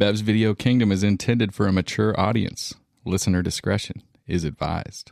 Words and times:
Bev's 0.00 0.22
Video 0.22 0.54
Kingdom 0.54 0.90
is 0.90 1.02
intended 1.02 1.52
for 1.52 1.66
a 1.66 1.72
mature 1.72 2.18
audience. 2.18 2.72
Listener 3.04 3.42
discretion 3.42 4.02
is 4.26 4.44
advised. 4.44 5.10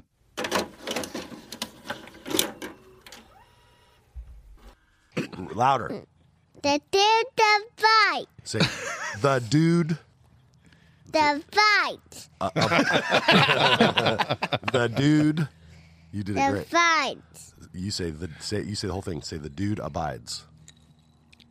Louder. 5.53 6.07
The 6.63 6.81
dude 6.91 7.27
the 7.37 7.65
fight. 7.77 8.27
Say, 8.45 8.61
the 9.21 9.45
dude. 9.51 9.99
The 11.13 11.43
fight. 11.53 12.29
Uh, 12.41 12.51
uh, 12.57 14.35
the 14.73 14.89
dude. 14.89 15.49
You 16.13 16.25
did 16.25 16.39
it 16.39 16.51
great. 16.51 16.65
The 16.65 16.71
fight. 16.71 17.19
You 17.75 17.91
say 17.91 18.09
the 18.11 18.31
say 18.41 18.63
you 18.63 18.75
say 18.75 18.87
the 18.87 18.95
whole 18.95 19.03
thing. 19.03 19.21
Say 19.21 19.37
the 19.37 19.51
dude 19.51 19.81
abides. 19.81 20.47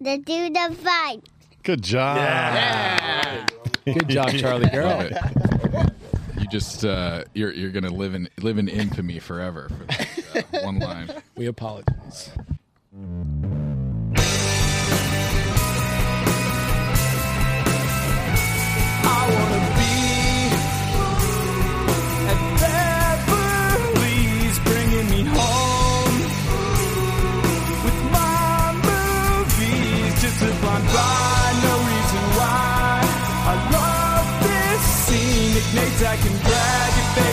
The 0.01 0.17
dude 0.17 0.55
the 0.55 0.75
fight. 0.81 1.21
Good 1.67 1.83
job. 1.83 2.15
Yeah, 2.15 3.45
Good 3.83 4.07
job, 4.07 4.29
Charlie 4.37 4.69
Love 4.71 4.71
girl. 4.71 5.91
You 6.39 6.47
just 6.47 6.85
uh, 6.85 7.25
you're 7.33 7.51
you're 7.51 7.71
gonna 7.71 7.89
live 7.89 8.15
in 8.15 8.29
live 8.39 8.57
in 8.57 8.69
infamy 8.69 9.19
forever 9.19 9.67
for 9.67 9.83
that 10.33 10.45
uh, 10.53 10.59
one 10.61 10.79
line. 10.79 11.11
We 11.35 11.47
apologize. 11.47 12.31
I 19.03 19.46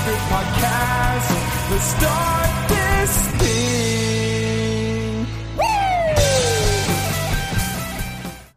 favorite 0.05 0.21
podcast. 0.29 1.29
Let's 1.71 1.85
start 1.85 2.69
this 2.69 3.13
thing. 3.39 5.27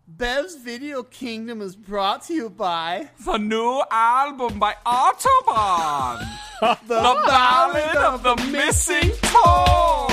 Bev's 0.07 0.55
Video 0.57 1.03
Kingdom 1.03 1.61
is 1.61 1.75
brought 1.75 2.23
to 2.23 2.33
you 2.33 2.49
by 2.49 3.09
The 3.25 3.37
new 3.37 3.81
album 3.91 4.59
by 4.59 4.75
Autobahn. 4.85 6.25
the, 6.61 6.77
The 6.87 7.23
Ballad 7.27 7.95
of 7.95 8.23
the 8.23 8.35
Missing 8.51 9.11
Toe. 9.21 10.07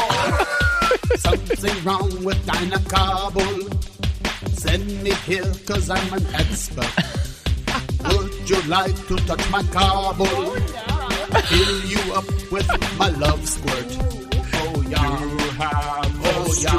Something 1.16 1.84
wrong 1.84 2.24
with 2.24 2.46
Dinah 2.46 2.84
Kabul. 2.88 3.70
Send 4.52 5.02
me 5.02 5.12
here 5.26 5.52
cause 5.66 5.90
I'm 5.90 6.12
an 6.12 6.26
expert. 6.34 6.86
Would 8.04 8.48
you 8.48 8.62
like 8.68 8.94
to 9.08 9.16
touch 9.16 9.50
my 9.50 9.62
Kabul? 9.64 10.93
Fill 11.42 11.80
you 11.84 12.14
up 12.14 12.24
with 12.52 12.68
my 12.98 13.08
love 13.10 13.46
squirt. 13.48 13.98
Oh 14.54 14.84
yeah. 14.88 15.20
oh 16.24 16.46
yeah. 16.60 16.70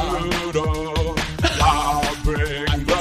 I'll 1.62 2.16
bring 2.24 2.66
the 2.86 2.96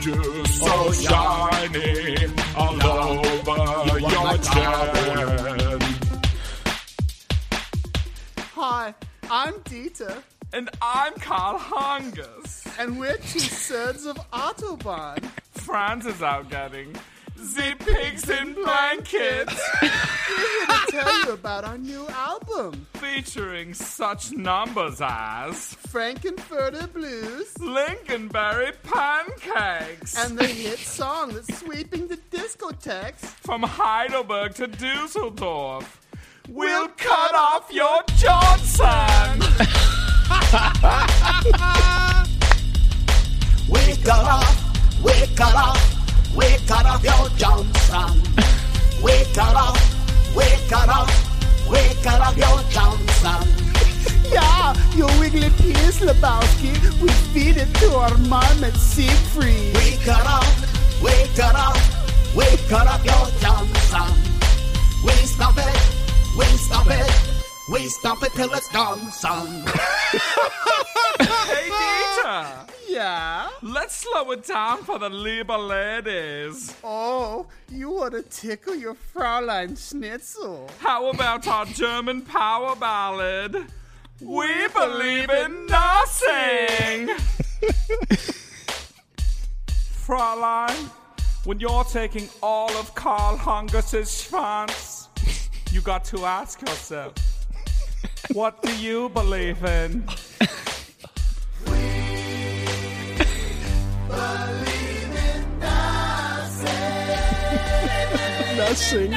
Just 0.00 0.62
oh, 0.62 0.66
so 0.66 0.70
Oh, 0.72 0.92
yeah. 0.92 1.08
shiny 1.10 2.26
all 2.56 2.82
over 2.86 3.58
You 3.98 4.02
want 4.02 4.14
my 4.24 4.36
chin. 4.38 5.80
Hi, 8.54 8.94
I'm 9.30 9.54
Dieter, 9.60 10.22
And 10.52 10.68
I'm 10.82 11.14
Karl 11.14 11.58
Hungus. 11.58 12.66
and 12.78 12.98
we're 12.98 13.16
two 13.16 13.38
sons 13.38 14.04
of 14.06 14.16
Autobahn. 14.32 15.22
Franz 15.52 16.06
is 16.06 16.22
out 16.22 16.50
getting 16.50 16.94
the 17.40 17.74
pigs 17.78 18.28
in 18.28 18.52
blankets, 18.54 19.60
We're 19.82 19.88
here 19.88 20.66
to 20.66 20.86
tell 20.90 21.24
you 21.26 21.32
about 21.32 21.64
our 21.64 21.78
new 21.78 22.06
album, 22.08 22.86
featuring 22.94 23.74
such 23.74 24.32
numbers 24.32 25.00
as 25.00 25.76
Frankenfurter 25.88 26.92
Blues, 26.92 27.52
Lingonberry 27.54 28.72
pancakes, 28.82 30.16
and 30.24 30.38
the 30.38 30.46
hit 30.46 30.78
song 30.78 31.30
that's 31.32 31.58
sweeping 31.58 32.08
the 32.08 32.16
discotheques. 32.30 33.24
from 33.42 33.62
Heidelberg 33.62 34.54
to 34.54 34.66
Dusseldorf. 34.66 35.98
We'll 36.48 36.88
cut 36.88 37.34
off 37.34 37.70
your 37.72 38.00
Johnson. 38.16 39.40
We 43.70 43.78
cut 44.02 44.26
off, 44.26 45.04
we 45.04 45.12
cut 45.36 45.54
off, 45.54 45.99
cut 46.66 46.86
off 46.86 47.02
your 47.02 47.28
Johnson. 47.36 48.22
We 49.02 49.12
cut 50.68 50.88
off, 50.88 51.10
we 51.68 51.80
cut 52.02 52.20
off 52.20 52.36
your 52.36 52.62
Johnson. 52.70 53.48
Yeah, 54.30 54.74
your 54.94 55.10
wiggly 55.18 55.50
penis, 55.58 55.98
Lebowski. 56.00 56.72
We 57.00 57.08
feed 57.32 57.56
it 57.56 57.74
to 57.76 57.94
our 57.96 58.16
Siegfried. 58.74 59.74
We 59.76 59.96
cut 60.04 60.24
off, 60.26 61.02
we 61.02 61.10
cut 61.34 61.54
off, 61.56 62.36
we 62.36 62.46
cut 62.68 62.86
off 62.86 63.04
your 63.04 63.26
Johnson. 63.40 64.10
We 65.04 65.12
stop 65.26 65.56
it, 65.58 65.80
we 66.38 66.44
stop 66.56 66.86
it, 66.88 67.10
we 67.68 67.88
stop 67.88 68.22
it 68.22 68.32
till 68.32 68.52
it's 68.54 68.68
done, 68.68 69.10
son. 69.10 69.64
Hey, 71.20 71.68
Dieter. 71.68 72.69
Yeah? 72.90 73.48
Let's 73.62 73.94
slow 73.94 74.32
it 74.32 74.44
down 74.44 74.82
for 74.82 74.98
the 74.98 75.08
Lieber 75.08 75.56
ladies. 75.56 76.74
Oh, 76.82 77.46
you 77.70 77.88
want 77.90 78.14
to 78.14 78.22
tickle 78.22 78.74
your 78.74 78.94
Fraulein 78.94 79.76
Schnitzel. 79.76 80.68
How 80.80 81.06
about 81.10 81.46
our 81.46 81.66
German 81.66 82.22
power 82.22 82.74
ballad? 82.74 83.66
We 84.20 84.66
believe 84.74 85.30
in 85.30 85.66
nothing. 85.66 87.10
Fräulein, 90.04 90.90
when 91.44 91.60
you're 91.60 91.84
taking 91.84 92.28
all 92.42 92.72
of 92.72 92.92
Karl 92.96 93.36
Hungus's 93.36 94.10
schwanz, 94.10 95.06
you 95.72 95.80
got 95.80 96.04
to 96.06 96.24
ask 96.26 96.60
yourself, 96.60 97.14
what 98.32 98.60
do 98.62 98.76
you 98.78 99.10
believe 99.10 99.62
in? 99.64 100.04
Nothing. 108.60 109.14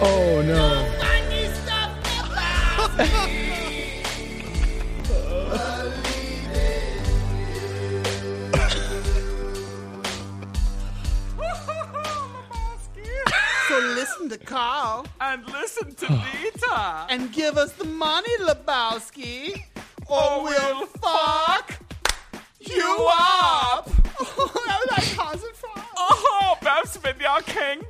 oh 0.00 0.42
no. 0.46 0.94
Listen 14.40 14.46
to 14.46 15.10
And 15.20 15.46
listen 15.48 15.94
to 15.94 16.06
Dieter. 16.06 17.06
and 17.10 17.32
give 17.32 17.56
us 17.56 17.72
the 17.72 17.84
money, 17.84 18.36
Lebowski, 18.38 19.62
or 20.06 20.16
Or 20.22 20.44
we'll 20.44 20.76
we'll 20.78 20.86
fuck 20.86 21.78
you 22.60 23.08
up. 23.10 23.90
I 24.20 24.86
like 24.90 25.04
Hans 25.16 25.42
and 25.44 25.54
Franz. 25.54 25.86
Oh, 25.96 26.56
Bev's 26.62 26.96
Video 26.96 27.38
Kingdom. 27.46 27.88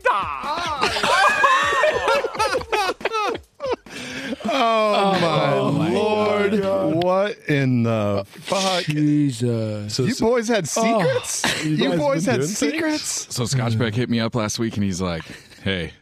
Oh, 4.51 5.19
my 5.21 5.55
lord! 5.59 7.05
What 7.05 7.39
in 7.49 7.83
the 7.85 8.25
fuck? 8.27 8.85
Jesus. 8.85 9.99
You 9.99 10.15
boys 10.17 10.49
had 10.49 10.65
oh. 10.77 11.01
secrets. 11.01 11.65
you 11.65 11.77
guys 11.91 11.99
boys 11.99 12.25
been 12.25 12.33
had 12.33 12.41
doing 12.41 12.55
things? 12.55 12.59
secrets. 12.73 13.35
So 13.35 13.45
Scotch 13.47 13.79
Beck 13.79 13.95
hit 13.95 14.09
me 14.09 14.21
up 14.21 14.35
last 14.35 14.59
week 14.59 14.75
and 14.77 14.85
he's 14.85 15.01
like, 15.01 15.23
"Hey, 15.63 15.93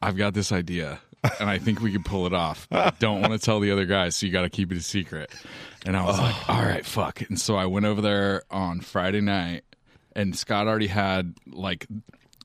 I've 0.00 0.16
got 0.16 0.34
this 0.34 0.52
idea 0.52 1.00
and 1.40 1.48
I 1.50 1.58
think 1.58 1.80
we 1.80 1.92
can 1.92 2.02
pull 2.02 2.26
it 2.26 2.32
off. 2.32 2.68
I 2.70 2.92
don't 2.98 3.20
want 3.20 3.32
to 3.32 3.38
tell 3.38 3.60
the 3.60 3.70
other 3.72 3.86
guys, 3.86 4.16
so 4.16 4.26
you 4.26 4.32
got 4.32 4.42
to 4.42 4.50
keep 4.50 4.70
it 4.72 4.78
a 4.78 4.82
secret." 4.82 5.30
And 5.86 5.96
I 5.96 6.04
was 6.04 6.18
like, 6.18 6.48
"All 6.48 6.62
right, 6.62 6.84
fuck." 6.86 7.20
And 7.22 7.40
so 7.40 7.56
I 7.56 7.66
went 7.66 7.86
over 7.86 8.00
there 8.00 8.42
on 8.50 8.80
Friday 8.80 9.20
night 9.20 9.64
and 10.14 10.36
Scott 10.36 10.66
already 10.66 10.86
had 10.88 11.34
like 11.46 11.86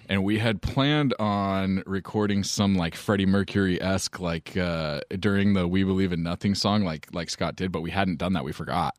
And 0.09 0.23
we 0.23 0.39
had 0.39 0.63
planned 0.63 1.13
on 1.19 1.83
recording 1.85 2.43
some 2.43 2.73
like 2.73 2.95
Freddie 2.95 3.27
Mercury 3.27 3.79
esque 3.79 4.19
like 4.19 4.57
uh, 4.57 5.01
during 5.19 5.53
the 5.53 5.67
"We 5.67 5.83
Believe 5.83 6.11
in 6.11 6.23
Nothing" 6.23 6.55
song, 6.55 6.83
like 6.83 7.07
like 7.13 7.29
Scott 7.29 7.55
did, 7.55 7.71
but 7.71 7.81
we 7.81 7.91
hadn't 7.91 8.17
done 8.17 8.33
that. 8.33 8.43
We 8.43 8.51
forgot. 8.51 8.95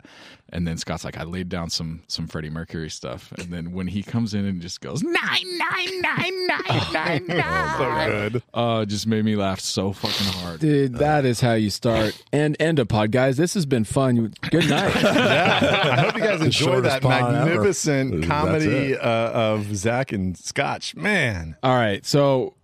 And 0.53 0.67
then 0.67 0.77
Scott's 0.79 1.05
like, 1.05 1.17
"I 1.17 1.23
laid 1.25 1.49
down 1.49 1.71
some 1.71 2.03
some 2.09 2.27
Freddie 2.27 2.51
Mercury 2.51 2.91
stuff." 2.91 3.33
And 3.39 3.53
then 3.53 3.73
when 3.73 3.87
he 3.87 4.03
comes 4.03 4.35
in 4.35 4.45
and 4.45 4.61
just 4.61 4.81
goes 4.81 5.03
nine 5.03 5.15
nine 5.59 6.01
nine 6.01 6.47
nine 6.47 6.93
nine 6.93 7.27
nine, 7.29 7.79
so 7.79 8.07
good. 8.31 8.43
uh, 8.53 8.85
just 8.85 9.07
made 9.07 9.25
me 9.25 9.37
laugh 9.37 9.61
so 9.61 9.93
fucking 9.93 10.27
hard. 10.41 10.61
Dude, 10.61 10.95
that 10.97 11.25
is 11.25 11.41
how 11.41 11.53
you 11.55 11.71
start 11.71 12.21
and 12.33 12.57
end 12.61 12.79
a 12.79 12.87
pod, 12.87 13.13
guys. 13.13 13.37
This 13.37 13.55
has 13.55 13.65
been 13.67 13.85
fun. 13.85 14.33
Good 14.51 14.69
night. 14.71 14.97
I 14.97 16.01
hope 16.03 16.17
you 16.17 16.21
guys 16.23 16.41
enjoy 16.41 16.81
that 16.81 17.03
pod 17.03 17.23
ever. 17.35 17.47
magnificent 17.47 18.25
comedy 18.25 18.97
uh, 18.97 19.31
of 19.31 19.75
Zach 19.77 20.13
and 20.13 20.37
Scotch. 20.37 20.97
Man, 20.97 21.57
All 21.63 21.75
right, 21.77 22.05
so 22.05 22.55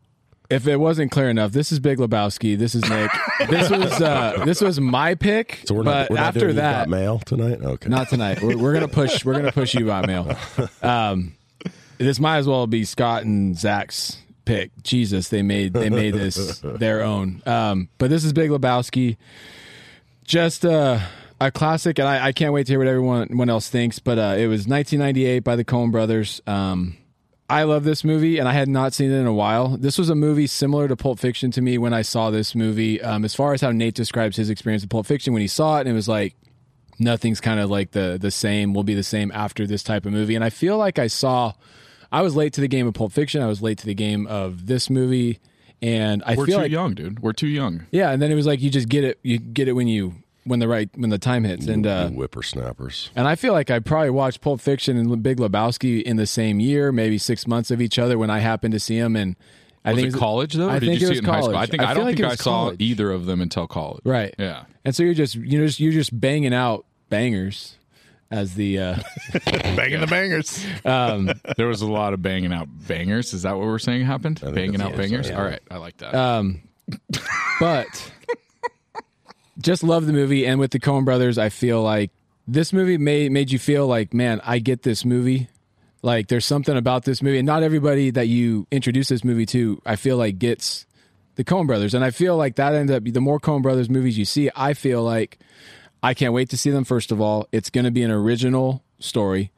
if 0.51 0.67
it 0.67 0.77
wasn't 0.77 1.11
clear 1.11 1.29
enough, 1.29 1.53
this 1.53 1.73
is 1.73 1.81
Big 1.81 1.99
Lebowski. 1.99 2.57
This 2.59 2.75
is 2.75 2.89
Nick. 2.89 3.11
this 3.49 3.71
was 3.71 4.01
uh, 4.01 4.43
this 4.45 4.61
was 4.61 4.81
my 4.81 5.15
pick. 5.15 5.63
So 5.67 5.75
we're 5.75 5.85
but 5.85 5.93
not. 5.93 6.11
We're 6.11 6.17
not 6.17 6.27
after 6.27 6.41
doing 6.41 6.57
that, 6.57 6.89
mail 6.89 7.19
tonight. 7.19 7.61
Okay. 7.63 7.89
not 7.89 8.09
tonight. 8.09 8.43
We're, 8.43 8.57
we're 8.57 8.73
gonna 8.73 8.89
push. 8.89 9.25
We're 9.25 9.35
gonna 9.35 9.53
push 9.53 9.75
you 9.75 9.87
by 9.87 10.07
mail. 10.07 10.37
Um, 10.83 11.35
this 11.99 12.21
might 12.21 12.39
as 12.39 12.47
well 12.47 12.67
be 12.67 12.85
Scott 12.85 13.25
and 13.25 13.59
Zach's 13.59 14.19
pick. 14.45 14.71
Jesus, 14.83 15.29
they 15.29 15.43
made 15.43 15.73
they 15.73 15.91
made 15.91 16.15
this 16.15 16.59
their 16.65 17.03
own. 17.03 17.43
Um, 17.47 17.89
but 17.99 18.11
this 18.11 18.25
is 18.25 18.33
Big 18.33 18.51
Lebowski. 18.51 19.17
Just 20.25 20.65
uh, 20.65 21.01
a 21.41 21.51
classic, 21.51 21.99
and 21.99 22.09
I, 22.09 22.27
I 22.29 22.33
can't 22.33 22.53
wait 22.53 22.67
to 22.67 22.73
hear 22.73 22.79
what 22.79 22.89
everyone, 22.89 23.23
everyone 23.23 23.51
else 23.51 23.69
thinks. 23.69 23.99
But 23.99 24.19
uh, 24.19 24.35
it 24.39 24.47
was 24.47 24.67
1998 24.67 25.41
by 25.41 25.57
the 25.57 25.65
Coen 25.65 25.93
Brothers. 25.93 26.41
Um, 26.47 26.97
I 27.49 27.63
love 27.63 27.85
this 27.85 28.03
movie, 28.03 28.39
and 28.39 28.49
I 28.49 28.53
had 28.53 28.69
not 28.69 28.93
seen 28.93 29.11
it 29.11 29.15
in 29.21 29.27
a 29.27 29.33
while. 29.33 29.77
This 29.77 29.99
was 29.99 30.11
a 30.11 30.15
movie 30.17 30.49
similar 30.49 30.89
to 30.89 30.97
Pulp 30.97 31.19
Fiction 31.21 31.51
to 31.53 31.63
me 31.63 31.79
when 31.79 31.95
I 31.95 32.03
saw 32.03 32.31
this 32.31 32.55
movie. 32.57 33.01
Um, 33.01 33.25
as 33.25 33.35
far 33.37 33.55
as 33.55 33.61
how 33.61 33.71
Nate 33.71 33.95
describes 33.95 34.37
his 34.37 34.51
experience 34.51 34.83
with 34.83 34.91
Pulp 34.91 35.07
Fiction 35.07 35.33
when 35.33 35.43
he 35.43 35.49
saw 35.49 35.77
it, 35.79 35.83
and 35.83 35.91
it 35.91 35.93
was 35.93 36.09
like 36.09 36.35
nothing's 36.99 37.41
kind 37.41 37.61
of 37.61 37.71
like 37.71 37.93
the 37.93 38.19
the 38.21 38.31
same. 38.33 38.75
Will 38.75 38.83
be 38.83 38.95
the 38.95 39.03
same 39.05 39.31
after 39.33 39.67
this 39.67 39.83
type 39.85 40.07
of 40.07 40.13
movie. 40.13 40.35
And 40.35 40.45
I 40.45 40.51
feel 40.51 40.77
like 40.77 40.99
I 40.99 41.07
saw. 41.07 41.53
I 42.11 42.23
was 42.23 42.35
late 42.37 42.53
to 42.55 42.61
the 42.61 42.69
game 42.69 42.87
of 42.87 42.95
Pulp 42.95 43.13
Fiction. 43.13 43.43
I 43.43 43.47
was 43.47 43.63
late 43.63 43.79
to 43.79 43.87
the 43.87 43.95
game 43.95 44.27
of 44.27 44.67
this 44.67 44.91
movie, 44.91 45.39
and 45.81 46.23
I 46.27 46.35
We're 46.35 46.47
feel 46.47 46.57
too 46.59 46.63
like 46.63 46.73
young, 46.73 46.95
dude. 46.95 47.21
We're 47.21 47.33
too 47.33 47.49
young. 47.49 47.87
yeah. 47.93 48.11
And 48.11 48.21
then 48.21 48.33
it 48.33 48.37
was 48.37 48.47
like 48.47 48.61
you 48.61 48.71
just 48.71 48.89
get 48.89 49.05
it. 49.05 49.19
You 49.23 49.39
get 49.39 49.69
it 49.69 49.73
when 49.73 49.87
you 49.87 50.15
when 50.47 50.59
the 50.61 50.69
right 50.69 50.89
when 50.97 51.11
the 51.11 51.19
time 51.19 51.45
hits. 51.45 51.67
And 51.67 51.87
uh, 51.87 52.09
whippersnappers. 52.09 53.11
and 53.15 53.27
I 53.29 53.35
feel 53.35 53.53
like 53.53 53.71
I 53.71 53.79
probably 53.81 54.11
watched 54.11 54.41
Pulp 54.41 54.61
Fiction 54.61 54.97
and 54.97 55.23
Big 55.23 55.39
Lebowski 55.39 56.03
in 56.03 56.17
the 56.17 56.27
same 56.27 56.61
year, 56.61 56.93
maybe 56.93 57.19
six 57.19 57.47
months 57.47 57.71
of 57.71 57.81
each 57.81 57.99
other 57.99 58.17
when 58.19 58.31
I 58.31 58.39
happened 58.39 58.73
to 58.73 58.81
see 58.81 58.99
them. 58.99 59.17
And 59.17 59.37
I 59.85 59.93
Was 59.93 60.03
think 60.03 60.15
it 60.15 60.19
college 60.19 60.55
though, 60.55 60.69
or 60.69 60.71
I 60.71 60.79
did 60.79 60.87
think 60.89 61.01
you 61.01 61.07
it 61.07 61.09
see 61.09 61.11
was 61.11 61.19
it 61.19 61.25
in 61.25 61.31
high 61.31 61.41
school? 61.41 61.53
college. 61.53 61.69
I 61.69 61.71
think 61.71 61.83
I, 61.83 61.87
feel 61.87 61.95
don't 61.97 62.05
like 62.05 62.17
think 62.17 62.21
it 62.21 62.27
I 62.27 62.31
was 62.31 62.41
saw 62.41 62.51
college. 62.65 62.77
either 62.81 63.11
of 63.13 63.27
them 63.27 63.41
until 63.41 63.67
college. 63.67 64.03
Right. 64.05 64.35
Yeah. 64.39 64.65
And 64.85 64.95
so 64.95 65.03
you're 65.03 65.15
just 65.15 65.35
you're 65.35 65.67
just 65.67 65.81
you're 65.81 65.93
just 65.93 66.19
banging 66.19 66.55
out 66.55 66.87
bangers 67.09 67.77
as 68.31 68.55
the 68.55 68.79
uh, 68.81 68.97
banging 69.77 70.01
the 70.01 70.07
bangers. 70.09 70.65
um, 70.85 71.31
There 71.57 71.69
was 71.69 71.83
a 71.83 71.87
lot 71.87 72.13
of 72.13 72.23
banging 72.23 72.53
out 72.53 72.67
bangers. 72.89 73.33
Is 73.33 73.43
that 73.43 73.57
what 73.57 73.67
we're 73.67 73.79
saying 73.79 74.05
happened? 74.05 74.41
Banging 74.41 74.81
out 74.81 74.97
bangers. 74.97 75.27
saying. 75.29 75.39
All 75.39 75.45
right, 75.45 75.61
I 75.71 75.77
like 75.77 75.97
that. 75.99 76.15
um, 76.15 76.63
but 77.61 78.13
just 79.59 79.83
love 79.83 80.07
the 80.07 80.13
movie. 80.13 80.47
And 80.47 80.61
with 80.61 80.71
the 80.71 80.81
Coen 80.81 81.05
Brothers, 81.05 81.39
I 81.39 81.49
feel 81.49 81.83
like 81.83 82.11
this 82.47 82.73
movie 82.73 82.99
made 82.99 83.33
made 83.33 83.51
you 83.51 83.59
feel 83.59 83.87
like, 83.87 84.15
man, 84.15 84.41
I 84.45 84.59
get 84.59 84.83
this 84.83 85.05
movie. 85.05 85.49
Like 86.03 86.29
there's 86.29 86.45
something 86.45 86.77
about 86.77 87.05
this 87.05 87.23
movie, 87.23 87.39
and 87.39 87.47
not 87.47 87.63
everybody 87.63 88.11
that 88.11 88.29
you 88.29 88.67
introduce 88.71 89.09
this 89.09 89.25
movie 89.25 89.47
to, 89.47 89.81
I 89.85 89.97
feel 89.97 90.17
like 90.17 90.39
gets 90.39 90.87
the 91.35 91.45
Coen 91.45 91.67
Brothers, 91.67 91.95
and 91.95 92.05
I 92.05 92.11
feel 92.11 92.37
like 92.37 92.57
that 92.57 92.75
ends 92.75 92.93
up 92.93 93.03
the 93.05 93.21
more 93.21 93.41
Coen 93.41 93.63
Brothers 93.63 93.91
movies 93.91 94.17
you 94.17 94.25
see, 94.25 94.51
I 94.55 94.75
feel 94.75 95.03
like 95.03 95.39
I 96.03 96.15
can't 96.15 96.33
wait 96.33 96.51
to 96.51 96.57
see 96.57 96.71
them. 96.71 96.85
First 96.85 97.11
of 97.11 97.21
all, 97.21 97.49
it's 97.51 97.71
going 97.71 97.85
to 97.85 97.91
be 97.91 98.03
an 98.03 98.11
original 98.11 98.85
story. 99.01 99.51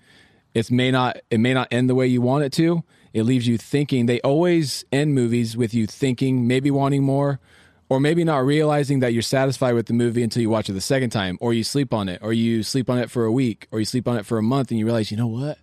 It 0.55 0.71
may 0.71 0.91
not 0.91 1.19
it 1.31 1.39
may 1.39 1.53
not 1.53 1.69
end 1.71 1.91
the 1.91 1.95
way 1.95 2.07
you 2.07 2.23
want 2.23 2.45
it 2.45 2.53
to. 2.55 2.83
It 3.13 3.25
leaves 3.25 3.47
you 3.47 3.59
thinking. 3.59 4.07
They 4.07 4.21
always 4.21 4.85
end 4.93 5.15
movies 5.15 5.57
with 5.57 5.75
you 5.75 5.87
thinking, 5.87 6.47
maybe 6.47 6.71
wanting 6.71 7.03
more, 7.03 7.41
or 7.89 8.01
maybe 8.01 8.25
not 8.25 8.45
realizing 8.45 9.01
that 9.01 9.13
you're 9.13 9.23
satisfied 9.23 9.75
with 9.75 9.87
the 9.87 9.95
movie 9.95 10.23
until 10.23 10.43
you 10.43 10.51
watch 10.51 10.69
it 10.69 10.75
the 10.75 10.81
second 10.81 11.11
time, 11.11 11.39
or 11.41 11.55
you 11.55 11.65
sleep 11.65 11.95
on 11.95 12.09
it, 12.09 12.21
or 12.23 12.33
you 12.33 12.63
sleep 12.63 12.91
on 12.91 12.99
it 12.99 13.11
for 13.11 13.25
a 13.25 13.33
week, 13.33 13.67
or 13.71 13.79
you 13.79 13.85
sleep 13.85 14.07
on 14.07 14.17
it 14.17 14.27
for 14.27 14.39
a 14.39 14.43
month, 14.43 14.71
and 14.71 14.79
you 14.79 14.85
realize, 14.85 15.11
you 15.11 15.17
know 15.17 15.27
what? 15.27 15.59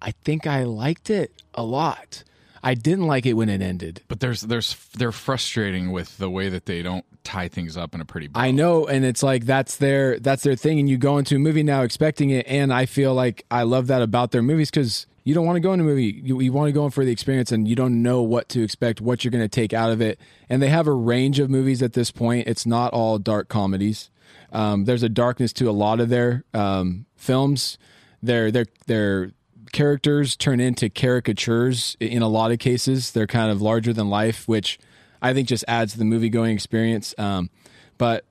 I 0.00 0.12
think 0.12 0.46
I 0.46 0.64
liked 0.64 1.10
it 1.10 1.32
a 1.54 1.62
lot. 1.62 2.22
I 2.62 2.74
didn't 2.74 3.06
like 3.06 3.24
it 3.26 3.34
when 3.34 3.48
it 3.48 3.62
ended. 3.62 4.02
but 4.08 4.20
there's 4.20 4.42
there's 4.42 4.74
they're 4.96 5.12
frustrating 5.12 5.92
with 5.92 6.18
the 6.18 6.28
way 6.28 6.48
that 6.48 6.66
they 6.66 6.82
don't 6.82 7.04
tie 7.24 7.48
things 7.48 7.76
up 7.76 7.94
in 7.94 8.00
a 8.00 8.04
pretty. 8.04 8.26
Bow. 8.26 8.40
I 8.40 8.50
know, 8.50 8.86
and 8.86 9.04
it's 9.04 9.22
like 9.22 9.44
that's 9.44 9.76
their 9.76 10.18
that's 10.18 10.42
their 10.42 10.56
thing, 10.56 10.78
and 10.78 10.88
you 10.88 10.98
go 10.98 11.18
into 11.18 11.36
a 11.36 11.38
movie 11.38 11.62
now 11.62 11.82
expecting 11.82 12.30
it, 12.30 12.46
and 12.48 12.72
I 12.72 12.86
feel 12.86 13.14
like 13.14 13.44
I 13.50 13.62
love 13.62 13.86
that 13.88 14.02
about 14.02 14.32
their 14.32 14.42
movies 14.42 14.70
because 14.70 15.06
you 15.28 15.34
don't 15.34 15.44
want 15.44 15.56
to 15.56 15.60
go 15.60 15.74
in 15.74 15.80
a 15.80 15.84
movie, 15.84 16.22
you, 16.24 16.40
you 16.40 16.50
want 16.54 16.68
to 16.68 16.72
go 16.72 16.86
in 16.86 16.90
for 16.90 17.04
the 17.04 17.12
experience, 17.12 17.52
and 17.52 17.68
you 17.68 17.76
don't 17.76 18.02
know 18.02 18.22
what 18.22 18.48
to 18.48 18.62
expect, 18.62 19.02
what 19.02 19.22
you're 19.22 19.30
going 19.30 19.44
to 19.44 19.46
take 19.46 19.74
out 19.74 19.90
of 19.90 20.00
it, 20.00 20.18
and 20.48 20.62
they 20.62 20.70
have 20.70 20.86
a 20.86 20.92
range 20.92 21.38
of 21.38 21.50
movies 21.50 21.82
at 21.82 21.92
this 21.92 22.10
point. 22.10 22.48
It's 22.48 22.64
not 22.64 22.94
all 22.94 23.18
dark 23.18 23.50
comedies. 23.50 24.08
Um, 24.54 24.86
there's 24.86 25.02
a 25.02 25.08
darkness 25.10 25.52
to 25.52 25.68
a 25.68 25.70
lot 25.70 26.00
of 26.00 26.08
their 26.08 26.44
um, 26.54 27.04
films. 27.14 27.76
Their 28.22 28.50
their 28.50 28.64
their 28.86 29.32
characters 29.70 30.34
turn 30.34 30.60
into 30.60 30.88
caricatures 30.88 31.94
in 32.00 32.22
a 32.22 32.28
lot 32.28 32.50
of 32.50 32.58
cases. 32.58 33.10
They're 33.10 33.26
kind 33.26 33.52
of 33.52 33.60
larger 33.60 33.92
than 33.92 34.08
life, 34.08 34.48
which 34.48 34.78
I 35.20 35.34
think 35.34 35.46
just 35.46 35.64
adds 35.68 35.92
to 35.92 35.98
the 35.98 36.06
movie 36.06 36.30
going 36.30 36.54
experience. 36.54 37.14
Um, 37.18 37.50
but 37.98 38.24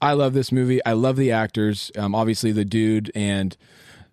I 0.00 0.12
love 0.12 0.32
this 0.32 0.52
movie. 0.52 0.84
I 0.86 0.92
love 0.92 1.16
the 1.16 1.32
actors. 1.32 1.90
Um, 1.98 2.14
obviously, 2.14 2.52
the 2.52 2.64
dude 2.64 3.10
and 3.16 3.56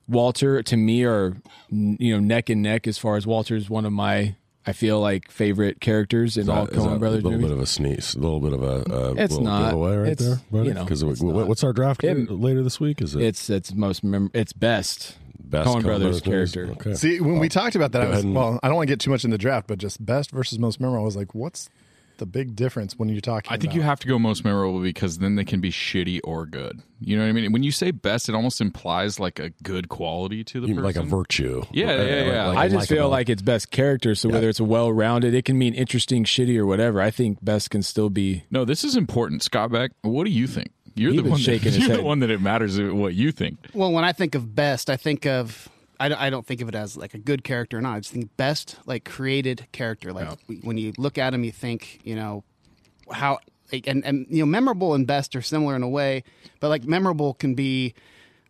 Walter 0.07 0.61
to 0.63 0.77
me 0.77 1.03
are 1.05 1.35
you 1.69 2.13
know 2.13 2.19
neck 2.19 2.49
and 2.49 2.61
neck 2.61 2.87
as 2.87 2.97
far 2.97 3.15
as 3.15 3.25
Walter 3.25 3.55
is 3.55 3.69
one 3.69 3.85
of 3.85 3.93
my 3.93 4.35
I 4.65 4.71
feel 4.73 4.99
like 5.01 5.29
favorite 5.29 5.81
characters 5.81 6.37
in 6.37 6.49
all 6.49 6.67
Is 6.67 6.77
Coen 6.77 6.97
Brothers 6.99 7.19
a 7.19 7.27
little 7.27 7.31
movies. 7.31 7.47
bit 7.47 7.51
of 7.51 7.59
a 7.59 7.65
sneeze, 7.65 8.15
a 8.15 8.19
little 8.19 8.39
bit 8.39 8.53
of 8.53 8.63
a, 8.63 8.93
a 8.93 9.11
It's 9.15 9.33
little 9.33 9.41
not. 9.41 9.71
giveaway 9.71 9.95
right 9.97 10.11
It's, 10.13 10.25
there, 10.25 10.39
buddy. 10.51 10.67
you 10.69 10.73
know, 10.73 10.83
Because 10.85 11.03
it's 11.03 11.21
not. 11.21 11.47
what's 11.47 11.63
our 11.65 11.73
draft 11.73 12.01
It- 12.03 12.31
later 12.31 12.63
this 12.63 12.79
week? 12.79 13.01
Is 13.01 13.13
it 13.15 13.21
it's 13.23 13.49
it's 13.49 13.73
most 13.73 14.03
mem- 14.05 14.31
it's 14.33 14.53
best. 14.53 15.17
best 15.37 15.67
Coen 15.69 15.83
Brothers 15.83 16.25
movies? 16.25 16.51
character. 16.53 16.69
Okay. 16.79 16.93
See, 16.95 17.19
when 17.19 17.39
we 17.39 17.49
talked 17.49 17.75
about 17.75 17.91
that, 17.91 18.03
I 18.03 18.05
go 18.05 18.09
was 18.11 18.19
ahead 18.19 18.25
and- 18.25 18.35
well. 18.35 18.59
I 18.63 18.67
don't 18.67 18.77
want 18.77 18.87
to 18.87 18.91
get 18.93 19.01
too 19.01 19.09
much 19.11 19.25
in 19.25 19.31
the 19.31 19.37
draft, 19.37 19.67
but 19.67 19.79
just 19.79 20.05
best 20.05 20.31
versus 20.31 20.57
most 20.59 20.79
memorable. 20.79 21.03
I 21.03 21.05
was 21.05 21.17
like, 21.17 21.35
what's 21.35 21.69
the 22.17 22.25
big 22.25 22.55
difference 22.55 22.97
when 22.97 23.09
you're 23.09 23.21
talking? 23.21 23.49
I 23.51 23.55
think 23.57 23.65
about- 23.65 23.75
you 23.75 23.81
have 23.81 23.99
to 24.01 24.07
go 24.07 24.17
most 24.19 24.43
memorable 24.45 24.79
because 24.81 25.17
then 25.17 25.35
they 25.35 25.43
can 25.45 25.59
be 25.61 25.71
shitty 25.71 26.19
or 26.23 26.45
good. 26.45 26.81
You 27.01 27.17
know 27.17 27.23
what 27.23 27.29
I 27.29 27.31
mean? 27.33 27.51
When 27.51 27.63
you 27.63 27.71
say 27.71 27.91
best, 27.91 28.29
it 28.29 28.35
almost 28.35 28.61
implies 28.61 29.19
like 29.19 29.39
a 29.39 29.49
good 29.63 29.89
quality 29.89 30.43
to 30.45 30.61
the 30.61 30.67
You- 30.67 30.75
person. 30.75 30.83
like 30.85 30.95
a 30.95 31.03
virtue. 31.03 31.63
Yeah, 31.71 31.87
Like- 31.95 32.07
yeah, 32.07 32.25
yeah. 32.25 32.47
like 32.47 32.57
I 32.57 32.65
a 32.65 32.69
just 32.69 32.89
feel 32.89 33.09
like 33.09 33.29
it's 33.29 33.41
best 33.41 33.71
character. 33.71 34.15
So 34.15 34.29
whether 34.29 34.47
it's 34.49 34.59
a 34.59 34.63
well 34.63 34.91
rounded, 34.91 35.33
it 35.33 35.45
can 35.45 35.57
mean 35.57 35.73
interesting, 35.73 36.23
shitty, 36.23 36.57
or 36.57 36.65
whatever. 36.65 37.01
I 37.01 37.11
think 37.11 37.43
best 37.43 37.69
can 37.71 37.81
still 37.83 38.09
be. 38.09 38.43
No, 38.51 38.63
this 38.65 38.83
is 38.83 38.95
important, 38.95 39.43
Scott 39.43 39.71
Beck. 39.71 39.91
What 40.01 40.25
do 40.25 40.31
you 40.31 40.47
think? 40.47 40.69
You're 40.95 41.11
He 41.11 41.21
the 41.21 41.29
one. 41.31 41.39
shaking 41.39 41.59
that, 41.71 41.73
his 41.73 41.77
you're 41.79 41.89
head. 41.89 41.99
the 41.99 42.03
one 42.03 42.19
that 42.19 42.29
it 42.29 42.39
matters 42.39 42.79
what 42.79 43.15
you 43.15 43.31
think. 43.31 43.57
Well, 43.73 43.91
when 43.91 44.03
I 44.03 44.11
think 44.13 44.35
of 44.35 44.53
best, 44.55 44.89
I 44.91 44.95
think 44.95 45.25
of 45.25 45.67
I 45.99 46.09
don't, 46.09 46.19
I 46.19 46.29
don't 46.29 46.45
think 46.45 46.61
of 46.61 46.69
it 46.69 46.75
as 46.75 46.97
like 46.97 47.13
a 47.13 47.19
good 47.19 47.43
character 47.43 47.77
or 47.77 47.81
not. 47.81 47.95
I 47.95 47.99
just 47.99 48.13
think 48.13 48.35
best 48.37 48.77
like 48.85 49.05
created 49.05 49.67
character. 49.71 50.11
Like 50.11 50.37
when 50.63 50.77
you 50.77 50.93
look 50.97 51.17
at 51.17 51.33
him, 51.33 51.43
you 51.43 51.51
think 51.51 51.99
you 52.03 52.15
know 52.15 52.43
how 53.11 53.39
like, 53.71 53.87
and 53.87 54.03
and 54.05 54.25
you 54.29 54.39
know 54.39 54.45
memorable 54.45 54.93
and 54.93 55.05
best 55.05 55.35
are 55.35 55.41
similar 55.41 55.75
in 55.75 55.83
a 55.83 55.89
way, 55.89 56.23
but 56.59 56.69
like 56.69 56.83
memorable 56.83 57.33
can 57.33 57.55
be 57.55 57.93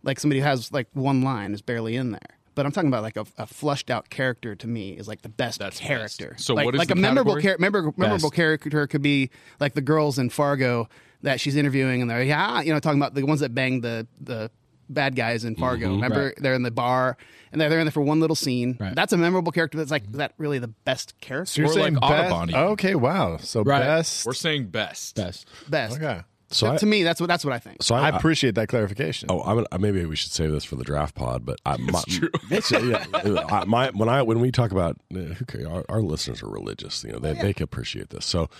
like 0.03 0.19
somebody 0.19 0.39
who 0.39 0.45
has 0.45 0.71
like 0.71 0.88
one 0.93 1.21
line 1.21 1.53
is 1.53 1.62
barely 1.62 1.95
in 1.95 2.12
there. 2.12 2.19
But 2.55 2.65
I'm 2.65 2.71
talking 2.71 2.89
about 2.89 3.01
like 3.01 3.17
a, 3.17 3.25
a 3.38 3.47
flushed 3.47 3.89
out 3.89 4.09
character 4.09 4.55
to 4.55 4.67
me 4.67 4.91
is 4.91 5.07
like 5.07 5.23
the 5.23 5.29
best 5.29 5.59
That's 5.59 5.79
character. 5.79 6.31
best. 6.31 6.45
So 6.45 6.53
like, 6.53 6.65
what 6.65 6.75
is 6.75 6.79
like 6.79 6.89
the 6.89 6.93
a 6.93 6.97
memorable 6.97 7.41
character? 7.41 7.62
Memorable, 7.62 7.93
memorable 7.97 8.29
character 8.29 8.85
could 8.85 9.01
be 9.01 9.31
like 9.59 9.73
the 9.73 9.81
girls 9.81 10.19
in 10.19 10.29
Fargo 10.29 10.88
that 11.23 11.39
she's 11.39 11.55
interviewing, 11.55 12.01
and 12.01 12.12
they're 12.12 12.21
yeah, 12.21 12.62
you 12.62 12.71
know, 12.71 12.79
talking 12.79 13.00
about 13.00 13.15
the 13.15 13.23
ones 13.23 13.39
that 13.39 13.55
bang 13.55 13.81
the 13.81 14.07
the 14.21 14.51
bad 14.89 15.15
guys 15.15 15.43
in 15.45 15.55
Fargo. 15.55 15.89
Remember, 15.91 16.15
Mm-hmm. 16.15 16.23
Right. 16.25 16.35
they're 16.39 16.53
in 16.53 16.63
the 16.63 16.71
bar 16.71 17.17
and 17.51 17.59
they're, 17.61 17.69
they're 17.69 17.79
in 17.79 17.85
there 17.85 17.91
for 17.91 18.01
one 18.01 18.19
little 18.19 18.35
scene. 18.35 18.77
Right. 18.79 18.93
That's 18.95 19.13
a 19.13 19.17
memorable 19.17 19.51
character. 19.51 19.77
That's 19.77 19.91
like 19.91 20.03
is 20.11 20.17
that 20.17 20.33
really 20.37 20.59
the 20.59 20.67
best 20.69 21.19
character. 21.21 21.45
So 21.53 21.61
you're 21.61 21.71
Or 21.71 21.73
saying 21.73 21.95
like 21.95 22.09
best? 22.09 22.33
Audubon. 22.33 22.55
Okay, 22.71 22.95
wow. 22.95 23.37
So 23.37 23.61
Right. 23.63 23.79
best. 23.79 24.25
We're 24.25 24.33
saying 24.33 24.67
best. 24.67 25.15
Best. 25.15 25.47
best. 25.69 25.97
Okay. 25.97 26.21
So 26.49 26.71
I, 26.71 26.77
to 26.77 26.85
me, 26.85 27.01
that's 27.01 27.19
what 27.19 27.25
that's 27.25 27.43
what 27.43 27.51
I 27.51 27.57
think. 27.57 27.81
so 27.81 27.95
I 27.95 28.09
I, 28.11 28.15
appreciate 28.15 28.53
that 28.55 28.67
clarification. 28.67 29.27
Oh, 29.31 29.41
I'm 29.41 29.81
maybe 29.81 30.05
we 30.05 30.15
should 30.15 30.31
save 30.31 30.51
this 30.51 30.63
for 30.63 30.75
the 30.75 30.83
draft 30.83 31.15
pod. 31.15 31.43
But 31.47 31.59
I, 31.65 31.77
my, 31.77 32.03
It's, 32.51 32.69
yeah, 32.71 33.03
I, 33.49 33.65
my 33.65 33.89
when 33.89 34.07
I 34.07 34.21
when 34.21 34.39
we 34.39 34.51
talk 34.51 34.71
about 34.71 34.97
uh, 35.15 35.17
who 35.19 35.45
cares, 35.45 35.65
our, 35.65 35.83
our 35.89 36.01
listeners 36.03 36.43
are 36.43 36.49
religious. 36.49 37.03
You 37.03 37.13
know, 37.13 37.17
they 37.19 37.33
they 37.33 37.53
can 37.53 37.63
appreciate 37.63 38.11
this. 38.11 38.27
So, 38.27 38.51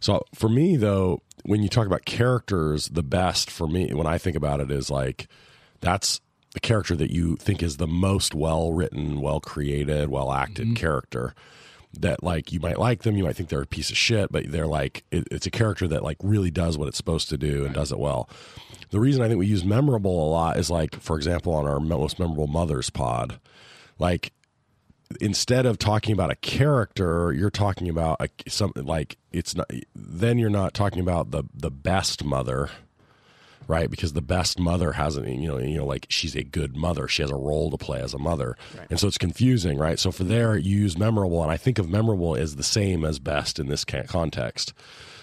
so 0.00 0.24
for 0.34 0.48
me 0.48 0.76
though, 0.78 1.20
when 1.44 1.62
you 1.62 1.68
talk 1.68 1.86
about 1.86 2.06
characters, 2.06 2.86
the 2.86 3.02
best 3.02 3.50
for 3.50 3.66
me 3.68 3.92
when 3.92 4.06
I 4.06 4.16
think 4.16 4.34
about 4.34 4.60
it 4.60 4.70
is 4.70 4.90
like 4.90 5.28
that's 5.82 6.20
the 6.54 6.60
character 6.60 6.96
that 6.96 7.10
you 7.10 7.36
think 7.36 7.62
is 7.62 7.76
the 7.76 7.86
most 7.86 8.34
well 8.34 8.72
written, 8.72 9.20
well 9.20 9.40
created, 9.40 10.08
well 10.08 10.32
acted 10.32 10.66
mm-hmm. 10.66 10.74
character. 10.74 11.34
That 12.00 12.22
like 12.22 12.52
you 12.52 12.60
might 12.60 12.78
like 12.78 13.02
them, 13.02 13.18
you 13.18 13.24
might 13.24 13.36
think 13.36 13.50
they're 13.50 13.60
a 13.60 13.66
piece 13.66 13.90
of 13.90 13.98
shit, 13.98 14.32
but 14.32 14.50
they're 14.50 14.66
like 14.66 15.04
it, 15.10 15.28
it's 15.30 15.44
a 15.44 15.50
character 15.50 15.86
that 15.88 16.02
like 16.02 16.16
really 16.22 16.50
does 16.50 16.78
what 16.78 16.88
it's 16.88 16.96
supposed 16.96 17.28
to 17.28 17.36
do 17.36 17.66
and 17.66 17.74
does 17.74 17.92
it 17.92 17.98
well. 17.98 18.30
The 18.88 19.00
reason 19.00 19.22
I 19.22 19.28
think 19.28 19.38
we 19.38 19.46
use 19.46 19.62
memorable 19.62 20.26
a 20.26 20.30
lot 20.30 20.58
is 20.58 20.70
like, 20.70 20.98
for 20.98 21.16
example, 21.16 21.52
on 21.52 21.66
our 21.66 21.80
most 21.80 22.18
memorable 22.18 22.46
mothers 22.46 22.88
pod, 22.88 23.38
like 23.98 24.32
instead 25.20 25.66
of 25.66 25.78
talking 25.78 26.12
about 26.12 26.30
a 26.30 26.36
character, 26.36 27.32
you're 27.32 27.50
talking 27.50 27.88
about 27.88 28.16
a, 28.20 28.28
something 28.48 28.84
like 28.84 29.18
it's 29.30 29.54
not. 29.54 29.70
Then 29.94 30.38
you're 30.38 30.50
not 30.50 30.74
talking 30.74 31.00
about 31.00 31.30
the 31.30 31.44
the 31.54 31.70
best 31.70 32.24
mother, 32.24 32.70
right? 33.72 33.90
Because 33.90 34.12
the 34.12 34.20
best 34.20 34.58
mother 34.60 34.92
hasn't, 34.92 35.26
you 35.26 35.48
know, 35.48 35.58
you 35.58 35.78
know, 35.78 35.86
like 35.86 36.06
she's 36.10 36.36
a 36.36 36.44
good 36.44 36.76
mother. 36.76 37.08
She 37.08 37.22
has 37.22 37.30
a 37.30 37.36
role 37.36 37.70
to 37.70 37.78
play 37.78 38.00
as 38.00 38.12
a 38.12 38.18
mother, 38.18 38.56
and 38.90 39.00
so 39.00 39.08
it's 39.08 39.18
confusing, 39.18 39.78
right? 39.78 39.98
So 39.98 40.12
for 40.12 40.24
there, 40.24 40.56
you 40.58 40.78
use 40.80 40.98
memorable, 40.98 41.42
and 41.42 41.50
I 41.50 41.56
think 41.56 41.78
of 41.78 41.88
memorable 41.88 42.36
as 42.36 42.56
the 42.56 42.62
same 42.62 43.04
as 43.04 43.18
best 43.18 43.58
in 43.58 43.68
this 43.68 43.84
context. 43.84 44.74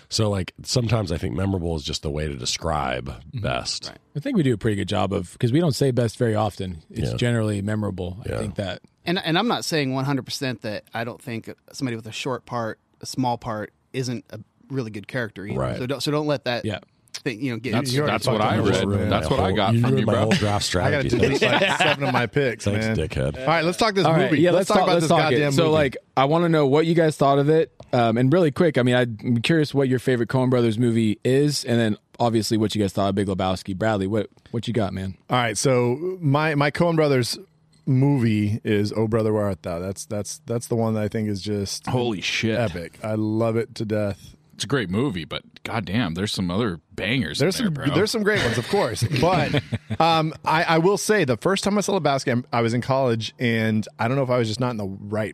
So 0.10 0.28
like 0.30 0.54
sometimes 0.64 1.12
I 1.12 1.18
think 1.18 1.36
memorable 1.36 1.76
is 1.76 1.84
just 1.84 2.02
the 2.02 2.10
way 2.10 2.28
to 2.28 2.36
describe 2.36 3.10
mm-hmm. 3.10 3.42
best. 3.42 3.94
I 4.16 4.20
think 4.20 4.36
we 4.36 4.42
do 4.42 4.56
a 4.56 4.58
pretty 4.58 4.76
good 4.76 4.88
job 4.88 5.14
of 5.14 5.32
because 5.34 5.52
we 5.52 5.60
don't 5.60 5.76
say 5.76 5.92
best 5.92 6.18
very 6.18 6.34
often. 6.34 6.82
It's 6.90 7.12
Yeah. 7.12 7.18
generally 7.18 7.62
memorable. 7.62 8.18
I 8.26 8.30
Yeah. 8.30 8.40
think 8.40 8.56
that 8.56 8.82
And 9.06 9.20
and 9.24 9.38
I'm 9.38 9.48
not 9.48 9.64
saying 9.66 9.94
100% 9.94 10.62
that 10.62 10.86
I 10.96 11.04
don't 11.04 11.22
think 11.22 11.54
somebody 11.72 11.96
with 11.96 12.08
a 12.08 12.12
short 12.12 12.46
part, 12.48 12.80
a 13.02 13.06
small 13.06 13.38
part, 13.38 13.72
isn't 13.94 14.26
a 14.32 14.40
really 14.70 14.90
good 14.92 15.08
character 15.08 15.46
either. 15.46 15.60
Right. 15.60 15.78
So 15.78 15.86
don't 15.86 16.02
so 16.02 16.10
don't 16.12 16.28
let 16.28 16.46
that 16.46 16.66
yeah. 16.66 16.80
Thing, 17.20 17.42
you 17.42 17.52
know 17.52 17.58
get 17.60 17.74
That's, 17.74 17.94
that's 17.94 18.28
what 18.28 18.42
I 18.42 18.58
read. 18.58 18.74
the 18.74 18.98
whole- 18.98 19.10
That's 19.10 19.30
what 19.30 19.40
I 19.40 19.52
got 19.52 19.74
you 19.74 19.82
from 19.82 19.90
ruined 19.92 20.00
you, 20.02 20.06
my 20.06 20.14
bro. 20.14 20.22
whole 20.24 20.32
draft 20.32 20.76
I 20.76 20.92
got 20.92 21.06
strategy. 21.10 21.18
like 21.46 21.78
seven 21.80 22.04
of 22.06 22.14
my 22.14 22.26
picks, 22.26 22.66
Thanks, 22.66 22.86
man. 22.86 22.96
dickhead. 22.98 23.40
All 23.40 23.46
right, 23.48 23.64
let's 23.64 23.78
talk 23.78 23.94
this 23.96 24.06
All 24.06 24.14
right, 24.14 24.30
movie. 24.32 24.42
yeah, 24.42 24.52
let's, 24.52 24.70
let's, 24.70 24.78
talk, 24.80 24.88
about 24.88 24.94
let's 24.94 25.04
this 25.04 25.10
talk 25.10 25.22
goddamn 25.32 25.50
it. 25.50 25.54
So, 25.54 25.72
like, 25.72 25.98
I 26.18 26.26
want 26.26 26.46
to 26.46 26.50
know 26.50 26.66
what 26.68 26.86
you 26.86 26.96
guys 26.96 27.16
thought 27.18 27.40
of 27.40 27.50
it, 27.50 27.72
um, 27.94 28.18
and 28.18 28.32
really 28.32 28.52
quick. 28.52 28.78
I 28.78 28.84
mean, 28.84 28.96
I'm 28.96 29.42
curious 29.42 29.74
what 29.74 29.88
your 29.90 30.00
favorite 30.00 30.30
Coen 30.30 30.50
Brothers 30.50 30.78
movie 30.78 31.20
is, 31.24 31.64
and 31.66 31.80
then 31.80 31.98
obviously 32.20 32.58
what 32.58 32.76
you 32.76 32.82
guys 32.82 32.94
thought 32.94 33.10
of 33.10 33.16
Big 33.16 33.28
Lebowski. 33.28 33.76
Bradley, 33.76 34.08
what 34.08 34.30
what 34.52 34.68
you 34.68 34.74
got, 34.74 34.94
man? 34.94 35.16
All 35.30 35.38
right, 35.38 35.58
so 35.58 36.18
my 36.22 36.56
my 36.56 36.72
Coen 36.72 36.96
Brothers 36.96 37.38
movie 37.86 38.62
is 38.64 38.94
Oh 38.96 39.08
Brother 39.08 39.34
Where 39.34 39.46
Art 39.46 39.64
Thou. 39.64 39.80
That's 39.80 40.06
that's 40.06 40.40
that's 40.46 40.68
the 40.68 40.76
one 40.76 40.94
that 40.94 41.04
I 41.04 41.08
think 41.08 41.28
is 41.30 41.42
just 41.42 41.88
Holy 41.88 42.22
shit. 42.22 42.58
epic. 42.58 43.00
I 43.04 43.16
love 43.16 43.56
it 43.58 43.76
to 43.76 43.86
death. 43.86 44.36
It's 44.60 44.66
a 44.66 44.68
great 44.68 44.90
movie, 44.90 45.24
but 45.24 45.64
goddamn, 45.64 46.16
there's 46.16 46.34
some 46.34 46.52
other 46.52 46.82
bangers. 46.92 47.40
There's 47.40 47.56
some 47.56 47.74
there, 47.74 47.88
there's 47.92 48.12
some 48.12 48.24
great 48.24 48.44
ones, 48.44 48.58
of 48.58 48.68
course, 48.68 49.06
but 49.22 49.64
um, 50.02 50.34
I, 50.44 50.64
I 50.64 50.78
will 50.80 50.98
say 50.98 51.24
the 51.24 51.38
first 51.38 51.64
time 51.64 51.78
I 51.78 51.82
saw 51.82 51.98
Lebowski, 51.98 52.44
I 52.52 52.60
was 52.60 52.74
in 52.74 52.82
college, 52.82 53.34
and 53.40 53.88
I 53.98 54.10
don't 54.10 54.18
know 54.18 54.24
if 54.24 54.30
I 54.30 54.38
was 54.38 54.50
just 54.50 54.60
not 54.60 54.72
in 54.72 54.76
the 54.76 54.86
right 54.86 55.34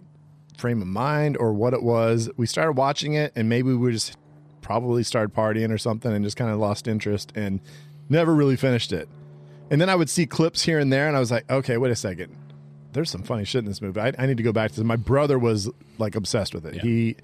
frame 0.60 0.80
of 0.80 0.88
mind 0.88 1.38
or 1.38 1.54
what 1.54 1.74
it 1.74 1.82
was. 1.82 2.30
We 2.38 2.46
started 2.46 2.74
watching 2.74 3.16
it, 3.16 3.34
and 3.36 3.50
maybe 3.50 3.74
we 3.74 3.92
just 3.94 4.16
probably 4.62 5.02
started 5.02 5.34
partying 5.34 5.72
or 5.72 5.80
something, 5.80 6.14
and 6.14 6.24
just 6.24 6.38
kind 6.38 6.52
of 6.52 6.60
lost 6.60 6.88
interest 6.88 7.32
and 7.34 7.62
never 8.08 8.36
really 8.36 8.58
finished 8.58 8.94
it. 8.94 9.10
And 9.72 9.82
then 9.82 9.90
I 9.90 9.96
would 9.96 10.12
see 10.12 10.28
clips 10.28 10.62
here 10.62 10.78
and 10.78 10.94
there, 10.94 11.08
and 11.08 11.18
I 11.18 11.20
was 11.20 11.32
like, 11.32 11.50
okay, 11.50 11.78
wait 11.78 11.92
a 11.92 11.96
second. 11.96 12.38
There's 12.94 13.10
some 13.10 13.24
funny 13.24 13.44
shit 13.44 13.58
in 13.58 13.66
this 13.66 13.82
movie. 13.82 14.00
I, 14.00 14.14
I 14.20 14.28
need 14.28 14.38
to 14.38 14.44
go 14.44 14.52
back 14.52 14.70
to 14.70 14.76
this. 14.76 14.86
My 14.86 14.98
brother 14.98 15.40
was 15.40 15.68
like 15.98 16.14
obsessed 16.14 16.54
with 16.54 16.68
it. 16.68 16.76
He 16.84 17.16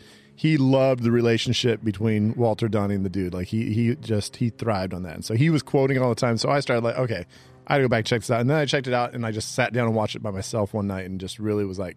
he 0.42 0.58
loved 0.58 1.04
the 1.04 1.12
relationship 1.12 1.84
between 1.84 2.34
Walter 2.34 2.68
Donnie 2.68 2.96
and 2.96 3.06
the 3.06 3.12
dude. 3.12 3.32
Like 3.32 3.50
he 3.50 3.72
he 3.76 3.94
just 3.98 4.38
he 4.38 4.50
thrived 4.50 4.92
on 4.92 5.04
that. 5.04 5.14
And 5.14 5.24
so 5.24 5.36
he 5.36 5.52
was 5.52 5.62
quoting 5.62 6.00
all 6.00 6.10
the 6.10 6.16
time. 6.16 6.36
So 6.40 6.50
I 6.50 6.62
started 6.62 6.84
like, 6.84 6.98
okay, 6.98 7.28
I 7.68 7.76
gotta 7.76 7.84
go 7.84 7.90
back 7.90 8.00
and 8.00 8.08
check 8.08 8.22
this 8.22 8.32
out. 8.32 8.42
And 8.42 8.50
then 8.50 8.58
I 8.58 8.66
checked 8.66 8.88
it 8.88 8.94
out 8.96 9.14
and 9.14 9.24
I 9.24 9.32
just 9.32 9.54
sat 9.54 9.72
down 9.72 9.86
and 9.86 9.96
watched 9.96 10.16
it 10.16 10.24
by 10.24 10.32
myself 10.32 10.74
one 10.74 10.88
night 10.88 11.06
and 11.06 11.20
just 11.20 11.38
really 11.38 11.64
was 11.64 11.78
like, 11.78 11.96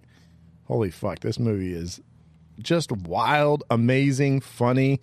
holy 0.65 0.91
fuck, 0.91 1.21
this 1.21 1.39
movie 1.39 1.73
is 1.73 2.03
just 2.59 2.93
wild, 2.93 3.65
amazing, 3.71 4.43
funny. 4.43 5.01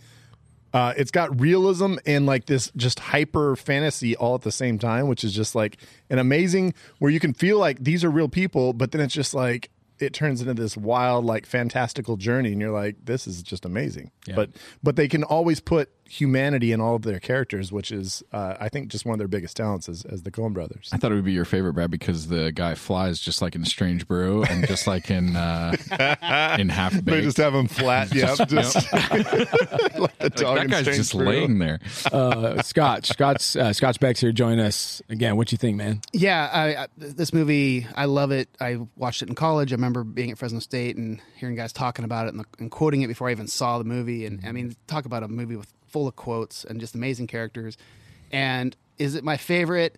Uh, 0.72 0.94
it's 0.96 1.10
got 1.10 1.42
realism 1.42 1.96
and 2.06 2.28
like 2.28 2.46
this 2.46 2.72
just 2.78 3.00
hyper 3.00 3.56
fantasy 3.56 4.16
all 4.16 4.36
at 4.36 4.44
the 4.44 4.52
same 4.52 4.78
time, 4.78 5.08
which 5.08 5.24
is 5.24 5.34
just 5.34 5.56
like 5.56 5.78
an 6.12 6.20
amazing 6.20 6.76
where 7.00 7.10
you 7.10 7.20
can 7.20 7.34
feel 7.34 7.58
like 7.58 7.84
these 7.84 8.04
are 8.04 8.12
real 8.12 8.30
people, 8.30 8.72
but 8.72 8.92
then 8.92 9.02
it's 9.02 9.16
just 9.16 9.34
like 9.34 9.72
it 10.02 10.14
turns 10.14 10.42
into 10.42 10.54
this 10.54 10.76
wild, 10.76 11.26
like 11.26 11.46
fantastical 11.46 12.18
journey, 12.18 12.52
and 12.52 12.62
you're 12.62 12.72
like, 12.72 12.96
this 13.04 13.28
is 13.28 13.42
just 13.44 13.66
amazing. 13.66 14.12
But 14.36 14.50
but 14.82 14.96
they 14.96 15.08
can 15.08 15.24
always 15.24 15.60
put 15.60 15.90
humanity 16.12 16.74
in 16.74 16.82
all 16.82 16.96
of 16.96 17.04
their 17.04 17.22
characters, 17.22 17.72
which 17.72 17.90
is 17.90 18.22
uh, 18.34 18.56
I 18.60 18.68
think 18.68 18.90
just 18.90 19.06
one 19.06 19.14
of 19.14 19.20
their 19.20 19.30
biggest 19.30 19.56
talents 19.56 19.88
as, 19.88 20.04
as 20.04 20.24
the 20.24 20.32
Coen 20.32 20.54
brothers. 20.54 20.90
I 20.92 20.98
thought 20.98 21.14
it 21.14 21.16
would 21.16 21.24
be 21.24 21.32
your 21.32 21.46
favorite, 21.46 21.72
Brad, 21.72 21.90
because 21.90 22.28
the 22.28 22.52
guy 22.52 22.76
flies 22.76 23.20
just 23.20 23.42
like 23.42 23.56
in 23.56 23.64
Strange 23.64 24.06
Brew 24.08 24.44
and 24.44 24.68
just 24.68 24.88
like 24.88 25.10
in 25.10 25.38
uh, 25.38 25.74
in 26.60 26.68
Half 26.68 26.92
Baked. 26.92 27.06
They 27.06 27.22
just 27.22 27.38
have 27.38 27.56
him 27.56 27.68
flat, 27.68 28.14
yeah, 28.14 28.36
just 28.36 28.50
like 28.94 30.18
the 30.20 30.32
dog 30.36 30.58
that 30.58 30.70
guy's 30.70 30.82
Strange 30.82 30.98
just 30.98 31.14
Brew. 31.14 31.28
laying 31.28 31.60
there. 31.60 31.80
Uh, 32.12 32.62
Scotch, 32.62 33.08
Scott's 33.08 33.56
uh, 33.56 33.72
Scotch 33.72 34.00
Beck's 34.02 34.20
here 34.20 34.34
Join 34.34 34.60
us 34.60 35.02
again. 35.08 35.38
What 35.38 35.54
you 35.54 35.58
think, 35.58 35.78
man? 35.78 36.02
Yeah, 36.12 36.50
I, 36.52 36.76
I, 36.76 36.88
this 36.98 37.32
movie, 37.32 37.88
I 37.96 38.06
love 38.06 38.32
it. 38.32 38.50
I 38.60 38.80
watched 38.98 39.22
it 39.22 39.30
in 39.30 39.36
college. 39.36 39.72
I 39.72 39.76
remember 39.76 40.04
being 40.04 40.32
at 40.32 40.38
Fresno 40.38 40.60
State 40.60 40.98
and 40.98 41.22
hearing 41.38 41.56
guys 41.56 41.72
talking 41.72 42.04
about 42.04 42.28
it 42.28 42.34
and, 42.34 42.46
and 42.60 42.70
quoting 42.70 43.02
it 43.02 43.08
before 43.08 43.30
I 43.30 43.32
even 43.32 43.48
saw 43.48 43.78
the 43.78 43.86
movie. 43.86 44.26
And 44.26 44.46
I 44.46 44.52
mean, 44.52 44.76
talk 44.88 45.06
about 45.06 45.24
a 45.24 45.28
movie 45.30 45.56
with 45.56 45.72
full 45.92 46.08
of 46.08 46.16
quotes 46.16 46.64
and 46.66 46.80
just 46.80 46.96
amazing 46.96 47.28
characters. 47.28 47.78
And 48.32 48.76
is 48.98 49.16
it 49.16 49.24
my 49.24 49.38
favorite? 49.38 49.98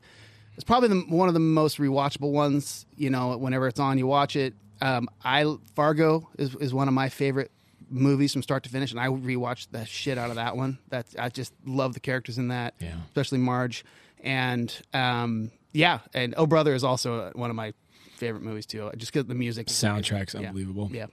It's 0.55 0.63
probably 0.63 0.89
the, 0.89 0.99
one 1.07 1.27
of 1.27 1.33
the 1.33 1.39
most 1.39 1.77
rewatchable 1.77 2.31
ones. 2.31 2.85
You 2.95 3.09
know, 3.09 3.37
whenever 3.37 3.67
it's 3.67 3.79
on, 3.79 3.97
you 3.97 4.07
watch 4.07 4.35
it. 4.35 4.53
Um, 4.81 5.07
I 5.23 5.55
Fargo 5.75 6.29
is 6.37 6.55
is 6.55 6.73
one 6.73 6.87
of 6.87 6.93
my 6.93 7.09
favorite 7.09 7.51
movies 7.89 8.33
from 8.33 8.41
start 8.43 8.63
to 8.63 8.69
finish, 8.69 8.91
and 8.91 8.99
I 8.99 9.07
rewatched 9.07 9.67
the 9.71 9.85
shit 9.85 10.17
out 10.17 10.29
of 10.29 10.35
that 10.35 10.57
one. 10.57 10.79
That 10.89 11.05
I 11.17 11.29
just 11.29 11.53
love 11.65 11.93
the 11.93 11.99
characters 11.99 12.37
in 12.37 12.49
that, 12.49 12.73
Yeah. 12.79 12.95
especially 13.07 13.37
Marge. 13.39 13.85
And 14.23 14.75
um, 14.93 15.51
yeah, 15.73 15.99
and 16.13 16.33
Oh 16.37 16.45
Brother 16.47 16.73
is 16.73 16.83
also 16.83 17.31
one 17.35 17.49
of 17.49 17.55
my 17.55 17.73
favorite 18.17 18.41
movies 18.43 18.65
too. 18.65 18.89
Just 18.97 19.11
because 19.13 19.27
the 19.27 19.35
music, 19.35 19.67
amazing. 19.69 19.89
Soundtrack's 19.89 20.33
Yeah. 20.33 20.47
unbelievable. 20.47 20.89
Yeah, 20.93 21.07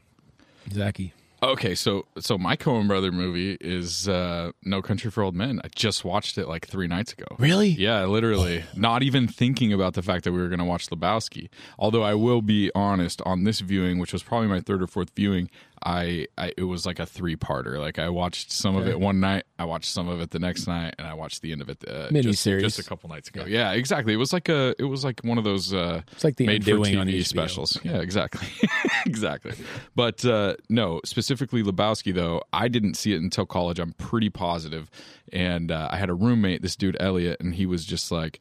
Zachy. 0.72 1.12
Okay, 1.42 1.74
so 1.74 2.04
so 2.18 2.36
my 2.36 2.54
Coen 2.54 2.86
Brother 2.86 3.10
movie 3.10 3.56
is 3.62 4.06
uh, 4.08 4.52
No 4.62 4.82
Country 4.82 5.10
for 5.10 5.22
Old 5.22 5.34
Men. 5.34 5.60
I 5.64 5.68
just 5.74 6.04
watched 6.04 6.36
it 6.36 6.46
like 6.46 6.66
three 6.66 6.86
nights 6.86 7.14
ago. 7.14 7.24
Really? 7.38 7.68
Yeah, 7.68 8.04
literally. 8.04 8.64
Not 8.76 9.02
even 9.02 9.26
thinking 9.26 9.72
about 9.72 9.94
the 9.94 10.02
fact 10.02 10.24
that 10.24 10.32
we 10.32 10.38
were 10.38 10.48
going 10.48 10.58
to 10.58 10.66
watch 10.66 10.88
Lebowski. 10.88 11.48
Although 11.78 12.02
I 12.02 12.12
will 12.14 12.42
be 12.42 12.70
honest, 12.74 13.22
on 13.24 13.44
this 13.44 13.60
viewing, 13.60 13.98
which 13.98 14.12
was 14.12 14.22
probably 14.22 14.48
my 14.48 14.60
third 14.60 14.82
or 14.82 14.86
fourth 14.86 15.10
viewing, 15.16 15.48
I, 15.82 16.26
I 16.36 16.52
it 16.56 16.64
was 16.64 16.84
like 16.84 16.98
a 16.98 17.06
three 17.06 17.36
parter. 17.36 17.78
Like 17.78 17.98
I 17.98 18.08
watched 18.10 18.52
some 18.52 18.76
of 18.76 18.86
it 18.86 19.00
one 19.00 19.20
night, 19.20 19.44
I 19.58 19.64
watched 19.64 19.90
some 19.90 20.08
of 20.08 20.20
it 20.20 20.30
the 20.30 20.38
next 20.38 20.66
night, 20.66 20.94
and 20.98 21.06
I 21.06 21.14
watched 21.14 21.40
the 21.42 21.52
end 21.52 21.62
of 21.62 21.68
it 21.70 21.82
uh, 21.88 22.10
just, 22.10 22.44
Miniseries. 22.46 22.60
just 22.60 22.78
a 22.78 22.84
couple 22.84 23.08
nights 23.08 23.28
ago. 23.28 23.44
Yeah. 23.46 23.72
exactly. 23.72 24.12
It 24.12 24.16
was 24.16 24.32
like 24.32 24.48
a 24.48 24.74
it 24.78 24.84
was 24.84 25.04
like 25.04 25.20
one 25.22 25.38
of 25.38 25.44
those 25.44 25.72
uh, 25.72 26.02
It's 26.12 26.24
like 26.24 26.36
The 26.36 26.46
made 26.46 26.64
for 26.64 26.72
TV 26.72 27.24
specials. 27.24 27.78
Yeah, 27.82 27.98
exactly, 27.98 28.48
exactly. 29.06 29.52
But 29.94 30.24
uh, 30.24 30.56
no, 30.68 31.00
specifically 31.04 31.62
Lebowski 31.62 32.14
though, 32.14 32.42
I 32.52 32.68
didn't 32.68 32.94
see 32.94 33.14
it 33.14 33.22
until 33.22 33.46
college. 33.46 33.78
I'm 33.78 33.94
pretty 33.94 34.28
positive, 34.30 34.90
and 35.32 35.72
uh, 35.72 35.88
I 35.90 35.96
had 35.96 36.10
a 36.10 36.14
roommate, 36.14 36.62
this 36.62 36.76
dude 36.76 36.96
Elliot, 37.00 37.40
and 37.40 37.54
he 37.54 37.66
was 37.66 37.84
just 37.84 38.10
like. 38.12 38.40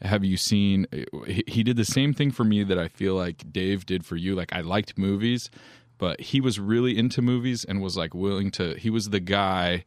Have 0.00 0.24
you 0.24 0.36
seen? 0.36 0.86
He 1.26 1.64
did 1.64 1.76
the 1.76 1.84
same 1.84 2.14
thing 2.14 2.30
for 2.30 2.44
me 2.44 2.62
that 2.62 2.78
I 2.78 2.86
feel 2.86 3.16
like 3.16 3.52
Dave 3.52 3.84
did 3.84 4.06
for 4.06 4.14
you. 4.14 4.36
Like 4.36 4.52
I 4.52 4.60
liked 4.60 4.96
movies, 4.96 5.50
but 5.98 6.20
he 6.20 6.40
was 6.40 6.58
really 6.58 6.96
into 6.96 7.20
movies 7.20 7.64
and 7.64 7.82
was 7.82 7.96
like 7.96 8.14
willing 8.14 8.50
to. 8.52 8.74
He 8.74 8.90
was 8.90 9.10
the 9.10 9.20
guy 9.20 9.84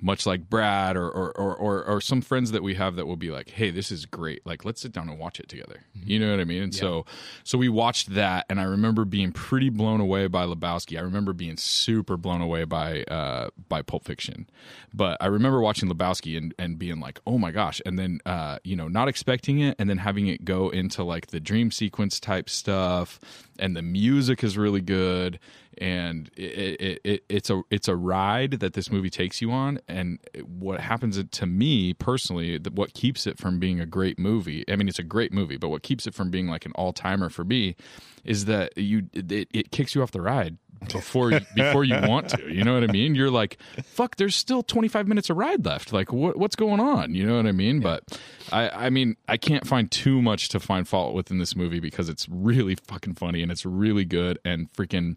much 0.00 0.26
like 0.26 0.48
Brad 0.48 0.96
or 0.96 1.08
or, 1.08 1.30
or 1.32 1.56
or 1.56 1.84
or 1.84 2.00
some 2.00 2.20
friends 2.20 2.52
that 2.52 2.62
we 2.62 2.74
have 2.74 2.96
that 2.96 3.06
will 3.06 3.16
be 3.16 3.30
like, 3.30 3.50
"Hey, 3.50 3.70
this 3.70 3.90
is 3.90 4.06
great. 4.06 4.44
Like, 4.46 4.64
let's 4.64 4.80
sit 4.80 4.92
down 4.92 5.08
and 5.08 5.18
watch 5.18 5.40
it 5.40 5.48
together." 5.48 5.84
You 5.94 6.18
know 6.18 6.30
what 6.30 6.40
I 6.40 6.44
mean? 6.44 6.62
And 6.62 6.74
so 6.74 7.04
so 7.44 7.58
we 7.58 7.68
watched 7.68 8.14
that, 8.14 8.46
and 8.48 8.60
I 8.60 8.64
remember 8.64 9.04
being 9.04 9.32
pretty 9.32 9.68
blown 9.68 10.00
away 10.00 10.26
by 10.26 10.44
Lebowski. 10.46 10.98
I 10.98 11.02
remember 11.02 11.32
being 11.32 11.56
super 11.56 12.16
blown 12.16 12.40
away 12.40 12.64
by 12.64 13.02
uh, 13.04 13.50
by 13.68 13.82
Pulp 13.82 14.04
Fiction, 14.04 14.48
but 14.94 15.16
I 15.20 15.26
remember 15.26 15.60
watching 15.60 15.88
Lebowski 15.88 16.36
and 16.36 16.54
and 16.58 16.78
being 16.78 17.00
like, 17.00 17.20
"Oh 17.26 17.38
my 17.38 17.50
gosh!" 17.50 17.80
And 17.84 17.98
then 17.98 18.20
uh, 18.26 18.58
you 18.64 18.76
know, 18.76 18.88
not 18.88 19.08
expecting 19.08 19.60
it, 19.60 19.76
and 19.78 19.88
then 19.90 19.98
having 19.98 20.26
it 20.28 20.44
go 20.44 20.70
into 20.70 21.04
like 21.04 21.28
the 21.28 21.40
dream 21.40 21.70
sequence 21.70 22.18
type 22.20 22.48
stuff, 22.48 23.20
and 23.58 23.76
the 23.76 23.82
music 23.82 24.42
is 24.42 24.56
really 24.56 24.80
good 24.80 25.38
and 25.78 26.30
it, 26.36 26.80
it, 26.80 27.00
it, 27.04 27.24
it's 27.28 27.50
a 27.50 27.62
it's 27.70 27.88
a 27.88 27.96
ride 27.96 28.60
that 28.60 28.74
this 28.74 28.90
movie 28.90 29.10
takes 29.10 29.40
you 29.40 29.50
on. 29.50 29.80
And 29.88 30.18
what 30.44 30.80
happens 30.80 31.22
to 31.22 31.46
me 31.46 31.94
personally 31.94 32.58
what 32.72 32.94
keeps 32.94 33.26
it 33.26 33.38
from 33.38 33.58
being 33.58 33.80
a 33.80 33.86
great 33.86 34.18
movie 34.18 34.64
i 34.68 34.76
mean 34.76 34.88
it's 34.88 34.98
a 34.98 35.04
great 35.04 35.32
movie 35.32 35.56
but 35.56 35.68
what 35.68 35.82
keeps 35.82 36.06
it 36.06 36.14
from 36.14 36.30
being 36.30 36.48
like 36.48 36.64
an 36.66 36.72
all-timer 36.74 37.28
for 37.28 37.44
me 37.44 37.76
is 38.24 38.44
that 38.46 38.76
you 38.76 39.08
it, 39.12 39.48
it 39.52 39.70
kicks 39.70 39.94
you 39.94 40.02
off 40.02 40.10
the 40.10 40.20
ride 40.20 40.56
before 40.92 41.30
you, 41.30 41.40
before 41.54 41.84
you 41.84 41.94
want 42.02 42.28
to 42.30 42.52
you 42.52 42.64
know 42.64 42.74
what 42.74 42.82
i 42.82 42.92
mean? 42.92 43.14
You're 43.14 43.30
like 43.30 43.58
fuck 43.84 44.16
there's 44.16 44.34
still 44.34 44.62
25 44.62 45.06
minutes 45.06 45.30
of 45.30 45.36
ride 45.36 45.64
left. 45.64 45.92
Like 45.92 46.12
what 46.12 46.36
what's 46.38 46.56
going 46.56 46.80
on? 46.80 47.14
You 47.14 47.26
know 47.26 47.36
what 47.36 47.46
i 47.46 47.52
mean? 47.52 47.80
But 47.80 48.18
i 48.52 48.68
i 48.86 48.90
mean 48.90 49.16
i 49.28 49.36
can't 49.36 49.66
find 49.66 49.90
too 49.90 50.22
much 50.22 50.48
to 50.50 50.60
find 50.60 50.88
fault 50.88 51.14
with 51.14 51.30
in 51.30 51.38
this 51.38 51.54
movie 51.54 51.80
because 51.80 52.08
it's 52.08 52.28
really 52.28 52.76
fucking 52.76 53.14
funny 53.14 53.42
and 53.42 53.52
it's 53.52 53.66
really 53.66 54.04
good 54.04 54.38
and 54.44 54.72
freaking 54.72 55.16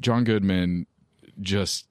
john 0.00 0.24
goodman 0.24 0.86
just 1.40 1.86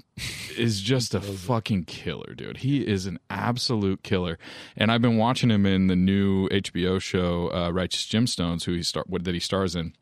is 0.58 0.82
just 0.82 1.14
a 1.14 1.20
fucking 1.20 1.84
killer, 1.84 2.34
dude. 2.36 2.58
He 2.58 2.88
is 2.88 3.06
an 3.06 3.20
absolute 3.30 4.04
killer, 4.04 4.38
and 4.78 4.92
I've 4.92 5.02
been 5.02 5.18
watching 5.18 5.50
him 5.50 5.66
in 5.66 5.88
the 5.88 5.96
new 5.96 6.48
HBO 6.50 7.02
show 7.02 7.52
uh, 7.54 7.70
Righteous 7.72 8.06
Gemstones, 8.06 8.64
who 8.64 8.74
he 8.74 8.84
star 8.84 9.04
what 9.08 9.26
that 9.26 9.34
he 9.34 9.40
stars 9.40 9.76
in, 9.76 9.94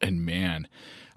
and 0.00 0.24
man. 0.24 0.68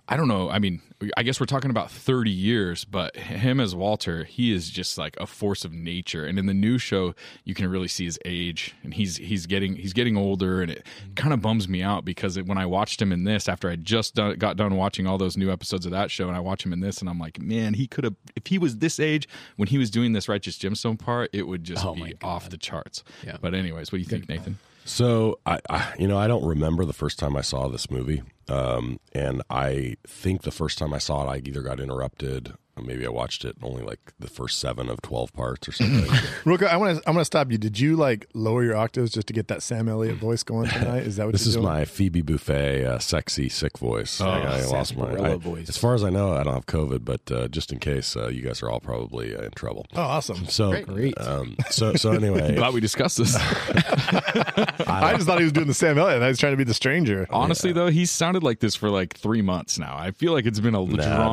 I 0.08 0.18
don't 0.18 0.28
know. 0.28 0.52
I 0.52 0.60
mean, 0.60 0.82
I 1.18 1.24
guess 1.24 1.40
we're 1.40 1.48
talking 1.48 1.72
about 1.72 1.90
30 1.90 2.30
years, 2.30 2.86
but 2.86 3.16
him 3.16 3.60
as 3.60 3.74
Walter, 3.74 4.24
he 4.24 4.54
is 4.54 4.70
just 4.70 5.00
like 5.00 5.18
a 5.20 5.26
force 5.26 5.66
of 5.66 5.74
nature. 5.74 6.26
And 6.26 6.38
in 6.38 6.46
the 6.46 6.54
new 6.54 6.78
show, 6.78 7.16
you 7.44 7.56
can 7.56 7.68
really 7.68 7.88
see 7.88 8.06
his 8.06 8.20
age, 8.24 8.76
and 8.84 8.94
he's 8.94 9.18
he's 9.18 9.48
getting 9.48 9.76
he's 9.76 9.94
getting 9.94 10.16
older, 10.16 10.62
and 10.62 10.70
it 10.70 10.86
kind 11.16 11.34
of 11.34 11.42
bums 11.42 11.68
me 11.68 11.82
out 11.82 12.06
because 12.06 12.38
it, 12.38 12.46
when 12.46 12.60
I 12.60 12.68
watched 12.68 13.02
him 13.02 13.12
in 13.12 13.24
this, 13.24 13.50
after 13.50 13.68
I 13.68 13.78
just 13.78 14.14
done, 14.14 14.38
got 14.38 14.58
done 14.58 14.76
watching 14.76 15.08
all 15.08 15.18
those 15.18 15.38
new 15.38 15.52
episodes 15.52 15.88
of 15.88 15.92
that 15.94 16.12
show, 16.12 16.28
and 16.28 16.38
I 16.38 16.40
watch 16.40 16.64
him 16.64 16.72
in 16.72 16.82
this, 16.82 17.00
and 17.00 17.10
I'm 17.10 17.20
like, 17.20 17.42
man, 17.42 17.74
he 17.74 17.88
could 17.88 18.04
have 18.04 18.16
if 18.36 18.46
he 18.46 18.60
was 18.60 18.78
this 18.78 19.00
age 19.00 19.28
when 19.56 19.68
he 19.68 19.80
was 19.80 19.90
doing 19.90 20.14
this 20.14 20.30
Righteous 20.30 20.58
Gemstone 20.60 21.00
part, 21.00 21.32
it 21.34 21.48
would 21.48 21.64
just 21.64 21.84
be 21.96 22.14
off 22.22 22.50
the 22.52 22.58
charts. 22.58 23.04
Yeah. 23.26 23.38
But 23.42 23.56
anyways, 23.56 23.92
what 23.92 23.98
do 23.98 24.02
you 24.04 24.06
think, 24.06 24.30
Nathan? 24.30 24.60
So 24.86 25.40
I, 25.48 25.60
I, 25.68 25.94
you 25.98 26.08
know, 26.08 26.18
I 26.18 26.28
don't 26.28 26.46
remember 26.46 26.86
the 26.86 26.94
first 26.94 27.18
time 27.18 27.36
I 27.36 27.42
saw 27.42 27.68
this 27.68 27.90
movie, 27.90 28.22
um, 28.48 29.00
and 29.14 29.42
I 29.50 29.96
think 30.08 30.44
the 30.44 30.52
first 30.52 30.78
time 30.78 30.94
I 30.94 31.00
saw 31.00 31.28
it, 31.28 31.34
I 31.34 31.42
either 31.44 31.64
got 31.64 31.80
interrupted, 31.80 32.54
maybe 32.84 33.06
I 33.06 33.10
watched 33.10 33.46
it 33.46 33.56
only 33.62 33.84
like 33.84 34.00
the 34.20 34.28
first 34.28 34.60
seven 34.60 34.90
of 34.90 35.02
twelve 35.02 35.34
parts 35.34 35.68
or 35.68 35.72
something. 35.72 36.04
Real 36.46 36.58
quick, 36.58 36.72
I 36.72 36.78
want 36.78 36.98
to 36.98 37.08
I 37.08 37.12
want 37.12 37.22
to 37.22 37.26
stop 37.26 37.52
you. 37.52 37.58
Did 37.58 37.80
you 37.80 37.96
like 37.96 38.28
lower 38.34 38.64
your 38.64 38.76
octaves 38.76 39.12
just 39.12 39.28
to 39.28 39.34
get 39.34 39.48
that 39.48 39.64
Sam 39.64 39.88
Elliott 39.90 40.18
voice 40.18 40.44
going 40.44 40.70
tonight? 40.70 41.04
Is 41.04 41.16
that 41.18 41.26
what 41.26 41.32
this 41.34 41.44
you're 41.46 41.50
is 41.50 41.56
doing? 41.56 41.66
my 41.66 41.86
Phoebe 41.86 42.22
Buffay, 42.22 42.86
uh, 42.86 43.00
sexy, 43.00 43.50
sick 43.50 43.78
voice. 43.78 44.20
I, 44.22 44.42
I 44.42 44.66
lost 44.66 44.96
my. 44.98 45.12
I- 45.14 45.36
voice. 45.36 45.68
As 45.70 45.78
far 45.78 45.94
as 45.96 46.04
I 46.04 46.10
know, 46.10 46.34
I 46.34 46.44
don't 46.44 46.54
have 46.54 46.66
COVID, 46.66 47.04
but 47.04 47.30
uh, 47.32 47.48
just 47.50 47.72
in 47.72 47.80
case, 47.80 48.16
uh, 48.16 48.28
you 48.30 48.42
guys 48.42 48.62
are 48.64 48.70
all 48.70 48.80
probably 48.80 49.36
uh, 49.36 49.42
in 49.42 49.52
trouble. 49.52 49.86
Oh, 49.96 50.02
awesome! 50.02 50.46
So, 50.48 50.82
Great. 50.84 51.20
Um, 51.20 51.56
so, 51.70 51.96
so 51.96 52.12
anyway, 52.12 52.56
Glad 52.58 52.74
we 52.74 52.80
discussed 52.80 53.18
this. 53.18 53.36
I 53.38 55.14
just 55.16 55.28
thought 55.28 55.40
he 55.40 55.44
was 55.44 55.52
doing 55.54 55.68
the 55.68 55.74
Sam 55.74 55.98
Elliott. 55.98 56.22
I 56.22 56.28
was 56.28 56.40
trying 56.40 56.54
to 56.54 56.58
be 56.58 56.64
the 56.64 56.74
stranger. 56.74 57.28
Honestly, 57.30 57.72
though, 57.74 57.88
he's 57.88 58.12
sounded 58.12 58.44
like 58.44 58.60
this 58.60 58.76
for 58.76 58.90
like 58.90 59.14
three 59.18 59.42
months 59.42 59.78
now. 59.80 59.96
I 59.98 60.12
feel 60.12 60.34
like 60.34 60.46
it's 60.46 60.60
been 60.60 60.76
a 60.76 60.86
drawn 60.86 60.90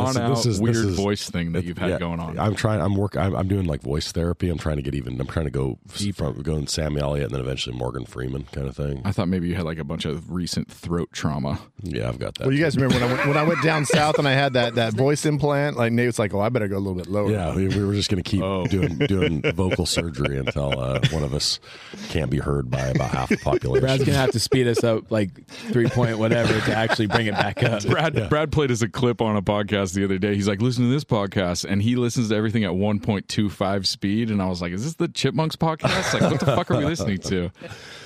this- 0.07 0.16
out, 0.16 0.28
this 0.37 0.46
is- 0.46 0.61
weird 0.61 0.76
this 0.76 0.85
is- 0.85 0.96
voice 0.96 1.31
thing 1.32 1.52
that 1.52 1.64
you've 1.64 1.78
had 1.78 1.90
yeah, 1.90 1.98
going 1.98 2.20
on. 2.20 2.38
I'm 2.38 2.54
trying. 2.54 2.80
I'm 2.80 2.94
work. 2.94 3.16
I'm, 3.16 3.34
I'm 3.34 3.48
doing 3.48 3.66
like 3.66 3.82
voice 3.82 4.12
therapy. 4.12 4.48
I'm 4.48 4.58
trying 4.58 4.76
to 4.76 4.82
get 4.82 4.94
even. 4.94 5.20
I'm 5.20 5.26
trying 5.26 5.46
to 5.46 5.50
go 5.50 5.78
from 6.14 6.42
going 6.42 6.66
Sam 6.68 6.96
Elliott 6.96 7.26
and 7.26 7.34
then 7.34 7.40
eventually 7.40 7.76
Morgan 7.76 8.04
Freeman 8.04 8.44
kind 8.52 8.68
of 8.68 8.76
thing. 8.76 9.02
I 9.04 9.12
thought 9.12 9.28
maybe 9.28 9.48
you 9.48 9.54
had 9.54 9.64
like 9.64 9.78
a 9.78 9.84
bunch 9.84 10.04
of 10.04 10.30
recent 10.30 10.70
throat 10.70 11.08
trauma. 11.12 11.58
Yeah, 11.82 12.08
I've 12.08 12.18
got 12.18 12.34
that. 12.36 12.46
Well, 12.46 12.54
you 12.54 12.62
guys 12.62 12.76
remember 12.76 12.94
when 12.94 13.02
I 13.02 13.12
went, 13.12 13.26
when 13.28 13.36
I 13.36 13.42
went 13.42 13.62
down 13.62 13.84
south 13.86 14.18
and 14.18 14.28
I 14.28 14.32
had 14.32 14.52
that, 14.52 14.76
that 14.76 14.94
voice 14.94 15.26
implant? 15.26 15.76
Like 15.76 15.92
Nate 15.92 16.12
Nate's 16.12 16.18
like, 16.18 16.34
oh, 16.34 16.40
I 16.40 16.48
better 16.48 16.68
go 16.68 16.76
a 16.76 16.78
little 16.78 16.94
bit 16.94 17.06
lower. 17.06 17.30
Yeah, 17.30 17.54
we, 17.54 17.68
we 17.68 17.84
were 17.84 17.94
just 17.94 18.10
going 18.10 18.22
to 18.22 18.28
keep 18.28 18.42
Oh. 18.42 18.66
doing 18.66 18.98
doing 18.98 19.42
vocal 19.54 19.86
surgery 19.86 20.38
until 20.38 20.78
uh, 20.78 21.00
one 21.10 21.22
of 21.22 21.32
us 21.32 21.60
can't 22.08 22.30
be 22.30 22.38
heard 22.38 22.70
by 22.70 22.80
about 22.88 23.10
half 23.10 23.28
the 23.28 23.36
population. 23.36 23.84
Brad's 23.86 24.04
gonna 24.04 24.18
have 24.18 24.32
to 24.32 24.40
speed 24.40 24.66
us 24.66 24.82
up 24.84 25.10
like 25.10 25.46
three 25.46 25.88
point 25.88 26.18
whatever 26.18 26.52
to 26.60 26.74
actually 26.76 27.06
bring 27.06 27.26
it 27.26 27.34
back 27.34 27.62
up. 27.62 27.84
Brad 27.84 28.28
Brad 28.28 28.52
played 28.52 28.70
us 28.70 28.82
a 28.82 28.88
clip 28.88 29.20
on 29.22 29.36
a 29.36 29.42
podcast 29.42 29.94
the 29.94 30.04
other 30.04 30.18
day. 30.18 30.34
He's 30.34 30.48
like, 30.48 30.60
listen 30.60 30.84
to 30.84 30.90
this 30.90 31.04
podcast, 31.04 31.21
and 31.64 31.82
he 31.82 31.96
listens 31.96 32.28
to 32.30 32.35
everything 32.35 32.64
at 32.64 32.72
1.25 32.72 33.87
speed. 33.87 34.30
And 34.30 34.42
I 34.42 34.46
was 34.46 34.61
like, 34.62 34.72
is 34.72 34.85
this 34.85 34.94
the 34.94 35.08
Chipmunks 35.08 35.56
podcast? 35.56 36.12
Like, 36.20 36.30
what 36.30 36.40
the 36.40 36.46
fuck 36.46 36.70
are 36.70 36.78
we 36.78 36.85
listening 36.85 37.18
to? 37.18 37.50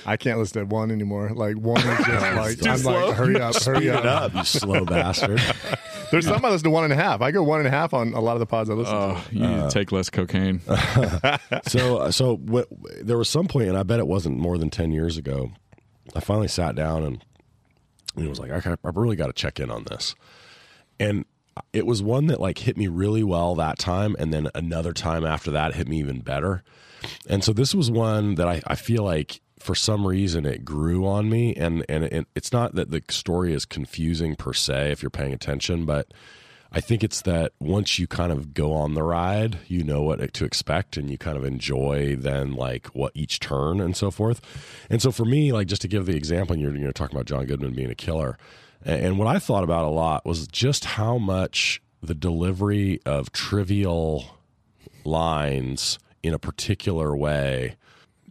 I 0.05 0.17
can't 0.17 0.39
listen 0.39 0.67
to 0.67 0.73
one 0.73 0.91
anymore. 0.91 1.31
Like 1.33 1.57
one 1.57 1.79
is 1.79 2.05
just 2.05 2.09
like 2.35 2.59
Too 2.59 2.69
I'm 2.69 2.77
slow? 2.77 3.07
like, 3.07 3.15
hurry 3.15 3.39
up, 3.41 3.61
hurry 3.61 3.89
up. 3.89 4.05
up, 4.05 4.33
you 4.35 4.43
slow 4.43 4.85
bastard. 4.85 5.41
There's 6.11 6.25
some 6.25 6.43
I 6.45 6.49
listen 6.49 6.65
to 6.65 6.69
one 6.69 6.85
and 6.85 6.93
a 6.93 6.95
half. 6.95 7.21
I 7.21 7.31
go 7.31 7.43
one 7.43 7.59
and 7.59 7.67
a 7.67 7.71
half 7.71 7.93
on 7.93 8.13
a 8.13 8.21
lot 8.21 8.33
of 8.33 8.39
the 8.39 8.45
pods 8.45 8.69
I 8.69 8.73
listen 8.73 8.93
to. 8.93 8.99
Oh, 8.99 9.23
you 9.31 9.39
need 9.41 9.61
to 9.63 9.69
take 9.69 9.91
less 9.91 10.09
cocaine. 10.09 10.61
so 11.67 11.97
uh, 11.97 12.11
so 12.11 12.37
what, 12.37 12.67
there 13.01 13.17
was 13.17 13.27
some 13.29 13.47
point, 13.47 13.67
and 13.67 13.77
I 13.77 13.83
bet 13.83 13.99
it 13.99 14.07
wasn't 14.07 14.37
more 14.37 14.57
than 14.57 14.69
ten 14.69 14.91
years 14.91 15.17
ago. 15.17 15.51
I 16.15 16.21
finally 16.21 16.47
sat 16.47 16.75
down 16.75 17.03
and 17.03 17.25
it 18.15 18.29
was 18.29 18.39
like, 18.39 18.51
I, 18.51 18.71
I 18.71 18.89
really 18.93 19.17
got 19.17 19.27
to 19.27 19.33
check 19.33 19.59
in 19.59 19.69
on 19.69 19.83
this, 19.83 20.15
and 20.99 21.25
it 21.73 21.85
was 21.85 22.01
one 22.01 22.27
that 22.27 22.39
like 22.39 22.59
hit 22.59 22.77
me 22.77 22.87
really 22.87 23.23
well 23.23 23.55
that 23.55 23.79
time, 23.79 24.15
and 24.19 24.33
then 24.33 24.49
another 24.55 24.93
time 24.93 25.25
after 25.25 25.51
that 25.51 25.75
hit 25.75 25.87
me 25.87 25.99
even 25.99 26.21
better. 26.21 26.63
And 27.27 27.43
so 27.43 27.53
this 27.53 27.75
was 27.75 27.91
one 27.91 28.35
that 28.35 28.47
I, 28.47 28.61
I 28.65 28.75
feel 28.75 29.03
like 29.03 29.41
for 29.59 29.75
some 29.75 30.05
reason 30.05 30.45
it 30.45 30.65
grew 30.65 31.05
on 31.05 31.29
me, 31.29 31.55
and 31.55 31.85
and 31.89 32.03
it, 32.05 32.27
it's 32.35 32.51
not 32.51 32.75
that 32.75 32.91
the 32.91 33.01
story 33.09 33.53
is 33.53 33.65
confusing 33.65 34.35
per 34.35 34.53
se 34.53 34.91
if 34.91 35.01
you're 35.01 35.09
paying 35.09 35.33
attention, 35.33 35.85
but 35.85 36.11
I 36.71 36.81
think 36.81 37.03
it's 37.03 37.21
that 37.21 37.53
once 37.59 37.97
you 37.97 38.07
kind 38.07 38.31
of 38.31 38.53
go 38.53 38.73
on 38.73 38.93
the 38.93 39.03
ride, 39.03 39.59
you 39.67 39.83
know 39.83 40.01
what 40.01 40.33
to 40.33 40.45
expect 40.45 40.97
and 40.97 41.09
you 41.09 41.17
kind 41.17 41.37
of 41.37 41.45
enjoy 41.45 42.15
then 42.17 42.53
like 42.53 42.87
what 42.87 43.13
each 43.15 43.39
turn 43.39 43.79
and 43.79 43.95
so 43.95 44.11
forth. 44.11 44.41
And 44.89 45.01
so 45.01 45.11
for 45.11 45.25
me, 45.25 45.51
like 45.53 45.67
just 45.67 45.81
to 45.83 45.87
give 45.87 46.05
the 46.05 46.15
example, 46.15 46.57
you're, 46.57 46.75
you're 46.75 46.91
talking 46.91 47.15
about 47.15 47.25
John 47.25 47.45
Goodman 47.45 47.73
being 47.73 47.89
a 47.89 47.95
killer. 47.95 48.37
And, 48.85 49.17
what 49.17 49.27
I 49.27 49.39
thought 49.39 49.63
about 49.63 49.85
a 49.85 49.89
lot 49.89 50.25
was 50.25 50.47
just 50.47 50.85
how 50.85 51.17
much 51.17 51.81
the 52.01 52.15
delivery 52.15 52.99
of 53.05 53.31
trivial 53.31 54.25
lines 55.03 55.99
in 56.23 56.33
a 56.33 56.39
particular 56.39 57.15
way 57.15 57.75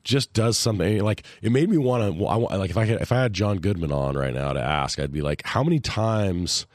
just 0.04 0.32
does 0.32 0.56
something 0.56 1.02
like 1.02 1.24
it 1.42 1.50
made 1.50 1.68
me 1.68 1.76
want 1.76 2.16
to 2.16 2.22
like 2.22 2.70
if 2.70 2.76
I 2.76 2.84
had 2.84 3.00
if 3.00 3.10
I 3.10 3.22
had 3.22 3.32
John 3.32 3.58
Goodman 3.58 3.90
on 3.90 4.16
right 4.16 4.32
now 4.32 4.52
to 4.52 4.60
ask 4.60 5.00
I'd 5.00 5.10
be 5.10 5.20
like 5.20 5.42
how 5.44 5.64
many 5.64 5.80
times 5.80 6.66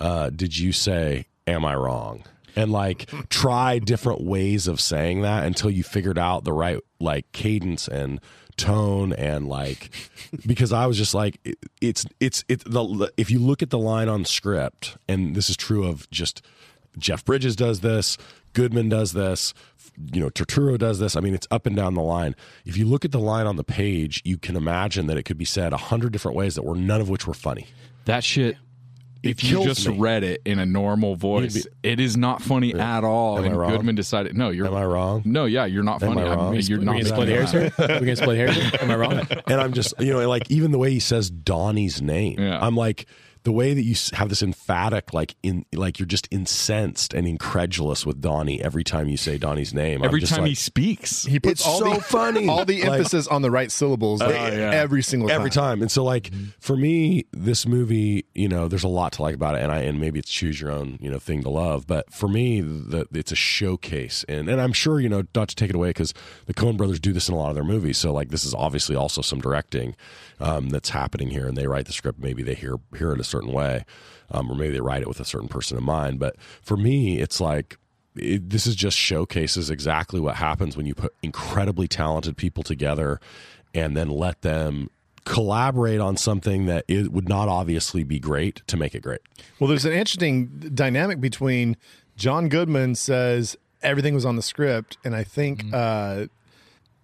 uh, 0.00 0.28
did 0.28 0.58
you 0.58 0.72
say 0.72 1.26
am 1.46 1.64
I 1.64 1.74
wrong 1.76 2.24
and 2.56 2.70
like 2.70 3.08
try 3.30 3.78
different 3.78 4.22
ways 4.22 4.68
of 4.68 4.80
saying 4.80 5.22
that 5.22 5.44
until 5.44 5.70
you 5.70 5.82
figured 5.82 6.18
out 6.18 6.44
the 6.44 6.52
right 6.52 6.78
like 7.00 7.30
cadence 7.32 7.88
and 7.88 8.20
tone 8.56 9.12
and 9.12 9.48
like 9.48 9.90
because 10.46 10.72
I 10.72 10.86
was 10.86 10.96
just 10.96 11.14
like 11.14 11.38
it, 11.44 11.58
it's 11.80 12.06
it's 12.20 12.44
it's 12.48 12.64
the 12.64 13.12
if 13.16 13.30
you 13.30 13.38
look 13.38 13.62
at 13.62 13.70
the 13.70 13.78
line 13.78 14.08
on 14.08 14.24
script 14.24 14.96
and 15.08 15.34
this 15.34 15.50
is 15.50 15.56
true 15.56 15.86
of 15.86 16.08
just 16.10 16.42
Jeff 16.98 17.24
Bridges 17.24 17.56
does 17.56 17.80
this, 17.80 18.16
Goodman 18.52 18.88
does 18.88 19.12
this, 19.12 19.52
you 20.12 20.20
know, 20.20 20.30
Turturro 20.30 20.78
does 20.78 20.98
this. 20.98 21.16
I 21.16 21.20
mean, 21.20 21.34
it's 21.34 21.46
up 21.50 21.66
and 21.66 21.76
down 21.76 21.94
the 21.94 22.02
line. 22.02 22.34
If 22.64 22.76
you 22.76 22.86
look 22.86 23.04
at 23.04 23.12
the 23.12 23.18
line 23.18 23.46
on 23.46 23.56
the 23.56 23.64
page, 23.64 24.22
you 24.24 24.38
can 24.38 24.56
imagine 24.56 25.06
that 25.08 25.16
it 25.16 25.24
could 25.24 25.38
be 25.38 25.44
said 25.44 25.72
a 25.72 25.76
hundred 25.76 26.12
different 26.12 26.36
ways 26.36 26.54
that 26.54 26.62
were 26.62 26.76
none 26.76 27.00
of 27.00 27.08
which 27.08 27.26
were 27.26 27.34
funny. 27.34 27.66
That 28.04 28.22
shit. 28.24 28.56
It 29.24 29.30
If 29.30 29.44
you 29.44 29.64
just 29.64 29.88
me. 29.88 29.98
read 29.98 30.22
it 30.24 30.42
in 30.44 30.58
a 30.58 30.66
normal 30.66 31.16
voice, 31.16 31.54
You'd 31.56 31.66
it 31.82 32.00
is 32.00 32.16
not 32.16 32.42
funny 32.42 32.74
at 32.74 33.04
all. 33.04 33.38
Am 33.38 33.44
I 33.44 33.46
and 33.48 33.58
wrong? 33.58 33.70
Goodman 33.72 33.94
decided, 33.94 34.36
no, 34.36 34.50
you're. 34.50 34.66
Am 34.66 34.74
I 34.74 34.84
wrong? 34.84 35.22
No, 35.24 35.44
yeah, 35.46 35.64
you're 35.66 35.82
not 35.82 36.02
Am 36.02 36.08
funny. 36.14 36.22
I 36.22 36.30
I'm- 36.30 36.38
wrong? 36.38 36.54
You're 36.60 36.78
we 36.78 36.84
not 36.84 36.92
gonna 36.92 37.04
split 37.06 37.28
hairs 37.28 37.52
here? 37.52 37.72
we 37.78 37.86
gonna 37.86 38.16
split 38.16 38.36
hairs 38.36 38.54
here? 38.56 38.70
Am 38.80 38.90
I 38.90 38.96
wrong? 38.96 39.20
and 39.46 39.60
I'm 39.60 39.72
just, 39.72 39.94
you 40.00 40.12
know, 40.12 40.28
like 40.28 40.50
even 40.50 40.70
the 40.72 40.78
way 40.78 40.90
he 40.90 41.00
says 41.00 41.30
Donnie's 41.30 42.00
name, 42.02 42.38
Yeah. 42.38 42.58
I'm 42.64 42.76
like 42.76 43.06
the 43.44 43.52
way 43.52 43.74
that 43.74 43.82
you 43.82 43.94
have 44.14 44.30
this 44.30 44.42
emphatic, 44.42 45.12
like 45.12 45.36
in, 45.42 45.66
like 45.74 45.98
you're 45.98 46.06
just 46.06 46.26
incensed 46.30 47.12
and 47.12 47.26
incredulous 47.28 48.06
with 48.06 48.20
Donnie 48.20 48.62
every 48.62 48.82
time 48.82 49.08
you 49.08 49.18
say 49.18 49.36
Donnie's 49.36 49.74
name. 49.74 50.00
I'm 50.00 50.06
Every 50.06 50.20
just 50.20 50.32
time 50.32 50.42
like, 50.42 50.48
he 50.48 50.54
speaks. 50.54 51.24
He 51.24 51.38
puts 51.38 51.60
It's 51.60 51.66
all 51.68 51.78
so 51.78 51.94
the 51.94 52.00
funny. 52.00 52.48
all 52.48 52.64
the 52.64 52.80
Like- 52.82 52.92
emphasis 53.00 53.26
on 53.28 53.42
the 53.42 53.50
right 53.50 53.70
syllables 53.70 54.22
oh, 54.22 54.26
like, 54.26 54.34
yeah. 54.54 54.70
every 54.72 55.02
single 55.02 55.28
time. 55.28 55.36
every 55.36 55.50
time. 55.50 55.82
And 55.82 55.90
so, 55.90 56.02
like 56.02 56.30
for 56.58 56.74
me, 56.74 57.26
this 57.32 57.66
movie, 57.66 58.24
you 58.34 58.48
know, 58.48 58.66
there's 58.66 58.82
a 58.84 58.88
lot 58.88 59.12
to 59.12 59.22
like 59.22 59.34
about 59.34 59.56
it, 59.56 59.62
and 59.62 59.70
I 59.70 59.80
and 59.80 60.00
maybe 60.00 60.18
it's 60.18 60.30
choose 60.30 60.58
your 60.58 60.70
own, 60.70 60.98
you 61.02 61.10
know, 61.10 61.18
thing 61.18 61.42
to 61.42 61.50
love. 61.50 61.86
But 61.86 62.12
for 62.12 62.28
me, 62.28 62.62
the, 62.62 63.06
it's 63.12 63.30
a 63.30 63.36
showcase, 63.36 64.24
and 64.26 64.48
and 64.48 64.58
I'm 64.60 64.72
sure 64.72 65.00
you 65.00 65.10
know, 65.10 65.24
not 65.34 65.48
to 65.48 65.54
take 65.54 65.68
it 65.68 65.76
away 65.76 65.90
because 65.90 66.14
the 66.46 66.54
Coen 66.54 66.78
Brothers 66.78 66.98
do 66.98 67.12
this 67.12 67.28
in 67.28 67.34
a 67.34 67.38
lot 67.38 67.50
of 67.50 67.54
their 67.56 67.64
movies. 67.64 67.98
So 67.98 68.10
like, 68.10 68.30
this 68.30 68.44
is 68.46 68.54
obviously 68.54 68.96
also 68.96 69.20
some 69.20 69.40
directing 69.40 69.94
um, 70.40 70.70
that's 70.70 70.90
happening 70.90 71.30
here, 71.30 71.46
and 71.46 71.56
they 71.56 71.66
write 71.66 71.86
the 71.86 71.92
script. 71.92 72.18
Maybe 72.18 72.42
they 72.42 72.54
hear 72.54 72.76
hear 72.96 73.12
it 73.12 73.20
a 73.20 73.24
certain 73.24 73.52
way, 73.52 73.84
um, 74.30 74.50
or 74.50 74.54
maybe 74.54 74.74
they 74.74 74.80
write 74.80 75.02
it 75.02 75.08
with 75.08 75.20
a 75.20 75.24
certain 75.24 75.48
person 75.48 75.78
in 75.78 75.84
mind. 75.84 76.18
But 76.18 76.36
for 76.62 76.76
me, 76.76 77.20
it's 77.20 77.40
like 77.40 77.78
it, 78.16 78.50
this 78.50 78.66
is 78.66 78.76
just 78.76 78.96
showcases 78.96 79.70
exactly 79.70 80.20
what 80.20 80.36
happens 80.36 80.76
when 80.76 80.86
you 80.86 80.94
put 80.94 81.14
incredibly 81.22 81.88
talented 81.88 82.36
people 82.36 82.62
together 82.62 83.20
and 83.74 83.96
then 83.96 84.08
let 84.08 84.42
them 84.42 84.90
collaborate 85.24 86.00
on 86.00 86.16
something 86.16 86.66
that 86.66 86.84
it 86.86 87.10
would 87.10 87.28
not 87.28 87.48
obviously 87.48 88.04
be 88.04 88.18
great 88.18 88.62
to 88.66 88.76
make 88.76 88.94
it 88.94 89.02
great. 89.02 89.20
Well, 89.58 89.68
there's 89.68 89.86
an 89.86 89.92
interesting 89.92 90.46
dynamic 90.74 91.20
between 91.20 91.76
John 92.16 92.48
Goodman 92.48 92.94
says 92.94 93.56
everything 93.82 94.14
was 94.14 94.24
on 94.24 94.36
the 94.36 94.42
script, 94.42 94.96
and 95.04 95.16
I 95.16 95.24
think, 95.24 95.64
uh, 95.72 96.26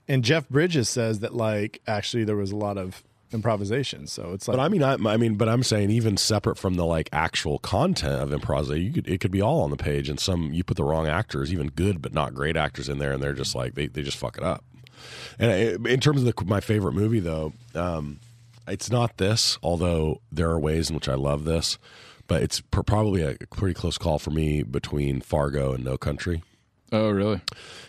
and 0.06 0.22
Jeff 0.22 0.48
Bridges 0.48 0.88
says 0.88 1.20
that 1.20 1.34
like 1.34 1.80
actually 1.86 2.24
there 2.24 2.36
was 2.36 2.52
a 2.52 2.56
lot 2.56 2.78
of 2.78 3.02
improvisation. 3.32 4.06
So 4.06 4.32
it's 4.32 4.48
like, 4.48 4.56
But 4.56 4.62
I 4.62 4.68
mean, 4.68 4.82
I, 4.82 4.94
I 4.94 5.16
mean, 5.16 5.36
but 5.36 5.48
I'm 5.48 5.62
saying 5.62 5.90
even 5.90 6.16
separate 6.16 6.58
from 6.58 6.74
the 6.74 6.84
like 6.84 7.08
actual 7.12 7.58
content 7.58 8.22
of 8.22 8.30
improv, 8.38 8.80
you 8.82 8.92
could 8.92 9.08
it 9.08 9.20
could 9.20 9.30
be 9.30 9.40
all 9.40 9.62
on 9.62 9.70
the 9.70 9.76
page, 9.76 10.08
and 10.08 10.18
some 10.18 10.52
you 10.52 10.64
put 10.64 10.76
the 10.76 10.84
wrong 10.84 11.06
actors, 11.06 11.52
even 11.52 11.68
good 11.68 12.02
but 12.02 12.12
not 12.12 12.34
great 12.34 12.56
actors 12.56 12.88
in 12.88 12.98
there, 12.98 13.12
and 13.12 13.22
they're 13.22 13.32
just 13.32 13.54
like 13.54 13.74
they 13.74 13.86
they 13.86 14.02
just 14.02 14.16
fuck 14.16 14.36
it 14.36 14.44
up. 14.44 14.64
And 15.38 15.86
in 15.86 16.00
terms 16.00 16.22
of 16.22 16.26
the, 16.26 16.44
my 16.44 16.60
favorite 16.60 16.92
movie, 16.92 17.20
though, 17.20 17.54
um, 17.74 18.20
it's 18.68 18.90
not 18.90 19.16
this. 19.16 19.58
Although 19.62 20.20
there 20.30 20.50
are 20.50 20.58
ways 20.58 20.90
in 20.90 20.96
which 20.96 21.08
I 21.08 21.14
love 21.14 21.44
this, 21.44 21.78
but 22.26 22.42
it's 22.42 22.60
pr- 22.60 22.82
probably 22.82 23.22
a 23.22 23.36
pretty 23.54 23.74
close 23.74 23.96
call 23.96 24.18
for 24.18 24.30
me 24.30 24.62
between 24.62 25.20
Fargo 25.20 25.72
and 25.72 25.84
No 25.84 25.96
Country. 25.96 26.42
Oh, 26.92 27.10
really? 27.10 27.40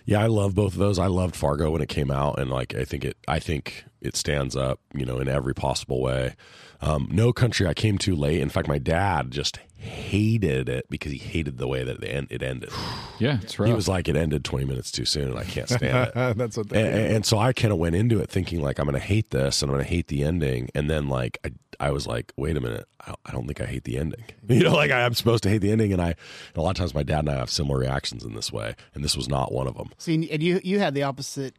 Yeah, 0.06 0.22
I 0.22 0.28
love 0.28 0.54
both 0.56 0.74
of 0.74 0.80
those. 0.80 1.00
I 1.00 1.08
loved 1.08 1.36
Fargo 1.36 1.72
when 1.72 1.82
it 1.82 1.90
came 1.90 2.12
out, 2.12 2.40
and 2.40 2.50
like 2.50 2.76
I 2.76 2.86
think 2.86 3.04
it, 3.04 3.18
I 3.28 3.40
think 3.40 3.84
it 4.02 4.16
stands 4.16 4.56
up, 4.56 4.80
you 4.94 5.06
know, 5.06 5.20
in 5.20 5.28
every 5.28 5.54
possible 5.54 6.02
way. 6.02 6.36
Um, 6.82 7.08
no 7.12 7.32
Country, 7.32 7.68
I 7.68 7.74
came 7.74 7.98
too 7.98 8.16
late. 8.16 8.42
In 8.42 8.50
fact, 8.50 8.68
my 8.68 8.80
dad 8.80 9.32
just 9.32 9.60
hated 9.82 10.70
it 10.70 10.88
because 10.90 11.12
he 11.12 11.18
hated 11.18 11.58
the 11.58 11.68
way 11.68 11.84
that 11.84 12.04
it, 12.04 12.08
end, 12.08 12.28
it 12.30 12.44
ended. 12.44 12.70
Yeah, 13.20 13.38
it's 13.44 13.60
right. 13.60 13.68
He 13.68 13.74
was 13.76 13.88
like, 13.88 14.08
it 14.08 14.16
ended 14.16 14.44
twenty 14.44 14.66
minutes 14.66 14.90
too 14.90 15.06
soon, 15.06 15.30
and 15.30 15.38
I 15.38 15.44
can't 15.44 15.70
stand 15.70 16.08
it. 16.08 16.14
that's 16.38 16.58
what 16.58 16.72
And, 16.72 16.86
they 16.88 17.16
and 17.16 17.24
so 17.24 17.38
I 17.38 17.54
kind 17.54 17.72
of 17.72 17.78
went 17.78 17.96
into 17.96 18.20
it 18.20 18.32
thinking 18.32 18.64
like 18.64 18.80
I'm 18.80 18.86
going 18.88 19.00
to 19.00 19.00
hate 19.00 19.30
this 19.30 19.62
and 19.62 19.70
I'm 19.70 19.76
going 19.76 19.86
to 19.86 19.94
hate 19.94 20.08
the 20.08 20.24
ending, 20.24 20.72
and 20.74 20.90
then 20.90 21.08
like 21.08 21.38
I, 21.46 21.52
I 21.80 21.92
was 21.92 22.08
like, 22.08 22.34
wait 22.36 22.58
a 22.58 22.62
minute, 22.62 22.88
I, 23.06 23.14
I 23.28 23.32
don't 23.32 23.46
think 23.46 23.62
I 23.62 23.66
hate 23.66 23.84
the 23.84 24.00
ending. 24.00 24.24
You 24.50 24.64
know, 24.64 24.74
like 24.74 24.90
I'm 24.90 25.14
supposed 25.14 25.44
to 25.44 25.50
hate 25.50 25.60
the 25.60 25.72
ending, 25.72 25.94
and 25.94 26.02
I 26.02 26.08
and 26.08 26.58
a 26.58 26.62
lot 26.62 26.72
of 26.72 26.78
times 26.78 26.96
my 26.96 27.04
dad 27.04 27.20
and 27.20 27.30
I 27.30 27.36
have 27.36 27.52
similar 27.52 27.78
reactions 27.78 28.26
in 28.26 28.34
this 28.34 28.52
way, 28.52 28.74
and 28.96 29.04
this 29.04 29.16
was 29.16 29.30
not 29.30 29.52
one 29.52 29.68
of 29.68 29.78
them. 29.78 29.92
See, 30.00 30.28
and 30.32 30.42
you 30.42 30.60
you 30.64 30.80
had 30.80 30.96
the 30.96 31.04
opposite 31.04 31.54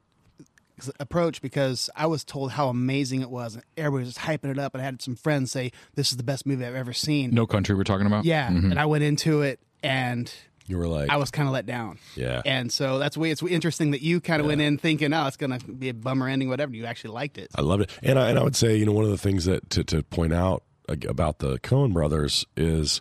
approach 1.01 1.42
because 1.42 1.88
I 1.97 2.07
was 2.07 2.25
told 2.25 2.53
how 2.53 2.68
amazing 2.68 3.23
it 3.23 3.31
was, 3.31 3.55
and 3.55 3.64
everybody 3.77 4.05
was 4.07 4.14
just 4.14 4.27
hyping 4.27 4.51
it 4.51 4.59
up. 4.59 4.75
And 4.75 4.83
I 4.83 4.85
had 4.85 5.03
some 5.03 5.16
friends 5.16 5.51
say 5.53 5.73
this 5.95 6.11
is 6.11 6.16
the 6.16 6.23
best 6.25 6.47
movie 6.47 6.64
I've 6.64 6.75
ever 6.75 6.92
seen. 6.92 7.31
no 7.35 7.47
country 7.47 7.75
we're 7.75 7.85
talking 7.85 8.07
about? 8.07 8.25
Yeah, 8.25 8.49
Mhm. 8.51 8.71
and 8.73 8.79
I 8.81 8.87
went 8.87 9.05
into 9.05 9.42
it 9.42 9.61
and 9.83 10.33
You 10.66 10.79
were 10.79 10.87
like, 10.88 11.11
I 11.11 11.16
was 11.16 11.31
kind 11.31 11.49
of 11.49 11.53
let 11.53 11.66
down. 11.66 11.99
Yeah. 12.16 12.40
and 12.47 12.73
so 12.73 12.99
that's 12.99 13.16
way 13.16 13.31
it's 13.31 13.42
interesting 13.42 13.90
that 13.90 14.01
you 14.03 14.21
kind 14.21 14.40
of 14.40 14.47
went 14.47 14.61
in 14.61 14.79
thinking, 14.79 15.12
oh, 15.12 15.27
it's 15.27 15.37
gonna 15.37 15.59
be 15.59 15.88
a 15.88 15.95
bummer 15.95 16.29
ending, 16.29 16.49
whatever. 16.49 16.75
You 16.75 16.85
actually 16.87 17.14
liked 17.14 17.37
it. 17.38 17.51
I 17.55 17.61
loved 17.62 17.83
it, 17.85 17.90
and 18.03 18.18
I, 18.18 18.31
and 18.31 18.38
I 18.38 18.42
would 18.45 18.57
say, 18.57 18.77
you 18.77 18.87
know, 18.87 18.92
one 18.92 19.05
of 19.05 19.11
the 19.11 19.18
things 19.18 19.45
that 19.47 19.68
to, 19.71 19.83
to 19.85 20.03
point 20.05 20.33
out 20.33 20.62
about 20.88 21.38
the 21.40 21.59
Coen 21.61 21.92
Brothers 21.92 22.45
is 22.57 23.01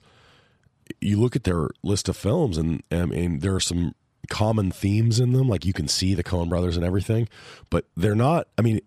you 0.99 1.19
look 1.19 1.35
at 1.35 1.43
their 1.45 1.69
list 1.83 2.09
of 2.09 2.17
films, 2.17 2.57
and 2.57 2.83
I 2.91 3.05
mean, 3.05 3.39
there 3.39 3.55
are 3.55 3.59
some 3.61 3.93
common 4.31 4.71
themes 4.71 5.19
in 5.19 5.33
them. 5.33 5.47
Like 5.47 5.65
you 5.65 5.73
can 5.73 5.87
see 5.87 6.15
the 6.15 6.23
Coen 6.23 6.49
Brothers 6.49 6.77
and 6.77 6.85
everything, 6.85 7.27
but 7.69 7.85
they're 7.95 8.15
not. 8.15 8.47
I 8.57 8.63
mean, 8.63 8.79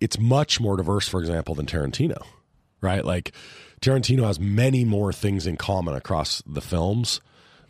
it's 0.00 0.18
much 0.18 0.58
more 0.58 0.76
diverse, 0.76 1.06
for 1.06 1.20
example, 1.20 1.54
than 1.54 1.66
Tarantino, 1.66 2.24
right? 2.80 3.04
Like 3.04 3.32
Tarantino 3.80 4.24
has 4.24 4.40
many 4.40 4.84
more 4.84 5.12
things 5.12 5.46
in 5.46 5.56
common 5.56 5.94
across 5.94 6.42
the 6.46 6.62
films 6.62 7.20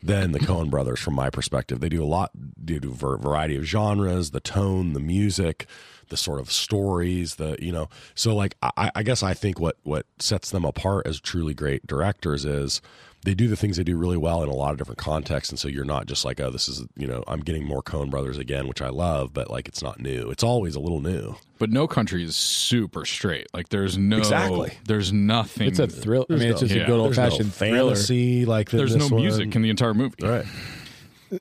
than 0.03 0.31
the 0.33 0.39
Coen 0.39 0.71
brothers 0.71 1.01
from 1.01 1.15
my 1.15 1.29
perspective. 1.29 1.81
They 1.81 1.89
do 1.89 2.03
a 2.03 2.07
lot, 2.07 2.31
they 2.35 2.79
do 2.79 2.93
a 2.93 3.17
variety 3.17 3.57
of 3.57 3.65
genres, 3.65 4.31
the 4.31 4.41
tone, 4.41 4.93
the 4.93 5.01
music, 5.01 5.67
the 6.09 6.17
sort 6.17 6.39
of 6.39 6.53
stories, 6.53 7.35
the, 7.37 7.57
you 7.61 7.73
know, 7.73 7.89
so 8.15 8.35
like, 8.37 8.57
I, 8.62 8.93
I 8.95 9.03
guess 9.03 9.25
I 9.25 9.35
think 9.35 9.59
what, 9.59 9.79
what 9.83 10.07
sets 10.21 10.51
them 10.51 10.65
apart 10.65 11.07
as 11.09 11.21
truly 11.21 11.55
great 11.55 11.87
directors 11.87 12.45
is 12.45 12.81
they 13.27 13.35
do 13.35 13.49
the 13.49 13.57
things 13.57 13.77
they 13.77 13.85
do 13.85 13.99
really 13.99 14.17
well 14.17 14.43
in 14.43 14.49
a 14.49 14.55
lot 14.55 14.71
of 14.71 14.79
different 14.79 14.97
contexts. 14.99 15.51
And 15.53 15.59
so 15.59 15.69
you're 15.69 15.85
not 15.85 16.07
just 16.07 16.25
like, 16.25 16.41
oh, 16.41 16.49
this 16.51 16.69
is, 16.69 16.87
you 16.97 17.07
know, 17.07 17.23
I'm 17.27 17.41
getting 17.41 17.65
more 17.65 17.83
Coen 17.83 18.09
brothers 18.11 18.39
again, 18.39 18.67
which 18.69 18.81
I 18.81 18.89
love, 18.89 19.35
but 19.35 19.51
like, 19.51 19.69
it's 19.69 19.83
not 19.83 20.01
new. 20.01 20.31
It's 20.31 20.43
always 20.43 20.75
a 20.77 20.81
little 20.81 21.01
new. 21.01 21.35
But 21.59 21.71
no 21.71 21.87
country 21.87 22.23
is 22.25 22.37
super 22.37 23.05
straight. 23.05 23.49
Like 23.53 23.69
there's 23.69 23.99
no 23.99 24.19
Exactly. 24.19 24.73
There's 24.87 25.12
nothing. 25.12 25.67
It's 25.69 25.79
a 25.79 25.87
thrill. 25.89 26.25
I 26.31 26.35
mean, 26.35 26.43
it's 26.51 26.61
just 26.61 26.73
Yeah. 26.75 26.85
a 26.85 26.87
good 26.87 26.99
old 26.99 27.09
There's 27.09 27.19
no 27.19 27.31
fashioned 27.31 27.53
thriller. 27.53 27.91
fantasy 27.95 28.45
like 28.47 28.71
There's 28.71 28.95
this 28.95 29.11
no 29.11 29.15
one. 29.15 29.23
music 29.25 29.55
in 29.55 29.61
the 29.62 29.71
entire 29.71 29.93
movie. 29.95 30.15
Right. 30.23 30.47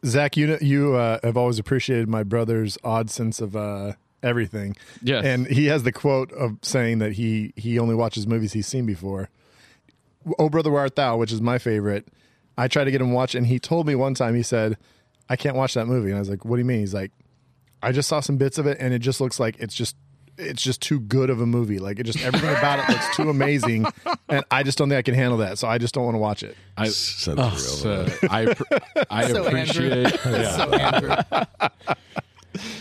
Zach, 0.05 0.35
you 0.35 0.47
know, 0.47 0.57
you 0.61 0.95
uh, 0.95 1.19
have 1.23 1.37
always 1.37 1.59
appreciated 1.59 2.09
my 2.09 2.23
brother's 2.23 2.77
odd 2.83 3.09
sense 3.11 3.39
of 3.39 3.55
uh, 3.55 3.93
everything. 4.23 4.75
Yes. 5.03 5.23
and 5.23 5.45
he 5.45 5.67
has 5.67 5.83
the 5.83 5.91
quote 5.91 6.31
of 6.33 6.57
saying 6.63 6.97
that 6.99 7.13
he 7.13 7.53
he 7.55 7.77
only 7.77 7.93
watches 7.93 8.25
movies 8.25 8.53
he's 8.53 8.67
seen 8.67 8.85
before. 8.85 9.29
Oh, 10.39 10.49
brother, 10.49 10.71
where 10.71 10.81
art 10.81 10.95
thou? 10.95 11.17
Which 11.17 11.31
is 11.31 11.41
my 11.41 11.57
favorite. 11.57 12.07
I 12.57 12.67
tried 12.67 12.85
to 12.85 12.91
get 12.91 13.01
him 13.01 13.09
to 13.09 13.13
watch, 13.13 13.35
and 13.35 13.45
he 13.45 13.59
told 13.59 13.85
me 13.87 13.95
one 13.95 14.13
time. 14.13 14.33
He 14.35 14.43
said, 14.43 14.77
"I 15.29 15.35
can't 15.35 15.55
watch 15.55 15.73
that 15.73 15.87
movie," 15.87 16.09
and 16.09 16.15
I 16.17 16.19
was 16.19 16.29
like, 16.29 16.45
"What 16.45 16.55
do 16.55 16.59
you 16.59 16.65
mean?" 16.65 16.79
He's 16.79 16.93
like, 16.93 17.11
"I 17.83 17.91
just 17.91 18.07
saw 18.09 18.19
some 18.21 18.37
bits 18.37 18.57
of 18.57 18.65
it, 18.67 18.77
and 18.79 18.93
it 18.93 18.99
just 18.99 19.19
looks 19.21 19.39
like 19.39 19.57
it's 19.59 19.75
just." 19.75 19.95
It's 20.37 20.61
just 20.61 20.81
too 20.81 20.99
good 20.99 21.29
of 21.29 21.39
a 21.39 21.45
movie. 21.45 21.79
Like 21.79 21.97
it 21.97 22.03
just 22.03 22.19
everything 22.21 22.49
about 22.49 22.79
it 22.79 22.91
looks 22.91 23.15
too 23.15 23.29
amazing, 23.29 23.85
and 24.27 24.43
I 24.51 24.63
just 24.63 24.77
don't 24.77 24.89
think 24.89 24.99
I 24.99 25.01
can 25.01 25.13
handle 25.13 25.37
that. 25.37 25.57
So 25.57 25.65
I 25.69 25.77
just 25.77 25.93
don't 25.93 26.03
want 26.03 26.15
to 26.15 26.19
watch 26.19 26.43
it. 26.43 26.57
I, 26.75 26.89
Send 26.89 27.39
it 27.39 27.41
real 27.43 27.51
so 27.55 28.05
I 28.29 28.53
I 29.09 29.27
So 29.31 29.45
Andrew. 29.45 29.47
appreciate. 29.47 30.19
So 30.23 30.73
Andrew, 30.73 31.15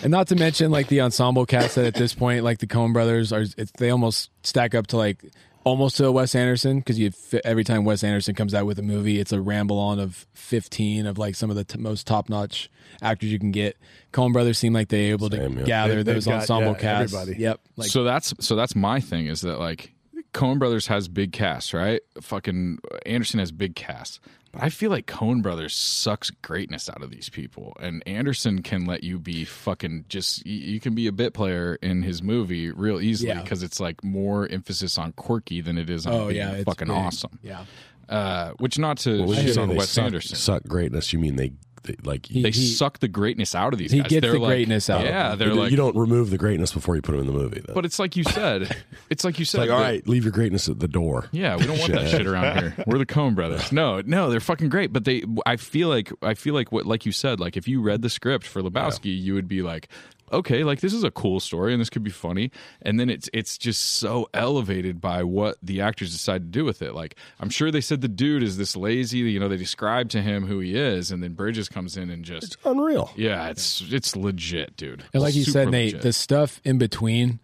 And 0.02 0.11
not 0.11 0.26
to 0.28 0.35
mention 0.35 0.72
like 0.72 0.88
the 0.88 1.00
ensemble 1.02 1.46
cast 1.46 1.76
that 1.76 1.85
at 1.87 1.94
this 1.94 2.12
point, 2.12 2.42
like 2.42 2.59
the 2.59 2.66
Coen 2.66 2.92
brothers 2.92 3.33
are, 3.33 3.42
it's, 3.57 3.70
they 3.78 3.90
almost 3.90 4.30
stack 4.42 4.74
up 4.74 4.88
to 4.88 4.96
like 4.96 5.24
almost 5.64 5.96
to 5.96 6.07
a 6.07 6.12
Wes 6.12 6.35
Anderson 6.35 6.79
because 6.79 6.98
you 6.98 7.11
every 7.44 7.64
time 7.64 7.85
Wes 7.85 8.05
Anderson 8.05 8.35
comes 8.35 8.55
out 8.55 8.66
with 8.66 8.79
a 8.79 8.83
movie, 8.83 9.18
it's 9.18 9.33
a 9.33 9.40
ramble 9.40 9.79
on 9.79 9.98
of 9.98 10.27
fifteen 10.35 11.07
of 11.07 11.18
like 11.18 11.35
some 11.35 11.50
of 11.50 11.57
the 11.57 11.64
t- 11.64 11.79
most 11.79 12.07
top 12.07 12.29
notch 12.29 12.70
actors 13.03 13.31
you 13.33 13.38
can 13.38 13.50
get. 13.50 13.77
Coen 14.12 14.33
brothers 14.33 14.59
seem 14.59 14.72
like 14.72 14.88
they're 14.88 15.11
able 15.11 15.29
Same, 15.31 15.55
to 15.55 15.61
yeah. 15.61 15.66
gather 15.66 15.96
They- 15.96 16.03
they've 16.05 16.14
those 16.16 16.27
got, 16.27 16.40
ensemble 16.42 16.72
yeah, 16.72 16.79
casts. 16.79 17.14
everybody. 17.14 17.40
Yep. 17.42 17.61
Like 17.77 17.90
so 17.90 18.05
that's 18.05 18.35
so 18.40 18.55
that's 18.57 18.77
my 18.77 19.00
thing 19.00 19.27
is 19.27 19.40
that 19.40 19.59
like 19.59 19.92
Coen 20.33 20.59
Brothers 20.59 20.87
has 20.88 21.09
big 21.09 21.33
casts, 21.33 21.72
right? 21.74 22.00
Fucking 22.20 22.79
uh, 22.92 22.98
Anderson 23.07 23.40
has 23.40 23.50
big 23.53 23.74
casts. 23.77 24.20
But 24.55 24.62
I 24.62 24.69
feel 24.71 24.90
like 24.90 25.07
Coen 25.07 25.43
Brothers 25.43 25.75
sucks 25.75 26.31
greatness 26.31 26.88
out 26.88 27.03
of 27.03 27.11
these 27.11 27.29
people, 27.29 27.77
and 27.81 28.03
Anderson 28.07 28.62
can 28.62 28.87
let 28.87 29.05
you 29.05 29.19
be 29.19 29.45
fucking 29.45 30.07
just. 30.09 30.47
You, 30.47 30.59
you 30.75 30.81
can 30.81 30.95
be 30.95 31.07
a 31.07 31.12
bit 31.12 31.35
player 31.35 31.77
in 31.83 32.03
his 32.03 32.23
movie 32.23 32.71
real 32.71 33.01
easily 33.01 33.29
Yeah. 33.31 33.43
because 33.43 33.62
it's 33.62 33.81
like 33.81 34.03
more 34.05 34.49
emphasis 34.49 34.97
on 34.99 35.12
quirky 35.12 35.61
than 35.61 35.77
it 35.79 35.90
is 35.90 36.07
on 36.07 36.12
oh 36.12 36.29
being 36.29 36.37
yeah, 36.38 36.62
fucking 36.64 36.88
big. 36.88 36.97
awesome. 36.97 37.38
Yeah. 37.43 37.64
Uh, 38.09 38.53
which 38.59 38.79
not 38.79 38.99
to 38.99 39.21
When 39.21 39.29
you 39.31 39.35
shit 39.37 39.55
say 39.55 39.62
on 39.62 39.75
Wes 39.75 39.97
Anderson. 39.97 40.37
suck 40.37 40.62
greatness, 40.64 41.12
you 41.12 41.19
mean 41.19 41.37
they 41.37 41.53
they, 41.85 41.97
like 42.03 42.27
He- 42.27 42.42
They 42.42 42.53
suck 42.53 42.99
the 42.99 43.09
greatness 43.09 43.55
out 43.55 43.73
of 43.73 43.79
these 43.79 43.92
he 43.92 44.01
guys. 44.01 44.09
gets 44.09 44.23
They're 44.23 44.33
the 44.33 44.38
like- 44.40 44.49
greatness 44.49 44.90
out 44.90 45.01
of 45.03 45.07
Yeah, 45.07 45.31
them. 45.31 45.38
they're 45.38 45.49
you 45.49 45.55
like. 45.55 45.70
You 45.70 45.77
don't 45.77 45.97
remove 45.97 46.31
the 46.31 46.38
greatness 46.38 46.73
before 46.73 46.97
you 46.97 47.03
put 47.03 47.12
them 47.12 47.20
in 47.20 47.27
the 47.27 47.33
movie. 47.33 47.62
Though. 47.66 47.75
but 47.75 47.85
it's 47.85 47.99
like 47.99 48.16
you 48.16 48.25
said. 48.25 48.77
It's 49.11 49.23
like 49.23 49.38
you 49.38 49.44
said. 49.44 49.61
like, 49.61 49.70
all 49.70 49.79
that- 49.79 49.85
right, 49.85 50.09
leave 50.09 50.25
your 50.25 50.33
greatness 50.33 50.68
at 50.68 50.81
the 50.81 50.88
door. 50.88 51.29
Yeah, 51.31 51.57
we 51.57 51.66
don't 51.66 51.79
want 51.79 51.92
that 51.92 52.09
shit 52.11 52.27
around 52.27 52.59
here. 52.59 52.75
We're 52.87 52.99
the 52.99 53.07
Coen 53.07 53.35
brothers. 53.35 53.70
No, 53.70 54.01
no, 54.01 54.29
they're 54.31 54.40
fucking 54.40 54.70
great. 54.70 54.92
But 54.92 55.05
they, 55.05 55.23
I 55.47 55.57
feel 55.57 55.88
like, 55.88 56.11
I 56.23 56.35
feel 56.35 56.55
like 56.55 56.73
what, 56.73 56.85
like 56.87 57.07
you 57.07 57.12
said, 57.12 57.38
like 57.38 57.57
if 57.57 57.68
you 57.68 57.81
read 57.81 58.03
the 58.03 58.11
script 58.11 58.44
for 58.47 58.61
Lebowski, 58.62 59.16
you 59.16 59.35
would 59.35 59.47
be 59.47 59.62
like, 59.62 59.88
okay, 60.33 60.65
like 60.65 60.81
this 60.81 60.93
is 60.93 61.05
a 61.05 61.11
cool 61.11 61.41
story 61.41 61.73
and 61.73 61.81
this 61.81 61.91
could 61.91 62.03
be 62.05 62.11
funny. 62.11 62.51
And 62.83 62.99
then 62.99 63.09
it's, 63.11 63.29
it's 63.33 63.57
just 63.59 63.81
so 63.97 64.29
elevated 64.35 65.01
by 65.01 65.23
what 65.23 65.57
the 65.63 65.81
actors 65.81 66.13
decide 66.13 66.43
to 66.43 66.49
do 66.59 66.65
with 66.65 66.83
it. 66.83 66.95
Like 66.95 67.17
I'm 67.41 67.51
sure 67.51 67.71
they 67.71 67.81
said 67.81 68.01
the 68.01 68.09
dude 68.09 68.43
is 68.43 68.57
this 68.57 68.77
lazy. 68.77 69.19
You 69.19 69.41
know, 69.41 69.49
they 69.49 69.57
describe 69.57 70.09
to 70.11 70.23
him 70.23 70.47
who 70.47 70.61
he 70.61 70.77
is, 70.77 71.11
and 71.11 71.23
then 71.23 71.35
Bridges 71.35 71.69
comes 71.69 71.97
in 71.97 72.11
and 72.11 72.25
just, 72.25 72.57
Unreal. 72.65 73.11
yeah, 73.17 73.49
it's 73.49 73.83
it's 73.91 74.17
legit, 74.17 74.77
dude. 74.77 75.05
And 75.13 75.23
like 75.23 75.35
you 75.35 75.45
Super 75.45 75.53
said, 75.65 75.71
Nate, 75.71 75.93
legit. 75.95 76.03
the 76.03 76.13
stuff 76.13 76.61
in 76.65 76.79
between, 76.79 77.41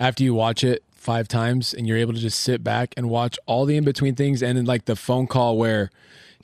after 0.00 0.22
you 0.24 0.34
watch 0.34 0.64
it 0.64 0.82
five 0.92 1.28
times 1.28 1.74
and 1.74 1.86
you're 1.86 1.98
able 1.98 2.14
to 2.14 2.18
just 2.18 2.40
sit 2.40 2.64
back 2.64 2.94
and 2.96 3.10
watch 3.10 3.38
all 3.46 3.66
the 3.66 3.76
in 3.76 3.84
between 3.84 4.14
things, 4.14 4.42
and 4.42 4.56
then 4.58 4.64
like 4.64 4.86
the 4.86 4.96
phone 4.96 5.26
call 5.26 5.56
where 5.58 5.90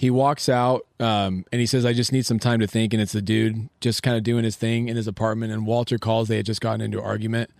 he 0.00 0.08
walks 0.08 0.48
out 0.48 0.86
um, 0.98 1.44
and 1.52 1.60
he 1.60 1.66
says, 1.66 1.84
"I 1.84 1.92
just 1.92 2.10
need 2.10 2.24
some 2.24 2.38
time 2.38 2.60
to 2.60 2.66
think," 2.66 2.94
and 2.94 3.02
it's 3.02 3.12
the 3.12 3.20
dude 3.20 3.68
just 3.82 4.02
kind 4.02 4.16
of 4.16 4.22
doing 4.22 4.44
his 4.44 4.56
thing 4.56 4.88
in 4.88 4.96
his 4.96 5.06
apartment, 5.06 5.52
and 5.52 5.66
Walter 5.66 5.98
calls. 5.98 6.28
They 6.28 6.38
had 6.38 6.46
just 6.46 6.62
gotten 6.62 6.80
into 6.80 6.98
an 6.98 7.04
argument. 7.04 7.50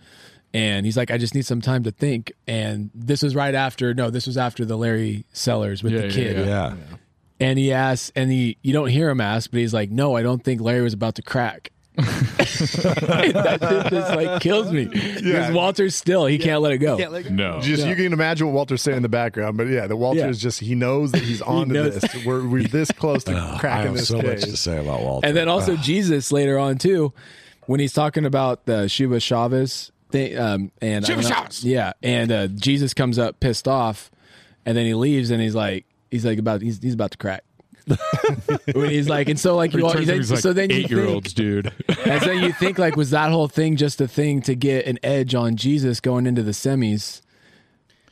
And 0.51 0.85
he's 0.85 0.97
like, 0.97 1.11
I 1.11 1.17
just 1.17 1.35
need 1.35 1.45
some 1.45 1.61
time 1.61 1.83
to 1.83 1.91
think. 1.91 2.33
And 2.45 2.89
this 2.95 3.21
was 3.21 3.35
right 3.35 3.55
after, 3.55 3.93
no, 3.93 4.09
this 4.09 4.27
was 4.27 4.37
after 4.37 4.65
the 4.65 4.75
Larry 4.75 5.23
Sellers 5.31 5.81
with 5.81 5.93
Yeah, 5.93 5.99
the 6.01 6.07
yeah, 6.07 6.13
kid. 6.13 6.45
Yeah. 6.47 6.75
And 7.39 7.57
he 7.57 7.71
asks, 7.71 8.11
and 8.17 8.29
he, 8.29 8.57
you 8.61 8.73
don't 8.73 8.89
hear 8.89 9.09
him 9.09 9.21
ask, 9.21 9.49
but 9.49 9.61
he's 9.61 9.73
like, 9.73 9.91
no, 9.91 10.17
I 10.17 10.23
don't 10.23 10.43
think 10.43 10.59
Larry 10.59 10.81
was 10.81 10.93
about 10.93 11.15
to 11.15 11.21
crack. 11.21 11.71
that 12.41 13.59
shit 13.61 13.91
just 13.91 14.15
like 14.15 14.41
kills 14.41 14.71
me 14.71 14.85
because 14.85 15.21
Yeah. 15.21 15.51
Walter's 15.51 15.95
still 15.95 16.25
he 16.25 16.37
can't 16.37 16.61
let 16.61 16.71
it 16.73 16.77
go. 16.79 16.97
Can't 16.97 17.11
let 17.11 17.23
go. 17.23 17.29
no, 17.29 17.61
Just 17.61 17.85
you 17.85 17.95
can 17.95 18.13
imagine 18.13 18.47
what 18.47 18.53
Walter's 18.53 18.81
saying 18.81 18.97
in 18.97 19.03
the 19.03 19.09
background, 19.09 19.57
but 19.57 19.67
yeah, 19.67 19.87
the 19.87 19.95
Walter 19.95 20.19
Yeah. 20.19 20.27
is 20.29 20.41
just 20.41 20.59
he 20.59 20.75
knows 20.75 21.11
that 21.11 21.21
he's 21.21 21.41
on 21.41 21.69
to 21.69 21.89
this. 21.89 22.25
We're 22.25 22.47
we're 22.47 22.63
this 22.67 22.91
close 22.91 23.23
to 23.25 23.35
I 23.37 23.57
cracking 23.59 23.87
have 23.87 23.95
this 23.97 24.07
so 24.07 24.17
much 24.21 24.41
to 24.41 24.57
say 24.57 24.77
about 24.79 25.01
Walter. 25.01 25.27
And 25.27 25.35
then 25.35 25.47
also 25.47 25.75
Jesus 25.75 26.31
later 26.31 26.57
on 26.57 26.77
too, 26.77 27.13
when 27.65 27.79
he's 27.79 27.93
talking 27.93 28.25
about 28.25 28.65
the 28.65 28.87
Shiva 28.87 29.19
Chavez 29.19 29.91
thing, 30.11 30.37
um, 30.37 30.71
and 30.81 31.05
Shiva 31.05 31.23
Chavez! 31.23 31.63
yeah, 31.63 31.93
and 32.03 32.31
uh, 32.31 32.47
Jesus 32.47 32.93
comes 32.93 33.17
up 33.19 33.39
pissed 33.39 33.67
off, 33.67 34.11
and 34.65 34.75
then 34.77 34.85
he 34.85 34.93
leaves, 34.93 35.31
and 35.31 35.41
he's 35.41 35.55
like, 35.55 35.85
he's 36.09 36.25
like 36.25 36.39
about 36.39 36.61
he's 36.61 36.81
he's 36.81 36.93
about 36.93 37.11
to 37.11 37.17
crack. 37.17 37.43
When 38.73 38.89
he's 38.89 39.09
like, 39.09 39.29
and 39.29 39.39
so 39.39 39.55
like 39.55 39.73
you, 39.73 39.85
all, 39.85 39.91
Turns 39.93 40.09
out 40.09 40.15
he's 40.15 40.31
like 40.31 40.39
so 40.41 40.53
then 40.53 40.69
you 40.69 40.77
eight 40.77 40.89
year 40.89 41.01
think, 41.01 41.13
olds, 41.13 41.33
dude. 41.33 41.71
and 42.05 42.21
so 42.21 42.31
you 42.31 42.53
think 42.53 42.77
like 42.79 42.95
was 42.95 43.11
that 43.11 43.31
whole 43.31 43.47
thing 43.47 43.75
just 43.75 43.99
a 44.01 44.07
thing 44.07 44.41
to 44.43 44.55
get 44.55 44.85
an 44.85 44.99
edge 45.03 45.33
on 45.35 45.55
Jesus 45.55 45.99
going 45.99 46.25
into 46.27 46.43
the 46.43 46.51
semis? 46.51 47.21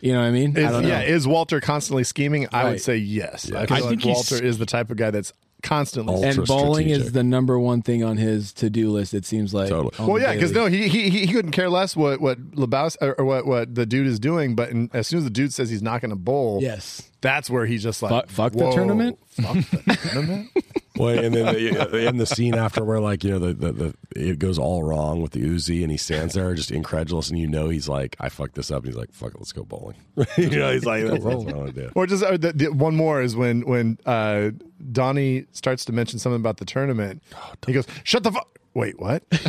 You 0.01 0.13
know 0.13 0.19
what 0.21 0.27
I 0.27 0.31
mean? 0.31 0.57
I 0.57 0.61
Is, 0.61 0.71
don't 0.71 0.83
know. 0.83 0.87
yeah, 0.87 1.01
is 1.01 1.27
Walter 1.27 1.59
constantly 1.59 2.05
scheming? 2.05 2.47
I 2.53 2.63
would 2.69 2.81
say 2.81 2.95
yes. 2.97 3.51
I 3.51 3.63
I 3.63 3.65
feel 3.65 3.77
think 3.77 3.85
like 3.89 3.99
he's- 4.01 4.31
Walter 4.31 4.43
is 4.45 4.57
the 4.57 4.65
type 4.65 4.89
of 4.91 4.97
guy 4.97 5.11
that's 5.11 5.33
constantly. 5.63 6.13
Ultra 6.15 6.29
and 6.29 6.47
bowling 6.47 6.89
is 6.89 7.11
the 7.11 7.23
number 7.23 7.59
one 7.59 7.81
thing 7.81 8.03
on 8.03 8.17
his 8.17 8.53
to 8.53 8.69
do 8.69 8.89
list. 8.91 9.13
It 9.13 9.25
seems 9.25 9.53
like. 9.53 9.69
Totally. 9.69 10.07
well, 10.11 10.21
yeah, 10.21 10.33
because 10.33 10.51
no, 10.51 10.65
he, 10.67 10.87
he 10.87 11.09
he 11.09 11.25
he 11.25 11.33
couldn't 11.33 11.51
care 11.51 11.69
less 11.69 11.95
what 11.95 12.21
what 12.21 12.39
Lebowski 12.51 12.97
or, 13.01 13.13
or 13.13 13.25
what 13.25 13.45
what 13.45 13.75
the 13.75 13.85
dude 13.85 14.07
is 14.07 14.19
doing. 14.19 14.55
But 14.55 14.69
in, 14.69 14.89
as 14.93 15.07
soon 15.07 15.17
as 15.19 15.23
the 15.25 15.29
dude 15.29 15.53
says 15.53 15.69
he's 15.69 15.81
not 15.81 16.01
going 16.01 16.11
to 16.11 16.15
bowl, 16.15 16.59
Yes. 16.61 17.09
that's 17.21 17.49
where 17.49 17.65
he's 17.65 17.83
just 17.83 18.01
like, 18.01 18.11
Fuck- 18.11 18.29
fuck 18.29 18.53
the 18.53 18.71
tournament?" 18.71 19.19
fuck 19.29 19.53
the 19.55 19.99
tournament. 20.11 20.49
Well, 20.99 21.17
and 21.17 21.33
then 21.33 21.45
the, 21.55 22.07
in 22.07 22.17
the 22.17 22.25
scene 22.25 22.55
after 22.55 22.83
where 22.83 22.99
like 22.99 23.23
you 23.23 23.31
know 23.31 23.39
the, 23.39 23.53
the, 23.53 23.71
the 23.71 23.93
it 24.15 24.39
goes 24.39 24.59
all 24.59 24.83
wrong 24.83 25.21
with 25.21 25.31
the 25.31 25.41
Uzi 25.41 25.81
and 25.81 25.91
he 25.91 25.97
stands 25.97 26.33
there 26.35 26.53
just 26.53 26.71
incredulous 26.71 27.29
and 27.29 27.39
you 27.39 27.47
know 27.47 27.69
he's 27.69 27.87
like 27.87 28.15
I 28.19 28.29
fucked 28.29 28.55
this 28.55 28.69
up 28.69 28.83
and 28.83 28.87
he's 28.87 28.97
like 28.97 29.11
fuck 29.13 29.33
it 29.33 29.39
let's 29.39 29.51
go 29.53 29.63
bowling 29.63 29.95
you 30.37 30.49
know 30.49 30.71
he's 30.73 30.85
like 30.85 31.05
that's, 31.05 31.23
that's 31.23 31.35
what 31.35 31.53
I 31.53 31.57
want 31.57 31.75
to 31.75 31.81
do 31.83 31.91
Or 31.95 32.05
just 32.05 32.23
uh, 32.23 32.37
the, 32.37 32.51
the, 32.53 32.67
one 32.73 32.95
more 32.95 33.21
is 33.21 33.35
when 33.35 33.61
when 33.61 33.97
uh, 34.05 34.51
Donnie 34.91 35.45
starts 35.53 35.85
to 35.85 35.93
mention 35.93 36.19
something 36.19 36.39
about 36.39 36.57
the 36.57 36.65
tournament. 36.65 37.23
he 37.65 37.73
goes, 37.73 37.85
"Shut 38.03 38.23
the 38.23 38.31
fuck." 38.31 38.47
Wait, 38.75 38.99
what? 38.99 39.23
it 39.31 39.45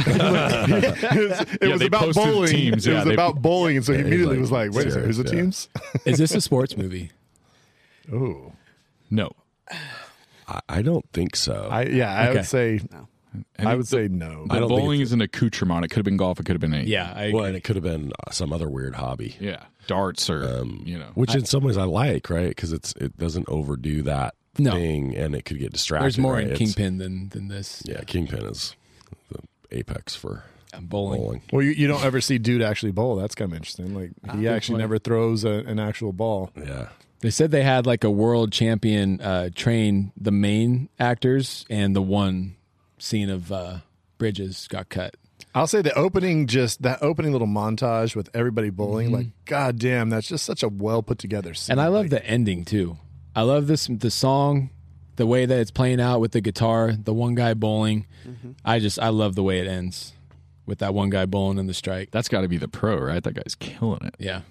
was, 1.30 1.40
it 1.40 1.58
Yeah, 1.62 1.72
was 1.72 1.82
about 1.82 2.14
bowling. 2.14 2.48
teams, 2.48 2.86
It 2.86 2.94
was 2.94 3.04
they- 3.04 3.12
about 3.12 3.42
bowling, 3.42 3.76
and 3.76 3.84
so 3.84 3.92
he 3.92 3.98
Yeah, 3.98 4.04
he's 4.04 4.08
immediately 4.12 4.36
like, 4.36 4.40
was 4.40 4.50
like, 4.52 4.72
"Wait 4.72 4.86
a 4.86 4.90
second, 4.90 5.06
who's 5.06 5.16
the 5.18 5.24
yeah. 5.24 5.30
teams?" 5.30 5.68
Is 6.06 6.18
this 6.18 6.34
a 6.34 6.40
sports 6.40 6.76
movie? 6.76 7.10
Oh, 8.12 8.52
no, 9.10 9.30
I, 10.50 10.60
I 10.68 10.82
don't 10.82 11.04
think 11.12 11.36
so 11.36 11.68
I 11.70 11.82
yeah, 11.84 12.12
I 12.12 12.28
Okay. 12.28 12.38
would 12.38 12.46
say, 12.46 12.80
And 13.56 13.68
I 13.68 13.72
the- 13.72 13.76
would 13.78 13.86
say 13.88 14.08
no. 14.08 14.46
The 14.46 14.54
I 14.54 14.58
don't 14.58 14.68
think 14.68 14.80
bowling 14.80 15.00
it's- 15.00 15.08
is 15.08 15.12
an 15.12 15.20
accoutrement. 15.20 15.84
It 15.84 15.88
could 15.88 15.98
have 15.98 16.04
been 16.04 16.16
golf. 16.16 16.40
It 16.40 16.46
could 16.46 16.54
have 16.54 16.60
been 16.60 16.74
eight. 16.74 16.88
Yeah, 16.88 17.12
I 17.14 17.30
well 17.32 17.44
and 17.44 17.56
it 17.56 17.62
could 17.64 17.76
have 17.76 17.84
been 17.84 18.12
uh, 18.26 18.30
some 18.32 18.52
other 18.52 18.68
weird 18.68 18.96
hobby 18.96 19.36
yeah, 19.40 19.64
darts 19.86 20.28
or 20.28 20.42
Um, 20.44 20.82
you 20.84 20.98
know. 20.98 21.10
which 21.14 21.34
in 21.34 21.44
some 21.44 21.62
ways 21.62 21.76
I 21.76 21.84
like 21.84 22.28
right 22.30 22.48
because 22.48 22.72
it's 22.72 22.92
it 22.96 23.16
doesn't 23.16 23.48
overdo 23.48 24.02
that 24.02 24.34
No. 24.58 24.72
thing 24.72 25.16
and 25.16 25.34
it 25.36 25.44
could 25.44 25.58
get 25.60 25.72
distracted 25.72 26.04
There's 26.04 26.18
more 26.18 26.34
right? 26.34 26.42
in 26.44 26.52
It's- 26.52 26.58
Kingpin 26.58 26.98
than 26.98 27.28
than 27.28 27.48
this. 27.48 27.82
yeah 27.86 28.00
Kingpin 28.04 28.44
is 28.46 28.74
the 29.30 29.38
apex 29.70 30.16
for 30.16 30.42
I'm 30.74 30.86
bowling. 30.86 31.20
bowling 31.20 31.42
Well, 31.52 31.62
you, 31.62 31.70
you 31.72 31.86
don't 31.88 32.04
ever 32.04 32.20
see 32.20 32.38
dude 32.38 32.62
actually 32.62 32.92
bowl. 32.92 33.16
That's 33.16 33.34
kind 33.34 33.50
of 33.52 33.56
interesting. 33.56 33.92
Like 33.94 34.10
he 34.36 34.46
actually 34.48 34.74
point. 34.74 34.80
never 34.82 34.98
throws 34.98 35.44
a, 35.44 35.50
an 35.66 35.78
actual 35.80 36.12
ball. 36.12 36.50
yeah 36.56 36.88
They 37.20 37.30
said 37.30 37.50
they 37.50 37.62
had 37.62 37.86
like 37.86 38.02
a 38.04 38.10
world 38.10 38.50
champion 38.52 39.20
uh, 39.20 39.50
train 39.54 40.12
the 40.16 40.30
main 40.30 40.88
actors, 40.98 41.66
and 41.68 41.94
the 41.94 42.02
one 42.02 42.56
scene 42.98 43.28
of 43.30 43.52
uh, 43.52 43.78
Bridges 44.18 44.66
got 44.68 44.88
cut. 44.88 45.16
I'll 45.54 45.66
say 45.66 45.82
the 45.82 45.92
opening, 45.98 46.46
just 46.46 46.82
that 46.82 47.02
opening 47.02 47.32
little 47.32 47.48
montage 47.48 48.14
with 48.14 48.30
everybody 48.34 48.70
bowling. 48.70 49.10
Like, 49.10 49.26
god 49.46 49.78
damn, 49.78 50.08
that's 50.08 50.28
just 50.28 50.44
such 50.46 50.62
a 50.62 50.68
well 50.68 51.02
put 51.02 51.18
together 51.18 51.54
scene. 51.54 51.72
And 51.72 51.80
I 51.80 51.88
love 51.88 52.04
Like, 52.04 52.10
the 52.10 52.26
ending 52.26 52.64
too. 52.64 52.98
I 53.34 53.42
love 53.42 53.66
this 53.66 53.86
the 53.86 54.10
song, 54.10 54.70
the 55.16 55.26
way 55.26 55.46
that 55.46 55.58
it's 55.58 55.70
playing 55.70 56.00
out 56.00 56.20
with 56.20 56.32
the 56.32 56.40
guitar, 56.40 56.92
the 56.92 57.12
one 57.14 57.34
guy 57.34 57.54
bowling. 57.54 58.06
I 58.64 58.78
just 58.78 58.98
I 58.98 59.08
love 59.08 59.34
the 59.34 59.42
way 59.42 59.58
it 59.58 59.66
ends 59.66 60.12
with 60.66 60.78
that 60.78 60.94
one 60.94 61.10
guy 61.10 61.26
bowling 61.26 61.58
in 61.58 61.66
the 61.66 61.74
strike. 61.74 62.10
That's 62.12 62.28
got 62.28 62.42
to 62.42 62.48
be 62.48 62.56
the 62.56 62.68
pro, 62.68 62.96
right? 62.98 63.22
That 63.22 63.34
guy's 63.34 63.54
killing 63.56 64.04
it. 64.04 64.14
Yeah, 64.18 64.42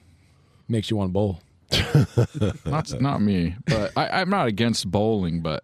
makes 0.67 0.91
you 0.91 0.97
want 0.97 1.09
to 1.09 1.13
bowl. 1.13 1.39
Not 2.65 2.99
not 2.99 3.21
me, 3.21 3.55
but 3.67 3.91
I, 3.95 4.21
I'm 4.21 4.29
not 4.29 4.47
against 4.47 4.89
bowling, 4.89 5.41
but 5.41 5.63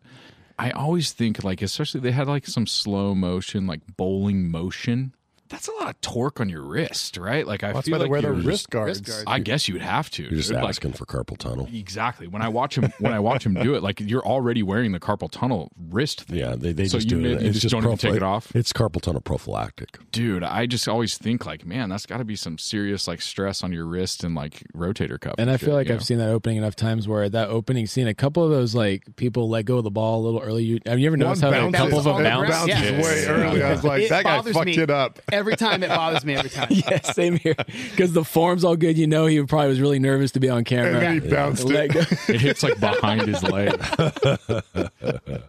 I 0.58 0.72
always 0.72 1.12
think 1.12 1.44
like, 1.44 1.62
especially 1.62 2.02
they 2.02 2.12
had 2.12 2.28
like 2.28 2.48
some 2.48 2.68
slow 2.68 3.16
motion, 3.16 3.68
like 3.68 3.82
bowling 3.98 4.50
motion. 4.50 5.14
That's 5.50 5.68
a 5.68 5.72
lot 5.74 5.90
of 5.90 6.02
torque 6.02 6.40
on 6.40 6.50
your 6.50 6.64
wrist, 6.64 7.18
right? 7.18 7.46
Like 7.46 7.64
I 7.64 7.72
That's 7.72 7.86
feel 7.88 7.94
why 7.94 7.98
they 8.00 8.04
like 8.06 8.12
wear 8.12 8.22
the 8.22 8.28
you're- 8.30 8.42
wrist 8.44 8.70
guards. 8.72 9.00
guards. 9.02 9.24
I 9.28 9.40
guess 9.40 9.68
you 9.68 9.76
would 9.76 9.84
have 9.84 10.10
to. 10.12 10.24
you're 10.24 10.32
just 10.32 10.50
dude. 10.50 10.58
Like, 10.58 10.70
asking 10.70 10.94
for 10.94 11.06
carpal 11.06 11.38
tunnel 11.38 11.70
Exactly. 11.72 12.26
When 12.28 12.42
I 12.42 12.48
watch 12.50 12.78
him, 12.78 12.92
when 13.00 13.14
I 13.14 13.20
watch 13.20 13.46
him 13.46 13.54
do 13.54 13.76
it, 13.76 13.84
like 13.84 14.00
you're 14.00 14.26
already 14.26 14.64
wearing 14.64 14.92
the 14.92 15.00
carpal 15.00 15.30
tunnel 15.30 15.72
wrist 15.90 16.22
thing. 16.24 16.38
yeah 16.38 16.56
they, 16.58 16.72
they 16.74 16.88
So 16.88 16.98
just 16.98 17.12
you 17.12 17.18
do 17.18 17.24
may- 17.24 17.34
it 17.36 17.42
you 17.44 17.50
it's 17.50 17.60
just 17.60 17.72
don't 17.74 17.84
even 17.84 17.98
take 17.98 18.16
it 18.16 18.24
off? 18.24 18.56
it's 18.56 18.74
carpal 18.74 19.02
tunnel 19.02 19.22
prophylactic 19.22 20.00
Dude, 20.12 20.44
I 20.44 20.66
just 20.66 20.88
always 20.88 21.18
think 21.18 21.46
like, 21.46 21.66
man, 21.66 21.90
that's 21.90 22.06
got 22.06 22.18
to 22.18 22.26
be 22.26 22.36
some 22.36 22.58
serious 22.58 23.08
like 23.08 23.22
stress 23.22 23.64
on 23.64 23.72
your 23.72 23.86
wrist 23.86 24.24
and 24.24 24.34
like 24.34 24.64
rotator 24.76 25.20
cuff. 25.20 25.36
And 25.38 25.50
I 25.52 25.58
shit, 25.58 25.66
feel 25.68 25.76
like 25.76 25.88
I've 25.90 25.98
know? 25.98 26.00
seen 26.04 26.18
that 26.20 26.30
opening 26.30 26.58
enough 26.58 26.76
times 26.76 27.08
where 27.08 27.30
that 27.30 27.50
opening 27.50 27.86
scene, 27.86 28.08
a 28.08 28.14
couple 28.14 28.44
of 28.44 28.50
those 28.50 28.74
like 28.74 29.04
people 29.16 29.50
let 29.50 29.66
go 29.66 29.78
of 29.78 29.84
the 29.84 29.92
ball 29.92 30.22
a 30.22 30.24
little 30.24 30.40
early. 30.42 30.64
You, 30.64 30.80
have 30.86 30.98
you 31.00 31.06
ever 31.08 31.18
noticed 31.18 31.42
how 31.44 31.50
a 31.50 31.72
couple 31.72 32.00
of 32.00 32.04
them 32.06 32.24
bounce? 32.24 32.48
ground. 32.48 32.70
bounces 32.72 32.90
Yeah. 32.92 33.02
way 33.04 33.26
early. 33.28 33.64
I 33.64 33.72
was 33.72 33.84
like, 33.84 34.08
that 34.10 34.24
guy 34.24 34.38
bothers 34.38 34.54
fucked 34.54 34.66
me. 34.68 34.78
it 34.78 34.90
up. 34.90 35.20
Every 35.46 35.58
time 35.58 35.84
it 35.84 35.90
bothers 35.90 36.26
me. 36.26 36.36
Every 36.36 36.50
time. 36.50 36.68
yeah, 36.72 37.02
same 37.02 37.38
here. 37.38 37.54
Because 37.92 38.14
the 38.14 38.24
form's 38.24 38.64
all 38.64 38.76
good. 38.76 38.98
You 38.98 39.06
know, 39.06 39.28
he 39.28 39.44
probably 39.44 39.70
was 39.70 39.80
really 39.80 40.00
nervous 40.00 40.32
to 40.32 40.40
be 40.40 40.50
on 40.50 40.64
camera. 40.64 40.94
And 40.94 41.02
then 41.02 41.22
he 41.22 41.30
bounced 41.30 41.66
Let 41.66 41.96
it. 41.96 42.12
it 42.30 42.42
hits 42.42 42.64
like 42.64 42.80
behind 42.80 43.22
his 43.22 43.44
leg. 43.44 43.80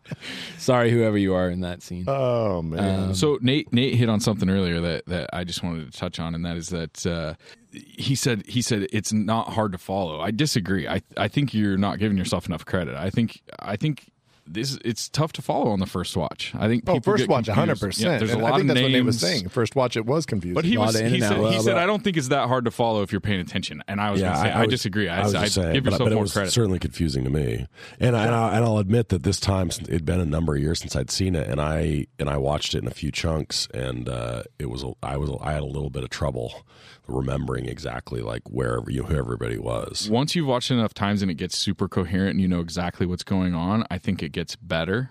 Sorry, 0.59 0.91
whoever 0.91 1.17
you 1.17 1.33
are 1.33 1.49
in 1.49 1.61
that 1.61 1.83
scene. 1.83 2.05
Oh 2.07 2.61
man. 2.61 3.15
So 3.15 3.39
Nate 3.41 3.73
Nate 3.73 3.95
hit 3.95 4.11
on 4.11 4.21
something 4.21 4.51
earlier 4.51 4.81
that, 4.83 5.07
that 5.07 5.31
I 5.33 5.45
just 5.45 5.63
wanted 5.63 5.91
to 5.91 5.99
touch 5.99 6.21
on, 6.21 6.35
and 6.35 6.45
that 6.45 6.59
is 6.59 6.69
that 6.69 7.07
uh, 7.07 7.35
he 7.73 8.15
said 8.15 8.45
he 8.47 8.61
said 8.61 8.87
it's 8.93 9.15
not 9.15 9.55
hard 9.55 9.73
to 9.73 9.79
follow. 9.79 10.21
I 10.21 10.31
disagree. 10.31 10.87
I 10.87 11.01
I 11.17 11.29
think 11.29 11.55
you're 11.55 11.79
not 11.79 11.99
giving 11.99 12.19
yourself 12.19 12.47
enough 12.47 12.67
credit. 12.67 12.97
I 12.97 13.09
think 13.09 13.41
I 13.59 13.77
think 13.77 14.11
this 14.49 14.79
it's 14.85 15.09
tough 15.09 15.33
to 15.33 15.43
follow 15.43 15.71
on 15.71 15.81
the 15.81 15.87
first 15.87 16.17
watch. 16.17 16.53
I 16.57 16.69
think 16.69 16.85
Oh, 16.87 17.01
first 17.01 17.23
get 17.25 17.29
watch, 17.29 17.47
confused. 17.47 17.59
hundred 17.59 17.81
percent. 17.81 18.13
Yeah, 18.13 18.19
there's 18.19 18.33
a 18.33 18.39
I 18.39 18.41
lot 18.43 18.51
think 18.53 18.61
of 18.63 18.67
that's 18.69 18.75
names. 18.81 18.85
what 18.85 18.93
Nate 18.99 19.05
was 19.05 19.21
saying. 19.21 19.49
First 19.49 19.77
watch, 19.77 19.97
it 19.97 20.07
was 20.07 20.27
confusing. 20.27 20.55
But 20.55 20.65
he 20.65 20.79
was 20.79 20.97
he 20.99 21.05
and 21.05 21.23
out, 21.23 21.29
said, 21.45 21.53
he 21.55 21.61
said. 21.61 21.77
I 21.77 21.87
don't 21.87 22.03
think 22.05 22.17
it's 22.17 22.29
that 22.29 22.47
hard 22.49 22.65
to 22.67 22.71
follow 22.71 23.03
if 23.03 23.13
you're 23.13 23.21
paying 23.21 23.41
attention. 23.41 23.83
And 23.89 24.01
I 24.01 24.11
was 24.11 24.21
Yeah, 24.21 24.35
say, 24.43 24.51
I, 24.53 24.61
was- 24.63 24.69
disagree. 24.71 25.09
I, 25.09 25.21
I 25.21 25.25
was 25.25 25.35
I 25.35 25.47
saying, 25.47 25.73
give 25.75 25.85
but, 25.85 25.91
yourself 25.93 26.07
but 26.07 26.13
it 26.13 26.15
more 26.15 26.23
was 26.23 26.33
credit. 26.33 26.51
certainly 26.53 26.79
confusing 26.79 27.25
to 27.25 27.31
me. 27.31 27.67
And 28.01 28.17
I, 28.17 28.27
and, 28.27 28.35
I, 28.35 28.57
and 28.57 28.65
I'll 28.65 28.79
admit 28.79 29.09
that 29.09 29.23
this 29.25 29.41
time 29.41 29.69
it'd 29.69 30.05
been 30.05 30.21
a 30.21 30.25
number 30.27 30.55
of 30.55 30.63
years 30.63 30.79
since 30.81 30.95
I'd 30.97 31.11
seen 31.11 31.35
it, 31.35 31.49
and 31.49 31.61
I 31.61 32.07
and 32.19 32.29
I 32.29 32.37
watched 32.37 32.75
it 32.75 32.79
in 32.83 32.87
a 32.89 32.93
few 32.95 33.11
chunks, 33.11 33.69
and 33.75 34.09
uh, 34.09 34.43
it 34.59 34.71
was 34.71 34.85
I 35.03 35.17
was 35.17 35.31
I 35.43 35.53
had 35.53 35.63
a 35.63 35.67
little 35.67 35.91
bit 35.91 36.05
of 36.05 36.11
trouble 36.11 36.65
remembering 37.09 37.67
exactly 37.67 38.21
like 38.21 38.43
where 38.51 38.81
you 38.89 39.05
who 39.05 39.17
everybody 39.17 39.59
was. 39.59 40.09
Once 40.11 40.35
you've 40.35 40.47
watched 40.47 40.71
it 40.71 40.75
enough 40.75 40.95
times 40.95 41.23
and 41.23 41.31
it 41.31 41.35
gets 41.35 41.57
super 41.57 41.89
coherent 41.89 42.31
and 42.33 42.41
you 42.41 42.49
know 42.49 42.61
exactly 42.61 43.07
what's 43.07 43.23
going 43.25 43.55
on, 43.55 43.85
I 43.91 43.99
think 43.99 44.23
it 44.23 44.31
gets 44.33 44.57
better. 44.57 45.11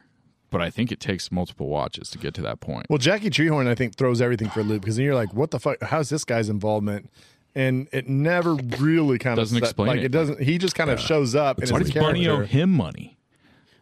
but 0.51 0.61
I 0.61 0.69
think 0.69 0.91
it 0.91 0.99
takes 1.01 1.31
multiple 1.31 1.67
watches 1.67 2.09
to 2.11 2.17
get 2.17 2.33
to 2.35 2.41
that 2.43 2.61
point. 2.61 2.85
Well, 2.89 2.97
Jackie 2.99 3.29
Treehorn, 3.29 3.67
I 3.67 3.75
think, 3.75 3.95
throws 3.95 4.21
everything 4.21 4.49
for 4.49 4.61
a 4.61 4.63
loop 4.63 4.81
because 4.83 4.95
then 4.95 5.03
you're 5.05 5.15
like, 5.15 5.33
what 5.33 5.51
the 5.51 5.59
fuck? 5.59 5.81
How's 5.83 6.09
this 6.09 6.23
guy's 6.23 6.47
involvement? 6.49 7.09
And 7.55 7.87
it 7.91 8.07
never 8.07 8.55
really 8.79 9.17
kind 9.17 9.35
Doesn't 9.37 9.57
of 9.57 9.63
explain 9.63 9.87
like 9.87 9.99
it. 9.99 10.05
it 10.05 10.11
doesn't. 10.11 10.41
He 10.41 10.57
just 10.57 10.75
kind 10.75 10.89
of 10.89 10.99
shows 10.99 11.35
up. 11.35 11.59
And 11.59 11.69
Why 11.71 11.79
is 11.79 11.87
does 11.87 11.95
a 11.95 11.99
Bunny 11.99 12.27
owe 12.27 12.41
him 12.45 12.69
money? 12.71 13.17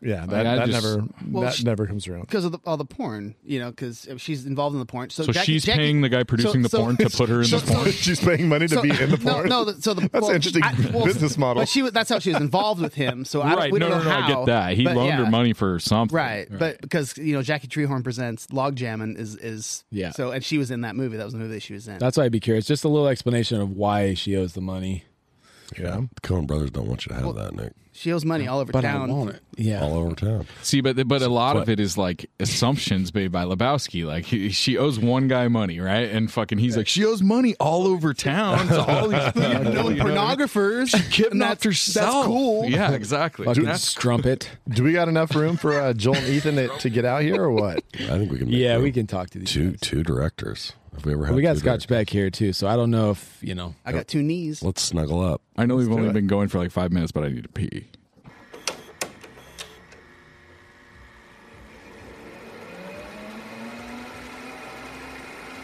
Yeah, 0.06 0.26
that, 0.26 0.46
I 0.46 0.56
that 0.58 0.68
just- 0.70 0.84
never 0.84 1.08
Well, 1.30 1.44
that 1.44 1.54
sh- 1.54 1.64
never 1.64 1.88
comes 1.88 2.08
around. 2.08 2.22
because 2.22 2.44
of 2.44 2.52
the, 2.52 2.60
all 2.66 2.76
the 2.76 2.84
porn, 2.86 3.36
you 3.46 3.58
know, 3.60 3.70
because 3.72 4.08
she's 4.18 4.46
involved 4.46 4.74
in 4.74 4.80
the 4.80 4.86
porn. 4.86 5.10
So, 5.12 5.24
So 5.24 5.32
Jackie- 5.32 5.54
she's 5.54 5.64
Jackie- 5.64 5.78
paying 5.80 6.02
the 6.02 6.10
guy 6.10 6.24
producing 6.24 6.62
the 6.62 6.70
porn 6.70 6.98
to 6.98 7.10
put 7.10 7.30
her 7.30 7.40
in 7.40 7.46
so- 7.46 7.60
the 7.60 7.72
porn. 7.74 7.92
She's 7.92 8.20
paying 8.20 8.50
money 8.50 8.68
to 8.68 8.76
so- 8.76 8.82
be 8.82 8.90
in 8.90 9.12
the 9.12 9.18
porn. 9.22 9.48
No, 9.48 9.64
the- 9.66 9.82
so 9.82 9.94
the 9.94 10.02
That's 10.12 10.22
well, 10.22 10.30
an 10.32 10.36
interesting 10.36 10.64
I- 10.64 10.76
well, 10.94 11.06
business 11.06 11.38
model. 11.38 11.62
But 11.62 11.70
she 11.70 11.82
was- 11.82 11.94
that's 11.94 12.10
how 12.10 12.20
she 12.20 12.32
was 12.34 12.42
involved 12.42 12.82
with 12.82 12.94
him. 12.96 13.24
So 13.24 13.42
I 13.42 13.50
don't, 13.50 13.58
right? 13.58 13.72
we 13.72 13.80
No, 13.80 13.88
don't 13.90 14.00
no, 14.00 14.04
know 14.12 14.20
no. 14.20 14.26
I 14.26 14.28
get 14.28 14.46
that. 14.48 14.74
He 14.76 14.84
but 14.84 14.96
loaned 14.98 15.14
her 15.14 15.30
money 15.30 15.54
for 15.54 15.80
something. 15.80 16.16
Right. 16.16 16.48
but 16.52 16.82
because 16.82 17.18
you 17.18 17.34
know 17.34 17.42
Jackie 17.42 17.68
Treehorn 17.68 18.04
presents 18.04 18.52
Log 18.52 18.76
Jammin' 18.76 19.16
is 19.16 19.36
is 19.38 19.84
Yeah. 19.90 20.12
So 20.12 20.32
and 20.32 20.44
she 20.44 20.58
was 20.58 20.70
in 20.70 20.82
that 20.82 20.96
movie. 20.98 21.16
That 21.18 21.24
was 21.24 21.34
the 21.34 21.40
movie 21.40 21.54
that 21.54 21.62
she 21.64 21.74
was 21.74 21.88
in. 21.88 21.98
That's 22.00 22.18
why 22.18 22.26
I'd 22.26 22.32
be 22.32 22.40
curious. 22.42 22.66
Just 22.66 22.84
a 22.84 22.90
little 22.90 23.08
explanation 23.08 23.62
of 23.62 23.70
why 23.72 24.14
she 24.16 24.36
owes 24.36 24.52
the 24.54 24.62
money. 24.62 25.06
yeah. 25.80 26.02
The 26.16 26.22
Coen 26.22 26.46
brothers 26.46 26.72
don't 26.72 26.88
want 26.88 27.06
you 27.06 27.16
to 27.16 27.22
have 27.24 27.36
that, 27.36 27.56
Nick. 27.56 27.74
She 28.04 28.12
owes 28.12 28.26
money 28.26 28.50
all 28.50 28.60
over 28.60 28.74
But 28.74 28.82
town. 28.82 29.10
I 29.10 29.14
want 29.14 29.30
it. 29.30 29.42
Yeah. 29.56 29.82
All 29.82 29.98
over 29.98 30.14
town. 30.14 30.46
See, 30.62 30.82
but 30.82 31.08
but 31.08 31.22
a 31.22 31.30
lot 31.30 31.56
what? 31.56 31.64
of 31.64 31.70
it 31.70 31.80
is 31.80 31.98
like 31.98 32.30
assumptions 32.38 33.14
made 33.14 33.32
by 33.32 33.46
Lebowski. 33.46 34.06
Like 34.06 34.26
he, 34.26 34.50
she 34.50 34.78
owes 34.78 35.00
one 35.00 35.30
guy 35.30 35.48
money, 35.48 35.80
right? 35.80 36.10
And 36.12 36.30
fucking 36.30 36.58
he's 36.58 36.76
like, 36.76 36.90
she 36.90 37.06
owes 37.06 37.24
money 37.24 37.56
all 37.62 37.88
over 37.88 38.14
town 38.14 38.68
to 38.68 38.82
all 38.82 39.08
these 39.08 39.24
people. 39.32 39.42
Known 39.42 39.66
you 39.66 39.72
know 39.72 39.84
what 39.84 40.02
I 40.02 40.04
mean? 40.04 40.04
pornographers. 40.04 40.90
She 40.90 41.24
kidnapped 41.24 41.64
that's, 41.64 41.64
herself. 41.64 42.14
That's 42.14 42.28
cool. 42.28 42.66
Yeah, 42.66 42.92
exactly. 42.92 43.46
Fucking 43.46 43.64
That's 43.64 43.88
strumpet. 43.88 44.50
Do 44.68 44.84
we 44.84 44.92
got 44.92 45.08
enough 45.08 45.34
room 45.34 45.56
for 45.56 45.80
uh, 45.80 45.94
Joel 45.94 46.18
and 46.18 46.28
Ethan 46.28 46.56
to, 46.56 46.68
to 46.80 46.90
get 46.90 47.06
out 47.06 47.22
here 47.22 47.42
or 47.42 47.52
what? 47.52 47.84
I 47.94 48.18
think 48.18 48.32
we 48.32 48.38
can. 48.40 48.50
Make 48.50 48.58
Yeah, 48.60 48.74
room. 48.74 48.84
we 48.84 48.92
can 48.92 49.08
talk 49.08 49.30
to 49.30 49.40
these. 49.40 49.50
Two 49.50 49.72
guys. 49.72 49.80
two 49.80 50.04
directors. 50.04 50.74
Have 50.96 51.06
we 51.06 51.14
ever 51.14 51.26
had? 51.26 51.36
We 51.36 51.42
got 51.42 51.58
Scotch 51.58 51.88
Beck 51.88 52.10
here 52.10 52.30
too, 52.30 52.54
so 52.54 52.68
I 52.68 52.76
don't 52.76 52.92
know 52.92 53.12
if 53.12 53.38
you 53.42 53.56
know. 53.56 53.76
I 53.86 53.92
got 53.92 54.08
two 54.08 54.22
knees. 54.24 54.62
Let's 54.64 54.82
snuggle 54.82 55.22
up. 55.22 55.42
I 55.58 55.66
know 55.66 55.76
we've 55.76 55.92
only 55.92 56.10
it. 56.10 56.14
been 56.14 56.28
going 56.28 56.48
for 56.48 56.60
like 56.60 56.72
five 56.72 56.92
minutes, 56.92 57.12
but 57.12 57.24
I 57.24 57.30
need 57.30 57.44
to 57.44 57.50
pee. 57.50 57.88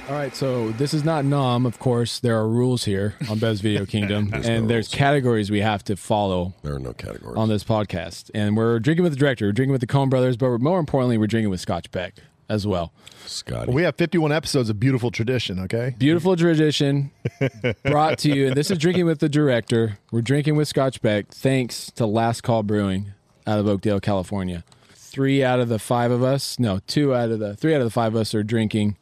All 0.08 0.16
right, 0.16 0.36
so 0.36 0.72
this 0.72 0.96
is 0.96 1.04
not 1.04 1.24
Nom, 1.24 1.68
of 1.68 1.78
course. 1.78 2.20
There 2.20 2.36
are 2.36 2.48
rules 2.48 2.84
here 2.86 3.14
on 3.30 3.38
Bev's 3.38 3.62
Video 3.62 3.86
Kingdom, 3.86 4.32
There's 4.32 4.48
and 4.48 4.64
no 4.64 4.68
there's 4.68 4.88
rules. 4.88 4.96
categories 4.96 5.52
we 5.52 5.62
have 5.62 5.84
to 5.84 5.96
follow 5.96 6.56
There 6.64 6.74
are 6.74 6.80
no 6.80 6.94
categories. 6.94 7.38
on 7.38 7.48
this 7.48 7.64
podcast. 7.64 8.32
And 8.34 8.58
we're 8.58 8.80
drinking 8.80 9.04
with 9.04 9.14
the 9.14 9.20
director, 9.20 9.46
we're 9.46 9.52
drinking 9.52 9.74
with 9.74 9.82
the 9.82 9.88
Coen 9.88 10.10
brothers, 10.10 10.36
but 10.36 10.58
more 10.62 10.80
importantly, 10.80 11.20
we're 11.20 11.28
drinking 11.28 11.52
with 11.52 11.60
Scotch 11.62 11.92
Beck 11.92 12.16
as 12.50 12.66
well. 12.68 12.92
Scotty. 13.26 13.68
Well, 13.68 13.76
we 13.76 13.84
have 13.84 13.96
51 13.96 14.32
episodes 14.32 14.70
of 14.70 14.80
beautiful 14.80 15.12
tradition. 15.12 15.60
Okay. 15.60 15.96
Beautiful 15.98 16.36
tradition 16.36 17.12
brought 17.84 18.18
to 18.20 18.36
you. 18.36 18.48
And 18.48 18.56
this 18.56 18.72
is 18.72 18.78
drinking 18.78 19.06
with 19.06 19.20
the 19.20 19.30
director. 19.30 20.00
We're 20.12 20.22
drinking 20.22 20.56
with 20.56 20.68
Scotch 20.68 21.02
Beck, 21.02 21.30
thanks 21.30 21.92
to 21.92 22.06
Last 22.06 22.42
Call 22.42 22.64
Brewing 22.64 23.14
out 23.46 23.60
of 23.60 23.68
Oakdale, 23.68 24.00
California. 24.00 24.64
Three 24.94 25.44
out 25.44 25.60
of 25.60 25.70
the 25.70 25.80
five 25.80 26.12
of 26.12 26.24
us, 26.24 26.60
no, 26.60 26.80
two 26.86 27.16
out 27.16 27.32
of 27.32 27.40
the 27.40 27.56
three 27.56 27.74
out 27.74 27.82
of 27.82 27.86
the 27.86 27.92
five 27.92 28.14
of 28.14 28.22
us 28.22 28.36
are 28.36 28.44
drinking 28.44 28.96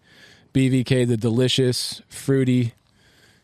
BVK, 0.53 1.07
the 1.07 1.17
delicious, 1.17 2.01
fruity, 2.07 2.73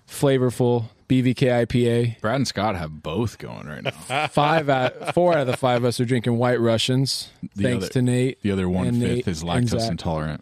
flavorful 0.08 0.86
BVK 1.22 1.66
IPA. 1.68 2.22
Brad 2.22 2.36
and 2.38 2.48
Scott 2.48 2.76
have 2.76 3.04
both 3.04 3.38
going 3.38 3.68
right 3.68 3.84
now. 3.84 4.28
Five 4.28 4.70
out, 4.70 5.14
four 5.14 5.34
out 5.34 5.42
of 5.42 5.48
the 5.48 5.58
five 5.58 5.78
of 5.78 5.86
us 5.86 6.00
are 6.00 6.06
drinking 6.06 6.38
White 6.38 6.60
Russians. 6.60 7.30
The 7.56 7.64
thanks 7.64 7.86
other- 7.86 7.94
to 7.94 8.02
Nate. 8.02 8.42
The 8.42 8.52
other 8.52 8.68
one 8.70 9.00
Nate 9.00 9.28
is 9.28 9.44
lactose 9.44 9.80
Zach. 9.82 9.92
intolerant. 9.92 10.42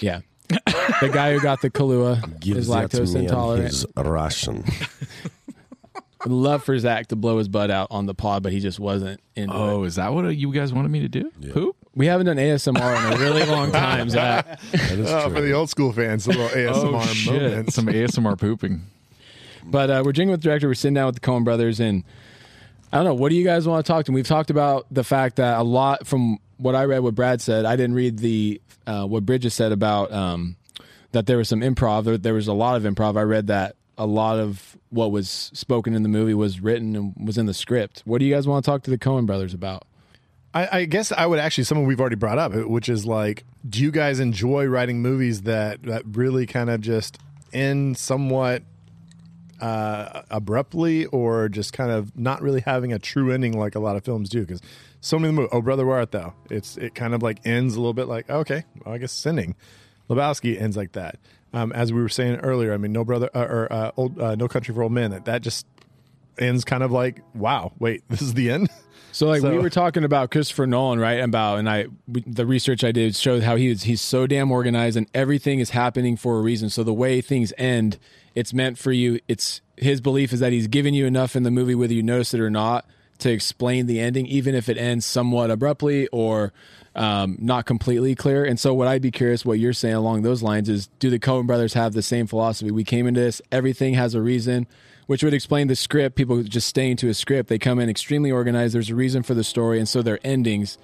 Yeah, 0.00 0.20
the 0.48 1.10
guy 1.12 1.32
who 1.32 1.40
got 1.40 1.60
the 1.62 1.70
Kahlua 1.70 2.38
Give 2.40 2.56
is 2.56 2.68
that 2.68 2.90
to 2.92 2.98
lactose 2.98 3.14
me 3.14 3.20
and 3.20 3.28
intolerant. 3.28 3.64
his 3.68 3.86
Russian. 3.96 4.64
Would 6.24 6.30
love 6.32 6.62
for 6.62 6.78
Zach 6.78 7.08
to 7.08 7.16
blow 7.16 7.38
his 7.38 7.48
butt 7.48 7.70
out 7.72 7.88
on 7.90 8.06
the 8.06 8.14
pod, 8.14 8.44
but 8.44 8.52
he 8.52 8.60
just 8.60 8.78
wasn't 8.78 9.20
into 9.34 9.52
it. 9.52 9.58
Oh, 9.58 9.82
is 9.82 9.96
that 9.96 10.14
what 10.14 10.22
you 10.36 10.52
guys 10.52 10.72
wanted 10.72 10.90
me 10.92 11.00
to 11.00 11.08
do? 11.08 11.32
Poop? 11.52 11.74
We 11.96 12.06
haven't 12.06 12.26
done 12.26 12.36
ASMR 12.36 13.06
in 13.08 13.12
a 13.12 13.16
really 13.20 13.44
long 13.44 13.72
time, 13.72 14.08
Zach. 14.08 14.60
That 14.70 14.98
is 15.00 15.10
Oh, 15.10 15.24
true. 15.26 15.34
for 15.34 15.40
the 15.40 15.50
old 15.52 15.68
school 15.68 15.92
fans, 15.92 16.26
a 16.26 16.30
little 16.30 16.48
ASMR 16.48 16.94
oh 16.94 17.06
shit! 17.06 17.42
moments. 17.42 17.74
Some 17.74 17.86
ASMR 17.86 18.38
pooping. 18.38 18.82
But 19.64 19.90
uh, 19.90 20.02
we're 20.04 20.12
drinking 20.12 20.32
with 20.32 20.42
the 20.42 20.48
director. 20.48 20.68
We're 20.68 20.74
sitting 20.74 20.94
down 20.94 21.06
with 21.06 21.16
the 21.16 21.20
Coen 21.20 21.44
brothers, 21.44 21.80
and 21.80 22.04
I 22.92 22.98
don't 22.98 23.06
know. 23.06 23.14
What 23.14 23.30
do 23.30 23.36
you 23.36 23.44
guys 23.44 23.66
want 23.66 23.84
to 23.84 23.90
talk 23.90 24.04
to? 24.06 24.10
And 24.10 24.14
we've 24.14 24.26
talked 24.26 24.50
about 24.50 24.86
the 24.90 25.04
fact 25.04 25.36
that 25.36 25.58
a 25.58 25.62
lot 25.62 26.06
from 26.06 26.38
what 26.56 26.74
I 26.74 26.84
read, 26.84 27.00
what 27.00 27.14
Brad 27.14 27.40
said. 27.40 27.64
I 27.64 27.76
didn't 27.76 27.94
read 27.94 28.18
the 28.18 28.60
uh, 28.86 29.06
what 29.06 29.24
Bridges 29.24 29.54
said 29.54 29.72
about 29.72 30.12
um, 30.12 30.56
that 31.12 31.26
there 31.26 31.36
was 31.36 31.48
some 31.48 31.60
improv. 31.60 32.04
There, 32.04 32.18
there 32.18 32.34
was 32.34 32.48
a 32.48 32.52
lot 32.52 32.76
of 32.76 32.82
improv. 32.82 33.16
I 33.16 33.22
read 33.22 33.48
that 33.48 33.76
a 33.98 34.06
lot 34.06 34.38
of 34.38 34.76
what 34.90 35.10
was 35.10 35.28
spoken 35.28 35.94
in 35.94 36.02
the 36.02 36.08
movie 36.08 36.34
was 36.34 36.60
written 36.60 36.96
and 36.96 37.14
was 37.26 37.38
in 37.38 37.46
the 37.46 37.54
script. 37.54 38.02
What 38.04 38.18
do 38.18 38.24
you 38.24 38.34
guys 38.34 38.46
want 38.46 38.64
to 38.64 38.70
talk 38.70 38.82
to 38.84 38.90
the 38.90 38.98
Coen 38.98 39.26
brothers 39.26 39.54
about? 39.54 39.84
I, 40.54 40.80
I 40.80 40.84
guess 40.84 41.12
I 41.12 41.24
would 41.26 41.38
actually 41.38 41.64
someone 41.64 41.86
we've 41.86 42.00
already 42.00 42.16
brought 42.16 42.38
up, 42.38 42.54
which 42.54 42.88
is 42.88 43.06
like, 43.06 43.44
do 43.66 43.80
you 43.80 43.90
guys 43.90 44.20
enjoy 44.20 44.66
writing 44.66 45.00
movies 45.00 45.42
that 45.42 45.82
that 45.84 46.02
really 46.12 46.46
kind 46.46 46.68
of 46.68 46.80
just 46.80 47.18
end 47.52 47.96
somewhat 47.96 48.62
uh, 49.62 50.22
abruptly, 50.30 51.06
or 51.06 51.48
just 51.48 51.72
kind 51.72 51.90
of 51.90 52.16
not 52.18 52.42
really 52.42 52.60
having 52.60 52.92
a 52.92 52.98
true 52.98 53.30
ending 53.30 53.58
like 53.58 53.74
a 53.74 53.80
lot 53.80 53.96
of 53.96 54.04
films 54.04 54.28
do? 54.28 54.40
Because 54.40 54.60
so 55.00 55.18
many 55.18 55.28
of 55.30 55.34
the 55.36 55.40
movies, 55.42 55.50
oh 55.52 55.62
brother, 55.62 55.86
where 55.86 55.96
art 55.96 56.10
thou? 56.10 56.34
It's 56.50 56.76
it 56.76 56.94
kind 56.94 57.14
of 57.14 57.22
like 57.22 57.38
ends 57.46 57.74
a 57.74 57.80
little 57.80 57.94
bit 57.94 58.08
like 58.08 58.28
okay, 58.28 58.64
well, 58.84 58.94
I 58.94 58.98
guess 58.98 59.12
it's 59.12 59.26
ending. 59.26 59.54
Lebowski 60.10 60.60
ends 60.60 60.76
like 60.76 60.92
that. 60.92 61.18
Um, 61.54 61.72
as 61.72 61.92
we 61.92 62.00
were 62.00 62.08
saying 62.08 62.36
earlier, 62.36 62.72
I 62.72 62.76
mean, 62.76 62.92
no 62.92 63.04
brother 63.04 63.30
uh, 63.34 63.44
or 63.44 63.72
uh, 63.72 63.90
old, 63.96 64.20
uh, 64.20 64.34
no 64.34 64.48
country 64.48 64.74
for 64.74 64.82
old 64.82 64.92
men. 64.92 65.10
That 65.10 65.26
that 65.26 65.42
just 65.42 65.66
ends 66.38 66.64
kind 66.64 66.82
of 66.82 66.90
like 66.90 67.22
wow, 67.34 67.72
wait, 67.78 68.02
this 68.08 68.22
is 68.22 68.34
the 68.34 68.50
end. 68.50 68.68
So 69.12 69.26
like 69.26 69.42
we 69.42 69.58
were 69.58 69.70
talking 69.70 70.04
about 70.04 70.30
Christopher 70.30 70.66
Nolan, 70.66 70.98
right? 70.98 71.20
About 71.20 71.58
and 71.58 71.68
I 71.68 71.86
we, 72.08 72.24
the 72.26 72.46
research 72.46 72.82
I 72.82 72.92
did 72.92 73.14
showed 73.14 73.42
how 73.42 73.56
he 73.56 73.68
was 73.68 73.82
he's 73.82 74.00
so 74.00 74.26
damn 74.26 74.50
organized 74.50 74.96
and 74.96 75.06
everything 75.12 75.60
is 75.60 75.70
happening 75.70 76.16
for 76.16 76.38
a 76.38 76.40
reason. 76.40 76.70
So 76.70 76.82
the 76.82 76.94
way 76.94 77.20
things 77.20 77.52
end, 77.58 77.98
it's 78.34 78.52
meant 78.52 78.78
for 78.78 78.92
you. 78.92 79.20
It's 79.28 79.60
his 79.76 80.00
belief 80.00 80.32
is 80.32 80.40
that 80.40 80.52
he's 80.52 80.66
given 80.66 80.94
you 80.94 81.06
enough 81.06 81.36
in 81.36 81.42
the 81.42 81.50
movie, 81.50 81.74
whether 81.74 81.92
you 81.92 82.02
notice 82.02 82.34
it 82.34 82.40
or 82.40 82.50
not, 82.50 82.86
to 83.18 83.30
explain 83.30 83.86
the 83.86 84.00
ending, 84.00 84.26
even 84.26 84.54
if 84.54 84.68
it 84.68 84.76
ends 84.78 85.06
somewhat 85.06 85.50
abruptly 85.50 86.08
or 86.08 86.52
um, 86.94 87.36
not 87.40 87.66
completely 87.66 88.14
clear. 88.14 88.44
And 88.44 88.58
so 88.58 88.74
what 88.74 88.88
I'd 88.88 89.02
be 89.02 89.10
curious 89.10 89.44
what 89.44 89.58
you're 89.58 89.72
saying 89.72 89.94
along 89.94 90.22
those 90.22 90.42
lines 90.42 90.68
is 90.68 90.88
do 90.98 91.10
the 91.10 91.18
Coen 91.18 91.46
brothers 91.46 91.74
have 91.74 91.92
the 91.92 92.02
same 92.02 92.26
philosophy? 92.26 92.70
We 92.70 92.84
came 92.84 93.06
into 93.06 93.20
this, 93.20 93.40
everything 93.50 93.94
has 93.94 94.14
a 94.14 94.20
reason 94.20 94.66
which 95.06 95.22
would 95.22 95.34
explain 95.34 95.68
the 95.68 95.76
script. 95.76 96.16
People 96.16 96.42
just 96.42 96.68
staying 96.68 96.96
to 96.96 97.08
a 97.08 97.14
script. 97.14 97.48
They 97.48 97.58
come 97.58 97.78
in 97.78 97.88
extremely 97.88 98.30
organized. 98.30 98.74
There's 98.74 98.90
a 98.90 98.94
reason 98.94 99.22
for 99.22 99.34
the 99.34 99.44
story, 99.44 99.78
and 99.78 99.88
so 99.88 100.02
their 100.02 100.18
endings. 100.24 100.78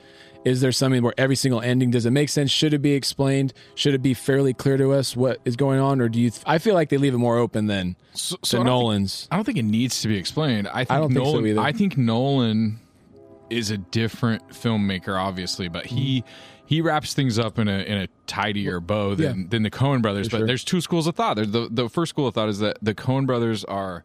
Is 0.45 0.61
there 0.61 0.73
something 0.73 1.03
where 1.03 1.13
every 1.19 1.37
single 1.37 1.61
ending 1.61 1.91
does 1.91 2.07
it 2.07 2.11
make 2.11 2.29
sense? 2.29 2.51
Should 2.51 2.73
it 2.73 2.79
be 2.79 2.93
explained? 2.93 3.53
Should 3.75 3.95
it 3.95 4.03
be 4.03 4.15
fairly 4.15 4.55
clear 4.55 4.77
to 4.77 4.93
us 4.93 5.17
what 5.17 5.41
is 5.45 5.57
going 5.57 5.81
on, 5.81 6.01
or 6.01 6.09
do 6.09 6.21
you? 6.21 6.31
I 6.47 6.59
feel 6.59 6.75
like 6.75 6.89
they 6.91 6.97
leave 6.97 7.13
it 7.15 7.19
more 7.19 7.37
open 7.39 7.67
than 7.67 7.97
So, 8.15 8.37
so 8.45 8.59
I 8.59 8.61
don't 8.61 8.67
think- 8.67 8.67
Nolan's. 8.83 9.29
I 9.31 9.37
don't 9.37 9.45
think 9.45 9.59
it 9.59 9.65
needs 9.65 10.01
to 10.03 10.09
be 10.09 10.17
explained. 10.17 10.69
I 10.69 10.85
think 10.85 10.89
don't 11.01 11.13
think 11.13 11.27
so 11.27 11.33
Nolan. 11.33 11.47
either. 11.49 11.61
I 11.61 11.73
think 11.73 11.99
Nolan 11.99 12.79
is 13.51 13.71
a 13.71 13.79
different 13.79 14.49
filmmaker, 14.51 15.19
obviously, 15.21 15.69
but 15.69 15.87
he 15.87 16.23
he 16.67 16.81
wraps 16.83 17.15
things 17.15 17.39
up 17.39 17.59
in 17.59 17.67
a 17.67 17.79
in 17.81 17.99
a 17.99 18.09
tidier 18.27 18.79
bow 18.81 19.15
than 19.17 19.41
Yeah. 19.41 19.47
than 19.51 19.63
the 19.65 19.71
Coen 19.71 20.01
brothers. 20.03 20.29
But 20.29 20.47
there's 20.47 20.65
two 20.65 20.81
schools 20.81 21.07
of 21.07 21.17
thought. 21.17 21.35
There's 21.37 21.51
the 21.51 21.69
the 21.71 21.89
first 21.89 22.11
school 22.11 22.27
of 22.29 22.35
thought 22.35 22.49
is 22.49 22.61
that 22.61 22.79
the 22.81 22.95
Coen 22.95 23.27
brothers 23.27 23.65
are 23.65 24.05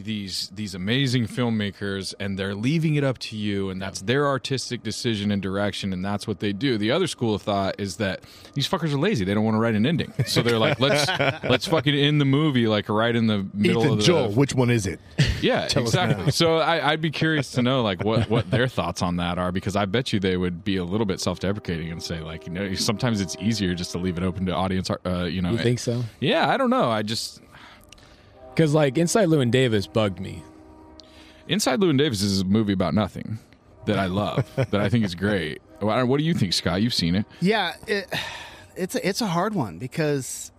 these 0.00 0.50
these 0.54 0.74
amazing 0.74 1.26
filmmakers 1.26 2.14
and 2.18 2.38
they're 2.38 2.54
leaving 2.54 2.94
it 2.94 3.04
up 3.04 3.18
to 3.18 3.36
you 3.36 3.70
and 3.70 3.80
that's 3.80 4.02
their 4.02 4.26
artistic 4.26 4.82
decision 4.82 5.30
and 5.30 5.40
direction 5.42 5.92
and 5.92 6.04
that's 6.04 6.26
what 6.26 6.40
they 6.40 6.52
do 6.52 6.78
the 6.78 6.90
other 6.90 7.06
school 7.06 7.34
of 7.34 7.42
thought 7.42 7.74
is 7.78 7.96
that 7.96 8.20
these 8.54 8.68
fuckers 8.68 8.92
are 8.92 8.98
lazy 8.98 9.24
they 9.24 9.34
don't 9.34 9.44
want 9.44 9.54
to 9.54 9.58
write 9.60 9.74
an 9.74 9.86
ending 9.86 10.12
so 10.26 10.42
they're 10.42 10.58
like 10.58 10.80
let's 10.80 11.08
let's 11.44 11.66
fucking 11.66 11.94
end 11.94 12.20
the 12.20 12.24
movie 12.24 12.66
like 12.66 12.88
right 12.88 13.14
in 13.14 13.26
the 13.26 13.46
middle 13.54 13.82
Ethan 13.82 13.92
of 13.92 13.98
the 13.98 14.04
Joel, 14.04 14.30
which 14.32 14.54
one 14.54 14.70
is 14.70 14.86
it? 14.86 15.00
yeah, 15.40 15.66
Tell 15.66 15.82
exactly. 15.82 16.30
So 16.32 16.58
I, 16.58 16.92
I'd 16.92 17.00
be 17.00 17.10
curious 17.10 17.52
to 17.52 17.62
know 17.62 17.82
like 17.82 18.04
what 18.04 18.28
what 18.28 18.50
their 18.50 18.68
thoughts 18.68 19.02
on 19.02 19.16
that 19.16 19.38
are 19.38 19.52
because 19.52 19.76
I 19.76 19.84
bet 19.84 20.12
you 20.12 20.20
they 20.20 20.36
would 20.36 20.64
be 20.64 20.76
a 20.76 20.84
little 20.84 21.06
bit 21.06 21.20
self 21.20 21.40
deprecating 21.40 21.90
and 21.90 22.02
say 22.02 22.20
like 22.20 22.46
you 22.46 22.52
know 22.52 22.74
sometimes 22.74 23.20
it's 23.20 23.36
easier 23.40 23.74
just 23.74 23.92
to 23.92 23.98
leave 23.98 24.16
it 24.18 24.24
open 24.24 24.46
to 24.46 24.54
audience. 24.54 24.90
Uh, 25.04 25.24
you 25.24 25.42
know, 25.42 25.52
You 25.52 25.58
think 25.58 25.78
so? 25.78 26.02
Yeah, 26.20 26.48
I 26.48 26.56
don't 26.56 26.70
know. 26.70 26.90
I 26.90 27.02
just 27.02 27.40
Because 28.54 28.74
like 28.74 28.98
Inside 28.98 29.28
Llewyn 29.28 29.50
Davis 29.50 29.86
bugged 29.86 30.20
me. 30.20 30.42
Inside 31.48 31.80
Llewyn 31.80 31.98
Davis 31.98 32.22
is 32.22 32.40
a 32.40 32.44
movie 32.44 32.72
about 32.72 32.94
nothing 32.94 33.38
that 33.86 33.98
I 33.98 34.06
love 34.06 34.48
that 34.56 34.74
I 34.74 34.88
think 34.88 35.04
is 35.04 35.14
great. 35.14 35.60
What 35.80 36.06
what 36.08 36.18
do 36.18 36.24
you 36.24 36.34
think, 36.34 36.52
Scott? 36.52 36.82
You've 36.82 36.94
seen 36.94 37.14
it. 37.14 37.26
Yeah, 37.40 37.74
it, 37.86 38.12
it's 38.76 38.94
a, 38.94 39.08
it's 39.08 39.20
a 39.20 39.26
hard 39.26 39.54
one 39.54 39.78
because 39.78 40.52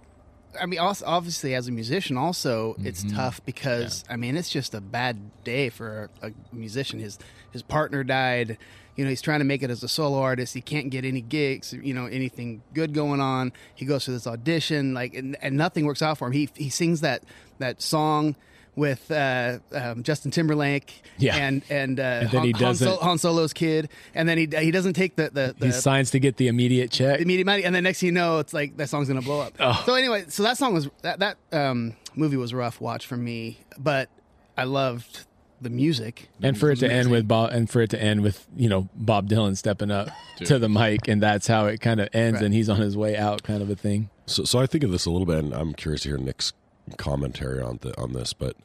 I 0.60 0.66
mean, 0.66 0.80
also, 0.80 1.06
obviously, 1.06 1.56
as 1.56 1.68
a 1.70 1.72
musician, 1.72 2.18
also 2.18 2.76
it's 2.84 3.04
Mm-hmm. 3.06 3.16
tough 3.16 3.46
because 3.46 4.04
I 4.10 4.16
mean, 4.18 4.36
it's 4.36 4.50
just 4.50 4.74
a 4.74 4.82
bad 4.82 5.44
day 5.44 5.70
for 5.70 6.10
a, 6.22 6.28
a 6.28 6.32
musician. 6.52 7.00
His 7.00 7.20
his 7.52 7.62
partner 7.62 8.04
died. 8.04 8.58
You 8.98 9.06
know, 9.06 9.10
he's 9.10 9.22
trying 9.22 9.40
to 9.40 9.46
make 9.46 9.64
it 9.64 9.70
as 9.70 9.82
a 9.84 9.88
solo 9.88 10.20
artist. 10.20 10.54
He 10.54 10.60
can't 10.60 10.90
get 10.90 11.06
any 11.06 11.22
gigs. 11.22 11.72
You 11.72 11.94
know, 11.94 12.08
anything 12.08 12.62
good 12.74 12.94
going 12.94 13.22
on. 13.22 13.54
He 13.74 13.86
goes 13.86 14.04
to 14.06 14.12
this 14.12 14.28
audition, 14.28 14.94
like, 14.94 15.14
and, 15.16 15.38
and 15.42 15.56
nothing 15.56 15.86
works 15.86 16.02
out 16.02 16.18
for 16.18 16.28
him. 16.28 16.34
He 16.34 16.50
he 16.56 16.70
sings 16.70 17.00
that 17.02 17.24
that 17.62 17.82
song 17.82 18.36
with 18.76 19.12
uh, 19.12 19.60
um, 19.74 20.02
Justin 20.04 20.32
Timberlake. 20.32 21.04
Yeah. 21.18 21.36
and 21.36 21.62
and, 21.70 22.00
uh, 22.00 22.04
And 22.04 22.30
then 22.30 22.38
Han, 22.40 22.46
he 22.46 22.52
Han, 22.54 22.62
doesn't- 22.62 22.88
Sol- 22.88 22.98
Han 23.00 23.18
Solo's 23.18 23.54
kid, 23.54 23.90
and 24.16 24.28
then 24.30 24.38
he 24.38 24.48
he 24.60 24.72
doesn't 24.72 24.94
take 24.94 25.16
the 25.16 25.30
the, 25.30 25.56
the 25.58 25.66
he 25.68 25.72
signs 25.72 26.12
to 26.12 26.20
get 26.20 26.38
the 26.38 26.48
immediate 26.48 26.90
check. 26.92 27.18
the 27.18 27.24
immediate 27.24 27.46
money, 27.46 27.64
and 27.64 27.74
then 27.76 27.84
next 27.84 28.00
thing 28.00 28.08
you 28.08 28.14
know, 28.14 28.40
it's 28.40 28.54
like 28.54 28.78
that 28.78 28.88
song's 28.90 29.08
gonna 29.08 29.22
blow 29.22 29.42
up. 29.42 29.54
Oh. 29.60 29.84
So 29.86 29.96
anyway, 29.96 30.26
so 30.30 30.44
that 30.44 30.58
song 30.58 30.74
was 30.74 30.90
that 31.02 31.20
that 31.20 31.38
um, 31.52 31.96
movie 32.16 32.38
was 32.38 32.52
a 32.54 32.56
rough 32.58 32.80
watch 32.82 33.06
for 33.06 33.18
me, 33.18 33.60
but 33.78 34.10
I 34.58 34.64
loved 34.64 35.26
the 35.62 35.70
music. 35.70 36.30
and 36.42 36.58
for 36.58 36.72
it 36.72 36.78
to 36.80 36.86
was 36.88 36.92
end 36.94 37.12
with 37.12 37.28
Bob, 37.28 37.52
and 37.52 37.70
for 37.70 37.82
it 37.82 37.90
to 37.92 38.02
end 38.02 38.22
with 38.22 38.48
you 38.56 38.68
know 38.70 38.88
Bob 38.96 39.28
Dylan 39.30 39.56
stepping 39.58 39.92
up 39.92 40.10
to 40.46 40.58
the 40.58 40.70
mic, 40.70 41.08
and 41.08 41.22
that's 41.22 41.46
how 41.46 41.68
it 41.68 41.82
kind 41.82 42.00
of 42.00 42.08
ends, 42.14 42.38
Right. 42.38 42.46
and 42.46 42.54
he's 42.54 42.70
on 42.70 42.80
his 42.80 42.96
way 42.98 43.16
out, 43.18 43.44
kind 43.44 43.62
of 43.62 43.70
a 43.70 43.76
thing. 43.76 44.10
So, 44.26 44.44
so 44.46 44.60
I 44.60 44.66
think 44.66 44.84
of 44.86 44.92
this 44.92 45.06
a 45.06 45.12
little 45.12 45.28
bit, 45.28 45.38
and 45.44 45.54
I'm 45.54 45.74
curious 45.74 46.02
to 46.04 46.10
hear 46.10 46.18
Nick's 46.18 46.54
commentary 46.98 47.62
on 47.62 47.80
the, 47.82 48.00
on 48.00 48.14
this. 48.14 48.34
But 48.34 48.56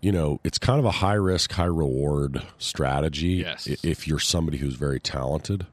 you 0.00 0.12
know, 0.12 0.40
it's 0.44 0.58
kind 0.58 0.78
of 0.78 0.84
a 0.84 0.90
high 0.90 1.14
risk, 1.14 1.52
high 1.52 1.64
reward 1.64 2.42
strategy. 2.58 3.44
Yes. 3.44 3.66
if 3.66 4.08
you're 4.08 4.18
somebody 4.18 4.58
who's 4.58 4.74
very 4.74 4.98
talented, 4.98 5.66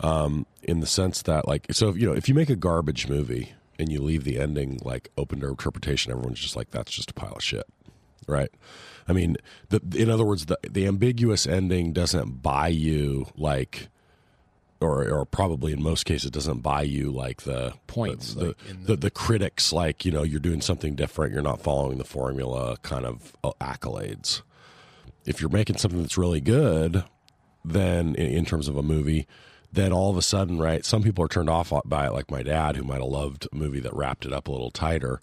um, 0.00 0.46
in 0.62 0.80
the 0.80 0.86
sense 0.86 1.22
that, 1.22 1.46
like, 1.46 1.66
so 1.70 1.88
if, 1.88 1.96
you 1.96 2.06
know, 2.06 2.14
if 2.14 2.28
you 2.28 2.34
make 2.34 2.50
a 2.50 2.56
garbage 2.56 3.08
movie 3.08 3.52
and 3.78 3.92
you 3.92 4.00
leave 4.00 4.24
the 4.24 4.38
ending 4.38 4.78
like 4.84 5.10
open 5.16 5.40
to 5.40 5.48
interpretation, 5.48 6.12
everyone's 6.12 6.40
just 6.40 6.56
like, 6.56 6.70
that's 6.70 6.90
just 6.90 7.10
a 7.10 7.14
pile 7.14 7.34
of 7.34 7.42
shit, 7.42 7.66
right? 8.26 8.50
I 9.06 9.12
mean, 9.12 9.36
the, 9.68 9.80
in 10.00 10.08
other 10.08 10.24
words, 10.24 10.46
the 10.46 10.58
the 10.68 10.86
ambiguous 10.86 11.46
ending 11.46 11.92
doesn't 11.92 12.42
buy 12.42 12.68
you 12.68 13.26
like 13.36 13.88
or 14.82 15.08
or 15.08 15.24
probably 15.24 15.72
in 15.72 15.82
most 15.82 16.04
cases 16.04 16.30
doesn't 16.30 16.60
buy 16.60 16.82
you 16.82 17.10
like 17.10 17.42
the 17.42 17.74
Points, 17.86 18.34
the 18.34 18.48
like, 18.48 18.56
the, 18.58 18.74
the, 18.74 18.96
the 18.96 19.10
critics 19.10 19.72
like 19.72 20.04
you 20.04 20.12
know 20.12 20.22
you're 20.22 20.40
doing 20.40 20.60
something 20.60 20.94
different 20.94 21.32
you're 21.32 21.42
not 21.42 21.60
following 21.62 21.98
the 21.98 22.04
formula 22.04 22.76
kind 22.82 23.06
of 23.06 23.36
uh, 23.44 23.52
accolades. 23.60 24.42
If 25.24 25.40
you're 25.40 25.50
making 25.50 25.76
something 25.78 26.02
that's 26.02 26.18
really 26.18 26.40
good 26.40 27.04
then 27.64 28.14
in, 28.16 28.26
in 28.26 28.44
terms 28.44 28.68
of 28.68 28.76
a 28.76 28.82
movie 28.82 29.26
then 29.72 29.92
all 29.92 30.10
of 30.10 30.16
a 30.16 30.22
sudden 30.22 30.58
right 30.58 30.84
some 30.84 31.02
people 31.02 31.24
are 31.24 31.28
turned 31.28 31.48
off 31.50 31.72
by 31.84 32.06
it 32.06 32.12
like 32.12 32.30
my 32.30 32.42
dad 32.42 32.76
who 32.76 32.82
might 32.82 33.00
have 33.00 33.04
loved 33.04 33.46
a 33.52 33.54
movie 33.54 33.80
that 33.80 33.94
wrapped 33.94 34.26
it 34.26 34.32
up 34.32 34.48
a 34.48 34.52
little 34.52 34.70
tighter. 34.70 35.20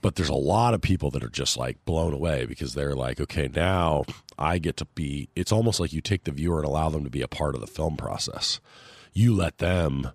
But 0.00 0.16
there's 0.16 0.28
a 0.28 0.34
lot 0.34 0.74
of 0.74 0.80
people 0.80 1.12
that 1.12 1.22
are 1.22 1.28
just 1.28 1.56
like 1.56 1.84
blown 1.84 2.12
away 2.12 2.44
because 2.44 2.74
they're 2.74 2.96
like 2.96 3.20
okay 3.20 3.48
now 3.54 4.04
i 4.38 4.58
get 4.58 4.76
to 4.78 4.84
be 4.94 5.28
it's 5.36 5.52
almost 5.52 5.80
like 5.80 5.92
you 5.92 6.00
take 6.00 6.24
the 6.24 6.32
viewer 6.32 6.58
and 6.58 6.66
allow 6.66 6.88
them 6.88 7.04
to 7.04 7.10
be 7.10 7.22
a 7.22 7.28
part 7.28 7.54
of 7.54 7.60
the 7.60 7.66
film 7.66 7.96
process 7.96 8.60
you 9.12 9.34
let 9.34 9.58
them 9.58 10.10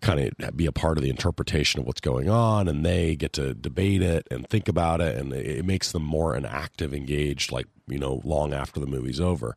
kind 0.00 0.32
of 0.38 0.56
be 0.56 0.66
a 0.66 0.72
part 0.72 0.96
of 0.96 1.04
the 1.04 1.10
interpretation 1.10 1.80
of 1.80 1.86
what's 1.86 2.00
going 2.00 2.28
on 2.28 2.68
and 2.68 2.84
they 2.84 3.14
get 3.14 3.34
to 3.34 3.52
debate 3.52 4.02
it 4.02 4.26
and 4.30 4.48
think 4.48 4.66
about 4.66 5.00
it 5.00 5.16
and 5.16 5.32
it 5.32 5.64
makes 5.64 5.92
them 5.92 6.02
more 6.02 6.34
an 6.34 6.46
active 6.46 6.94
engaged 6.94 7.52
like 7.52 7.66
you 7.86 7.98
know 7.98 8.22
long 8.24 8.54
after 8.54 8.80
the 8.80 8.86
movie's 8.86 9.20
over. 9.20 9.54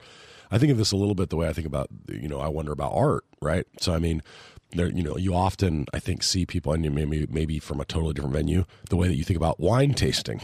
I 0.51 0.57
think 0.57 0.71
of 0.71 0.77
this 0.77 0.91
a 0.91 0.97
little 0.97 1.15
bit 1.15 1.29
the 1.29 1.37
way 1.37 1.47
i 1.47 1.53
think 1.53 1.65
about 1.65 1.87
you 2.09 2.27
know 2.27 2.39
i 2.39 2.47
wonder 2.47 2.71
about 2.71 2.91
art 2.93 3.23
right? 3.41 3.65
So 3.79 3.93
i 3.93 3.99
mean 3.99 4.21
there 4.71 4.87
you 4.87 5.03
know 5.03 5.17
you 5.17 5.33
often 5.33 5.85
i 5.93 5.99
think 5.99 6.23
see 6.23 6.45
people 6.45 6.73
and 6.73 6.93
maybe 6.93 7.27
maybe 7.29 7.59
from 7.59 7.79
a 7.79 7.85
totally 7.85 8.13
different 8.13 8.35
venue 8.35 8.65
the 8.89 8.95
way 8.95 9.07
that 9.07 9.15
you 9.15 9.23
think 9.23 9.37
about 9.37 9.59
wine 9.59 9.93
tasting 9.93 10.41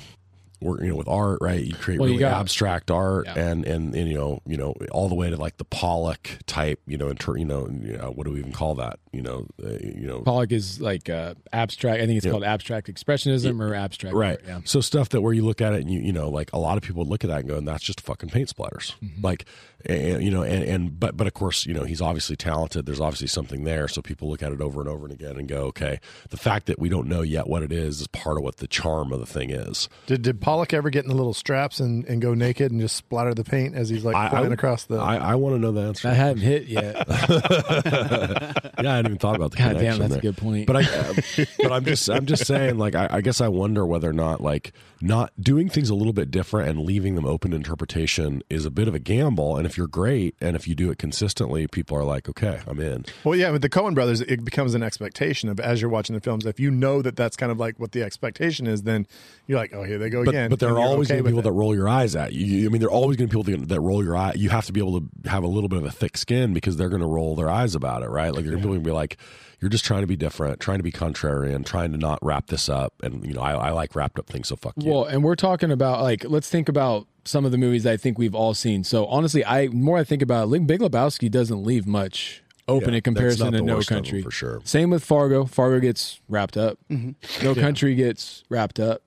or 0.61 0.79
you 0.81 0.89
know 0.89 0.95
with 0.95 1.07
art 1.07 1.39
right 1.41 1.63
you 1.63 1.73
create 1.73 1.99
Well, 1.99 2.09
you 2.09 2.15
really 2.15 2.29
got- 2.29 2.39
abstract 2.41 2.91
art 2.91 3.25
Yeah. 3.27 3.39
and, 3.49 3.65
and 3.65 3.95
and 3.95 4.07
you 4.07 4.15
know 4.15 4.41
you 4.45 4.57
know 4.57 4.73
all 4.91 5.07
the 5.09 5.15
way 5.15 5.29
to 5.29 5.37
like 5.37 5.57
the 5.57 5.65
pollock 5.65 6.29
type 6.45 6.79
you 6.87 6.97
know 6.97 7.09
inter, 7.09 7.37
you 7.37 7.45
know 7.45 7.67
you 7.69 7.97
know, 7.97 8.11
what 8.11 8.25
do 8.25 8.31
we 8.33 8.39
even 8.39 8.51
call 8.51 8.75
that 8.75 8.99
you 9.11 9.21
know 9.21 9.47
uh, 9.63 9.69
you 9.81 10.05
know 10.07 10.21
Pollock 10.21 10.51
is 10.51 10.79
like 10.81 11.09
uh, 11.09 11.33
abstract. 11.53 12.01
I 12.01 12.05
think 12.05 12.17
it's 12.17 12.25
Yeah. 12.25 12.31
called 12.31 12.43
abstract 12.43 12.87
expressionism 12.93 13.59
or 13.61 13.73
abstract. 13.73 14.15
right 14.15 14.39
art, 14.39 14.43
yeah. 14.47 14.59
so 14.65 14.81
stuff 14.81 15.09
that 15.09 15.21
where 15.21 15.33
you 15.33 15.43
look 15.45 15.61
at 15.61 15.73
it 15.73 15.81
and 15.81 15.89
you 15.91 15.99
you 15.99 16.13
know 16.13 16.29
like 16.29 16.51
a 16.53 16.59
lot 16.59 16.77
of 16.77 16.83
people 16.83 17.05
look 17.05 17.23
at 17.23 17.29
that 17.29 17.39
and 17.41 17.49
go 17.49 17.57
and 17.57 17.67
that's 17.67 17.83
just 17.83 18.01
fucking 18.01 18.29
paint 18.29 18.53
splatters 18.55 18.93
Mm-hmm. 19.03 19.21
like 19.25 19.45
and, 19.85 20.21
you 20.23 20.29
know 20.29 20.43
and, 20.43 20.63
and 20.63 20.99
but 20.99 21.15
but 21.15 21.25
of 21.25 21.33
course 21.33 21.65
you 21.65 21.73
know 21.73 21.83
he's 21.83 22.01
obviously 22.01 22.35
talented 22.35 22.85
there's 22.85 22.99
obviously 22.99 23.27
something 23.27 23.63
there 23.63 23.87
so 23.87 24.01
people 24.01 24.29
look 24.29 24.43
at 24.43 24.51
it 24.51 24.59
over 24.61 24.81
and 24.81 24.89
over 24.89 25.05
and 25.05 25.13
again 25.13 25.37
and 25.37 25.47
go 25.47 25.63
okay 25.65 25.99
the 26.29 26.37
fact 26.37 26.65
that 26.65 26.77
we 26.79 26.89
don't 26.89 27.07
know 27.07 27.21
yet 27.21 27.47
what 27.47 27.63
it 27.63 27.71
is 27.71 28.01
is 28.01 28.07
part 28.07 28.37
of 28.37 28.43
what 28.43 28.57
the 28.57 28.67
charm 28.67 29.13
of 29.13 29.19
the 29.19 29.25
thing 29.25 29.49
is 29.49 29.87
Did 30.05 30.21
did 30.21 30.41
Pollock 30.49 30.73
ever 30.73 30.89
get 30.89 31.03
in 31.05 31.09
the 31.09 31.15
little 31.15 31.35
straps 31.35 31.79
and, 31.79 32.03
and 32.05 32.23
go 32.23 32.33
naked 32.33 32.71
and 32.71 32.81
just 32.81 32.95
splatter 32.95 33.35
the 33.35 33.43
paint 33.43 33.75
as 33.75 33.87
he's 33.87 34.03
like 34.03 34.15
I- 34.15 34.29
flying 34.31 34.49
I- 34.49 34.53
across 34.55 34.85
the? 34.85 34.97
I, 34.97 35.17
I 35.17 35.35
want 35.35 35.53
to 35.55 35.59
know 35.59 35.71
the 35.71 35.81
answer 35.81 36.07
I 36.07 36.13
haven't 36.13 36.41
hit 36.41 36.63
yet. 36.65 36.95
yeah, 37.07 38.53
I 38.77 38.83
hadn't 38.83 39.05
even 39.05 39.17
thought 39.19 39.35
about 39.35 39.51
the 39.51 39.57
God 39.57 39.75
connection 39.77 39.83
damn, 39.91 39.99
that's 39.99 40.09
there. 40.13 40.17
a 40.17 40.21
good 40.21 40.37
point. 40.37 40.65
But 40.65 40.77
I, 40.77 40.81
uh, 40.81 41.13
but 41.59 41.71
I'm 41.71 41.85
just, 41.85 42.09
I'm 42.09 42.25
just 42.25 42.47
saying, 42.47 42.79
like, 42.79 42.95
I, 42.95 43.07
I 43.11 43.21
guess 43.21 43.41
I 43.41 43.47
wonder 43.47 43.85
whether 43.85 44.09
or 44.09 44.13
not, 44.13 44.41
like, 44.41 44.73
not 45.01 45.31
doing 45.39 45.69
things 45.69 45.91
a 45.91 45.95
little 45.95 46.13
bit 46.13 46.31
different 46.31 46.67
and 46.67 46.79
leaving 46.81 47.13
them 47.13 47.25
open 47.25 47.51
to 47.51 47.57
interpretation 47.57 48.41
is 48.49 48.65
a 48.65 48.71
bit 48.71 48.87
of 48.87 48.95
a 48.95 48.99
gamble. 48.99 49.55
And 49.55 49.67
if 49.67 49.77
you're 49.77 49.87
great 49.87 50.35
and 50.41 50.55
if 50.55 50.67
you 50.67 50.73
do 50.73 50.89
it 50.89 50.97
consistently, 50.97 51.67
people 51.67 51.95
are 51.95 52.03
like, 52.03 52.27
okay, 52.27 52.59
I'm 52.65 52.79
in. 52.79 53.05
Well, 53.23 53.35
yeah, 53.35 53.51
with 53.51 53.61
the 53.61 53.69
Coen 53.69 53.93
brothers, 53.93 54.19
it 54.21 54.43
becomes 54.43 54.73
an 54.73 54.81
expectation 54.83 55.47
of 55.47 55.59
as 55.59 55.79
you're 55.79 55.91
watching 55.91 56.15
the 56.15 56.21
films. 56.21 56.45
If 56.47 56.59
you 56.59 56.71
know 56.71 57.01
that 57.03 57.15
that's 57.15 57.37
kind 57.37 57.51
of 57.51 57.59
like 57.59 57.79
what 57.79 57.91
the 57.91 58.01
expectation 58.01 58.65
is, 58.65 58.81
then 58.81 59.05
you're 59.45 59.59
like, 59.59 59.73
oh, 59.75 59.83
here 59.83 59.99
they 59.99 60.09
go 60.09 60.23
But, 60.25 60.31
again. 60.31 60.38
But 60.47 60.59
there 60.59 60.69
are 60.69 60.79
always 60.79 61.07
okay 61.07 61.15
going 61.15 61.23
to 61.23 61.23
be 61.23 61.29
people 61.29 61.39
it. 61.39 61.43
that 61.43 61.51
roll 61.51 61.75
your 61.75 61.89
eyes 61.89 62.15
at 62.15 62.33
you. 62.33 62.65
I 62.67 62.69
mean, 62.69 62.79
there 62.79 62.89
are 62.89 62.93
always 62.93 63.17
going 63.17 63.29
to 63.29 63.35
be 63.35 63.43
people 63.43 63.59
that, 63.59 63.69
that 63.69 63.81
roll 63.81 64.03
your 64.03 64.15
eye. 64.15 64.33
You 64.35 64.49
have 64.49 64.65
to 64.67 64.73
be 64.73 64.79
able 64.79 65.01
to 65.01 65.29
have 65.29 65.43
a 65.43 65.47
little 65.47 65.69
bit 65.69 65.79
of 65.79 65.85
a 65.85 65.91
thick 65.91 66.17
skin 66.17 66.53
because 66.53 66.77
they're 66.77 66.89
going 66.89 67.01
to 67.01 67.07
roll 67.07 67.35
their 67.35 67.49
eyes 67.49 67.75
about 67.75 68.03
it, 68.03 68.09
right? 68.09 68.33
Like, 68.33 68.45
you're 68.45 68.57
going 68.57 68.75
to 68.75 68.79
be 68.79 68.91
like, 68.91 69.17
you're 69.59 69.69
just 69.69 69.85
trying 69.85 70.01
to 70.01 70.07
be 70.07 70.15
different, 70.15 70.59
trying 70.59 70.79
to 70.79 70.83
be 70.83 70.91
contrarian, 70.91 71.65
trying 71.65 71.91
to 71.91 71.97
not 71.97 72.19
wrap 72.21 72.47
this 72.47 72.69
up. 72.69 72.93
And, 73.03 73.25
you 73.25 73.33
know, 73.33 73.41
I, 73.41 73.53
I 73.53 73.69
like 73.71 73.95
wrapped 73.95 74.17
up 74.17 74.27
things, 74.27 74.47
so 74.47 74.55
fuck 74.55 74.73
you. 74.77 74.91
Well, 74.91 75.05
and 75.05 75.23
we're 75.23 75.35
talking 75.35 75.71
about 75.71 76.01
like 76.01 76.23
let's 76.23 76.49
think 76.49 76.69
about 76.69 77.07
some 77.25 77.45
of 77.45 77.51
the 77.51 77.57
movies 77.57 77.85
I 77.85 77.97
think 77.97 78.17
we've 78.17 78.35
all 78.35 78.53
seen. 78.53 78.83
So 78.83 79.05
honestly, 79.07 79.43
I 79.45 79.67
more 79.67 79.97
I 79.97 80.03
think 80.03 80.21
about 80.21 80.51
it, 80.51 80.67
Big 80.67 80.79
Lebowski 80.79 81.29
doesn't 81.29 81.63
leave 81.63 81.85
much 81.85 82.41
open 82.67 82.89
Yeah, 82.91 82.97
in 82.97 83.01
comparison 83.01 83.51
to 83.51 83.61
No 83.61 83.75
worst 83.75 83.91
of 83.91 83.95
them, 83.95 84.03
Country 84.03 84.21
for 84.21 84.31
sure. 84.31 84.61
Same 84.63 84.89
with 84.89 85.03
Fargo. 85.03 85.45
Fargo 85.45 85.79
gets 85.79 86.21
wrapped 86.29 86.55
up. 86.55 86.77
Mm-hmm. 86.89 87.45
No 87.45 87.55
Country 87.55 87.95
gets 87.95 88.43
wrapped 88.49 88.79
up. 88.79 89.01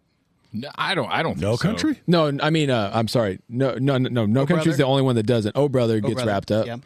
No, 0.53 0.69
I 0.77 0.95
don't. 0.95 1.11
I 1.11 1.23
don't. 1.23 1.39
no 1.39 1.51
think 1.57 1.61
so. 1.61 1.69
country? 1.69 2.03
No, 2.07 2.31
I 2.43 2.51
mean, 2.51 2.69
uh, 2.71 2.91
I'm 2.93 3.09
sorry. 3.09 3.39
No, 3.49 3.75
no, 3.77 3.97
no, 3.99 4.09
no. 4.11 4.27
No 4.27 4.47
Country's 4.47 4.65
Brother? 4.65 4.77
the 4.77 4.85
only 4.85 5.03
one 5.03 5.17
that 5.17 5.23
doesn't. 5.25 5.57
Oh, 5.57 5.69
brother 5.69 6.01
gets 6.01 6.15
brother. 6.15 6.31
wrapped 6.31 6.51
up. 6.53 6.67
Yeah. 6.67 6.77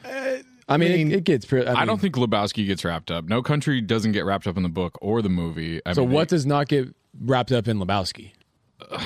I 0.69 0.77
mean, 0.79 0.93
mean, 0.93 1.13
it, 1.13 1.17
it 1.19 1.25
gets. 1.25 1.45
Pre- 1.47 1.65
I, 1.67 1.83
I, 1.83 1.85
don't 1.85 2.01
think 2.01 2.15
Lebowski 2.17 2.67
gets 2.67 2.85
wrapped 2.85 3.11
up. 3.11 3.25
No 3.27 3.43
Country 3.43 3.81
doesn't 3.81 4.13
get 4.13 4.25
wrapped 4.25 4.47
up 4.47 4.57
in 4.57 4.63
the 4.63 4.69
book 4.69 4.99
or 5.01 5.23
the 5.23 5.29
movie. 5.29 5.81
I 5.87 5.93
So 5.93 6.03
mean, 6.03 6.11
what 6.13 6.29
they- 6.29 6.37
does 6.37 6.47
not 6.47 6.69
get 6.69 6.89
wrapped 7.21 7.53
up 7.53 7.69
in 7.69 7.79
Lebowski? 7.79 8.33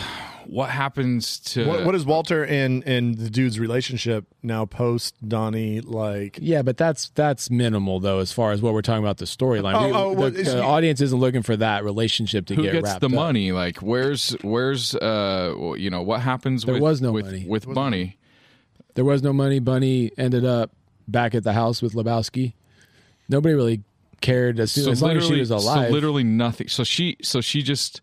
what 0.51 0.69
happens 0.71 1.39
to 1.39 1.65
What, 1.65 1.85
what 1.85 1.95
is 1.95 2.05
Walter 2.05 2.45
and 2.45 2.83
and 2.85 3.17
the 3.17 3.31
dude's 3.31 3.61
relationship 3.61 4.25
now 4.43 4.65
post 4.67 5.15
Donnie 5.27 5.81
like? 5.81 6.39
Yeah, 6.43 6.63
but 6.63 6.77
that's 6.77 7.11
that's 7.11 7.51
minimal 7.51 8.01
though, 8.01 8.19
as 8.19 8.33
far 8.33 8.51
as 8.51 8.61
what 8.61 8.75
we're 8.75 8.83
talking 8.83 9.05
about 9.05 9.19
the 9.19 9.27
storyline. 9.27 9.75
Oh, 9.75 9.87
We- 9.87 9.93
oh, 9.93 10.13
well, 10.13 10.31
the, 10.31 10.41
is 10.41 10.47
the 10.49 10.55
he- 10.55 10.61
audience 10.61 11.01
isn't 11.01 11.19
looking 11.19 11.43
for 11.43 11.57
that 11.57 11.85
relationship 11.85 12.47
to 12.47 12.57
who 12.57 12.63
get 12.63 12.73
gets 12.73 12.85
wrapped 12.85 13.01
the 13.01 13.07
up. 13.07 13.13
money? 13.13 13.53
Like, 13.53 13.79
where's 13.79 14.33
where's 14.43 14.95
uh 14.97 15.75
you 15.79 15.89
know 15.89 16.03
what 16.03 16.21
happens? 16.21 16.65
There 16.65 16.75
with, 16.75 16.83
was 16.83 17.01
no 17.01 17.13
with, 17.13 17.27
money. 17.27 17.45
with 17.47 17.73
Bunny. 17.73 18.19
There 18.95 19.05
was 19.05 19.23
no 19.23 19.33
money. 19.33 19.61
Bunny 19.61 20.11
ended 20.19 20.45
up 20.45 20.73
back 21.07 21.35
at 21.37 21.45
the 21.45 21.53
house 21.53 21.81
with 21.81 21.95
Lebowski. 21.95 22.55
Nobody 23.29 23.55
really 23.55 23.83
cared 24.21 24.59
as, 24.59 24.73
soon, 24.73 24.91
as 24.91 25.01
long 25.01 25.17
as 25.17 25.27
she 25.27 25.39
was 25.39 25.51
alive. 25.53 25.89
So 25.89 25.93
literally 25.93 26.25
nothing. 26.25 26.67
So 26.67 26.83
she 26.83 27.17
so 27.23 27.41
she 27.41 27.63
just 27.63 28.01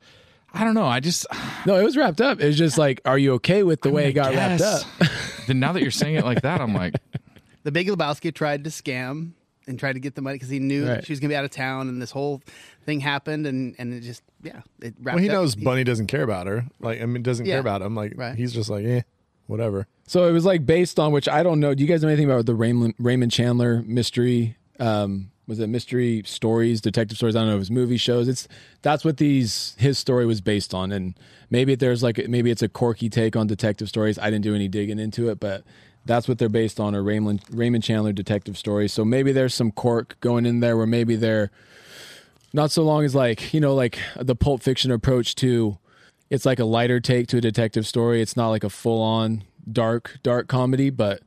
I 0.53 0.63
don't 0.63 0.73
know. 0.73 0.85
I 0.85 0.99
just 0.99 1.25
no, 1.65 1.75
it 1.75 1.83
was 1.83 1.95
wrapped 1.97 2.21
up. 2.21 2.39
It 2.39 2.47
was 2.47 2.57
just 2.57 2.77
like, 2.77 3.01
are 3.05 3.17
you 3.17 3.33
okay 3.33 3.63
with 3.63 3.81
the 3.81 3.89
way 3.91 4.05
I 4.05 4.07
it 4.07 4.13
got 4.13 4.33
wrapped 4.33 4.61
up? 4.61 4.83
then 5.47 5.59
now 5.59 5.73
that 5.73 5.81
you're 5.81 5.91
saying 5.91 6.15
it 6.15 6.25
like 6.25 6.41
that, 6.41 6.61
I'm 6.61 6.73
like, 6.73 6.95
The 7.63 7.71
Big 7.71 7.87
Lebowski 7.87 8.33
tried 8.33 8.63
to 8.63 8.69
scam 8.69 9.31
and 9.67 9.77
tried 9.77 9.93
to 9.93 9.99
get 9.99 10.15
the 10.15 10.21
money 10.21 10.35
because 10.35 10.49
he 10.49 10.59
knew 10.59 10.87
Right. 10.87 11.05
she 11.05 11.11
was 11.11 11.19
going 11.19 11.27
to 11.29 11.33
be 11.33 11.35
out 11.37 11.43
of 11.43 11.51
town, 11.51 11.89
and 11.89 12.01
this 12.01 12.11
whole 12.11 12.41
thing 12.85 13.01
happened, 13.01 13.45
and 13.45 13.75
and 13.77 13.93
it 13.93 13.99
just 14.01 14.23
yeah, 14.41 14.61
it 14.81 14.95
wrapped 15.01 15.15
Well, 15.15 15.23
he 15.23 15.29
up. 15.29 15.33
knows 15.33 15.55
Bunny 15.55 15.83
doesn't 15.83 16.07
care 16.07 16.23
about 16.23 16.47
her. 16.47 16.65
Like, 16.79 17.01
I 17.01 17.05
mean, 17.05 17.23
doesn't 17.23 17.45
Yeah. 17.45 17.55
care 17.55 17.59
about 17.59 17.81
him. 17.81 17.93
Like, 17.95 18.13
Right. 18.15 18.35
he's 18.35 18.53
just 18.53 18.69
like, 18.69 18.85
eh, 18.85 19.01
whatever. 19.47 19.85
So 20.07 20.27
it 20.27 20.31
was 20.31 20.45
like 20.45 20.65
based 20.65 20.97
on 20.99 21.11
which 21.11 21.27
I 21.27 21.43
don't 21.43 21.59
know. 21.59 21.73
Do 21.75 21.83
you 21.83 21.89
guys 21.89 22.01
know 22.01 22.07
anything 22.07 22.31
about 22.31 22.45
the 22.45 22.55
Raymond, 22.55 22.93
Raymond 22.97 23.31
Chandler 23.33 23.83
mystery? 23.85 24.55
Um, 24.79 25.31
was 25.47 25.59
it 25.59 25.67
mystery 25.67 26.23
stories, 26.25 26.81
detective 26.81 27.17
stories? 27.17 27.35
I 27.35 27.39
don't 27.39 27.49
know. 27.49 27.55
It 27.55 27.59
was 27.59 27.71
movie 27.71 27.97
shows. 27.97 28.27
It's 28.27 28.47
that's 28.81 29.05
what 29.05 29.17
these 29.17 29.75
his 29.79 29.97
story 29.97 30.25
was 30.25 30.41
based 30.41 30.73
on, 30.73 30.91
and 30.91 31.17
maybe 31.49 31.75
there's 31.75 32.03
like 32.03 32.27
maybe 32.27 32.51
it's 32.51 32.61
a 32.61 32.67
quirky 32.67 33.09
take 33.09 33.35
on 33.35 33.47
detective 33.47 33.87
stories. 33.87 34.19
I 34.19 34.29
didn't 34.29 34.43
do 34.43 34.53
any 34.53 34.67
digging 34.67 34.99
into 34.99 35.29
it, 35.29 35.39
but 35.39 35.63
that's 36.05 36.27
what 36.27 36.37
they're 36.37 36.49
based 36.49 36.79
on. 36.79 36.93
Are 36.95 37.03
Raymond 37.03 37.41
Raymond 37.49 37.83
Chandler 37.83 38.11
detective 38.11 38.57
stories? 38.57 38.91
So 38.91 39.05
maybe 39.05 39.31
there's 39.31 39.53
some 39.53 39.71
quirk 39.71 40.17
going 40.19 40.45
in 40.45 40.59
there 40.59 40.75
where 40.75 40.87
maybe 40.87 41.15
they're 41.15 41.49
not 42.53 42.71
so 42.71 42.83
long 42.83 43.05
as 43.05 43.15
like 43.15 43.53
you 43.53 43.61
know 43.61 43.73
like 43.73 43.97
the 44.17 44.35
Pulp 44.35 44.61
Fiction 44.61 44.91
approach 44.91 45.35
to 45.35 45.77
it's 46.29 46.45
like 46.45 46.59
a 46.59 46.65
lighter 46.65 46.99
take 46.99 47.27
to 47.27 47.37
a 47.37 47.41
detective 47.41 47.87
story. 47.87 48.21
It's 48.21 48.35
not 48.35 48.49
like 48.49 48.65
a 48.65 48.69
full 48.69 49.01
on 49.01 49.43
dark 49.71 50.17
dark 50.23 50.49
comedy, 50.49 50.89
but 50.89 51.21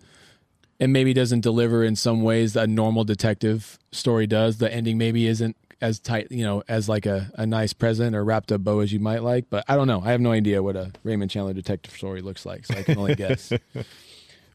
it 0.80 0.88
maybe 0.88 1.12
doesn't 1.12 1.40
deliver 1.42 1.84
in 1.84 1.94
some 1.94 2.22
ways 2.22 2.54
that 2.54 2.64
a 2.64 2.66
normal 2.66 3.04
detective 3.04 3.78
story 3.92 4.26
does. 4.26 4.58
The 4.58 4.72
ending 4.72 4.98
maybe 4.98 5.26
isn't 5.26 5.56
as 5.80 5.98
tight, 5.98 6.28
you 6.30 6.44
know, 6.44 6.62
as 6.68 6.88
like 6.88 7.06
a, 7.06 7.30
a 7.34 7.46
nice 7.46 7.72
present 7.72 8.16
or 8.16 8.24
wrapped 8.24 8.50
up 8.50 8.62
bow 8.62 8.80
as 8.80 8.92
you 8.92 8.98
might 8.98 9.22
like. 9.22 9.50
But 9.50 9.64
I 9.68 9.76
don't 9.76 9.86
know. 9.86 10.00
I 10.02 10.10
have 10.10 10.20
no 10.20 10.32
idea 10.32 10.62
what 10.62 10.76
a 10.76 10.92
Raymond 11.04 11.30
Chandler 11.30 11.52
detective 11.52 11.94
story 11.94 12.22
looks 12.22 12.44
like, 12.44 12.66
so 12.66 12.74
I 12.74 12.82
can 12.82 12.98
only 12.98 13.14
guess. 13.14 13.52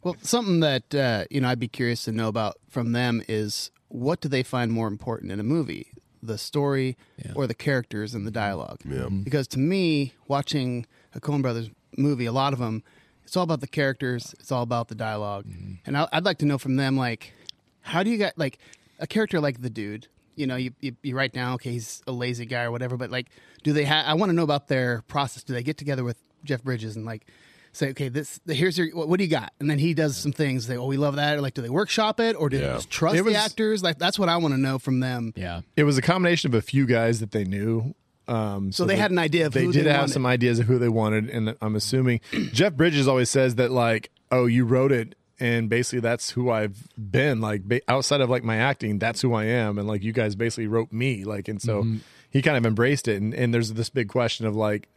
Well, 0.03 0.15
something 0.21 0.59
that 0.59 0.93
uh, 0.93 1.25
you 1.31 1.41
know 1.41 1.49
I'd 1.49 1.59
be 1.59 1.67
curious 1.67 2.03
to 2.03 2.11
know 2.11 2.27
about 2.27 2.57
from 2.69 2.91
them 2.91 3.23
is 3.27 3.71
what 3.87 4.21
do 4.21 4.29
they 4.29 4.43
find 4.43 4.71
more 4.71 4.87
important 4.87 5.31
in 5.31 5.39
a 5.39 5.43
movie, 5.43 5.87
the 6.21 6.37
story 6.37 6.95
or 7.35 7.47
the 7.47 7.55
characters 7.55 8.13
and 8.13 8.27
the 8.27 8.29
dialogue? 8.29 8.81
Yeah. 8.87 9.09
Because 9.09 9.47
to 9.47 9.59
me, 9.59 10.13
watching 10.27 10.85
a 11.15 11.19
Coen 11.19 11.41
Brothers 11.41 11.71
movie, 11.97 12.27
a 12.27 12.31
lot 12.31 12.53
of 12.53 12.59
them, 12.59 12.83
it's 13.25 13.35
all 13.35 13.43
about 13.43 13.61
the 13.61 13.67
characters, 13.67 14.35
it's 14.39 14.51
all 14.51 14.63
about 14.63 14.87
the 14.87 14.95
dialog 14.95 15.45
mm-hmm. 15.45 15.73
and 15.85 15.97
I, 15.97 16.07
I'd 16.13 16.25
like 16.25 16.39
to 16.39 16.45
know 16.45 16.57
from 16.57 16.75
them 16.75 16.97
like, 16.97 17.33
how 17.81 18.03
do 18.03 18.09
you 18.09 18.17
get 18.17 18.37
like 18.37 18.57
a 18.99 19.07
character 19.07 19.39
like 19.39 19.61
the 19.61 19.69
dude? 19.69 20.07
You 20.35 20.47
know, 20.47 20.55
you, 20.57 20.71
you, 20.81 20.95
you 21.01 21.15
write 21.15 21.31
down, 21.31 21.53
okay, 21.53 21.71
he's 21.71 22.01
a 22.07 22.11
lazy 22.11 22.45
guy 22.45 22.63
or 22.63 22.71
whatever, 22.71 22.97
but 22.97 23.09
like, 23.09 23.27
do 23.63 23.71
they 23.73 23.85
have? 23.85 24.05
I 24.05 24.15
want 24.15 24.29
to 24.29 24.33
know 24.33 24.43
about 24.43 24.67
their 24.67 25.01
process. 25.07 25.43
Do 25.43 25.53
they 25.53 25.63
get 25.63 25.77
together 25.77 26.03
with 26.03 26.17
Jeff 26.43 26.63
Bridges 26.63 26.95
and 26.95 27.05
like 27.05 27.25
say, 27.71 27.89
okay, 27.89 28.09
this 28.09 28.39
here's 28.47 28.77
your 28.77 28.89
what, 28.95 29.07
what 29.07 29.17
do 29.17 29.23
you 29.23 29.29
got? 29.29 29.53
And 29.59 29.69
then 29.69 29.79
he 29.79 29.93
does 29.93 30.17
some 30.17 30.31
things. 30.31 30.67
They 30.67 30.77
oh, 30.77 30.85
we 30.85 30.97
love 30.97 31.15
that. 31.17 31.37
Or 31.37 31.41
like, 31.41 31.53
do 31.53 31.61
they 31.61 31.69
workshop 31.69 32.19
it 32.19 32.35
or 32.35 32.49
do 32.49 32.57
they 32.57 32.65
just 32.65 32.89
trust 32.89 33.21
was- 33.23 33.33
the 33.33 33.39
actors? 33.39 33.83
Like, 33.83 33.97
that's 33.97 34.17
what 34.19 34.29
I 34.29 34.37
want 34.37 34.53
to 34.53 34.59
know 34.59 34.79
from 34.79 34.99
them. 34.99 35.33
yeah. 35.35 35.61
It 35.75 35.83
was 35.83 35.97
a 35.97 36.01
combination 36.01 36.51
of 36.51 36.55
a 36.55 36.61
few 36.61 36.85
guys 36.85 37.19
that 37.19 37.31
they 37.31 37.43
knew. 37.43 37.93
Um, 38.27 38.71
So 38.71 38.85
they 38.85 38.95
had 38.95 39.11
an 39.11 39.19
idea 39.19 39.45
of 39.45 39.53
they 39.53 39.63
who 39.65 39.71
did 39.71 39.85
they 39.85 39.89
have 39.91 40.01
wanted. 40.01 40.13
some 40.13 40.25
ideas 40.25 40.59
of 40.59 40.65
who 40.67 40.79
they 40.79 40.89
wanted, 40.89 41.29
and 41.29 41.55
I'm 41.61 41.75
assuming 41.75 42.21
Jeff 42.53 42.73
Bridges 42.73 43.07
always 43.07 43.29
says 43.29 43.55
that 43.55 43.71
like, 43.71 44.09
oh, 44.31 44.45
you 44.45 44.65
wrote 44.65 44.91
it, 44.91 45.15
and 45.39 45.69
basically 45.69 45.99
that's 45.99 46.31
who 46.31 46.49
I've 46.49 46.87
been. 46.97 47.41
Like 47.41 47.63
ba- 47.63 47.81
outside 47.87 48.21
of 48.21 48.29
like 48.29 48.43
my 48.43 48.57
acting, 48.57 48.99
that's 48.99 49.21
who 49.21 49.33
I 49.33 49.45
am, 49.45 49.77
and 49.77 49.87
like 49.87 50.03
you 50.03 50.11
guys 50.13 50.35
basically 50.35 50.67
wrote 50.67 50.91
me. 50.91 51.23
Like, 51.23 51.47
and 51.47 51.61
so 51.61 51.83
Mm-hmm. 51.83 51.97
he 52.31 52.41
kind 52.41 52.57
of 52.57 52.65
embraced 52.65 53.07
it. 53.07 53.21
And, 53.21 53.33
and 53.33 53.53
there's 53.53 53.73
this 53.73 53.89
big 53.89 54.07
question 54.09 54.45
of 54.47 54.55
like, 54.55 54.87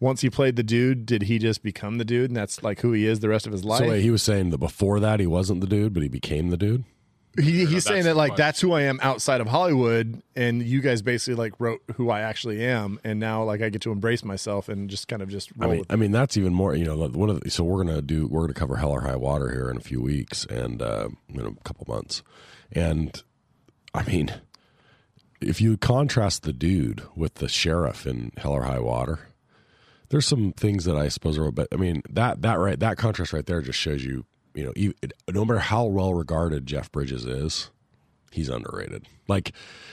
once 0.00 0.20
he 0.20 0.30
played 0.30 0.54
the 0.56 0.62
dude, 0.62 1.04
did 1.06 1.22
he 1.22 1.38
just 1.38 1.62
become 1.62 1.98
the 1.98 2.04
dude, 2.04 2.30
and 2.30 2.36
that's 2.36 2.62
like 2.62 2.80
who 2.80 2.92
he 2.92 3.04
is 3.06 3.18
the 3.20 3.28
rest 3.28 3.46
of 3.46 3.52
his 3.52 3.64
life? 3.64 3.80
So 3.80 3.88
wait, 3.88 4.02
he 4.02 4.10
was 4.10 4.22
saying 4.22 4.50
that 4.50 4.58
before 4.58 5.00
that 5.00 5.18
he 5.20 5.26
wasn't 5.26 5.60
the 5.60 5.66
dude, 5.66 5.92
but 5.92 6.02
he 6.04 6.08
became 6.08 6.50
the 6.50 6.56
dude. 6.56 6.84
He, 7.38 7.64
he's 7.66 7.84
saying 7.84 8.04
that 8.04 8.16
like 8.16 8.30
question. 8.30 8.44
that's 8.44 8.60
who 8.60 8.72
I 8.72 8.82
am 8.82 8.98
outside 9.02 9.40
of 9.40 9.46
Hollywood, 9.46 10.22
and 10.36 10.62
you 10.62 10.80
guys 10.80 11.02
basically 11.02 11.34
like 11.34 11.54
wrote 11.58 11.80
who 11.96 12.10
I 12.10 12.20
actually 12.20 12.64
am, 12.64 12.98
and 13.04 13.20
now 13.20 13.44
like 13.44 13.62
I 13.62 13.68
get 13.68 13.82
to 13.82 13.92
embrace 13.92 14.24
myself 14.24 14.68
and 14.68 14.90
just 14.90 15.08
kind 15.08 15.22
of 15.22 15.28
just 15.28 15.50
I 15.60 15.66
mean, 15.66 15.78
with 15.80 15.92
I 15.92 15.96
mean 15.96 16.12
that's 16.12 16.36
even 16.36 16.54
more. 16.54 16.74
You 16.74 16.84
know, 16.84 16.96
one 17.08 17.30
of 17.30 17.40
the, 17.40 17.50
so 17.50 17.64
we're 17.64 17.84
gonna 17.84 18.02
do 18.02 18.26
we're 18.26 18.42
gonna 18.42 18.54
cover 18.54 18.76
Hell 18.76 18.92
or 18.92 19.02
High 19.02 19.16
Water 19.16 19.50
here 19.50 19.70
in 19.70 19.76
a 19.76 19.80
few 19.80 20.00
weeks 20.00 20.44
and 20.46 20.82
uh, 20.82 21.08
in 21.28 21.40
a 21.40 21.54
couple 21.64 21.86
months, 21.88 22.22
and 22.72 23.22
I 23.94 24.02
mean, 24.04 24.32
if 25.40 25.60
you 25.60 25.76
contrast 25.76 26.42
the 26.42 26.52
dude 26.52 27.02
with 27.14 27.34
the 27.34 27.48
sheriff 27.48 28.06
in 28.06 28.32
Hell 28.36 28.52
or 28.52 28.62
High 28.62 28.80
Water, 28.80 29.28
there's 30.08 30.26
some 30.26 30.52
things 30.52 30.84
that 30.84 30.96
I 30.96 31.08
suppose 31.08 31.38
are. 31.38 31.50
But 31.50 31.68
I 31.72 31.76
mean 31.76 32.02
that 32.10 32.42
that 32.42 32.54
right 32.54 32.78
that 32.78 32.96
contrast 32.96 33.32
right 33.32 33.46
there 33.46 33.62
just 33.62 33.78
shows 33.78 34.04
you. 34.04 34.24
You 34.58 34.64
know, 34.64 34.72
e- 34.74 34.92
no 35.30 35.44
matter 35.44 35.60
how 35.60 35.84
well 35.84 36.14
regarded 36.14 36.66
Jeff 36.66 36.90
Bridges 36.90 37.24
is, 37.24 37.70
he's 38.32 38.48
underrated. 38.48 39.06
Like 39.28 39.52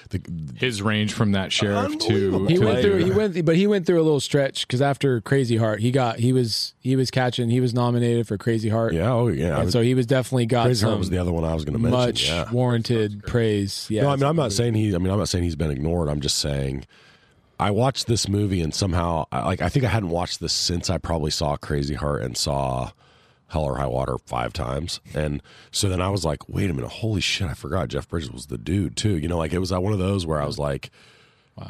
the 0.09 0.20
His 0.55 0.82
range 0.82 1.13
from 1.13 1.34
that 1.34 1.51
sheriff 1.51 1.99
to, 1.99 2.47
He 2.47 2.57
went 2.57 2.82
through. 2.82 3.03
He 3.03 3.11
went, 3.11 3.45
but 3.45 3.55
he 3.55 3.68
went 3.68 3.86
through 3.86 4.01
a 4.01 4.01
little 4.01 4.20
stretch 4.20 4.66
because 4.66 4.82
after 4.82 5.22
Crazy 5.22 5.57
Heart, 5.57 5.82
he 5.82 5.91
got 5.91 6.18
he 6.18 6.34
was 6.34 6.74
he 6.80 6.95
was 6.95 7.11
catching. 7.11 7.51
He 7.51 7.59
was 7.59 7.76
nominated 7.76 8.28
for 8.28 8.39
Crazy 8.39 8.70
Heart. 8.70 8.93
yeah, 8.93 9.11
oh 9.11 9.28
yeah. 9.28 9.57
And 9.57 9.66
was- 9.66 9.74
so 9.74 9.82
he 9.82 9.93
was 9.93 10.07
definitely 10.07 10.47
got 10.47 10.63
Crazy 10.66 10.82
some 10.82 10.89
Heart 10.89 10.99
was 10.99 11.09
the 11.11 11.20
other 11.20 11.32
one 11.32 11.43
I 11.43 11.53
was 11.53 11.63
going 11.63 11.78
to 11.78 11.80
mention. 11.80 11.99
much 11.99 12.28
yeah. 12.28 12.51
warranted 12.51 13.24
praise. 13.28 13.86
Yeah, 13.88 14.01
no, 14.01 14.09
I 14.09 14.16
mean 14.16 14.26
I'm 14.26 14.36
not 14.36 14.51
saying 14.51 14.74
he. 14.74 14.95
I 14.95 14.97
mean 14.97 15.11
I'm 15.11 15.20
not 15.20 15.30
saying 15.30 15.43
he's 15.43 15.55
been 15.55 15.70
ignored. 15.70 16.09
I'm 16.09 16.22
just 16.22 16.39
saying 16.39 16.88
I 17.59 17.70
watched 17.70 18.07
this 18.07 18.28
movie 18.28 18.61
and 18.61 18.74
somehow 18.74 19.26
like 19.32 19.61
I 19.61 19.70
think 19.70 19.86
I 19.86 19.89
hadn't 19.89 20.09
watched 20.09 20.39
this 20.39 20.53
since 20.53 20.89
I 20.89 20.97
probably 20.97 21.30
saw 21.30 21.55
Crazy 21.55 21.93
Heart 21.93 22.24
and 22.24 22.36
saw 22.36 22.91
Hell 23.48 23.64
or 23.64 23.78
High 23.78 23.88
Water 23.88 24.18
five 24.26 24.54
times, 24.54 25.00
and 25.14 25.41
so 25.72 25.88
then 25.88 26.02
I 26.02 26.10
was 26.10 26.26
like, 26.26 26.50
wait 26.50 26.70
a 26.70 26.74
minute, 26.74 26.89
holy 26.89 27.22
shit, 27.22 27.48
I 27.48 27.54
forgot 27.54 27.89
Jeff 27.89 28.08
Bridges 28.10 28.32
was 28.32 28.48
the 28.48 28.58
dude 28.58 28.98
too. 28.98 29.18
You 29.18 29.28
know, 29.28 29.38
like 29.38 29.54
it 29.54 29.60
was 29.60 29.72
uh, 29.72 29.80
one 29.80 29.93
of 29.93 30.00
those 30.00 30.26
where 30.26 30.41
I 30.41 30.46
was 30.46 30.58
like. 30.58 30.89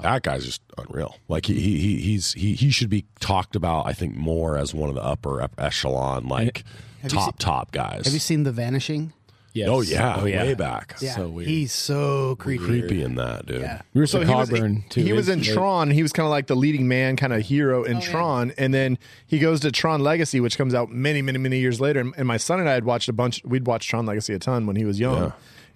That 0.02 0.24
guy's 0.24 0.44
just 0.44 0.64
unreal. 0.80 1.16
Like 1.28 1.46
he, 1.46 1.60
he 1.60 1.78
he 1.78 1.98
he's 2.02 2.34
he 2.34 2.56
he 2.56 2.72
should 2.72 2.90
be 2.90 3.06
talked 3.20 3.56
about. 3.56 3.86
I 3.86 3.94
think 3.94 4.16
more 4.16 4.58
as 4.58 4.74
one 4.74 4.90
of 4.90 4.96
the 4.96 5.04
upper 5.04 5.48
echelon, 5.60 6.28
like 6.28 6.64
Have 7.04 7.14
you 7.14 7.20
top 7.20 7.38
top 7.38 7.72
guys. 7.72 8.06
Have 8.06 8.14
you 8.16 8.20
seen 8.20 8.42
The 8.46 8.52
Vanishing? 8.52 9.14
Yes. 9.56 9.70
Oh 9.72 9.80
yeah, 9.82 10.18
Oh 10.22 10.26
yeah. 10.26 10.44
way 10.44 10.54
back. 10.54 10.98
Yeah, 11.00 11.16
So 11.16 11.30
weird. 11.30 11.48
he's 11.48 11.72
so 11.72 12.36
creepy. 12.36 12.66
Creepy 12.66 13.02
in 13.02 13.16
that 13.16 13.46
dude. 13.46 13.62
Yeah. 13.62 13.82
were 13.94 14.06
so 14.06 14.20
he 14.22 14.32
was, 14.34 14.50
Cogburn 14.50 14.88
too. 14.90 15.02
he 15.02 15.14
was 15.14 15.30
in 15.30 15.40
His- 15.40 15.54
Tron. 15.54 15.90
He 15.92 16.04
was 16.04 16.12
kind 16.12 16.26
of 16.26 16.30
like 16.32 16.48
the 16.48 16.56
leading 16.56 16.88
man, 16.90 17.16
kind 17.16 17.32
of 17.32 17.42
hero 17.42 17.82
Oh, 17.82 17.84
in 17.86 18.02
Tron, 18.02 18.52
and 18.58 18.74
then 18.74 18.98
he 19.26 19.40
goes 19.40 19.62
to 19.62 19.72
Tron 19.72 20.02
Legacy, 20.02 20.40
which 20.42 20.58
comes 20.58 20.76
out 20.76 20.92
many, 20.92 21.22
many, 21.22 21.38
many 21.40 21.60
years 21.60 21.80
later. 21.80 22.02
And, 22.02 22.14
and 22.18 22.28
my 22.28 22.36
son 22.38 22.60
and 22.60 22.68
I 22.70 22.74
had 22.74 22.84
watched 22.84 23.08
a 23.08 23.14
bunch. 23.14 23.42
We'd 23.46 23.66
watched 23.66 23.90
Tron 23.90 24.06
Legacy 24.06 24.34
a 24.34 24.40
ton 24.40 24.66
when 24.68 24.76
he 24.76 24.84
was 24.84 25.00
young, 25.00 25.32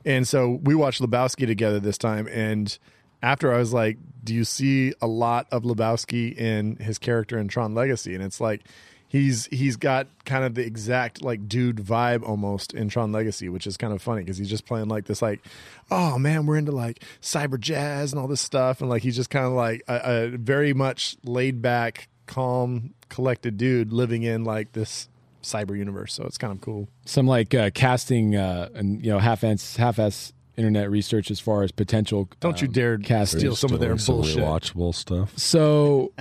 and 0.06 0.28
so 0.28 0.60
we 0.62 0.76
watched 0.76 1.02
Lebowski 1.02 1.48
together 1.48 1.80
this 1.80 1.98
time. 1.98 2.28
And 2.32 2.78
after 3.24 3.54
I 3.54 3.60
was 3.60 3.72
like, 3.74 3.98
"Do 4.26 4.36
you 4.36 4.44
see 4.44 4.94
a 5.02 5.08
lot 5.08 5.48
of 5.54 5.64
Lebowski 5.64 6.36
in 6.38 6.76
his 6.78 6.98
character 6.98 7.38
in 7.40 7.48
Tron 7.48 7.74
Legacy?" 7.74 8.14
And 8.14 8.24
it's 8.24 8.42
like. 8.42 8.62
He's 9.10 9.48
he's 9.48 9.76
got 9.76 10.08
kind 10.24 10.44
of 10.44 10.54
the 10.54 10.64
exact 10.64 11.24
like 11.24 11.50
dude 11.50 11.78
vibe 11.78 12.24
almost 12.24 12.74
in 12.74 12.90
Tron 12.90 13.12
Legacy, 13.12 13.50
which 13.50 13.66
is 13.66 13.76
kind 13.76 13.92
of 13.92 14.02
funny 14.02 14.22
because 14.22 14.38
he's 14.38 14.50
just 14.50 14.66
playing 14.66 14.88
like 14.88 15.06
this 15.06 15.22
like, 15.22 15.42
oh 15.90 16.20
man, 16.20 16.46
we're 16.46 16.58
into 16.58 16.72
like 16.72 17.04
cyber 17.22 17.60
jazz 17.60 18.14
and 18.14 18.22
all 18.22 18.28
this 18.28 18.40
stuff, 18.40 18.82
and 18.82 18.90
like 18.90 19.02
he's 19.02 19.16
just 19.16 19.32
kind 19.32 19.46
of 19.46 19.54
like 19.54 19.82
a, 19.88 20.02
a 20.04 20.28
very 20.38 20.74
much 20.74 21.18
laid 21.24 21.62
back, 21.62 22.08
calm, 22.28 22.94
collected 23.10 23.58
dude 23.58 23.92
living 23.92 24.22
in 24.24 24.44
like 24.44 24.74
this 24.74 25.10
cyber 25.42 25.76
universe. 25.76 26.14
So 26.14 26.26
it's 26.26 26.38
kind 26.38 26.54
of 26.54 26.62
cool. 26.62 26.88
some 27.06 27.26
like 27.26 27.56
uh, 27.56 27.72
casting 27.74 28.36
uh, 28.36 28.70
and 28.76 29.04
you 29.04 29.12
know 29.12 29.20
half 29.20 29.44
ass 29.44 29.76
half 29.76 29.98
ass 29.98 30.34
internet 30.60 30.92
research 30.92 31.32
as 31.32 31.40
far 31.40 31.64
as 31.64 31.72
potential. 31.72 32.30
Don't 32.42 32.62
you 32.62 32.68
um, 32.68 32.74
dare 32.74 32.98
cast 32.98 33.38
steal 33.38 33.56
some 33.56 33.74
of 33.74 33.80
their 33.80 33.96
bullshit. 33.96 34.38
rewatchable 34.38 34.94
stuff. 34.94 35.38
So, 35.38 36.12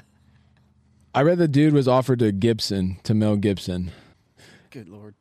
I 1.18 1.22
read 1.22 1.38
the 1.38 1.48
dude 1.48 1.74
was 1.74 1.88
offered 1.88 2.20
to 2.20 2.30
Gibson 2.30 2.98
to 3.02 3.12
Mel 3.12 3.34
Gibson. 3.36 3.90
Good 4.70 4.88
lord. 4.88 5.14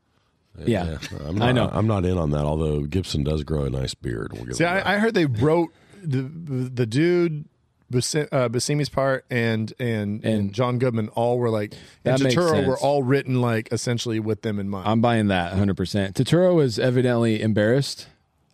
Yeah, 0.63 0.99
I'm 1.25 1.35
not, 1.37 1.49
I 1.49 1.51
know. 1.51 1.69
I'm 1.73 1.87
not 1.87 2.05
in 2.05 2.17
on 2.19 2.29
that. 2.31 2.43
Although 2.45 2.81
Gibson 2.81 3.23
does 3.23 3.43
grow 3.43 3.63
a 3.63 3.69
nice 3.71 3.95
beard. 3.95 4.31
We'll 4.33 4.45
give 4.45 4.55
See. 4.57 4.63
I, 4.65 4.95
I 4.95 4.97
heard 4.99 5.15
they 5.15 5.25
wrote 5.25 5.69
the 6.03 6.21
the 6.21 6.85
dude. 6.85 7.45
Busce- 7.89 8.27
Uh, 8.31 8.49
part 8.91 9.25
and, 9.31 9.73
and 9.79 10.23
and 10.23 10.25
And- 10.25 10.53
John 10.53 10.77
Goodman 10.77 11.07
all 11.09 11.39
were 11.39 11.49
like 11.49 11.73
and 12.05 12.19
That 12.19 12.31
Turturro 12.33 12.67
were 12.67 12.77
all 12.77 13.01
written 13.01 13.41
like 13.41 13.69
essentially 13.71 14.19
with 14.19 14.41
them 14.43 14.59
in 14.59 14.69
mind. 14.69 14.87
I'm 14.87 14.99
buying 15.01 15.27
that 15.29 15.51
100. 15.51 15.75
percent 15.77 16.15
Turturro 16.15 16.53
was 16.53 16.77
evidently 16.77 17.41
embarrassed 17.41 18.07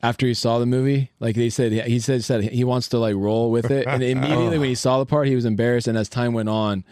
after 0.04 0.28
he 0.28 0.34
saw 0.34 0.60
the 0.60 0.66
movie. 0.68 1.10
Like 1.20 1.36
they 1.36 1.50
said, 1.50 1.72
he 1.72 2.00
said 2.00 2.24
said 2.24 2.44
he 2.44 2.64
wants 2.64 2.90
to 2.90 3.00
like 3.00 3.16
roll 3.16 3.50
with 3.52 3.72
it, 3.72 3.88
and 3.88 4.04
immediately 4.04 4.60
when 4.60 4.70
he 4.70 4.76
saw 4.76 5.00
the 5.00 5.06
part, 5.06 5.28
he 5.28 5.36
was 5.36 5.46
embarrassed. 5.46 5.88
And 5.88 5.98
as 5.98 6.10
time 6.10 6.34
went 6.34 6.50
on, 6.50 6.84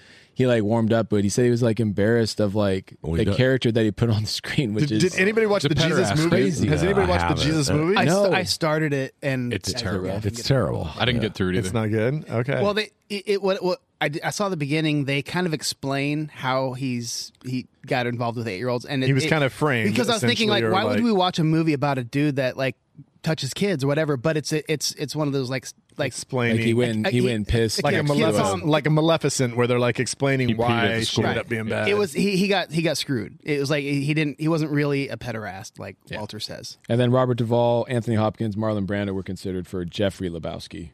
he 0.41 0.47
like 0.47 0.63
warmed 0.63 0.91
up, 0.93 1.09
but 1.09 1.23
he 1.23 1.29
said 1.29 1.45
he 1.45 1.51
was 1.51 1.61
like 1.63 1.79
embarrassed 1.79 2.39
of 2.39 2.55
like 2.55 2.95
Well, 3.01 3.13
the 3.17 3.25
does- 3.25 3.37
character 3.37 3.71
that 3.71 3.83
he 3.83 3.91
put 3.91 4.09
on 4.09 4.21
the 4.23 4.27
screen, 4.27 4.73
which 4.73 4.87
did, 4.89 5.03
is 5.03 5.11
did 5.13 5.21
anybody 5.21 5.45
watch 5.45 5.63
the 5.63 5.73
Jesus 5.75 6.15
movie? 6.17 6.29
Crazy. 6.29 6.67
Has 6.67 6.81
No, 6.83 6.89
anybody 6.89 7.07
I 7.07 7.09
watched 7.09 7.21
the 7.21 7.27
haven't. 7.27 7.43
Jesus 7.43 7.69
movie? 7.69 7.97
I, 7.97 8.03
No. 8.05 8.23
st- 8.23 8.35
I 8.35 8.43
started 8.43 8.93
it 8.93 9.15
and 9.21 9.53
It's 9.53 9.71
terrible. 9.73 10.07
yeah, 10.07 10.11
I 10.13 10.15
didn't 10.15 10.27
it's 10.33 10.37
get- 10.41 10.45
terrible. 10.47 10.89
I 10.97 11.05
didn't 11.05 11.21
get 11.21 11.33
through 11.33 11.49
it 11.49 11.55
either. 11.57 11.65
It's 11.67 11.73
not 11.73 11.87
good. 11.89 12.25
Okay. 12.29 12.61
Well, 12.61 12.73
they 12.73 12.91
it, 13.09 13.23
it 13.25 13.41
what 13.41 13.63
what 13.63 13.79
I, 14.01 14.09
I 14.23 14.29
saw 14.31 14.49
the 14.49 14.57
beginning. 14.57 15.05
They 15.05 15.21
kind 15.21 15.45
of 15.45 15.53
explain 15.53 16.29
how 16.33 16.73
he's 16.73 17.31
he 17.45 17.67
got 17.85 18.07
involved 18.07 18.37
with 18.37 18.47
eight 18.47 18.57
year 18.57 18.69
olds, 18.69 18.85
and 18.85 19.03
it, 19.03 19.07
He 19.07 19.13
was 19.13 19.25
it- 19.25 19.29
kind 19.29 19.43
of 19.43 19.53
framed, 19.53 19.89
because 19.91 20.09
I 20.09 20.13
was 20.13 20.21
thinking 20.21 20.49
like, 20.49 20.63
essentially, 20.63 20.81
or 20.81 20.85
why 20.85 20.91
would 20.95 21.03
we 21.03 21.11
watch 21.11 21.37
a 21.39 21.43
movie 21.43 21.73
about 21.73 21.97
a 21.99 22.03
dude 22.03 22.37
that 22.37 22.57
like 22.57 22.75
touches 23.21 23.53
kids 23.53 23.83
or 23.83 23.87
whatever? 23.87 24.17
But 24.17 24.37
it's 24.37 24.51
it's 24.51 24.93
it's 24.93 25.15
one 25.15 25.27
of 25.27 25.33
those 25.33 25.49
like 25.51 25.67
like 26.01 26.07
explaining 26.07 26.57
like 26.57 26.65
he 26.65 26.73
went 26.73 27.07
I- 27.07 27.09
he 27.11 27.19
I- 27.21 27.23
went 27.23 27.47
pissed 27.47 27.83
like 27.83 27.93
a 27.93 27.97
Yeah, 27.97 28.01
kids 28.03 28.19
Maleficent, 28.19 28.65
like 28.67 28.85
a 28.85 28.89
Maleficent, 28.89 29.55
where 29.55 29.67
they're 29.67 29.79
like 29.79 29.99
explaining 29.99 30.49
He 30.49 30.53
why 30.55 30.87
the 30.89 30.99
she 30.99 31.05
school. 31.05 31.25
ended 31.25 31.39
up 31.39 31.47
being 31.47 31.69
bad. 31.69 31.87
it 31.87 31.93
was 31.97 32.11
he 32.13 32.35
he 32.35 32.47
got 32.49 32.71
he 32.71 32.81
got 32.81 32.97
screwed. 32.97 33.37
It 33.43 33.59
was 33.59 33.69
like 33.69 33.83
he 33.83 34.13
didn't 34.13 34.39
he 34.41 34.47
wasn't 34.49 34.71
really 34.71 35.07
a 35.09 35.15
pederast 35.17 35.79
like 35.79 35.95
Walter 36.11 36.39
says. 36.39 36.77
And 36.89 36.99
then 36.99 37.11
Robert 37.11 37.35
Duvall, 37.35 37.85
Anthony 37.89 38.17
Hopkins, 38.17 38.55
Marlon 38.55 38.85
Brando 38.85 39.13
were 39.13 39.23
considered 39.23 39.67
for 39.67 39.85
Jeffrey 39.85 40.29
Lebowski, 40.29 40.91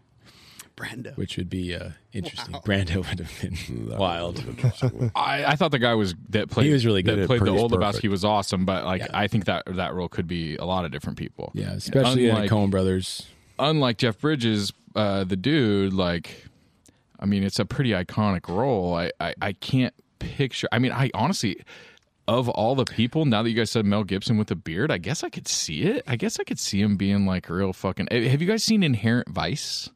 Brando. 0.75 1.17
which 1.17 1.37
would 1.37 1.49
be 1.49 1.73
uh, 1.73 1.89
interesting. 2.13 2.53
Brando 2.55 2.97
would 2.97 3.19
have 3.19 3.31
been 3.41 3.97
wild. 3.97 4.43
I, 5.15 5.43
I 5.45 5.55
thought 5.55 5.71
the 5.71 5.79
guy 5.79 5.95
was 5.95 6.13
that 6.29 6.49
played 6.51 6.67
He 6.67 6.73
was 6.73 6.85
really 6.85 7.01
that 7.01 7.15
good. 7.15 7.27
played 7.27 7.41
the 7.41 7.49
old 7.49 7.71
perfect. 7.71 8.03
Lebowski 8.03 8.09
was 8.09 8.23
awesome, 8.23 8.65
but 8.65 8.85
like 8.85 9.01
Yeah. 9.01 9.07
I 9.13 9.27
think 9.27 9.45
that 9.45 9.63
that 9.67 9.93
role 9.95 10.07
could 10.09 10.27
be 10.27 10.55
a 10.57 10.65
lot 10.65 10.85
of 10.85 10.91
different 10.91 11.17
people. 11.17 11.51
Yeah, 11.55 11.71
especially 11.73 12.29
Unlike- 12.29 12.51
in 12.51 12.57
Coen 12.57 12.69
Brothers. 12.69 13.25
unlike 13.57 13.97
Jeff 13.97 14.19
Bridges, 14.19 14.71
uh, 14.97 15.23
the 15.23 15.35
dude, 15.35 15.93
like, 15.93 16.45
I 17.19 17.25
mean, 17.25 17.43
it's 17.43 17.59
a 17.59 17.65
pretty 17.65 17.91
iconic 17.91 18.47
role. 18.49 18.95
I, 18.95 19.11
I, 19.19 19.33
I 19.41 19.53
can't 19.53 19.93
picture. 20.19 20.67
I 20.71 20.79
mean, 20.79 20.91
I 20.91 21.11
honestly, 21.13 21.63
of 22.27 22.49
all 22.49 22.75
the 22.75 22.85
people, 22.85 23.25
now 23.25 23.43
that 23.43 23.49
you 23.49 23.55
guys 23.55 23.71
said 23.71 23.85
Mel 23.85 24.03
Gibson 24.03 24.37
with 24.37 24.51
a 24.51 24.55
beard, 24.55 24.91
I 24.91 24.97
guess 24.97 25.23
I 25.23 25.29
could 25.29 25.47
see 25.47 25.83
it. 25.83 26.03
I 26.07 26.15
guess 26.15 26.39
I 26.39 26.43
could 26.43 26.59
see 26.59 26.81
him 26.81 26.97
being 26.97 27.25
like 27.25 27.49
a 27.49 27.53
real 27.53 27.73
fucking. 27.73 28.07
Have 28.11 28.41
you 28.41 28.47
guys 28.47 28.63
seen 28.63 28.83
Inherent 28.83 29.29
Vice? 29.29 29.89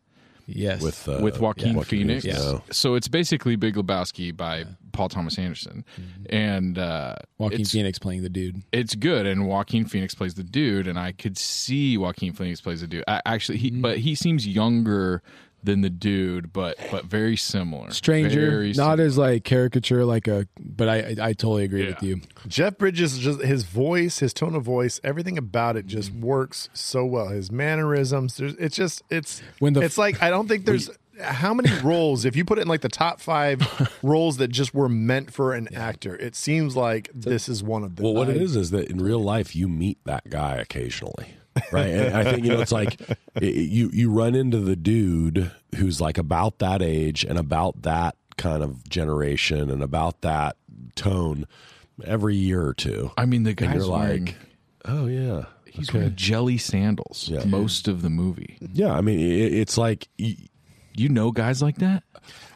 Yes. 0.48 0.82
with 0.82 1.08
uh, 1.08 1.20
with 1.22 1.40
Joaquin, 1.40 1.78
yeah, 1.78 1.84
Phoenix. 1.84 2.26
no. 2.26 2.64
So 2.72 2.96
it's 2.96 3.08
basically 3.08 3.56
Big 3.56 3.76
Lebowski 3.76 4.36
by 4.36 4.66
Paul 4.92 5.10
Thomas 5.10 5.38
Anderson, 5.38 5.84
and 6.30 6.78
uh, 6.78 7.16
Joaquin 7.38 7.66
Phoenix 7.66 8.00
playing 8.00 8.24
the 8.24 8.30
dude. 8.30 8.62
it's 8.72 8.96
good. 8.96 9.26
And 9.26 9.48
Joaquin 9.48 9.86
Phoenix 9.86 10.14
plays 10.16 10.34
the 10.36 10.44
dude, 10.44 10.88
and 10.88 10.98
I 11.00 11.12
could 11.12 11.38
see 11.38 11.98
Joaquin 11.98 12.34
Phoenix 12.34 12.62
plays 12.62 12.82
the 12.82 12.88
dude. 12.88 13.04
I, 13.08 13.22
actually, 13.26 13.58
he 13.58 13.72
Mm-hmm. 13.72 13.82
but 13.82 13.98
he 14.00 14.16
seems 14.16 14.46
younger 14.48 15.22
than 15.64 15.82
the 15.82 15.90
dude, 15.92 16.52
but 16.52 16.76
but 16.90 17.06
very 17.06 17.38
similar. 17.38 17.92
Stranger, 17.92 18.50
Very 18.50 18.70
not 18.74 18.94
similar. 18.98 19.04
as 19.06 19.18
like 19.18 19.44
caricature, 19.44 20.04
like 20.06 20.28
a. 20.28 20.48
But 20.60 20.90
I, 20.90 20.96
I, 20.98 21.16
I 21.22 21.34
totally 21.34 21.64
agree 21.66 21.86
with 21.86 22.02
you. 22.02 22.22
Jeff 22.48 22.80
Bridges, 22.80 23.18
just 23.20 23.42
his 23.42 23.64
voice, 23.64 24.18
his 24.20 24.34
tone 24.34 24.56
of 24.56 24.64
voice, 24.64 25.00
everything 25.04 25.38
about 25.38 25.78
it 25.78 25.86
just 25.86 26.12
works 26.14 26.68
so 26.74 27.06
well. 27.06 27.28
His 27.28 27.52
mannerisms, 27.52 28.38
there's, 28.38 28.56
it's 28.56 28.76
just, 28.76 29.04
it's, 29.12 29.44
When 29.60 29.74
the- 29.74 29.82
it's 29.82 30.00
like 30.00 30.22
I 30.24 30.32
don't 30.32 30.48
think 30.48 30.66
there's 30.66 30.90
how 31.20 31.54
many 31.54 31.70
roles. 31.82 32.26
If 32.26 32.36
you 32.36 32.46
put 32.46 32.58
it 32.58 32.62
in 32.62 32.68
like 32.68 32.82
the 32.82 32.90
top 32.90 33.20
five 33.20 33.62
roles 34.04 34.38
that 34.38 34.48
just 34.50 34.74
were 34.74 34.90
meant 34.90 35.34
for 35.34 35.54
an 35.54 35.74
actor, 35.76 36.16
it 36.16 36.36
seems 36.36 36.76
like 36.76 37.10
this 37.14 37.50
is 37.50 37.62
one 37.64 37.84
of 37.84 37.96
them. 37.96 38.04
Well, 38.06 38.14
what 38.14 38.30
it 38.30 38.38
I- 38.38 38.44
is 38.44 38.56
is 38.56 38.72
that 38.72 38.90
in 38.90 39.00
real 39.02 39.20
life 39.22 39.56
you 39.56 39.68
meet 39.68 39.98
that 40.06 40.30
guy 40.30 40.56
occasionally, 40.56 41.34
right? 41.72 41.88
and 41.88 42.16
I 42.16 42.24
think 42.32 42.44
you 42.46 42.52
know 42.54 42.62
it's 42.62 42.72
like 42.72 43.00
i- 43.36 43.44
you 43.44 43.90
you 43.94 44.12
run 44.12 44.36
into 44.36 44.60
the 44.60 44.76
dude 44.76 45.52
who's 45.76 46.00
like 46.02 46.18
about 46.18 46.60
that 46.60 46.82
age 46.82 47.24
and 47.24 47.38
about 47.38 47.82
that 47.84 48.16
kind 48.38 48.64
of 48.64 48.88
generation 48.90 49.70
and 49.70 49.84
about 49.84 50.22
that 50.22 50.56
tone 50.96 51.46
every 52.04 52.36
year 52.36 52.66
or 52.66 52.74
two. 52.74 53.12
I 53.18 53.26
mean, 53.26 53.44
the 53.44 53.54
guy's 53.54 53.76
you're 53.76 53.92
wearing, 53.92 54.26
like, 54.26 54.36
oh 54.86 55.06
yeah, 55.08 55.44
he's 55.66 55.94
wearing 55.94 56.16
jelly 56.16 56.58
sandals 56.58 57.30
Yeah. 57.32 57.44
most 57.46 57.88
of 57.88 58.02
the 58.02 58.10
movie. 58.10 58.58
yeah. 58.74 58.94
I 58.94 59.02
mean, 59.02 59.20
it, 59.20 59.54
it's 59.54 59.78
like 59.78 60.08
y- 60.18 60.38
You 60.96 61.10
know 61.10 61.32
guys 61.32 61.62
like 61.62 61.78
that? 61.78 62.04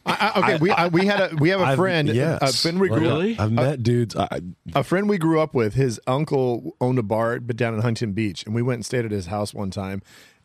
I, 0.05 0.31
I, 0.35 0.39
okay, 0.39 0.57
we 0.57 0.69
I, 0.71 0.87
we 0.87 1.05
had 1.07 1.31
a 1.33 1.35
we 1.35 1.49
have 1.49 1.61
a 1.61 1.63
I've- 1.65 1.75
friend, 1.77 2.09
uh, 2.09 2.13
yes. 2.13 2.41
a 2.41 2.61
friend 2.61 2.79
we 2.79 2.89
grew 2.89 2.99
Really? 2.99 3.31
I've 3.39 3.47
uh, 3.57 3.61
met 3.61 3.83
dudes. 3.83 4.15
I, 4.15 4.41
a 4.75 4.83
friend 4.83 5.09
we 5.09 5.17
grew 5.17 5.39
up 5.39 5.53
with. 5.55 5.73
His 5.73 5.99
uncle 6.05 6.75
owned 6.79 6.99
a 6.99 7.03
bar, 7.03 7.39
but 7.39 7.55
down 7.57 7.73
in 7.73 7.81
Huntington 7.81 8.13
Beach, 8.13 8.43
and 8.45 8.53
we 8.53 8.61
went 8.61 8.75
and 8.77 8.85
stayed 8.85 9.05
at 9.05 9.11
his 9.11 9.25
house 9.27 9.53
one 9.53 9.71
time. 9.71 10.01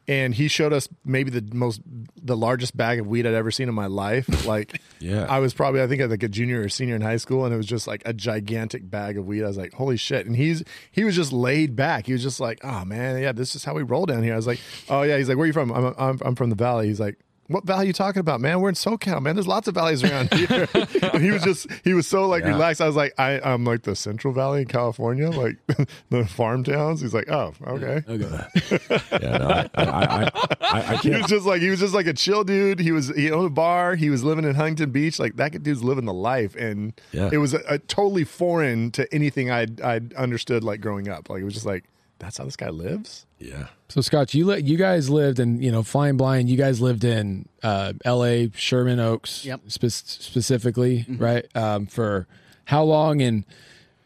And 0.09 0.35
he 0.35 0.49
showed 0.49 0.73
us 0.73 0.89
maybe 1.05 1.31
the 1.31 1.55
most, 1.55 1.83
the 2.21 2.37
largest 2.37 2.77
bag 2.77 2.99
of 2.99 3.07
weed 3.07 3.27
I'd 3.27 3.35
ever 3.35 3.51
seen 3.53 3.69
in 3.69 3.75
my 3.75 3.87
life. 3.87 4.27
Like, 4.47 4.81
Yeah. 4.99 5.27
I 5.29 5.39
was 5.39 5.53
probably 5.55 5.83
I 5.83 5.87
think 5.87 6.01
I 6.01 6.07
like 6.07 6.23
a 6.23 6.29
junior 6.29 6.63
or 6.63 6.69
senior 6.71 6.97
in 6.97 7.03
high 7.03 7.19
school, 7.19 7.45
and 7.45 7.53
it 7.55 7.57
was 7.59 7.67
just 7.67 7.87
like 7.87 8.03
a 8.07 8.13
gigantic 8.15 8.91
bag 8.91 9.19
of 9.19 9.27
weed. 9.27 9.45
I 9.45 9.47
was 9.47 9.59
like, 9.59 9.75
holy 9.75 9.99
shit! 9.99 10.27
And 10.27 10.35
he's 10.35 10.65
he 10.91 11.05
was 11.05 11.15
just 11.15 11.33
laid 11.35 11.77
back. 11.77 12.07
He 12.07 12.13
was 12.13 12.23
just 12.23 12.41
like, 12.41 12.61
oh 12.65 12.85
man, 12.87 13.21
yeah, 13.23 13.33
this 13.33 13.55
is 13.55 13.63
how 13.63 13.75
we 13.75 13.83
roll 13.83 14.07
down 14.07 14.23
here. 14.23 14.33
I 14.33 14.37
was 14.37 14.47
like, 14.47 14.59
oh 14.89 15.03
yeah. 15.03 15.19
He's 15.19 15.29
like, 15.29 15.37
where 15.37 15.45
are 15.45 15.47
you 15.49 15.53
from? 15.53 15.71
I'm 15.71 15.95
I'm, 15.99 16.19
I'm 16.25 16.35
from 16.35 16.49
the 16.49 16.57
valley. 16.57 16.87
He's 16.89 16.99
like. 16.99 17.19
What 17.51 17.65
valley 17.65 17.89
you 17.89 17.93
talking 17.93 18.21
about, 18.21 18.41
man? 18.41 18.61
We're 18.61 18.69
in 18.69 18.77
SoCal, 18.77 19.21
man. 19.21 19.35
There's 19.35 19.49
lots 19.49 19.67
of 19.67 19.75
valleys 19.75 20.05
around 20.05 20.33
here. 20.35 20.69
and 21.13 21.21
he 21.23 21.33
was 21.33 21.43
just, 21.43 21.67
he 21.83 21.95
was 21.95 22.07
so 22.07 22.29
like 22.29 22.45
Yeah. 22.45 22.51
relaxed. 22.51 22.81
I 22.81 22.87
was 22.87 22.95
like, 22.95 23.13
I, 23.19 23.41
I'm 23.41 23.65
like 23.65 23.83
the 23.83 23.97
Central 23.97 24.33
Valley 24.33 24.61
in 24.63 24.69
California, 24.69 25.31
like 25.31 25.57
the 26.11 26.25
farm 26.27 26.63
towns. 26.63 27.01
He's 27.01 27.13
like, 27.13 27.29
oh, 27.29 27.53
okay. 27.67 28.05
yeah, 28.09 29.39
no, 29.39 29.49
I, 29.49 29.69
I, 29.75 29.85
I, 29.85 30.31
I, 30.61 30.93
I 30.93 30.97
He 30.99 31.11
was 31.11 31.27
just 31.27 31.45
like, 31.45 31.61
he 31.61 31.71
was 31.71 31.81
just 31.81 31.93
like 31.95 32.07
a 32.07 32.15
chill 32.15 32.45
dude. 32.45 32.79
He 32.79 32.93
was, 32.93 33.09
he 33.17 33.31
owned 33.33 33.47
a 33.49 33.51
bar. 33.51 33.97
He 33.97 34.11
was 34.11 34.23
living 34.23 34.45
in 34.45 34.55
Huntington 34.55 34.91
Beach. 34.93 35.19
Like 35.19 35.35
that 35.37 35.61
dude's 35.63 35.83
living 35.83 36.05
the 36.05 36.15
life. 36.15 36.55
And 36.55 36.93
Yeah. 37.11 37.31
it 37.33 37.39
was 37.39 37.53
a, 37.55 37.61
a 37.69 37.79
totally 37.81 38.25
foreign 38.25 38.93
to 38.93 39.13
anything 39.13 39.51
I'd, 39.51 39.81
I'd 39.81 40.13
understood 40.15 40.63
like 40.63 40.81
growing 40.81 41.09
up. 41.09 41.29
Like 41.29 41.41
it 41.41 41.45
was 41.45 41.55
just 41.55 41.67
like, 41.67 41.85
that's 42.21 42.39
how 42.39 42.45
this 42.45 42.57
guy 42.57 42.69
lives. 42.71 43.27
Yeah, 43.39 43.67
So 43.89 44.01
Scott, 44.03 44.33
you 44.35 44.45
li- 44.47 44.63
you 44.63 44.77
guys 44.77 45.11
lived 45.11 45.41
in 45.41 45.61
you 45.61 45.73
know 45.73 45.83
Flying 45.83 46.17
Blind. 46.17 46.49
You 46.49 46.57
guys 46.57 46.81
lived 46.81 47.03
in 47.05 47.49
uh, 47.63 47.95
L.A. 48.05 48.51
Sherman 48.55 49.01
Oaks, 49.01 49.45
Yep. 49.45 49.63
spe- 49.69 49.89
specifically, 49.89 51.07
right? 51.09 51.47
Um, 51.57 51.87
for 51.87 52.27
how 52.67 52.85
long? 52.85 53.21
And 53.23 53.45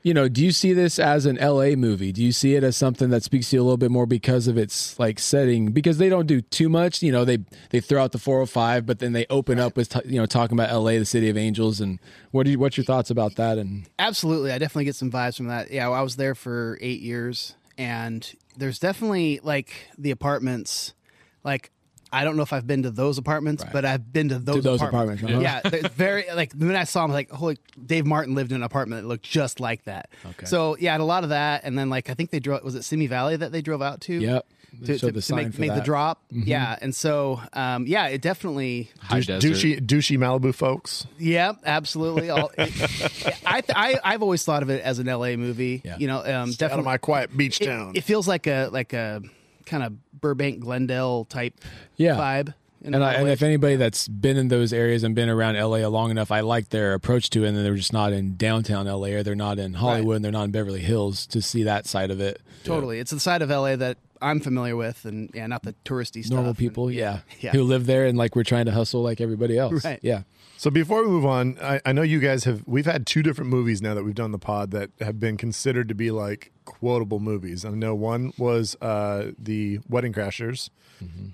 you 0.03 0.12
know, 0.12 0.29
do 0.29 0.45
you 0.45 0.53
see 0.53 0.75
this 0.75 0.99
as 0.99 1.25
an 1.25 1.39
L.A. 1.39 1.77
movie? 1.77 2.12
Do 2.12 2.23
you 2.23 2.31
see 2.31 2.55
it 2.57 2.62
as 2.62 2.77
something 2.77 3.09
that 3.09 3.23
speaks 3.23 3.49
to 3.51 3.57
you 3.57 3.62
a 3.62 3.65
little 3.65 3.79
bit 3.79 3.91
more 3.91 4.05
because 4.05 4.47
of 4.49 4.59
its 4.59 4.99
like 4.99 5.19
setting? 5.19 5.73
Because 5.73 5.97
they 5.99 6.11
don't 6.11 6.27
do 6.27 6.43
too 6.43 6.69
much. 6.69 7.03
You 7.03 7.11
know, 7.11 7.25
they 7.25 7.39
they 7.71 7.81
throw 7.81 8.03
out 8.05 8.12
the 8.12 8.19
405, 8.19 8.85
but 8.87 8.99
then 8.99 9.15
they 9.15 9.25
open 9.31 9.59
up 9.59 9.77
with 9.77 9.89
t- 9.89 10.01
you 10.05 10.21
know 10.21 10.27
talking 10.27 10.57
about 10.57 10.71
L.A., 10.71 10.99
the 10.99 11.05
city 11.07 11.29
of 11.31 11.37
angels, 11.39 11.81
and 11.81 11.99
what 12.33 12.45
do 12.45 12.51
you, 12.53 12.59
what's 12.59 12.77
your 12.77 12.85
thoughts 12.85 13.11
about 13.11 13.37
that? 13.37 13.57
And 13.59 13.89
Absolutely, 13.99 14.53
I 14.53 14.59
definitely 14.59 14.85
get 14.85 14.95
some 14.95 15.11
vibes 15.11 15.37
from 15.39 15.47
that. 15.49 15.71
Yeah, 15.71 15.89
I 15.89 16.03
was 16.03 16.17
there 16.17 16.35
for 16.35 16.79
eight 16.83 17.01
years, 17.01 17.55
and 17.79 18.35
there's 18.57 18.79
definitely 18.79 19.41
like 19.43 19.72
the 19.99 20.11
apartments. 20.11 20.95
Like, 21.43 21.70
I 22.12 22.22
don't 22.22 22.37
know 22.37 22.43
if 22.43 22.53
I've 22.53 22.66
been 22.66 22.85
to 22.85 22.91
those 22.91 23.18
apartments, 23.18 23.64
but 23.72 23.85
I've 23.85 24.12
been 24.12 24.29
to 24.29 24.39
those, 24.39 24.62
those 24.62 24.81
apartments. 24.81 25.22
apartments, 25.22 25.64
uh-huh. 25.64 25.81
Yeah, 25.83 25.89
very 25.95 26.25
like 26.33 26.53
when 26.53 26.77
I 26.77 26.85
saw 26.85 27.03
them, 27.03 27.12
like 27.12 27.31
holy, 27.31 27.59
Dave 27.85 28.07
Martin 28.07 28.35
lived 28.35 28.53
in 28.53 28.57
an 28.57 28.62
apartment 28.62 29.03
that 29.03 29.09
looked 29.09 29.25
just 29.25 29.59
like 29.59 29.85
that. 29.85 30.11
Okay. 30.25 30.47
So 30.47 30.77
yeah, 30.79 30.91
I 30.91 30.93
had 30.93 31.01
a 31.01 31.05
lot 31.05 31.25
of 31.25 31.31
that, 31.31 31.64
and 31.64 31.77
then 31.77 31.91
like 31.91 32.11
I 32.11 32.14
think 32.14 32.31
they 32.31 32.41
drove. 32.41 32.62
Was 32.62 32.77
it 32.77 32.85
Simi 32.85 33.09
Valley 33.09 33.37
that 33.37 33.51
they 33.51 33.62
drove 33.62 33.83
out 33.83 34.01
to? 34.03 34.14
Yep. 34.14 34.47
They 34.81 34.87
To, 34.95 34.99
showed 34.99 35.07
to, 35.09 35.12
the 35.12 35.22
to 35.22 35.35
make, 35.37 35.47
make 35.47 35.53
the 35.55 35.66
that. 35.66 35.75
Mm-hmm. 35.77 35.85
drop, 35.85 36.22
yeah, 36.31 36.77
and 36.81 36.95
so 36.95 37.41
um, 37.53 37.87
yeah, 37.87 38.09
it 38.09 38.20
definitely 38.22 38.91
High 39.01 39.20
Douche- 39.20 39.45
douchey, 39.45 39.81
douchey 39.87 40.18
Malibu 40.18 40.55
folks. 40.55 41.07
yeah, 41.18 41.53
absolutely. 41.64 42.31
All, 42.31 42.51
it, 42.59 43.43
I, 43.47 43.62
I 43.75 43.99
I've 44.05 44.22
always 44.22 44.45
thought 44.45 44.62
of 44.62 44.70
it 44.70 44.83
as 44.83 44.99
an 44.99 45.07
LA 45.07 45.37
movie. 45.37 45.83
Yeah. 45.85 45.97
You 45.99 46.07
know, 46.09 46.18
um, 46.18 46.27
Out 46.27 46.49
of 46.49 46.59
definitely. 46.59 46.85
my 46.85 46.99
quiet 46.99 47.37
beach 47.37 47.61
it, 47.61 47.66
town. 47.66 47.93
it 47.95 48.05
feels 48.05 48.27
like 48.29 48.47
a 48.47 48.68
like 48.72 48.93
a 48.93 49.22
kind 49.66 49.83
of 49.83 49.95
Burbank 50.20 50.61
Glendale 50.61 51.25
type 51.27 51.55
Yeah. 51.97 52.16
vibe. 52.16 52.55
And, 52.87 52.95
a 52.95 52.99
I, 52.99 53.01
lot 53.01 53.14
of 53.14 53.20
and 53.22 53.31
if 53.31 53.43
anybody 53.43 53.77
that's 53.77 54.09
been 54.09 54.37
in 54.37 54.49
those 54.49 54.70
areas 54.75 55.05
and 55.05 55.14
been 55.14 55.31
around 55.31 55.57
LA 55.57 55.87
long 55.89 56.11
enough, 56.11 56.31
I 56.31 56.41
like 56.41 56.68
their 56.68 56.93
approach 56.93 57.31
to 57.31 57.43
it. 57.45 57.49
And 57.49 57.57
they're 57.57 57.75
just 57.77 57.95
not 57.95 58.12
in 58.12 58.37
downtown 58.37 58.85
LA 58.87 59.09
or 59.09 59.22
they're 59.22 59.35
not 59.35 59.59
in 59.59 59.72
Hollywood 59.72 60.16
and 60.16 60.25
they're 60.25 60.33
not 60.33 60.45
in 60.45 60.51
Beverly 60.51 60.81
Hills 60.83 61.27
to 61.29 61.41
see 61.41 61.62
that 61.62 61.87
side 61.87 62.11
of 62.11 62.20
it. 62.20 62.43
totally, 62.62 62.99
it's 62.99 63.11
the 63.11 63.18
side 63.20 63.41
of 63.41 63.49
LA 63.49 63.77
that 63.77 63.97
I'm 64.23 64.41
familiar 64.41 64.77
with, 64.77 65.05
and 65.05 65.31
yeah, 65.35 65.47
not 65.47 65.62
the 65.62 65.75
touristy 65.85 66.23
stuff. 66.25 66.35
Normal 66.35 66.51
and- 66.51 66.59
people, 66.59 66.91
yeah, 66.91 67.21
yeah. 67.41 67.53
who 67.53 67.62
live 67.62 67.87
there 67.87 68.07
and 68.07 68.17
like 68.19 68.35
we're 68.37 68.45
trying 68.45 68.67
to 68.67 68.73
hustle 68.73 69.03
like 69.03 69.21
everybody 69.21 69.59
else. 69.59 69.85
Right. 69.85 69.99
Yeah. 70.03 70.23
So 70.57 70.71
before 70.71 71.03
we 71.03 71.09
move 71.09 71.27
on, 71.27 71.59
I, 71.61 71.81
I 71.85 71.93
know 71.93 72.03
you 72.03 72.21
guys 72.21 72.45
have 72.45 72.62
we've 72.67 72.87
had 72.87 73.07
two 73.07 73.23
different 73.23 73.51
movies 73.51 73.83
now 73.83 73.93
that 73.95 74.05
we've 74.05 74.15
done 74.15 74.31
the 74.33 74.39
pod 74.39 74.71
that 74.71 74.91
have 75.01 75.19
been 75.21 75.37
considered 75.37 75.89
to 75.89 75.95
be 75.95 76.11
like 76.11 76.53
quotable 76.65 77.19
movies. 77.21 77.65
I 77.65 77.71
know 77.71 77.95
one 77.95 78.33
was 78.39 78.77
uh, 78.81 79.33
the 79.39 79.81
Wedding 79.89 80.12
Crashers, 80.12 80.71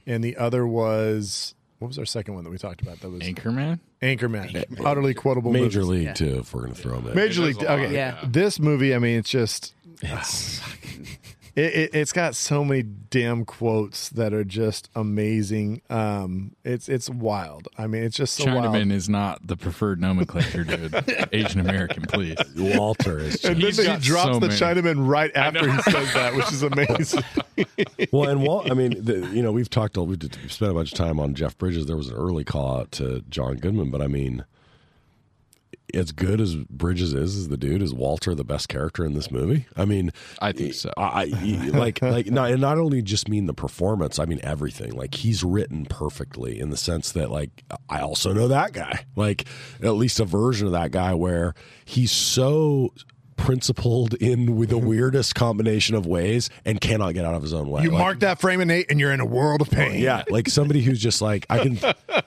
and 0.06 0.24
the 0.24 0.36
other 0.36 0.66
was 0.66 1.54
what 1.78 1.88
was 1.88 1.98
our 1.98 2.06
second 2.06 2.34
one 2.34 2.44
that 2.44 2.50
we 2.50 2.58
talked 2.58 2.82
about? 2.82 3.00
That 3.00 3.10
was 3.10 3.20
Anchorman? 3.22 3.78
Anchorman. 4.02 4.80
Utterly 4.84 5.14
quotable 5.14 5.52
Major 5.52 5.80
movies. 5.80 5.88
league 5.88 6.02
Yeah. 6.06 6.12
too. 6.14 6.38
If 6.40 6.52
we're 6.54 6.62
gonna 6.62 6.74
throw 6.74 6.96
them 7.00 7.08
in. 7.08 7.14
Major 7.14 7.42
League. 7.42 7.56
There's 7.56 7.68
a 7.68 7.72
lot, 7.72 7.80
Okay, 7.84 7.94
yeah. 7.94 8.24
This 8.26 8.58
movie, 8.58 8.94
I 8.94 8.98
mean, 8.98 9.18
it's 9.18 9.30
just 9.30 9.74
It's, 10.02 10.60
it, 11.56 11.74
it, 11.74 11.90
it's 11.94 12.12
got 12.12 12.34
so 12.36 12.64
many 12.64 12.82
damn 12.82 13.44
quotes 13.44 14.08
that 14.10 14.32
are 14.32 14.44
just 14.44 14.88
amazing. 14.94 15.82
Um, 15.90 16.54
it's 16.64 16.88
it's 16.88 17.10
wild. 17.10 17.68
I 17.78 17.86
mean, 17.86 18.02
it's 18.02 18.16
just 18.16 18.34
so 18.34 18.44
wild. 18.46 18.74
Chinaman 18.74 18.92
is 18.92 19.08
not 19.08 19.46
the 19.46 19.56
preferred 19.56 20.00
nomenclature, 20.00 20.64
dude. 20.64 20.94
Asian 21.32 21.60
American, 21.60 22.02
please. 22.04 22.36
Walter 22.56 23.18
is 23.18 23.44
And 23.44 23.58
He's 23.58 23.76
then 23.76 23.86
he 23.86 23.92
got 23.92 24.00
drops 24.00 24.34
so 24.34 24.40
the 24.40 24.48
many. 24.48 24.60
Chinaman 24.60 25.06
right 25.08 25.30
after 25.34 25.70
he 25.70 25.82
says 25.82 26.12
that, 26.14 26.34
which 26.34 26.52
is 26.52 26.62
amazing. 26.62 27.22
well, 28.12 28.28
and 28.30 28.42
Walt, 28.42 28.70
I 28.70 28.74
mean, 28.74 29.02
the, 29.02 29.28
you 29.32 29.42
know, 29.42 29.52
we've 29.52 29.70
talked, 29.70 29.96
we 29.96 30.16
did- 30.16 30.36
we've 30.42 30.52
spent 30.52 30.70
a 30.70 30.74
bunch 30.74 30.92
of 30.92 30.98
time 30.98 31.18
on 31.20 31.34
Jeff 31.34 31.58
Bridges. 31.58 31.86
There 31.86 31.96
was 31.96 32.08
an 32.08 32.16
early 32.16 32.44
call 32.44 32.78
out 32.78 32.92
to 32.92 33.22
John 33.28 33.56
Goodman, 33.56 33.90
but 33.90 34.00
I 34.00 34.06
mean, 34.06 34.44
as 35.94 36.12
good 36.12 36.40
as 36.40 36.56
Bridges 36.56 37.14
is 37.14 37.36
as 37.36 37.48
the 37.48 37.56
dude, 37.56 37.82
is 37.82 37.94
Walter 37.94 38.34
the 38.34 38.44
best 38.44 38.68
character 38.68 39.04
in 39.04 39.14
this 39.14 39.30
movie? 39.30 39.66
I 39.76 39.84
mean, 39.84 40.12
I 40.40 40.52
think 40.52 40.74
so. 40.74 40.92
I, 40.96 41.30
I 41.34 41.68
like 41.70 42.02
like 42.02 42.30
not 42.30 42.50
and 42.50 42.60
not 42.60 42.78
only 42.78 43.02
just 43.02 43.28
mean 43.28 43.46
the 43.46 43.54
performance. 43.54 44.18
I 44.18 44.24
mean 44.24 44.40
everything. 44.42 44.92
Like 44.92 45.14
he's 45.14 45.42
written 45.44 45.86
perfectly 45.86 46.58
in 46.58 46.70
the 46.70 46.76
sense 46.76 47.12
that 47.12 47.30
like 47.30 47.64
I 47.88 48.00
also 48.00 48.32
know 48.32 48.48
that 48.48 48.72
guy. 48.72 49.06
Like 49.16 49.44
at 49.82 49.94
least 49.94 50.20
a 50.20 50.24
version 50.24 50.66
of 50.66 50.72
that 50.72 50.90
guy 50.90 51.14
where 51.14 51.54
he's 51.84 52.12
so 52.12 52.92
principled 53.40 54.14
in 54.14 54.54
with 54.56 54.68
the 54.68 54.78
weirdest 54.78 55.34
combination 55.34 55.94
of 55.96 56.06
ways 56.06 56.50
and 56.64 56.80
cannot 56.80 57.14
get 57.14 57.24
out 57.24 57.34
of 57.34 57.42
his 57.42 57.52
own 57.54 57.68
way. 57.70 57.82
You 57.82 57.90
Like, 57.90 57.98
mark 57.98 58.20
that 58.20 58.40
frame 58.40 58.60
in 58.60 58.70
eight, 58.70 58.86
and 58.90 59.00
you're 59.00 59.12
in 59.12 59.20
a 59.20 59.24
world 59.26 59.62
of 59.62 59.70
pain. 59.70 59.98
yeah, 60.00 60.22
like 60.30 60.48
somebody 60.48 60.82
who's 60.82 61.00
just 61.00 61.20
like 61.22 61.46
I 61.50 61.58
can 61.58 61.78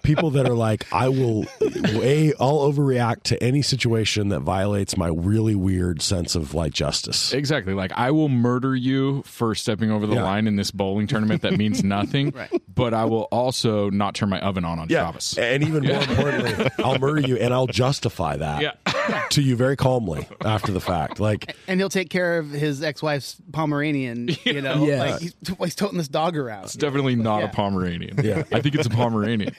people 0.03 0.31
that 0.31 0.49
are 0.49 0.53
like 0.55 0.85
I 0.91 1.09
will 1.09 1.45
way 1.93 2.33
I'll 2.39 2.59
overreact 2.71 3.23
to 3.23 3.41
any 3.43 3.61
situation 3.61 4.29
that 4.29 4.41
violates 4.41 4.97
my 4.97 5.07
really 5.07 5.55
weird 5.55 6.01
sense 6.01 6.35
of 6.35 6.53
like 6.53 6.73
justice. 6.73 7.31
Exactly. 7.33 7.73
Like 7.73 7.91
I 7.95 8.11
will 8.11 8.29
murder 8.29 8.75
you 8.75 9.21
for 9.23 9.55
stepping 9.55 9.91
over 9.91 10.07
the 10.07 10.15
Yeah. 10.15 10.23
line 10.23 10.47
in 10.47 10.55
this 10.55 10.71
bowling 10.71 11.07
tournament 11.07 11.43
that 11.43 11.57
means 11.57 11.83
nothing. 11.83 12.33
but 12.73 12.93
I 12.93 13.05
will 13.05 13.23
also 13.31 13.89
not 13.89 14.15
turn 14.15 14.29
my 14.29 14.39
oven 14.41 14.65
on 14.65 14.79
on 14.79 14.87
Yeah, 14.89 15.05
Shabbos. 15.07 15.37
and 15.37 15.63
even 15.63 15.83
more 15.85 16.01
importantly, 16.01 16.69
I'll 16.83 16.99
murder 16.99 17.21
you, 17.21 17.37
and 17.37 17.53
I'll 17.53 17.67
justify 17.67 18.37
that 18.37 18.61
Yeah. 18.61 19.23
to 19.31 19.41
you 19.41 19.55
very 19.55 19.75
calmly 19.75 20.27
after 20.45 20.71
the 20.71 20.79
fact. 20.79 21.19
Like, 21.19 21.55
and 21.67 21.79
he'll 21.79 21.89
take 21.89 22.09
care 22.09 22.37
of 22.37 22.49
his 22.49 22.81
ex-wife's 22.83 23.37
Pomeranian. 23.51 24.29
You 24.45 24.61
know, 24.61 24.85
Yeah. 24.85 24.99
like 25.03 25.21
he's, 25.21 25.35
he's 25.59 25.75
toting 25.75 25.97
this 25.97 26.07
dog 26.07 26.37
around. 26.37 26.65
It's 26.65 26.73
definitely 26.75 27.15
not 27.15 27.39
Yeah. 27.39 27.45
a 27.45 27.49
Pomeranian. 27.49 28.19
Yeah. 28.23 28.43
I 28.51 28.61
think 28.61 28.75
it's 28.75 28.87
a 28.87 28.89
Pomeranian. 28.89 29.55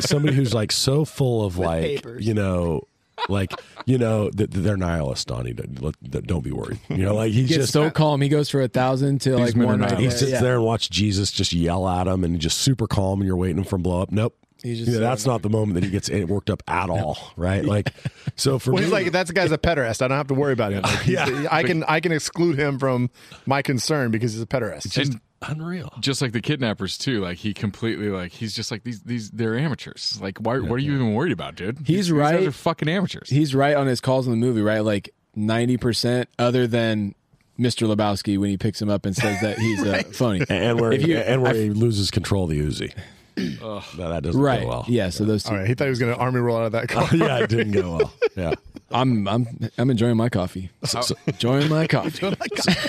somebody 0.00 0.34
who's 0.34 0.54
like 0.54 0.72
so 0.72 1.04
full 1.04 1.44
of 1.44 1.58
like 1.58 1.82
papers. 1.82 2.26
you 2.26 2.34
know 2.34 2.82
like 3.28 3.52
you 3.86 3.98
know 3.98 4.30
they're 4.32 4.76
nihilists 4.76 5.24
donnie 5.24 5.52
don't, 5.52 6.26
don't 6.26 6.44
be 6.44 6.52
worried 6.52 6.78
you 6.88 6.98
know 6.98 7.14
like 7.14 7.32
he's 7.32 7.48
Gets 7.48 7.60
just 7.62 7.72
so 7.72 7.90
calm. 7.90 8.20
He 8.20 8.28
goes 8.28 8.48
for 8.50 8.60
a 8.62 8.68
thousand 8.68 9.20
to 9.22 9.36
like 9.36 9.54
men 9.54 9.64
are 9.64 9.70
one 9.70 9.80
not- 9.80 9.90
right 9.92 10.00
he 10.00 10.10
sits 10.10 10.30
Yeah. 10.32 10.40
there 10.40 10.56
and 10.56 10.64
watch 10.64 10.90
jesus 10.90 11.30
just 11.30 11.52
yell 11.52 11.88
at 11.88 12.06
him 12.06 12.24
and 12.24 12.38
just 12.40 12.58
super 12.58 12.86
calm 12.86 13.20
and 13.20 13.26
you're 13.26 13.36
waiting 13.36 13.62
for 13.64 13.76
him 13.76 13.82
to 13.82 13.88
blow 13.88 14.02
up 14.02 14.10
nope 14.10 14.36
He's 14.62 14.80
just 14.80 14.90
Yeah, 14.92 14.98
that's 14.98 15.24
not 15.24 15.40
the 15.40 15.48
moment 15.48 15.74
that 15.76 15.84
he 15.84 15.88
gets 15.90 16.10
worked 16.10 16.50
up 16.50 16.62
at 16.68 16.90
all, 16.90 17.16
right? 17.34 17.64
Like, 17.64 17.94
so 18.36 18.58
for 18.58 18.72
Well, 18.72 18.80
me, 18.82 18.84
he's 18.84 18.92
like 18.92 19.10
that 19.12 19.32
guy's 19.32 19.52
a 19.52 19.56
pederast. 19.56 20.02
I 20.02 20.08
don't 20.08 20.18
have 20.18 20.26
to 20.26 20.34
worry 20.34 20.52
about 20.52 20.72
him. 20.72 20.82
Like, 20.82 21.06
Yeah. 21.06 21.48
I 21.50 21.62
can 21.62 21.82
I 21.84 22.00
can 22.00 22.12
exclude 22.12 22.58
him 22.58 22.78
from 22.78 23.08
my 23.46 23.62
concern 23.62 24.10
because 24.10 24.34
he's 24.34 24.42
a 24.42 24.46
pederast. 24.46 24.90
just 24.90 25.12
And 25.12 25.20
unreal. 25.42 25.92
just 26.00 26.20
like 26.22 26.32
the 26.32 26.40
kidnappers 26.40 26.98
too, 26.98 27.20
like 27.20 27.38
he 27.38 27.54
completely 27.54 28.08
like 28.08 28.32
he's 28.32 28.54
just 28.54 28.70
like 28.70 28.84
these 28.84 29.02
these 29.02 29.30
they're 29.30 29.58
amateurs. 29.58 30.18
Like 30.20 30.38
why 30.38 30.58
what 30.58 30.72
are 30.74 30.78
you 30.78 30.94
even 30.94 31.14
worried 31.14 31.32
about, 31.32 31.54
dude? 31.54 31.78
He's 31.78 31.86
These- 31.86 31.96
these 31.96 32.12
right. 32.12 32.38
guys 32.38 32.46
are 32.46 32.52
fucking 32.52 32.88
amateurs. 32.88 33.28
He's 33.30 33.54
right 33.54 33.76
on 33.76 33.86
his 33.86 34.00
calls 34.00 34.26
in 34.26 34.32
the 34.32 34.38
movie, 34.38 34.62
right? 34.62 34.80
Like 34.84 35.10
ninety 35.34 35.76
percent, 35.76 36.28
other 36.38 36.66
than 36.66 37.14
Mr. 37.58 37.86
Lebowski 37.92 38.38
when 38.38 38.50
he 38.50 38.56
picks 38.56 38.80
him 38.80 38.88
up 38.88 39.04
and 39.06 39.14
says 39.14 39.40
that 39.42 39.58
he's 39.60 39.82
uh, 39.82 40.02
a 40.08 40.12
phony. 40.12 40.44
And 40.48 40.80
where 40.80 40.92
he, 40.92 41.10
you- 41.12 41.18
and 41.18 41.42
where 41.42 41.52
I- 41.52 41.56
he 41.56 41.70
loses 41.70 42.10
control 42.10 42.44
of 42.44 42.50
the 42.50 42.60
Uzi. 42.60 42.92
no, 43.36 43.80
that 43.96 44.22
doesn't 44.22 44.40
Right. 44.40 44.62
go 44.62 44.68
well. 44.68 44.84
Yeah. 44.88 45.08
So 45.10 45.24
those 45.24 45.44
two. 45.44 45.52
All 45.52 45.58
right, 45.58 45.66
he 45.68 45.74
thought 45.74 45.84
he 45.84 45.90
was 45.90 45.98
going 45.98 46.12
to 46.12 46.18
army 46.18 46.40
roll 46.40 46.56
out 46.58 46.64
of 46.64 46.72
that 46.72 46.88
car. 46.90 47.08
yeah, 47.14 47.38
it 47.38 47.48
didn't 47.48 47.72
go 47.72 47.96
well. 47.96 48.12
Yeah. 48.36 48.54
I'm 48.92 49.28
I'm 49.28 49.46
I'm 49.78 49.88
enjoying 49.90 50.16
my 50.16 50.28
coffee. 50.28 50.70
So, 50.84 51.00
so, 51.00 51.14
enjoying 51.26 51.68
my 51.68 51.86
coffee. 51.86 52.34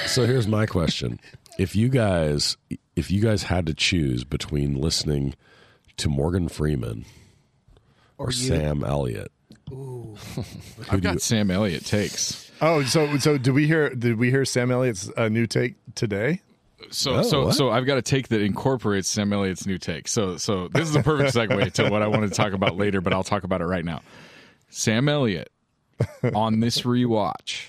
so 0.07 0.25
here's 0.25 0.47
my 0.47 0.65
question: 0.65 1.19
If 1.57 1.75
you 1.75 1.89
guys, 1.89 2.57
if 2.95 3.11
you 3.11 3.21
guys 3.21 3.43
had 3.43 3.65
to 3.67 3.73
choose 3.73 4.23
between 4.23 4.75
listening 4.75 5.35
to 5.97 6.09
Morgan 6.09 6.47
Freeman 6.49 7.05
or, 8.17 8.31
Sam 8.31 8.83
Elliott, 8.83 9.31
I've 10.89 11.01
got 11.01 11.21
Sam 11.21 11.51
Elliott 11.51 11.85
takes. 11.85 12.51
Oh, 12.61 12.83
so 12.83 13.17
so 13.17 13.37
did 13.37 13.53
we 13.53 13.67
hear 13.67 13.89
did 13.93 14.17
we 14.17 14.29
hear 14.29 14.45
Sam 14.45 14.71
Elliott's 14.71 15.09
uh, 15.17 15.29
new 15.29 15.47
take 15.47 15.75
today? 15.95 16.41
So 16.89 17.15
Oh, 17.17 17.21
so 17.21 17.45
what? 17.45 17.55
so 17.55 17.69
I've 17.69 17.85
got 17.85 17.97
a 17.97 18.01
take 18.01 18.29
that 18.29 18.41
incorporates 18.41 19.07
Sam 19.07 19.31
Elliott's 19.33 19.65
new 19.65 19.77
take. 19.77 20.07
So 20.07 20.37
so 20.37 20.67
this 20.67 20.87
is 20.89 20.95
a 20.95 21.03
perfect 21.03 21.35
segue 21.35 21.71
to 21.73 21.89
what 21.89 22.01
I 22.01 22.07
want 22.07 22.23
to 22.23 22.35
talk 22.35 22.53
about 22.53 22.75
later, 22.75 23.01
but 23.01 23.13
I'll 23.13 23.23
talk 23.23 23.43
about 23.43 23.61
it 23.61 23.65
right 23.65 23.85
now. 23.85 24.01
Sam 24.69 25.07
Elliott 25.09 25.51
on 26.35 26.59
this 26.59 26.81
rewatch, 26.81 27.65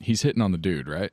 he's 0.00 0.22
hitting 0.22 0.42
on 0.42 0.52
the 0.52 0.58
dude, 0.58 0.88
right? 0.88 1.10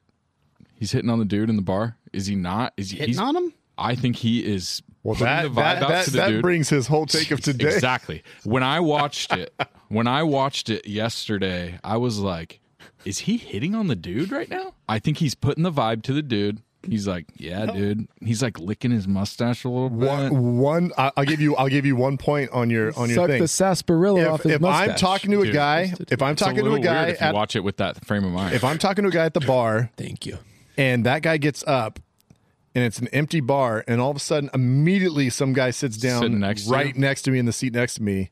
He's 0.78 0.92
hitting 0.92 1.10
on 1.10 1.20
the 1.20 1.26
dude 1.26 1.50
in 1.50 1.56
the 1.56 1.62
bar. 1.62 1.98
Is 2.14 2.28
he 2.28 2.36
not? 2.36 2.74
Is 2.78 2.92
he 2.92 2.98
Hitting 2.98 3.20
on 3.20 3.36
him? 3.36 3.54
I 3.78 3.96
think 3.96 4.16
he 4.18 4.46
is. 4.46 4.82
Well, 5.04 5.16
that 5.16 5.44
the 5.44 5.50
vibe 5.50 5.56
that 5.56 5.84
out 5.84 5.90
that, 5.90 6.06
to 6.06 6.12
the 6.12 6.18
that 6.18 6.28
dude. 6.30 6.42
brings 6.42 6.70
his 6.70 6.88
whole 6.88 7.06
take 7.06 7.32
of 7.32 7.42
today. 7.42 7.74
Exactly. 7.74 8.24
When 8.44 8.64
I 8.64 8.80
watched 8.80 9.32
it, 9.34 9.54
when 9.90 10.08
I 10.08 10.24
watched 10.24 10.70
it 10.70 10.88
yesterday, 10.88 11.80
I 11.84 11.98
was 11.98 12.20
like, 12.20 12.60
is 13.04 13.20
he 13.20 13.38
hitting 13.38 13.76
on 13.76 13.88
the 13.88 13.96
dude 13.96 14.32
right 14.32 14.50
now? 14.50 14.74
I 14.90 15.00
think 15.00 15.18
he's 15.20 15.36
putting 15.36 15.64
the 15.64 15.72
vibe 15.72 16.02
to 16.04 16.14
the 16.14 16.22
dude. 16.24 16.62
He's 16.88 17.08
like, 17.08 17.26
yeah, 17.36 17.66
dude. 17.66 18.08
He's 18.24 18.42
like 18.44 18.60
licking 18.60 18.92
his 18.92 19.08
mustache 19.08 19.64
a 19.64 19.70
little 19.70 19.90
bit. 19.90 20.08
One, 20.08 20.58
one 20.58 20.92
I- 20.98 21.12
I'll 21.18 21.26
give 21.26 21.42
you 21.42 21.56
I'll 21.56 21.68
give 21.68 21.86
you 21.86 21.96
one 21.96 22.18
point 22.18 22.52
on 22.52 22.70
your 22.70 22.98
on 22.98 23.10
your 23.10 23.16
Suck 23.16 23.28
thing. 23.28 23.42
the 23.42 23.48
sarsaparilla 23.48 24.26
off 24.28 24.40
if 24.42 24.44
his 24.44 24.52
if 24.54 24.62
mustache. 24.62 24.90
I'm 24.90 24.96
talking 24.96 25.32
to 25.32 25.42
a 25.42 25.46
Dude, 25.46 25.54
guy, 25.54 25.94
if 26.10 26.22
I'm 26.22 26.34
It's 26.34 26.42
a 26.42 26.46
talking 26.46 26.64
to 26.64 26.74
a 26.74 26.80
guy 26.80 27.06
weird 27.06 27.16
if 27.16 27.22
you 27.22 27.28
at, 27.28 27.34
watch 27.34 27.56
it 27.56 27.64
with 27.64 27.78
that 27.78 28.06
frame 28.06 28.24
of 28.24 28.32
mind. 28.32 28.54
if 28.56 28.64
I'm 28.64 28.78
talking 28.78 29.04
to 29.04 29.10
a 29.10 29.12
guy 29.12 29.26
at 29.26 29.34
the 29.34 29.40
bar 29.48 29.90
Thank 29.98 30.26
you. 30.28 30.38
And 30.78 31.06
that 31.06 31.22
guy 31.22 31.38
gets 31.38 31.64
up 31.68 32.00
and 32.74 32.84
it's 32.84 33.00
an 33.00 33.08
empty 33.10 33.40
bar 33.40 33.84
and 33.88 34.02
all 34.02 34.12
of 34.12 34.18
a 34.18 34.20
sudden 34.20 34.50
immediately 34.54 35.30
some 35.30 35.54
guy 35.54 35.72
sits 35.72 35.98
down 35.98 36.22
Sitting 36.22 36.40
next 36.40 36.66
to 36.66 36.72
right 36.72 36.96
you? 36.96 37.02
next 37.02 37.24
to 37.24 37.32
me 37.32 37.40
in 37.40 37.46
the 37.46 37.54
seat 37.54 37.74
next 37.74 37.96
to 37.96 38.04
me. 38.04 38.30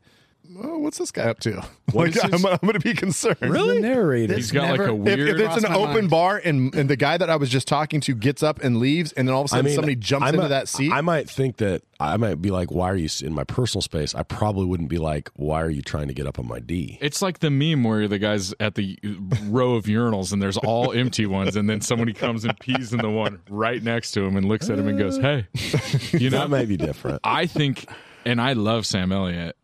Oh, 0.61 0.77
what's 0.79 0.97
this 0.97 1.11
guy 1.11 1.23
up 1.23 1.39
to? 1.41 1.63
What 1.93 2.07
Like, 2.07 2.15
is 2.15 2.23
I'm, 2.23 2.45
I'm 2.47 2.57
going 2.63 2.73
to 2.73 2.79
be 2.79 2.95
concerned. 2.95 3.37
The 3.39 3.77
narrator. 3.79 4.33
he's 4.33 4.51
got 4.51 4.63
never- 4.71 4.91
like 4.91 5.07
a 5.07 5.11
If, 5.11 5.17
weird. 5.17 5.39
if 5.41 5.47
it's 5.57 5.63
an 5.63 5.71
open 5.73 5.93
mind. 5.95 6.09
bar 6.09 6.41
and 6.43 6.73
and 6.73 6.89
the 6.89 6.95
guy 6.95 7.17
that 7.17 7.29
I 7.29 7.35
was 7.35 7.49
just 7.49 7.67
talking 7.67 8.01
to 8.01 8.15
gets 8.15 8.41
up 8.41 8.63
and 8.63 8.77
leaves, 8.79 9.11
and 9.13 9.27
then 9.27 9.35
all 9.35 9.41
of 9.41 9.45
a 9.45 9.49
sudden 9.49 9.71
somebody 9.71 9.95
jumps 9.95 10.25
I 10.25 10.29
into 10.29 10.41
might- 10.41 10.47
that 10.47 10.67
seat, 10.67 10.91
I 10.91 11.01
might 11.01 11.29
think 11.29 11.57
that 11.57 11.83
I 11.99 12.17
might 12.17 12.41
be 12.41 12.49
like, 12.49 12.71
"Why 12.71 12.89
are 12.89 12.95
you 12.95 13.07
in 13.21 13.31
my 13.33 13.43
personal 13.43 13.83
space?" 13.83 14.15
I 14.15 14.23
probably 14.23 14.65
wouldn't 14.65 14.89
be 14.89 14.97
like, 14.97 15.29
"Why 15.35 15.61
are 15.61 15.69
you 15.69 15.83
trying 15.83 16.07
to 16.07 16.15
get 16.15 16.25
up 16.25 16.39
on 16.39 16.47
my 16.47 16.59
D?" 16.59 16.97
it's 16.99 17.21
like 17.21 17.39
the 17.39 17.51
meme 17.51 17.83
where 17.83 18.07
the 18.07 18.17
guy's 18.17 18.55
at 18.59 18.73
the 18.73 18.97
row 19.43 19.75
of 19.75 19.85
urinals 19.85 20.33
and 20.33 20.41
there's 20.41 20.57
all 20.57 20.91
empty 20.93 21.27
ones, 21.27 21.55
and 21.55 21.69
then 21.69 21.79
somebody 21.81 22.13
comes 22.13 22.43
and 22.43 22.57
pees 22.59 22.91
in 22.91 22.99
the 23.01 23.09
one 23.11 23.39
right 23.49 23.83
next 23.83 24.13
to 24.13 24.21
him 24.23 24.35
and 24.35 24.47
looks 24.47 24.67
at 24.71 24.79
him 24.79 24.87
and 24.87 24.97
goes, 24.97 25.17
"Hey," 25.19 25.45
you 26.17 26.31
know. 26.31 26.39
That 26.39 26.49
might 26.49 26.67
be 26.67 26.77
different. 26.77 27.19
I 27.23 27.45
think, 27.45 27.85
and 28.25 28.41
I 28.41 28.53
love 28.53 28.85
Sam 28.87 29.11
Elliott, 29.11 29.55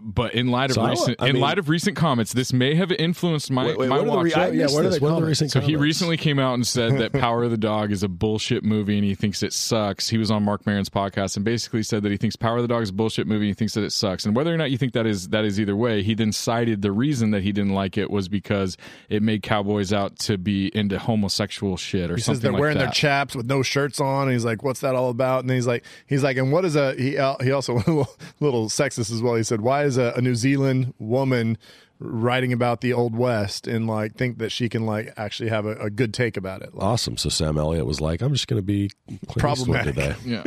but 0.00 0.34
in 0.34 0.48
light 0.48 0.70
of 0.70 0.74
So 0.74 0.86
recent, 0.86 1.16
I 1.20 1.28
in 1.28 1.34
mean- 1.34 1.42
light 1.42 1.58
of 1.58 1.68
recent 1.68 1.96
comments, 1.96 2.32
this 2.32 2.52
may 2.52 2.74
have 2.74 2.92
influenced 2.92 3.50
my 3.50 3.66
Wait, 3.66 3.78
wait, 3.78 3.88
my 3.88 3.96
what 3.98 4.02
are 4.02 4.10
the 4.10 4.16
watch. 4.16 4.24
re- 4.24 4.32
I 4.34 4.48
Yeah, 4.50 4.66
what 4.66 4.84
are 4.84 4.90
What 5.00 5.02
are 5.12 5.20
the 5.20 5.26
recent 5.26 5.50
So 5.50 5.60
he 5.60 5.76
recently 5.76 6.16
came 6.16 6.38
out 6.38 6.54
and 6.54 6.66
said 6.66 6.98
that 6.98 7.12
Power 7.20 7.44
of 7.44 7.50
the 7.50 7.56
Dog 7.56 7.92
is 7.92 8.02
a 8.02 8.08
bullshit 8.08 8.64
movie 8.64 8.96
and 8.96 9.04
he 9.04 9.14
thinks 9.14 9.42
it 9.42 9.52
sucks. 9.52 10.08
He 10.08 10.18
was 10.18 10.30
on 10.30 10.44
Marc 10.44 10.66
Maron's 10.66 10.88
podcast 10.88 11.36
and 11.36 11.44
basically 11.44 11.82
said 11.82 12.02
that 12.02 12.10
he 12.12 12.16
thinks 12.18 12.36
Power 12.36 12.56
of 12.56 12.62
the 12.62 12.68
Dog 12.68 12.82
is 12.82 12.90
a 12.90 12.92
bullshit 12.92 13.26
movie 13.26 13.46
and 13.46 13.50
he 13.50 13.54
thinks 13.54 13.74
that 13.74 13.84
it 13.84 13.92
sucks. 13.92 14.24
And 14.26 14.34
whether 14.36 14.52
or 14.52 14.56
not 14.56 14.70
you 14.70 14.78
think 14.78 14.92
that 14.94 15.06
is 15.06 15.28
that 15.28 15.44
is 15.44 15.58
either 15.60 15.76
way, 15.76 16.02
he 16.02 16.14
then 16.14 16.32
cited 16.32 16.82
the 16.82 16.92
reason 16.92 17.30
that 17.32 17.42
he 17.42 17.52
didn't 17.52 17.72
like 17.74 17.96
it 17.98 18.10
was 18.10 18.28
because 18.28 18.76
it 19.08 19.22
made 19.22 19.42
cowboys 19.42 19.92
out 19.92 20.18
to 20.20 20.38
be 20.38 20.70
into 20.76 20.98
homosexual 20.98 21.76
shit 21.76 22.10
or 22.10 22.16
he 22.16 22.20
something 22.20 22.36
says 22.36 22.42
they're 22.42 22.52
like 22.52 22.60
wearing 22.60 22.78
their 22.78 22.90
chaps 22.90 23.34
with 23.36 23.46
no 23.46 23.62
shirts 23.62 24.00
on, 24.00 24.24
and 24.24 24.32
he's 24.32 24.44
like, 24.44 24.62
"What's 24.62 24.80
that 24.80 24.94
all 24.94 25.10
about?" 25.10 25.40
And 25.40 25.50
then 25.50 25.56
he's 25.56 25.66
like, 25.66 25.84
"He's 26.06 26.22
like, 26.22 26.36
and 26.36 26.52
what 26.52 26.64
is 26.64 26.76
a 26.76 26.94
he? 26.94 27.16
Uh, 27.16 27.36
he 27.42 27.50
also 27.52 27.74
a 27.74 27.76
little, 27.86 28.08
little 28.40 28.68
sexist 28.68 29.12
as 29.12 29.22
well. 29.22 29.34
He 29.34 29.42
said, 29.42 29.60
"Why 29.60 29.71
is 29.80 29.96
a, 29.96 30.12
a 30.16 30.20
New 30.20 30.34
Zealand 30.34 30.94
woman 30.98 31.58
writing 31.98 32.52
about 32.52 32.80
the 32.80 32.92
Old 32.92 33.14
West 33.16 33.66
and 33.66 33.86
like 33.86 34.14
think 34.16 34.38
that 34.38 34.50
she 34.50 34.68
can 34.68 34.84
like 34.86 35.12
actually 35.16 35.48
have 35.48 35.66
a, 35.66 35.76
a 35.76 35.90
good 35.90 36.12
take 36.14 36.36
about 36.36 36.62
it?" 36.62 36.74
Like, 36.74 36.84
Awesome. 36.84 37.16
So 37.16 37.28
Sam 37.28 37.56
Elliott 37.58 37.86
was 37.86 38.00
like, 38.00 38.20
"I'm 38.22 38.32
just 38.32 38.48
going 38.48 38.58
to 38.60 38.66
be 38.66 38.90
Clint 39.06 39.22
Eastwood 39.22 39.38
Problematic. 39.38 39.94
today." 39.94 40.14
Yeah. 40.24 40.42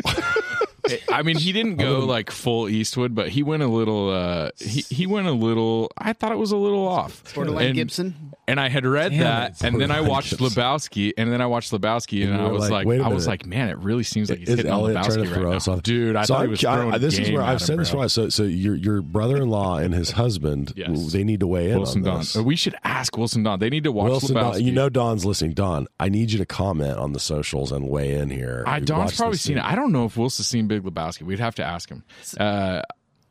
I 1.11 1.21
mean, 1.23 1.37
he 1.37 1.51
didn't 1.51 1.75
go 1.77 1.99
like 1.99 2.31
full 2.31 2.67
Eastwood, 2.69 3.15
but 3.15 3.29
he 3.29 3.43
went 3.43 3.63
a 3.63 3.67
little. 3.67 4.09
Uh, 4.11 4.49
he 4.59 4.81
he 4.81 5.07
went 5.07 5.27
a 5.27 5.31
little. 5.31 5.91
I 5.97 6.13
thought 6.13 6.31
it 6.31 6.37
was 6.37 6.51
a 6.51 6.57
little 6.57 6.87
off. 6.87 7.33
Borderline 7.33 7.67
And- 7.67 7.75
Gibson. 7.75 8.15
And 8.47 8.59
I 8.59 8.69
had 8.69 8.85
read 8.85 9.09
Damn 9.09 9.19
that, 9.21 9.51
it. 9.53 9.63
and 9.63 9.81
then 9.81 9.89
I 9.89 10.01
watched 10.01 10.37
Gibson. 10.37 10.49
Lebowski, 10.49 11.13
and 11.17 11.31
then 11.31 11.41
I 11.41 11.47
watched 11.47 11.71
Lebowski, 11.71 12.23
and, 12.23 12.31
And 12.33 12.41
I 12.43 12.51
was 12.51 12.61
like, 12.61 12.71
like, 12.71 12.85
wait 12.87 13.01
a 13.01 13.03
I 13.03 13.07
was 13.07 13.25
like, 13.25 13.43
man, 13.43 13.69
it 13.69 13.79
really 13.79 14.03
seems 14.03 14.29
like 14.29 14.37
he's 14.37 14.49
Is 14.49 14.57
hitting 14.57 14.71
on 14.71 14.81
Elliott 14.81 14.97
Lebowski 14.99 15.13
trying 15.15 15.25
to 15.25 15.33
throw 15.33 15.43
right 15.47 15.55
us 15.55 15.67
now, 15.67 15.73
off, 15.73 15.81
dude. 15.81 16.15
I 16.15 16.25
so 16.25 16.33
thought 16.35 16.41
I'm 16.41 16.45
he 16.45 16.51
was 16.51 16.61
throwing 16.61 16.77
I- 16.77 16.81
throwing 16.91 17.01
This 17.01 17.17
is 17.17 17.31
where 17.31 17.41
I've 17.41 17.53
him, 17.53 17.59
said 17.59 17.79
this 17.79 17.89
bro. 17.89 18.01
right. 18.01 18.11
So, 18.11 18.29
so 18.29 18.43
your 18.43 18.75
your 18.75 19.01
brother-in-law 19.01 19.77
and 19.77 19.95
his 19.95 20.11
husband, 20.21 20.73
Yes. 20.75 21.11
they 21.11 21.23
need 21.23 21.39
to 21.39 21.47
weigh 21.47 21.71
in 21.71 21.77
Wilson 21.79 22.01
on 22.01 22.05
Don. 22.05 22.19
this. 22.19 22.37
Uh, 22.37 22.43
We 22.43 22.55
should 22.55 22.75
ask 22.83 23.17
Wilson 23.17 23.41
Don. 23.41 23.57
They 23.57 23.71
need 23.71 23.85
to 23.85 23.91
watch 23.91 24.09
Wilson, 24.11 24.35
Lebowski. 24.35 24.51
Don, 24.53 24.63
you 24.63 24.71
know 24.73 24.89
Don's 24.89 25.25
listening. 25.25 25.53
Don, 25.53 25.87
I 25.99 26.09
need 26.09 26.31
you 26.31 26.37
to 26.37 26.45
comment 26.45 26.99
on 26.99 27.13
the 27.13 27.19
socials 27.19 27.71
and 27.71 27.89
weigh 27.89 28.13
in 28.13 28.29
here. 28.29 28.63
I, 28.67 28.79
Don's 28.79 29.17
probably 29.17 29.39
seen 29.39 29.57
it. 29.57 29.63
I 29.63 29.73
don't 29.73 29.91
know 29.91 30.05
if 30.05 30.17
Wilson's 30.17 30.47
seen 30.47 30.67
Big 30.79 30.93
Lebowski. 30.93 31.23
We'd 31.23 31.39
have 31.39 31.55
to 31.55 31.63
ask 31.63 31.89
him. 31.89 32.03
Uh, 32.39 32.81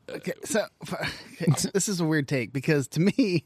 Okay, 0.06 0.32
so 0.44 0.66
okay, 0.92 1.10
this 1.72 1.88
is 1.88 1.98
a 1.98 2.04
weird 2.04 2.28
take 2.28 2.52
because 2.52 2.86
to 2.88 3.00
me, 3.00 3.44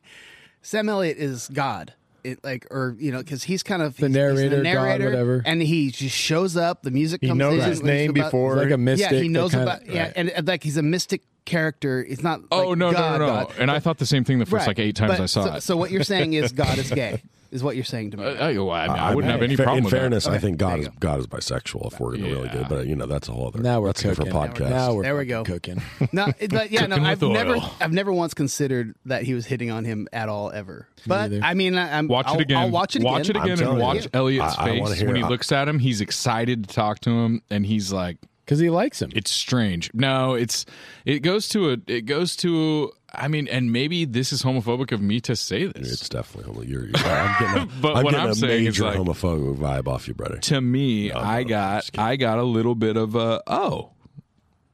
Sam 0.60 0.88
Elliott 0.88 1.16
is 1.16 1.46
God. 1.52 1.92
It 2.24 2.42
like 2.42 2.66
or 2.72 2.96
you 2.98 3.12
know 3.12 3.18
because 3.18 3.44
he's 3.44 3.62
kind 3.62 3.80
of 3.80 3.96
The 3.96 4.08
he's- 4.08 4.38
he's 4.40 4.50
narrator, 4.50 5.04
God, 5.04 5.04
whatever. 5.04 5.42
and 5.46 5.62
he 5.62 5.92
just 5.92 6.16
shows 6.16 6.56
up. 6.56 6.82
The 6.82 6.90
music 6.90 7.20
he 7.22 7.28
comes 7.28 7.38
knows 7.38 7.62
in. 7.62 7.70
his 7.70 7.80
when 7.80 7.94
name 7.94 8.10
about- 8.10 8.24
before. 8.24 8.54
It's 8.56 8.64
like 8.64 8.72
a 8.72 8.76
mystic. 8.76 9.12
yeah, 9.12 9.18
he 9.20 9.28
knows 9.28 9.52
kinda- 9.52 9.66
about 9.66 9.86
yeah, 9.86 10.02
right. 10.02 10.12
and, 10.16 10.30
and, 10.30 10.48
like 10.48 10.64
he's 10.64 10.76
a 10.76 10.82
mystic 10.82 11.22
character. 11.44 12.04
It's 12.06 12.24
not. 12.24 12.40
oh 12.50 12.70
like 12.70 12.78
no, 12.78 12.90
God, 12.92 13.20
no, 13.20 13.26
no, 13.28 13.32
no! 13.40 13.44
God. 13.46 13.54
And 13.60 13.70
I 13.70 13.78
thought 13.78 13.98
the 13.98 14.04
same 14.06 14.24
thing 14.24 14.40
the 14.40 14.44
first 14.46 14.62
Right. 14.62 14.66
like 14.66 14.78
eight 14.80 14.96
times 14.96 15.12
But 15.12 15.20
I 15.20 15.26
saw 15.26 15.44
so, 15.44 15.54
it. 15.54 15.60
So 15.62 15.76
what 15.76 15.92
you're 15.92 16.02
saying 16.02 16.32
is 16.32 16.50
God 16.50 16.76
is 16.76 16.90
gay. 16.90 17.22
Is 17.50 17.62
what 17.64 17.76
you're 17.76 17.84
saying 17.84 18.10
to 18.10 18.18
me? 18.18 18.24
Uh, 18.24 18.50
oh, 18.50 18.64
well, 18.66 18.74
I, 18.74 18.86
mean, 18.88 18.96
I 18.96 19.08
I 19.10 19.14
wouldn't 19.14 19.30
mean, 19.32 19.40
have 19.40 19.42
any 19.42 19.56
fa- 19.56 19.62
problem 19.62 19.78
In 19.78 19.84
with 19.84 19.90
that. 19.92 19.98
fairness, 20.00 20.26
I 20.26 20.30
Okay, 20.32 20.38
think 20.40 20.58
God 20.58 20.80
is. 20.80 20.88
God 21.00 21.18
is 21.20 21.26
bisexual. 21.26 21.90
If 21.92 21.98
we're 21.98 22.10
going 22.10 22.24
to 22.24 22.30
really 22.30 22.46
Yeah. 22.48 22.62
do, 22.62 22.64
but 22.68 22.86
you 22.86 22.94
know 22.94 23.06
that's 23.06 23.26
a 23.28 23.32
whole 23.32 23.46
other. 23.48 23.60
Now 23.60 23.80
we're 23.80 23.86
that's 23.88 24.04
a 24.04 24.08
different 24.08 24.32
cooking. 24.32 24.66
podcast. 24.66 24.70
Now 24.70 24.92
we're 24.92 25.02
There 25.04 25.16
we 25.16 25.24
go. 25.24 25.44
cooking. 25.44 25.80
No, 26.12 26.26
it- 26.38 26.50
but 26.50 26.70
yeah, 26.70 26.84
no, 26.86 26.96
I've 26.96 27.22
never, 27.22 27.56
oil. 27.56 27.72
I've 27.80 27.92
never 27.92 28.12
once 28.12 28.34
considered 28.34 28.94
that 29.06 29.22
he 29.22 29.32
was 29.32 29.46
hitting 29.46 29.70
on 29.70 29.84
him 29.86 30.08
at 30.12 30.28
all 30.28 30.50
ever. 30.50 30.88
But 31.06 31.30
neither. 31.30 31.44
I 31.44 31.54
mean, 31.54 31.76
I, 31.78 31.96
I'm 31.96 32.06
Watch 32.08 32.26
I'll, 32.26 32.34
it 32.34 32.40
again. 32.42 32.56
I'll 32.58 32.70
watch 32.70 32.96
it 32.96 33.00
again. 33.00 33.12
Watch 33.12 33.30
it 33.30 33.36
I'm 33.36 33.42
again 33.50 33.66
and 33.66 33.78
watch 33.78 34.04
you. 34.04 34.10
Elliott's 34.12 34.58
I- 34.58 34.64
I 34.64 34.66
face 34.80 34.92
hear 34.98 35.06
when 35.06 35.16
he 35.16 35.22
it. 35.22 35.28
looks 35.28 35.50
at 35.50 35.68
him. 35.68 35.78
He's 35.78 36.00
excited 36.02 36.68
to 36.68 36.74
talk 36.74 36.98
to 37.00 37.10
him, 37.10 37.40
and 37.50 37.64
he's 37.64 37.92
like, 37.92 38.18
Because 38.44 38.58
he 38.58 38.68
likes 38.68 39.00
him. 39.00 39.10
"It's 39.14 39.30
strange." 39.30 39.90
No, 39.94 40.34
it's 40.34 40.66
it 41.06 41.20
goes 41.20 41.48
to 41.50 41.70
a 41.70 41.76
it 41.86 42.02
goes 42.02 42.36
to. 42.36 42.92
I 43.14 43.26
mean, 43.28 43.48
and 43.48 43.72
maybe 43.72 44.04
this 44.04 44.32
is 44.32 44.42
homophobic 44.42 44.92
of 44.92 45.00
me 45.00 45.20
to 45.22 45.34
say 45.34 45.66
this. 45.66 45.92
It's 45.92 46.08
definitely 46.08 46.52
homophobic. 46.52 46.68
You're, 46.68 46.84
you're, 46.86 46.96
I'm 46.98 47.36
getting 47.40 47.62
a, 47.62 47.66
But 47.80 47.96
I'm 47.96 48.04
what 48.04 48.10
getting 48.10 48.26
I'm 48.26 48.30
a 48.30 48.34
saying 48.34 48.66
is 48.66 48.78
major 48.80 48.84
like- 48.84 48.98
homophobic 48.98 49.56
vibe 49.56 49.88
off 49.88 50.06
you, 50.08 50.14
brother. 50.14 50.36
to 50.38 50.60
me, 50.60 51.08
No, 51.08 51.16
I 51.18 51.42
no, 51.42 51.48
got. 51.48 51.90
I 51.96 52.16
got 52.16 52.38
a 52.38 52.42
little 52.42 52.74
bit 52.74 52.96
of 52.96 53.14
a 53.14 53.42
oh, 53.46 53.92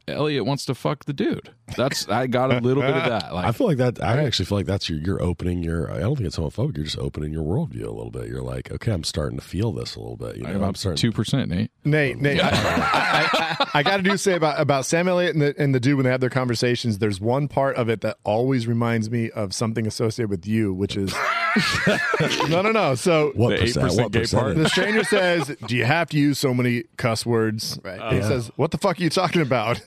Elliott 0.07 0.45
wants 0.45 0.65
to 0.67 0.75
fuck 0.75 1.05
the 1.05 1.13
dude. 1.13 1.51
That's 1.77 2.09
I 2.09 2.27
got 2.27 2.53
a 2.53 2.59
little 2.59 2.83
bit 2.83 2.97
of 2.97 3.05
that. 3.05 3.25
Like 3.35 3.47
I 3.47 3.53
feel 3.53 3.67
like 3.67 3.79
that. 3.79 4.03
I 4.03 4.23
actually 4.23 4.45
feel 4.45 4.59
like 4.59 4.67
that's 4.67 4.89
your. 4.89 4.99
You're 5.01 5.23
opening 5.23 5.63
your. 5.63 5.91
I 5.91 5.99
don't 6.01 6.15
think 6.15 6.27
it's 6.27 6.37
homophobic. 6.37 6.77
You're 6.77 6.85
just 6.85 6.99
opening 6.99 7.33
your 7.33 7.43
worldview 7.43 7.85
a 7.85 7.91
little 7.91 8.11
bit. 8.11 8.29
You're 8.29 8.43
like, 8.43 8.71
okay, 8.71 8.93
I'm 8.93 9.03
starting 9.03 9.39
to 9.39 9.45
feel 9.45 9.73
this 9.73 9.97
a 9.97 10.01
little 10.01 10.17
bit. 10.17 10.37
You 10.37 10.45
know, 10.45 10.51
I'm 10.51 10.57
about 10.57 10.77
starting. 10.77 10.99
two 10.99 11.11
percent, 11.11 11.51
Nate. 11.51 11.71
Nate, 11.85 12.19
Nate, 12.19 12.41
I, 12.43 12.51
I, 12.53 13.71
I, 13.75 13.83
got 13.83 13.97
to 13.97 14.03
do 14.03 14.17
say 14.17 14.35
about 14.35 14.61
about 14.61 14.85
Sam 14.87 15.09
Elliott 15.09 15.35
and 15.35 15.43
the, 15.43 15.55
and 15.59 15.75
the 15.75 15.81
dude 15.81 15.97
when 15.97 16.05
they 16.05 16.11
have 16.11 16.21
their 16.21 16.31
conversations. 16.31 16.99
There's 16.99 17.21
one 17.21 17.49
part 17.49 17.77
of 17.77 17.89
it 17.89 18.03
that 18.03 18.19
always 18.25 18.67
reminds 18.67 19.11
me 19.11 19.31
of 19.31 19.53
something 19.53 19.87
associated 19.87 20.31
with 20.31 20.47
you, 20.47 20.73
which 20.73 20.97
is 20.97 21.13
no, 22.49 22.63
no, 22.63 22.73
no. 22.73 22.95
So 22.95 23.33
what 23.35 23.51
The 23.51 23.57
percent? 23.59 23.87
8% 23.93 23.97
What 24.03 24.13
gay 24.13 24.21
percentage? 24.21 24.45
part? 24.45 24.57
the 24.57 24.69
stranger 24.69 25.05
says, 25.05 25.57
"Do 25.67 25.77
you 25.77 25.85
have 25.85 26.09
to 26.11 26.19
use 26.19 26.39
so 26.39 26.53
many 26.55 26.85
cuss 26.97 27.25
words?" 27.25 27.79
Right. 27.83 28.13
He 28.15 28.23
says, 28.23 28.51
"What 28.57 28.71
the 28.71 28.79
fuck 28.79 28.99
are 28.99 29.03
you 29.03 29.11
talking 29.11 29.43
about?" 29.43 29.81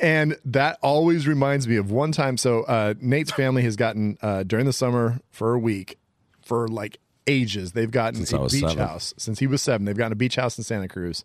And 0.00 0.36
that 0.44 0.78
always 0.82 1.26
reminds 1.26 1.66
me 1.68 1.76
of 1.76 1.90
one 1.90 2.12
time. 2.12 2.36
So 2.36 2.62
uh, 2.64 2.94
Nate's 3.00 3.30
family 3.30 3.62
has 3.62 3.76
gotten 3.76 4.18
uh, 4.22 4.42
during 4.42 4.66
the 4.66 4.72
summer 4.72 5.20
for 5.30 5.54
a 5.54 5.58
week 5.58 5.98
for 6.42 6.68
like 6.68 6.98
ages. 7.26 7.72
They've 7.72 7.90
gotten 7.90 8.26
Since 8.26 8.34
I 8.34 8.36
a 8.38 8.40
was 8.42 8.52
beach 8.52 8.60
seven. 8.62 8.78
house 8.78 9.14
since 9.16 9.38
he 9.38 9.46
was 9.46 9.62
seven. 9.62 9.86
They've 9.86 9.96
gotten 9.96 10.12
a 10.12 10.16
beach 10.16 10.36
house 10.36 10.58
in 10.58 10.64
Santa 10.64 10.88
Cruz, 10.88 11.24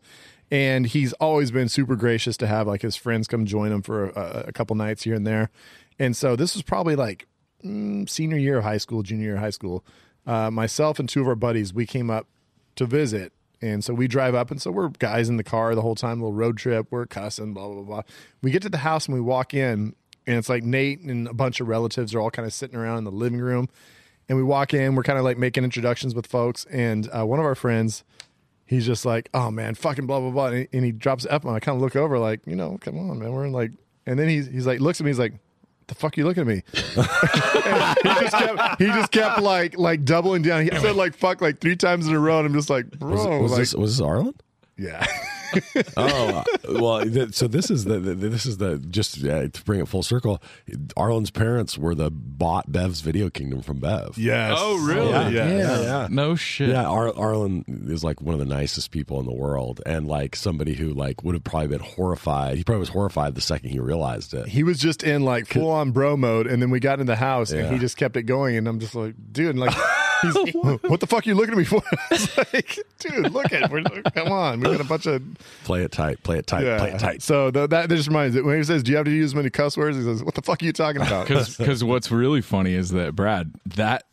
and 0.49 0.85
he's 0.87 1.13
always 1.13 1.51
been 1.51 1.67
super 1.69 1.95
gracious 1.95 2.37
to 2.37 2.47
have 2.47 2.67
like 2.67 2.81
his 2.81 2.95
friends 2.95 3.27
come 3.27 3.45
join 3.45 3.71
him 3.71 3.81
for 3.81 4.09
a, 4.11 4.45
a 4.47 4.51
couple 4.53 4.75
nights 4.75 5.03
here 5.03 5.15
and 5.15 5.27
there. 5.27 5.49
And 6.01 6.15
so 6.15 6.37
this 6.37 6.53
was 6.55 6.63
probably 6.63 6.95
like 6.95 7.27
mm, 7.63 8.09
senior 8.09 8.37
year 8.37 8.57
of 8.59 8.63
high 8.63 8.77
school, 8.77 9.03
junior 9.03 9.25
year 9.25 9.35
of 9.35 9.41
high 9.41 9.49
school. 9.49 9.83
Uh, 10.25 10.51
myself 10.51 10.99
and 10.99 11.09
two 11.09 11.21
of 11.21 11.27
our 11.27 11.35
buddies, 11.35 11.73
we 11.73 11.85
came 11.85 12.09
up 12.09 12.27
to 12.75 12.85
visit. 12.85 13.33
And 13.61 13.83
so 13.83 13.93
we 13.93 14.07
drive 14.07 14.35
up, 14.35 14.51
and 14.51 14.61
so 14.61 14.71
we're 14.71 14.87
guys 14.87 15.27
in 15.27 15.35
the 15.35 15.43
car 15.43 15.75
the 15.75 15.81
whole 15.81 15.95
time, 15.95 16.21
little 16.21 16.31
road 16.33 16.57
trip. 16.57 16.87
We're 16.91 17.05
cussing, 17.05 17.53
blah, 17.53 17.67
blah, 17.67 17.81
blah. 17.81 18.01
We 18.41 18.51
get 18.51 18.61
to 18.61 18.69
the 18.69 18.77
house 18.77 19.05
and 19.07 19.13
we 19.13 19.19
walk 19.19 19.53
in, 19.53 19.95
and 20.25 20.37
it's 20.37 20.47
like 20.47 20.63
Nate 20.63 21.01
and 21.01 21.27
a 21.27 21.33
bunch 21.33 21.59
of 21.59 21.67
relatives 21.67 22.15
are 22.15 22.21
all 22.21 22.31
kind 22.31 22.45
of 22.45 22.53
sitting 22.53 22.77
around 22.77 22.99
in 22.99 23.03
the 23.03 23.11
living 23.11 23.41
room. 23.41 23.67
And 24.29 24.37
we 24.37 24.43
walk 24.43 24.73
in, 24.73 24.95
we're 24.95 25.03
kind 25.03 25.19
of 25.19 25.25
like 25.25 25.37
making 25.37 25.65
introductions 25.65 26.15
with 26.15 26.27
folks. 26.27 26.65
And 26.65 27.09
uh, 27.11 27.25
one 27.25 27.39
of 27.39 27.45
our 27.45 27.55
friends, 27.55 28.05
he's 28.65 28.85
just 28.85 29.03
like, 29.03 29.27
oh 29.33 29.51
man, 29.51 29.75
fucking 29.75 30.05
blah, 30.05 30.19
blah, 30.19 30.29
blah. 30.29 30.45
And 30.45 30.57
he, 30.57 30.67
and 30.71 30.85
he 30.85 30.91
drops 30.93 31.23
the 31.23 31.33
F 31.33 31.41
bomb. 31.41 31.55
I 31.55 31.59
kind 31.59 31.75
of 31.75 31.81
look 31.81 31.97
over, 31.97 32.17
like, 32.17 32.39
you 32.45 32.55
know, 32.55 32.77
come 32.79 32.97
on, 32.97 33.19
man. 33.19 33.33
We're 33.33 33.45
in 33.45 33.51
like, 33.51 33.71
and 34.05 34.17
then 34.17 34.29
he's, 34.29 34.47
he's 34.47 34.67
like, 34.67 34.79
looks 34.79 35.01
at 35.01 35.03
me, 35.03 35.09
he's 35.09 35.19
like, 35.19 35.33
the 35.89 35.95
fuck 35.95 36.17
are 36.17 36.21
you 36.21 36.25
looking 36.25 36.41
at 36.41 36.47
me? 36.47 36.63
He 36.73 38.09
just 38.21 38.31
kept 38.37 38.81
he 38.81 38.87
just 38.87 39.11
kept 39.11 39.41
like 39.41 39.77
like 39.77 40.05
doubling 40.05 40.41
down. 40.41 40.63
He 40.63 40.69
said 40.79 40.95
like 40.95 41.15
fuck 41.15 41.41
like 41.41 41.59
three 41.59 41.75
times 41.75 42.07
in 42.07 42.13
a 42.13 42.19
row, 42.19 42.37
and 42.39 42.47
I'm 42.47 42.53
just 42.53 42.69
like, 42.69 42.89
bro, 42.91 43.11
Was, 43.11 43.25
was 43.25 43.51
like, 43.51 43.59
this 43.59 43.75
was 43.75 43.97
this 43.97 44.05
Arlen? 44.05 44.33
yeah. 44.77 45.05
oh 45.97 46.43
well 46.69 47.03
th- 47.03 47.33
so 47.33 47.47
this 47.47 47.69
is 47.71 47.85
the, 47.85 47.99
the 47.99 48.13
this 48.15 48.45
is 48.45 48.57
the 48.57 48.77
just 48.89 49.23
uh, 49.25 49.47
to 49.47 49.63
bring 49.63 49.79
it 49.79 49.87
full 49.87 50.03
circle 50.03 50.41
arlen's 50.97 51.31
parents 51.31 51.77
were 51.77 51.95
the 51.95 52.09
bought 52.11 52.71
bev's 52.71 53.01
video 53.01 53.29
kingdom 53.29 53.61
from 53.61 53.79
bev 53.79 54.17
Yes. 54.17 54.55
Oh, 54.57 54.77
really? 54.85 55.09
yeah 55.09 55.29
Yeah. 55.29 55.47
yeah, 55.57 55.81
yeah. 55.81 56.07
No 56.09 56.35
shit. 56.35 56.69
Yeah, 56.69 56.85
Ar- 56.87 57.13
Arlen 57.15 57.63
is 57.87 58.03
like 58.03 58.21
one 58.21 58.33
of 58.33 58.39
the 58.39 58.45
nicest 58.45 58.91
people 58.91 59.19
in 59.19 59.25
the 59.25 59.33
world, 59.33 59.81
and 59.85 60.07
like 60.07 60.35
somebody 60.35 60.73
who 60.73 60.93
like 60.93 61.23
would 61.23 61.35
have 61.35 61.43
probably 61.43 61.67
been 61.69 61.79
horrified. 61.79 62.57
He 62.57 62.63
probably 62.63 62.79
was 62.81 62.89
horrified 62.89 63.35
the 63.35 63.41
second 63.41 63.69
he 63.71 63.79
realized 63.79 64.33
it. 64.33 64.47
He 64.47 64.63
was 64.63 64.79
just 64.79 65.03
in 65.03 65.23
like 65.23 65.47
full 65.47 65.69
on 65.71 65.91
bro 65.91 66.15
mode, 66.17 66.47
and 66.47 66.61
then 66.61 66.69
we 66.69 66.79
got 66.79 66.99
in 66.99 67.05
the 67.07 67.15
house, 67.15 67.51
and 67.51 67.71
he 67.73 67.79
just 67.79 67.97
kept 67.97 68.15
it 68.17 68.23
going, 68.23 68.55
and 68.57 68.67
I'm 68.67 68.79
just 68.79 68.95
like, 68.95 69.15
dude, 69.31 69.57
like, 69.57 69.71
he's, 69.73 69.81
what 70.87 70.99
the 70.99 71.07
fuck 71.07 71.25
are 71.25 71.29
you 71.29 71.35
looking 71.35 71.53
at 71.53 71.57
me 71.57 71.63
for? 71.63 71.81
It's 72.11 72.37
like, 72.37 72.79
dude, 72.99 73.31
look 73.31 73.51
at, 73.53 73.71
we're, 73.71 73.83
come 73.83 74.31
on, 74.31 74.59
we 74.59 74.65
got 74.65 74.81
a 74.81 74.83
bunch 74.83 75.05
of 75.05 75.21
Play 75.63 75.83
it 75.83 75.91
tight, 75.91 76.21
play 76.23 76.37
it 76.39 76.47
tight, 76.47 76.63
play 76.79 76.91
it 76.91 76.99
tight. 76.99 77.21
So 77.21 77.51
the, 77.51 77.67
that 77.67 77.89
just 77.89 78.07
reminds 78.07 78.35
me 78.35 78.41
when 78.41 78.57
he 78.57 78.63
says, 78.63 78.83
"Do 78.83 78.91
you 78.91 78.97
have 78.97 79.05
to 79.05 79.11
use 79.11 79.33
many 79.35 79.49
cuss 79.49 79.77
words?" 79.77 79.97
He 79.97 80.03
says, 80.03 80.23
"What 80.23 80.35
the 80.35 80.41
fuck 80.41 80.61
are 80.61 80.65
you 80.65 80.73
talking 80.73 81.01
about?" 81.01 81.27
Because 81.27 81.83
what's 81.83 82.11
really 82.11 82.41
funny 82.41 82.73
is 82.73 82.89
that 82.91 83.15
Brad 83.15 83.53
that 83.75 84.05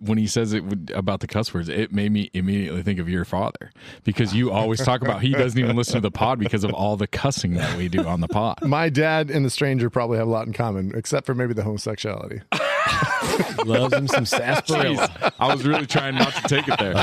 when 0.00 0.18
he 0.18 0.26
says 0.26 0.52
it 0.52 0.64
would- 0.64 0.92
about 0.94 1.20
the 1.20 1.26
cuss 1.26 1.52
words, 1.54 1.68
it 1.68 1.92
made 1.92 2.12
me 2.12 2.30
immediately 2.34 2.82
think 2.82 2.98
of 2.98 3.08
your 3.08 3.24
father 3.24 3.70
because 4.04 4.34
you 4.34 4.50
always 4.50 4.78
talk 4.84 5.00
about 5.00 5.22
he 5.22 5.32
doesn't 5.32 5.58
even 5.58 5.74
listen 5.76 5.94
to 5.94 6.00
the 6.00 6.10
pod 6.10 6.38
because 6.38 6.64
of 6.64 6.72
all 6.74 6.96
the 6.96 7.06
cussing 7.06 7.54
that 7.54 7.76
we 7.76 7.88
do 7.88 8.04
on 8.06 8.20
the 8.20 8.28
pod. 8.28 8.58
My 8.62 8.88
dad 8.90 9.30
and 9.30 9.44
the 9.46 9.50
stranger 9.50 9.88
probably 9.90 10.18
have 10.18 10.28
a 10.28 10.30
lot 10.30 10.46
in 10.46 10.52
common, 10.52 10.92
except 10.94 11.24
for 11.26 11.34
maybe 11.34 11.54
the 11.54 11.62
homosexuality. 11.62 12.42
Loves 13.64 13.94
him 13.94 14.08
some 14.08 14.24
sarsaparilla. 14.24 15.08
Jeez, 15.08 15.32
I 15.38 15.52
was 15.52 15.66
really 15.66 15.86
trying 15.86 16.14
not 16.14 16.34
to 16.34 16.42
take 16.42 16.64
it 16.68 16.78
there. 16.78 16.94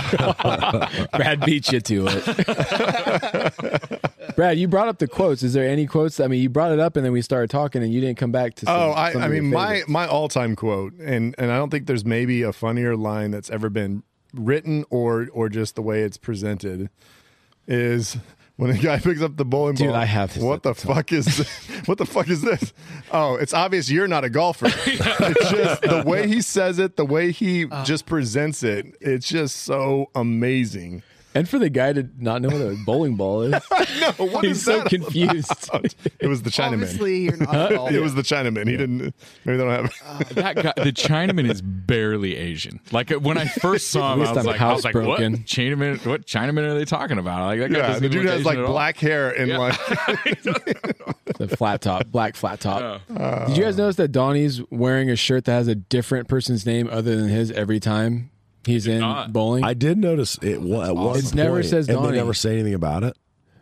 Brad 1.17 1.45
beat 1.45 1.71
you 1.71 1.79
to 1.81 2.07
it. 2.09 4.01
Brad, 4.35 4.57
you 4.57 4.67
brought 4.67 4.87
up 4.87 4.99
the 4.99 5.07
quotes. 5.07 5.43
Is 5.43 5.53
there 5.53 5.67
any 5.67 5.85
quotes? 5.87 6.19
I 6.19 6.27
mean, 6.27 6.41
you 6.41 6.49
brought 6.49 6.71
it 6.71 6.79
up 6.79 6.95
and 6.97 7.05
then 7.05 7.11
we 7.13 7.21
started 7.21 7.49
talking, 7.49 7.83
and 7.83 7.93
you 7.93 8.01
didn't 8.01 8.17
come 8.17 8.31
back 8.31 8.55
to. 8.55 8.65
Some, 8.65 8.75
Oh, 8.75 8.91
I, 8.91 9.13
I 9.13 9.27
mean, 9.27 9.49
my 9.49 9.83
my 9.87 10.07
all 10.07 10.27
time 10.27 10.55
quote, 10.55 10.93
and 10.99 11.35
and 11.37 11.51
I 11.51 11.57
don't 11.57 11.69
think 11.69 11.87
there's 11.87 12.05
maybe 12.05 12.41
a 12.41 12.51
funnier 12.53 12.95
line 12.95 13.31
that's 13.31 13.49
ever 13.49 13.69
been 13.69 14.03
written 14.33 14.83
or 14.89 15.27
or 15.31 15.47
just 15.49 15.75
the 15.75 15.81
way 15.81 16.01
it's 16.01 16.17
presented 16.17 16.89
is 17.67 18.17
when 18.57 18.71
a 18.71 18.77
guy 18.77 18.99
picks 19.03 19.21
up 19.21 19.35
the 19.37 19.45
bowling 19.45 19.75
Dude, 19.75 19.87
ball. 19.87 19.95
I 19.97 20.05
have 20.05 20.35
what 20.37 20.63
the 20.63 20.73
the 20.73 20.81
top. 20.81 20.95
fuck 20.95 21.11
is 21.11 21.25
this? 21.37 21.49
what 21.87 21.97
the 21.97 22.05
fuck 22.05 22.29
is 22.29 22.41
this? 22.41 22.73
Oh, 23.11 23.35
it's 23.35 23.53
obvious 23.53 23.89
you're 23.89 24.07
not 24.07 24.23
a 24.23 24.29
golfer. 24.29 24.67
it's 24.69 25.49
just 25.51 25.81
the 25.81 26.03
way 26.05 26.27
he 26.27 26.41
says 26.41 26.79
it, 26.79 26.95
the 26.95 27.05
way 27.05 27.31
he 27.31 27.65
Uh. 27.65 27.83
just 27.85 28.05
presents 28.05 28.63
it. 28.63 28.95
It's 29.01 29.27
just 29.27 29.57
so 29.57 30.09
amazing. 30.15 31.03
And 31.35 31.47
for 31.47 31.59
the 31.59 31.69
guy 31.69 31.93
to 31.93 32.09
not 32.17 32.41
know 32.41 32.49
what 32.49 32.61
a 32.61 32.75
bowling 32.85 33.15
ball 33.17 33.41
is, 33.43 33.51
No, 33.99 34.25
what 34.25 34.43
he's 34.45 34.57
is 34.57 34.63
so 34.65 34.79
that 34.79 34.87
confused. 34.87 35.51
about? 35.69 35.93
It 36.19 36.27
was 36.27 36.41
the 36.41 36.49
Chinaman. 36.49 36.73
Obviously, 36.83 37.17
you're 37.19 37.37
not 37.37 37.71
a 37.71 37.75
golfer. 37.75 37.93
It 37.95 38.01
was 38.01 38.15
the 38.15 38.21
Chinaman. 38.23 38.67
He 38.67 38.77
didn't. 38.77 39.13
Maybe 39.43 39.57
they 39.57 39.63
don't 39.63 39.69
have. 39.69 39.93
Uh, 40.03 40.23
that 40.41 40.55
guy, 40.55 40.73
the 40.83 40.91
Chinaman 40.93 41.49
is 41.51 41.61
barely 41.61 42.35
Asian. 42.35 42.79
Like 42.91 43.11
uh, 43.11 43.19
when 43.19 43.37
I 43.37 43.45
first 43.45 43.89
saw 43.91 44.13
him, 44.13 44.21
I 44.21 44.23
least 44.23 44.35
was 44.35 44.45
I'm 44.47 44.51
like, 44.53 44.61
I 44.61 44.73
was 44.73 44.83
like, 44.85 44.95
what 44.95 45.19
housebroken. 45.19 45.45
Chinaman? 45.45 46.05
What 46.05 46.25
Chinaman 46.25 46.63
are 46.63 46.73
they 46.73 46.85
talking 46.85 47.19
about? 47.19 47.45
Like 47.45 47.59
that 47.59 47.71
guy 47.71 47.77
Yeah, 47.77 47.87
doesn't 47.87 48.01
the 48.01 48.07
even 48.07 48.17
dude 48.17 48.25
look 48.25 48.31
has 48.31 48.39
Asian 48.41 48.45
like 48.45 48.57
at 48.57 48.65
all. 48.65 48.71
black 48.71 48.97
hair 48.97 49.29
and 49.31 49.51
like 49.51 50.43
the 51.37 51.47
flat 51.57 51.81
top, 51.81 52.07
black 52.07 52.35
flat 52.35 52.59
top. 52.59 53.01
Did 53.47 53.57
you 53.57 53.63
guys 53.63 53.77
notice 53.77 53.97
that 53.97 54.09
Donnie's 54.11 54.61
wearing 54.71 55.09
a 55.09 55.15
shirt 55.15 55.45
that 55.45 55.51
has 55.53 55.67
a 55.67 55.75
different 55.75 56.27
person's 56.27 56.65
name 56.65 56.87
other 56.91 57.15
than 57.15 57.27
his 57.29 57.51
every 57.51 57.79
time 57.79 58.31
he's 58.65 58.87
in 58.87 58.99
not. 58.99 59.31
bowling? 59.33 59.63
I 59.63 59.73
did 59.73 59.97
notice 59.97 60.37
it. 60.41 60.61
wa- 60.61 60.83
At 60.83 60.95
one 60.95 61.17
It 61.19 61.33
never 61.35 61.55
point, 61.57 61.65
says 61.65 61.87
and 61.87 61.97
they 61.97 62.01
Donnie. 62.01 62.17
never 62.17 62.33
say 62.33 62.53
anything 62.53 62.73
about 62.73 63.03
it. 63.03 63.15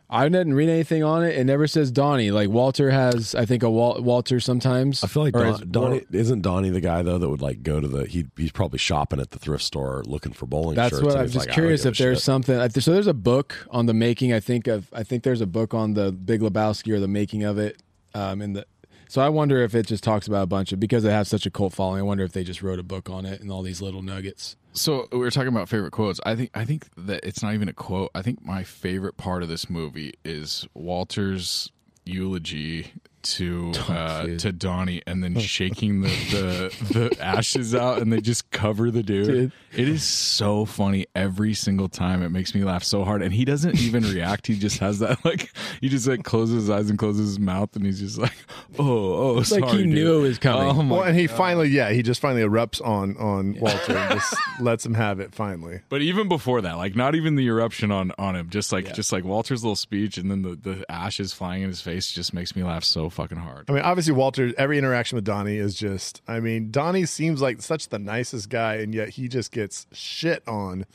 I 0.10 0.30
didn't 0.30 0.54
read 0.54 0.70
anything 0.70 1.04
on 1.04 1.24
it. 1.24 1.36
It 1.36 1.43
never 1.45 1.66
says 1.66 1.89
Donnie. 1.91 2.30
Like 2.30 2.47
Walter 2.49 2.91
has, 2.91 3.34
I 3.34 3.45
think 3.45 3.64
a 3.64 3.70
Wal- 3.70 3.99
Walter 4.04 4.39
sometimes. 4.39 5.04
I 5.04 5.08
feel 5.08 5.24
like 5.24 5.36
Or 5.36 5.39
Don, 5.43 5.54
is- 5.54 5.60
Donnie 5.62 6.01
isn't 6.12 6.41
Donnie 6.41 6.70
the 6.70 6.82
guy 6.82 7.01
though 7.01 7.18
that 7.18 7.28
would 7.28 7.41
like 7.41 7.64
go 7.64 7.80
to 7.80 7.88
the 7.88 8.06
he 8.06 8.26
he's 8.38 8.51
probably 8.51 8.78
shopping 8.78 9.20
at 9.20 9.32
the 9.32 9.39
thrift 9.39 9.64
store 9.64 10.04
looking 10.06 10.32
for 10.32 10.45
bowling 10.45 10.76
That's 10.76 10.91
shirts. 10.91 11.01
what 11.04 11.12
and 11.14 11.20
I'm 11.22 11.26
he's 11.26 11.34
just 11.34 11.47
like, 11.47 11.54
I 11.54 11.56
don't 11.56 11.64
curious 11.64 11.84
give 11.84 11.93
if 11.93 11.99
a 11.99 12.04
there's 12.04 12.18
shit. 12.20 12.24
something. 12.26 12.60
I 12.60 12.68
th- 12.68 12.84
So 12.84 12.93
there's 12.93 13.08
a 13.08 13.14
book 13.14 13.66
on 13.72 13.88
the 13.88 13.93
making. 13.95 14.34
I 14.34 14.39
think 14.39 14.68
of. 14.68 14.88
I 14.93 15.01
think 15.01 15.24
there's 15.24 15.41
a 15.41 15.47
book 15.47 15.74
on 15.74 15.95
the 15.95 16.12
Big 16.12 16.41
Lebowski 16.41 16.93
or 16.93 16.99
the 16.99 17.08
making 17.08 17.43
of 17.43 17.58
it. 17.58 17.82
Um, 18.14 18.41
in 18.43 18.54
the. 18.54 18.66
So 19.10 19.20
I 19.22 19.30
wonder 19.30 19.64
if 19.64 19.74
it 19.74 19.88
just 19.88 20.04
talks 20.04 20.28
about 20.28 20.43
a 20.43 20.47
bunch 20.47 20.72
of 20.74 20.80
because 20.80 21.04
it 21.06 21.12
has 21.12 21.28
such 21.28 21.47
a 21.47 21.49
cult 21.51 21.74
following. 21.74 21.99
I 22.01 22.04
wonder 22.04 22.24
if 22.24 22.34
they 22.34 22.43
just 22.43 22.62
wrote 22.62 22.78
a 22.78 22.84
book 22.84 23.10
on 23.10 23.26
it 23.26 23.41
and 23.41 23.49
all 23.51 23.64
these 23.64 23.82
little 23.82 24.04
nuggets. 24.04 24.56
So 24.74 25.07
we 25.11 25.19
were 25.19 25.30
talking 25.32 25.49
about 25.49 25.69
favorite 25.69 25.91
quotes. 25.91 26.19
I 26.26 26.36
think 26.36 26.49
I 26.53 26.65
think 26.65 26.88
that 26.97 27.24
it's 27.24 27.43
not 27.43 27.53
even 27.53 27.69
a 27.69 27.74
quote. 27.74 28.09
I 28.15 28.24
think 28.24 28.43
my 28.43 28.63
favorite 28.63 29.17
part 29.17 29.43
of 29.43 29.49
this 29.49 29.69
movie 29.69 30.13
is 30.26 30.67
Walter's 30.74 31.71
eulogy 32.05 32.91
to 33.24 33.71
uh, 33.89 34.38
to 34.38 34.51
Donnie, 34.51 35.01
and 35.07 35.24
then 35.24 35.39
shaking 35.39 36.01
the, 36.01 36.09
the 36.32 36.93
the 36.93 37.24
ashes 37.24 37.74
out, 37.74 38.01
and 38.01 38.11
they 38.11 38.21
just 38.21 38.51
cover 38.51 38.91
the 38.91 39.03
dude. 39.03 39.28
Dude. 39.28 39.51
It 39.76 39.89
is 39.89 40.03
so 40.03 40.65
funny 40.65 41.07
every 41.15 41.53
single 41.53 41.89
time. 41.89 42.21
It 42.21 42.30
makes 42.30 42.53
me 42.53 42.63
laugh 42.63 42.84
so 42.84 43.03
hard, 43.03 43.21
and 43.21 43.34
he 43.34 43.45
doesn't 43.45 43.80
even 43.80 44.03
react. 44.03 44.47
He 44.47 44.57
just 44.57 44.80
has 44.80 44.99
that 44.99 45.24
like 45.26 45.51
he 45.82 45.89
just 45.89 46.07
like 46.07 46.24
closes 46.24 46.55
his 46.63 46.69
eyes 46.69 46.89
and 46.89 46.99
closes 46.99 47.30
his 47.30 47.39
mouth, 47.39 47.76
and 47.76 47.86
he's 47.86 47.99
just 47.99 48.17
like, 48.17 48.36
oh 48.78 49.36
oh, 49.36 49.39
It's 49.39 49.51
like 49.51 49.63
he 49.65 49.69
sorry, 49.69 49.86
knew 49.86 50.19
it 50.19 50.21
was 50.21 50.38
coming. 50.39 50.67
Oh 50.89 50.93
well, 50.93 51.03
and 51.03 51.17
he 51.17 51.28
finally, 51.28 51.69
yeah, 51.69 51.91
he 51.91 52.03
just 52.03 52.21
finally 52.21 52.43
erupts 52.43 52.86
on 52.86 53.17
on 53.17 53.59
Walter 53.59 53.95
and 53.97 54.19
just 54.19 54.36
lets 54.59 54.86
him 54.86 54.93
have 54.93 55.19
it. 55.19 55.34
Finally, 55.34 55.82
But 55.89 56.01
even 56.01 56.28
before 56.28 56.61
that, 56.61 56.78
like 56.78 56.95
not 56.95 57.15
even 57.15 57.36
the 57.36 57.47
eruption 57.47 57.91
on 57.91 58.11
on 58.17 58.36
him, 58.36 58.49
just 58.49 58.71
like 58.71 58.93
just 58.93 59.11
like 59.11 59.24
Walter's 59.24 59.63
little 59.63 59.76
speech 59.76 60.17
and 60.17 60.30
then 60.30 60.41
the 60.41 60.55
the 60.55 60.86
ashes 60.91 61.34
flying 61.34 61.63
in 61.63 61.69
his 61.69 61.82
face 61.82 62.11
just 62.11 62.34
makes 62.34 62.55
me 62.55 62.63
laugh 62.63 62.84
so 62.84 63.09
fucking 63.14 63.38
hard. 63.38 63.66
I 63.70 63.74
mean, 63.74 63.84
obviously, 63.84 64.14
Walter. 64.14 64.53
Every 64.57 64.78
interaction 64.78 65.16
with 65.16 65.26
Donnie 65.26 65.57
is 65.57 65.76
just. 65.76 66.22
I 66.28 66.39
mean, 66.39 66.72
Donnie 66.72 67.05
seems 67.05 67.41
like 67.41 67.61
such 67.61 67.89
the 67.89 67.99
nicest 67.99 68.49
guy, 68.49 68.76
and 68.76 68.93
yet 68.93 69.09
he 69.09 69.28
just 69.28 69.51
gets 69.51 69.88
shit 69.93 70.43
on 70.47 70.86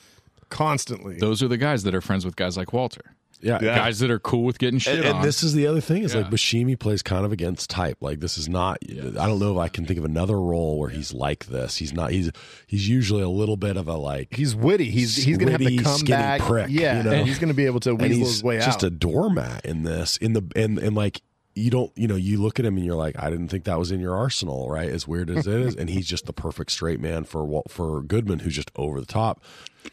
constantly. 0.50 1.16
Those 1.18 1.42
are 1.42 1.48
the 1.48 1.58
guys 1.58 1.82
that 1.84 1.94
are 1.94 2.00
friends 2.00 2.24
with 2.24 2.36
guys 2.36 2.56
like 2.56 2.72
Walter. 2.72 3.14
Yeah, 3.40 3.60
Yeah. 3.62 3.76
Guys 3.76 4.00
that 4.00 4.10
are 4.10 4.18
cool 4.18 4.42
with 4.42 4.58
getting 4.58 4.80
shit 4.80 4.98
And, 4.98 5.04
and 5.16 5.24
this 5.24 5.44
is 5.44 5.54
the 5.54 5.68
other 5.68 5.80
thing 5.80 6.02
is 6.02 6.12
like 6.12 6.24
Yeah. 6.24 6.30
Buscemi 6.32 6.76
plays 6.76 7.02
kind 7.02 7.24
of 7.24 7.30
against 7.30 7.70
type. 7.70 7.96
Like 8.00 8.18
this 8.18 8.36
is 8.36 8.48
not. 8.48 8.78
I 8.82 9.26
don't 9.28 9.38
know 9.38 9.52
if 9.52 9.58
I 9.58 9.68
can 9.68 9.86
think 9.86 9.96
of 9.96 10.04
another 10.04 10.40
role 10.40 10.76
where 10.76 10.90
he's 10.90 11.14
like 11.14 11.46
this. 11.46 11.76
He's 11.76 11.92
not. 11.92 12.10
He's 12.10 12.32
he's 12.66 12.88
usually 12.88 13.22
a 13.22 13.28
little 13.28 13.56
bit 13.56 13.76
of 13.76 13.86
a 13.86 13.94
like. 13.94 14.34
he's 14.34 14.56
witty. 14.56 14.90
He's 14.90 15.14
he's 15.14 15.38
gonna 15.38 15.52
have 15.52 15.60
to 15.60 15.76
come 15.76 15.98
skinny 15.98 16.10
back. 16.20 16.40
prick, 16.40 16.66
yeah, 16.68 16.98
you 16.98 17.02
know? 17.04 17.12
and 17.12 17.28
he's 17.28 17.38
gonna 17.38 17.54
be 17.54 17.66
able 17.66 17.78
to 17.80 17.90
and 17.90 18.00
weasel 18.00 18.26
his 18.26 18.42
way 18.42 18.56
just 18.56 18.78
out. 18.78 18.88
a 18.88 18.90
doormat 18.90 19.64
in 19.64 19.84
this. 19.84 20.16
In 20.16 20.32
the 20.32 20.42
and 20.56 20.76
and 20.78 20.96
like 20.96 21.22
you 21.58 21.70
don't, 21.70 21.92
you 21.96 22.06
know, 22.08 22.16
you 22.16 22.40
look 22.40 22.58
at 22.58 22.64
him 22.64 22.76
and 22.76 22.86
you're 22.86 22.94
like, 22.94 23.18
I 23.18 23.28
didn't 23.30 23.48
think 23.48 23.64
that 23.64 23.78
was 23.78 23.90
in 23.90 24.00
your 24.00 24.14
arsenal, 24.14 24.70
right? 24.70 24.88
As 24.88 25.06
weird 25.08 25.28
as 25.30 25.46
it 25.46 25.54
is, 25.60 25.74
and 25.76 25.90
he's 25.90 26.06
just 26.06 26.26
the 26.26 26.32
perfect 26.32 26.70
straight 26.70 27.00
man 27.00 27.24
for 27.24 27.44
Wa- 27.44 27.62
for 27.68 28.00
Goodman, 28.02 28.40
who's 28.40 28.54
just 28.54 28.70
over 28.76 29.00
the 29.00 29.06
top. 29.06 29.42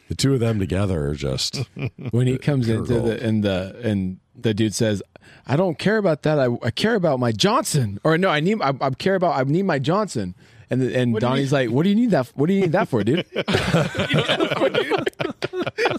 The 0.08 0.14
two 0.14 0.34
of 0.34 0.40
them 0.40 0.58
together 0.58 1.08
are 1.08 1.14
just 1.14 1.68
when 2.10 2.26
he 2.26 2.38
comes 2.38 2.68
into 2.68 2.94
Girl. 2.94 3.02
the 3.02 3.22
and 3.22 3.42
the 3.42 3.78
and 3.82 4.18
the 4.34 4.54
dude 4.54 4.74
says, 4.74 5.02
"I 5.46 5.56
don't 5.56 5.78
care 5.78 5.96
about 5.96 6.22
that. 6.22 6.38
I, 6.38 6.48
I 6.62 6.70
care 6.70 6.94
about 6.94 7.18
my 7.18 7.32
Johnson." 7.32 7.98
Or 8.04 8.16
no, 8.18 8.28
I 8.28 8.40
need 8.40 8.60
I, 8.62 8.72
I 8.80 8.90
care 8.90 9.14
about 9.14 9.38
I 9.38 9.42
need 9.44 9.64
my 9.64 9.78
Johnson. 9.78 10.34
And 10.68 10.82
the, 10.82 10.96
and 10.96 11.14
Donnie's 11.18 11.52
like, 11.52 11.70
"What 11.70 11.84
do 11.84 11.88
you 11.90 11.94
need 11.94 12.10
that? 12.10 12.26
What 12.34 12.46
do 12.48 12.54
you 12.54 12.62
need 12.62 12.72
that 12.72 12.88
for, 12.88 13.04
dude?" 13.04 13.24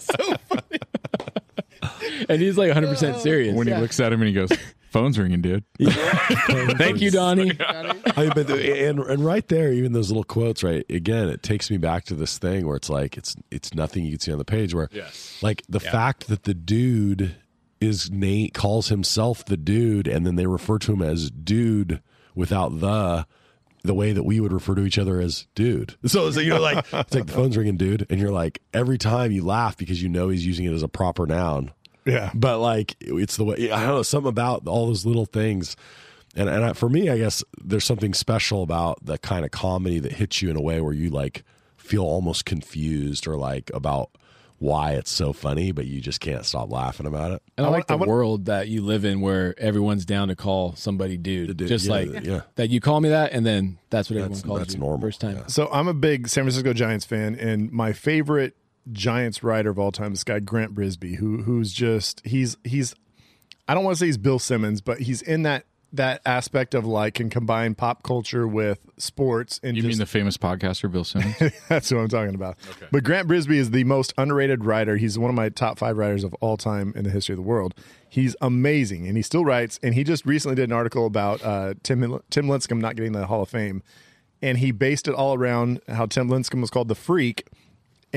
so 0.01 0.35
funny. 0.49 0.79
and 2.29 2.41
he's 2.41 2.57
like 2.57 2.67
100 2.67 2.87
percent 2.87 3.17
serious. 3.19 3.55
When 3.55 3.67
he 3.67 3.73
looks 3.73 3.99
at 3.99 4.11
him 4.11 4.21
and 4.21 4.27
he 4.27 4.33
goes, 4.33 4.49
"Phone's 5.01 5.17
ringing, 5.19 5.41
dude." 5.41 5.63
Thank 6.77 7.01
you, 7.01 7.11
Donnie. 7.11 7.51
I 7.59 7.93
mean, 8.17 8.31
but 8.33 8.47
the, 8.47 8.87
and 8.87 8.99
and 8.99 9.23
right 9.25 9.47
there, 9.47 9.71
even 9.73 9.93
those 9.93 10.09
little 10.09 10.23
quotes, 10.23 10.63
right? 10.63 10.85
Again, 10.89 11.29
it 11.29 11.43
takes 11.43 11.69
me 11.69 11.77
back 11.77 12.05
to 12.05 12.15
this 12.15 12.37
thing 12.37 12.65
where 12.67 12.75
it's 12.75 12.89
like 12.89 13.17
it's 13.17 13.35
it's 13.51 13.73
nothing 13.73 14.05
you 14.05 14.11
can 14.11 14.19
see 14.19 14.31
on 14.31 14.37
the 14.37 14.45
page. 14.45 14.73
Where, 14.73 14.89
Yes. 14.91 15.37
like 15.41 15.63
the 15.69 15.79
fact 15.79 16.27
that 16.27 16.43
the 16.43 16.53
dude 16.53 17.35
is 17.79 18.09
Nate 18.09 18.53
calls 18.53 18.89
himself 18.89 19.45
the 19.45 19.57
dude, 19.57 20.07
and 20.07 20.25
then 20.25 20.35
they 20.35 20.47
refer 20.47 20.79
to 20.79 20.93
him 20.93 21.01
as 21.01 21.29
dude 21.31 22.01
without 22.35 22.79
the. 22.79 23.25
The 23.83 23.93
way 23.93 24.11
that 24.11 24.23
we 24.23 24.41
would 24.41 24.51
refer 24.51 24.75
to 24.75 24.81
each 24.81 24.97
other 24.97 25.21
as 25.21 25.47
dude. 25.55 25.95
So, 26.07 26.29
so 26.31 26.41
you're 26.41 26.59
like, 26.59 26.79
it's 26.91 27.15
like 27.15 27.25
the 27.27 27.31
phone's 27.31 27.55
ringing, 27.55 27.77
dude. 27.77 28.05
And 28.09 28.19
you're 28.19 28.31
like, 28.33 28.61
every 28.73 28.97
time 28.97 29.31
you 29.31 29.45
laugh 29.45 29.77
because 29.77 30.01
you 30.03 30.09
know 30.09 30.27
he's 30.27 30.45
using 30.45 30.65
it 30.65 30.73
as 30.73 30.83
a 30.83 30.89
proper 30.89 31.25
noun. 31.25 31.71
Yeah. 32.07 32.31
But 32.33 32.59
like, 32.59 32.95
it's 33.01 33.37
the 33.37 33.43
way, 33.45 33.71
I 33.71 33.81
don't 33.85 33.95
know, 33.95 34.03
something 34.03 34.29
about 34.29 34.67
all 34.67 34.87
those 34.87 35.05
little 35.05 35.25
things. 35.25 35.75
And, 36.35 36.47
and 36.49 36.63
I, 36.65 36.73
for 36.73 36.89
me, 36.89 37.09
I 37.09 37.17
guess 37.17 37.43
there's 37.63 37.85
something 37.85 38.13
special 38.13 38.63
about 38.63 39.03
the 39.05 39.17
kind 39.17 39.43
of 39.45 39.51
comedy 39.51 39.99
that 39.99 40.13
hits 40.13 40.41
you 40.41 40.49
in 40.49 40.55
a 40.55 40.61
way 40.61 40.81
where 40.81 40.93
you 40.93 41.09
like 41.09 41.43
feel 41.77 42.03
almost 42.03 42.45
confused 42.45 43.27
or 43.27 43.37
like 43.37 43.71
about 43.73 44.11
why 44.59 44.93
it's 44.93 45.11
so 45.11 45.33
funny, 45.33 45.71
but 45.71 45.85
you 45.85 46.01
just 46.01 46.19
can't 46.19 46.43
stop 46.43 46.71
laughing 46.71 47.05
about 47.05 47.31
it. 47.31 47.43
And 47.57 47.65
I, 47.65 47.69
I 47.69 47.71
like 47.71 47.87
the 47.87 47.93
I 47.93 47.95
want- 47.97 48.09
world 48.09 48.45
that 48.45 48.67
you 48.67 48.81
live 48.83 49.05
in 49.05 49.21
where 49.21 49.53
everyone's 49.59 50.03
down 50.05 50.29
to 50.29 50.35
call 50.35 50.73
somebody 50.75 51.15
dude. 51.15 51.55
dude, 51.57 51.67
Just 51.67 51.85
yeah, 51.85 51.91
like 51.91 52.23
yeah. 52.25 52.41
that 52.55 52.69
you 52.71 52.79
call 52.81 52.99
me 52.99 53.09
that 53.09 53.33
and 53.33 53.45
then 53.45 53.77
that's 53.91 54.09
what 54.09 54.15
That's- 54.15 54.39
everyone 54.39 54.47
calls 54.47 54.59
that's 54.59 54.73
you 54.73 54.79
normal, 54.79 55.01
first 55.01 55.21
time. 55.21 55.43
So 55.47 55.69
I'm 55.71 55.87
a 55.87 55.93
big 55.93 56.27
San 56.27 56.43
Francisco 56.43 56.73
Giants 56.73 57.05
fan, 57.05 57.35
and 57.35 57.71
my 57.71 57.93
favorite 57.93 58.55
Giants 58.91 59.43
writer 59.43 59.69
of 59.69 59.79
all 59.79 59.91
time 59.91 60.11
this 60.11 60.23
guy 60.23 60.39
Grant 60.39 60.73
Brisbee, 60.73 61.17
who 61.17 61.43
who's 61.43 61.71
just 61.73 62.21
he's 62.25 62.57
he's 62.63 62.93
I 63.67 63.73
don't 63.73 63.83
want 63.83 63.95
to 63.95 63.99
say 63.99 64.05
he's 64.07 64.17
Bill 64.17 64.39
Simmons, 64.39 64.81
but 64.81 64.99
he's 64.99 65.21
in 65.21 65.43
that 65.43 65.65
that 65.93 66.21
aspect 66.25 66.75
of 66.75 66.85
like 66.85 67.15
can 67.15 67.29
combine 67.29 67.73
pop 67.73 68.03
culture 68.03 68.47
with 68.47 68.79
sports 68.97 69.59
and 69.63 69.75
You 69.75 69.83
just 69.83 69.89
mean 69.89 69.99
the 69.99 70.05
famous 70.05 70.37
podcaster 70.37 70.91
Bill 70.91 71.03
Simmons? 71.03 71.35
That's 71.69 71.91
what 71.91 71.99
I'm 71.99 72.09
talking 72.09 72.35
about. 72.35 72.57
But 72.91 73.03
Grant 73.03 73.27
Brisbee 73.27 73.57
is 73.57 73.71
the 73.71 73.83
most 73.85 74.13
underrated 74.17 74.65
writer. 74.65 74.97
He's 74.97 75.17
one 75.17 75.29
of 75.29 75.35
my 75.35 75.49
top 75.49 75.79
five 75.79 75.97
writers 75.97 76.23
of 76.23 76.33
all 76.35 76.57
time 76.57 76.93
in 76.95 77.03
the 77.03 77.09
history 77.09 77.33
of 77.33 77.37
the 77.37 77.43
world. 77.43 77.73
He's 78.09 78.35
amazing, 78.41 79.07
and 79.07 79.15
he 79.17 79.23
still 79.23 79.45
writes. 79.45 79.79
And 79.81 79.93
he 79.93 80.03
just 80.03 80.25
recently 80.25 80.55
did 80.55 80.69
an 80.69 80.73
article 80.73 81.05
about 81.05 81.43
uh, 81.43 81.73
Tim 81.83 82.01
Tim 82.29 82.47
Lincecum 82.47 82.79
not 82.79 82.95
getting 82.95 83.13
the 83.13 83.27
Hall 83.27 83.41
of 83.41 83.49
Fame, 83.49 83.81
and 84.41 84.57
he 84.57 84.71
based 84.71 85.07
it 85.07 85.13
all 85.13 85.35
around 85.35 85.81
how 85.87 86.05
Tim 86.05 86.29
Lincecum 86.29 86.61
was 86.61 86.69
called 86.69 86.87
the 86.89 86.95
freak. 86.95 87.47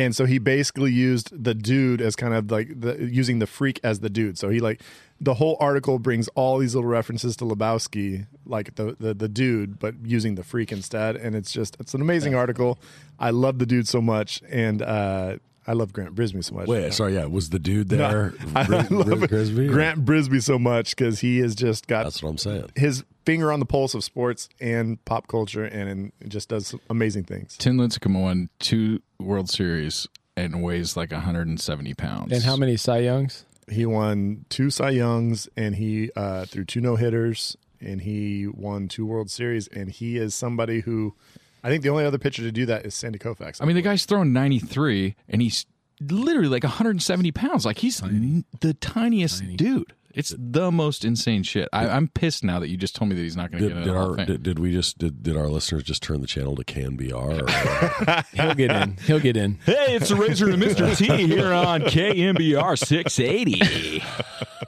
And 0.00 0.16
so 0.16 0.24
he 0.24 0.38
basically 0.38 0.92
used 0.92 1.44
the 1.44 1.52
dude 1.52 2.00
as 2.00 2.16
kind 2.16 2.32
of 2.32 2.50
like 2.50 2.80
the 2.80 3.06
using 3.12 3.38
the 3.38 3.46
freak 3.46 3.78
as 3.84 4.00
the 4.00 4.08
dude. 4.08 4.38
So 4.38 4.48
he 4.48 4.58
like 4.58 4.80
the 5.20 5.34
whole 5.34 5.58
article 5.60 5.98
brings 5.98 6.26
all 6.28 6.56
these 6.56 6.74
little 6.74 6.88
references 6.88 7.36
to 7.36 7.44
Lebowski, 7.44 8.26
like 8.46 8.76
the 8.76 8.96
the, 8.98 9.12
the 9.12 9.28
dude, 9.28 9.78
but 9.78 9.94
using 10.02 10.36
the 10.36 10.42
freak 10.42 10.72
instead. 10.72 11.16
And 11.16 11.36
it's 11.36 11.52
just 11.52 11.76
it's 11.80 11.92
an 11.92 12.00
amazing 12.00 12.34
article. 12.34 12.78
I 13.18 13.28
love 13.28 13.58
the 13.58 13.66
dude 13.66 13.86
so 13.86 14.00
much, 14.00 14.40
and 14.48 14.80
uh, 14.80 15.36
I 15.66 15.74
love 15.74 15.92
Grant 15.92 16.14
Brisbee 16.14 16.42
so 16.42 16.54
much. 16.54 16.68
Wait, 16.68 16.92
sorry, 16.94 17.14
yeah, 17.14 17.26
was 17.26 17.50
the 17.50 17.58
dude 17.58 17.88
there? 17.90 18.32
I 18.54 18.64
Bri- 18.64 18.76
love 18.96 19.18
Bri- 19.20 19.28
Grisby? 19.28 19.68
Grant 19.68 20.04
Brisbee 20.04 20.40
so 20.40 20.58
much 20.58 20.96
because 20.96 21.20
he 21.20 21.38
has 21.38 21.54
just 21.54 21.86
got 21.86 22.04
That's 22.04 22.22
what 22.22 22.30
I'm 22.30 22.38
saying. 22.38 22.70
his 22.76 23.04
finger 23.26 23.52
on 23.52 23.60
the 23.60 23.66
pulse 23.66 23.94
of 23.94 24.02
sports 24.02 24.48
and 24.60 25.04
pop 25.04 25.28
culture, 25.28 25.64
and, 25.64 25.88
and 26.20 26.30
just 26.30 26.48
does 26.48 26.74
amazing 26.88 27.24
things. 27.24 27.56
Tim 27.58 27.76
Lincecum 27.76 28.20
won 28.20 28.48
two 28.58 29.00
World 29.18 29.48
Series 29.50 30.08
and 30.36 30.62
weighs 30.62 30.96
like 30.96 31.12
170 31.12 31.94
pounds. 31.94 32.32
And 32.32 32.42
how 32.42 32.56
many 32.56 32.76
Cy 32.76 32.98
Youngs? 33.00 33.44
He 33.68 33.84
won 33.86 34.46
two 34.48 34.70
Cy 34.70 34.90
Youngs, 34.90 35.48
and 35.56 35.76
he 35.76 36.10
uh, 36.16 36.46
threw 36.46 36.64
two 36.64 36.80
no 36.80 36.96
hitters, 36.96 37.56
and 37.80 38.00
he 38.00 38.46
won 38.48 38.88
two 38.88 39.06
World 39.06 39.30
Series. 39.30 39.68
And 39.68 39.90
he 39.90 40.16
is 40.16 40.34
somebody 40.34 40.80
who, 40.80 41.14
I 41.62 41.68
think, 41.68 41.82
the 41.82 41.88
only 41.90 42.04
other 42.04 42.18
pitcher 42.18 42.42
to 42.42 42.52
do 42.52 42.66
that 42.66 42.86
is 42.86 42.94
Sandy 42.94 43.18
Koufax. 43.18 43.60
I 43.60 43.64
mean, 43.66 43.76
the 43.76 43.82
guy's 43.82 44.04
throwing 44.04 44.32
93 44.32 45.14
and 45.28 45.42
he's 45.42 45.66
literally 46.00 46.48
like 46.48 46.62
170 46.64 47.32
pounds. 47.32 47.64
Like 47.66 47.78
he's 47.78 48.02
n- 48.02 48.44
the 48.60 48.74
tiniest 48.74 49.42
dude. 49.56 49.92
It's 50.12 50.34
the 50.36 50.72
most 50.72 51.04
insane 51.04 51.44
shit. 51.44 51.68
I, 51.72 51.86
I'm 51.88 52.08
pissed 52.08 52.42
now 52.42 52.58
that 52.58 52.68
you 52.68 52.76
just 52.76 52.96
told 52.96 53.10
me 53.10 53.14
that 53.14 53.22
he's 53.22 53.36
not 53.36 53.52
going 53.52 53.62
to 53.62 53.68
Did, 53.68 53.74
get 53.76 53.84
did 53.84 53.90
in. 53.90 53.96
our 53.96 54.16
did, 54.16 54.42
did 54.42 54.58
we 54.58 54.72
just 54.72 54.98
did, 54.98 55.22
did 55.22 55.36
our 55.36 55.46
listeners 55.46 55.84
just 55.84 56.02
turn 56.02 56.20
the 56.20 56.26
channel 56.26 56.56
to 56.56 56.64
KNBR? 56.64 57.12
Or, 57.42 58.24
He'll 58.42 58.54
get 58.54 58.72
in. 58.72 58.96
He'll 59.06 59.20
get 59.20 59.36
in. 59.36 59.60
Hey, 59.64 59.94
it's 59.94 60.08
the 60.08 60.16
Razor 60.16 60.50
and 60.50 60.60
Mr. 60.60 60.96
T 60.96 61.26
here 61.28 61.52
on 61.52 61.82
KNBR 61.82 62.76
680. 62.76 64.02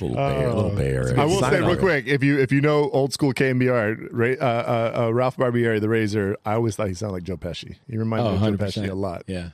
little 0.00 0.16
Bay, 0.16 0.46
little 0.46 0.70
Bay 0.70 0.88
Area. 0.88 1.20
I 1.20 1.24
will 1.24 1.40
say 1.40 1.60
real 1.60 1.70
on. 1.70 1.78
quick, 1.78 2.06
if 2.06 2.22
you 2.22 2.38
if 2.38 2.52
you 2.52 2.60
know 2.60 2.90
old 2.90 3.12
school 3.12 3.32
KNBR, 3.32 4.40
uh, 4.40 4.44
uh, 4.44 5.04
uh, 5.06 5.10
Ralph 5.14 5.36
Barbieri, 5.36 5.80
the 5.80 5.88
Razor, 5.88 6.36
I 6.44 6.54
always 6.54 6.76
thought 6.76 6.88
he 6.88 6.94
sounded 6.94 7.14
like 7.14 7.22
Joe 7.24 7.36
Pesci. 7.36 7.76
He 7.88 7.96
reminded 7.96 8.26
Oh, 8.28 8.30
me 8.38 8.48
of 8.48 8.58
Joe 8.58 8.66
100%. 8.66 8.84
Pesci 8.86 8.90
a 8.90 8.94
lot. 8.94 9.22
Yeah. 9.26 9.50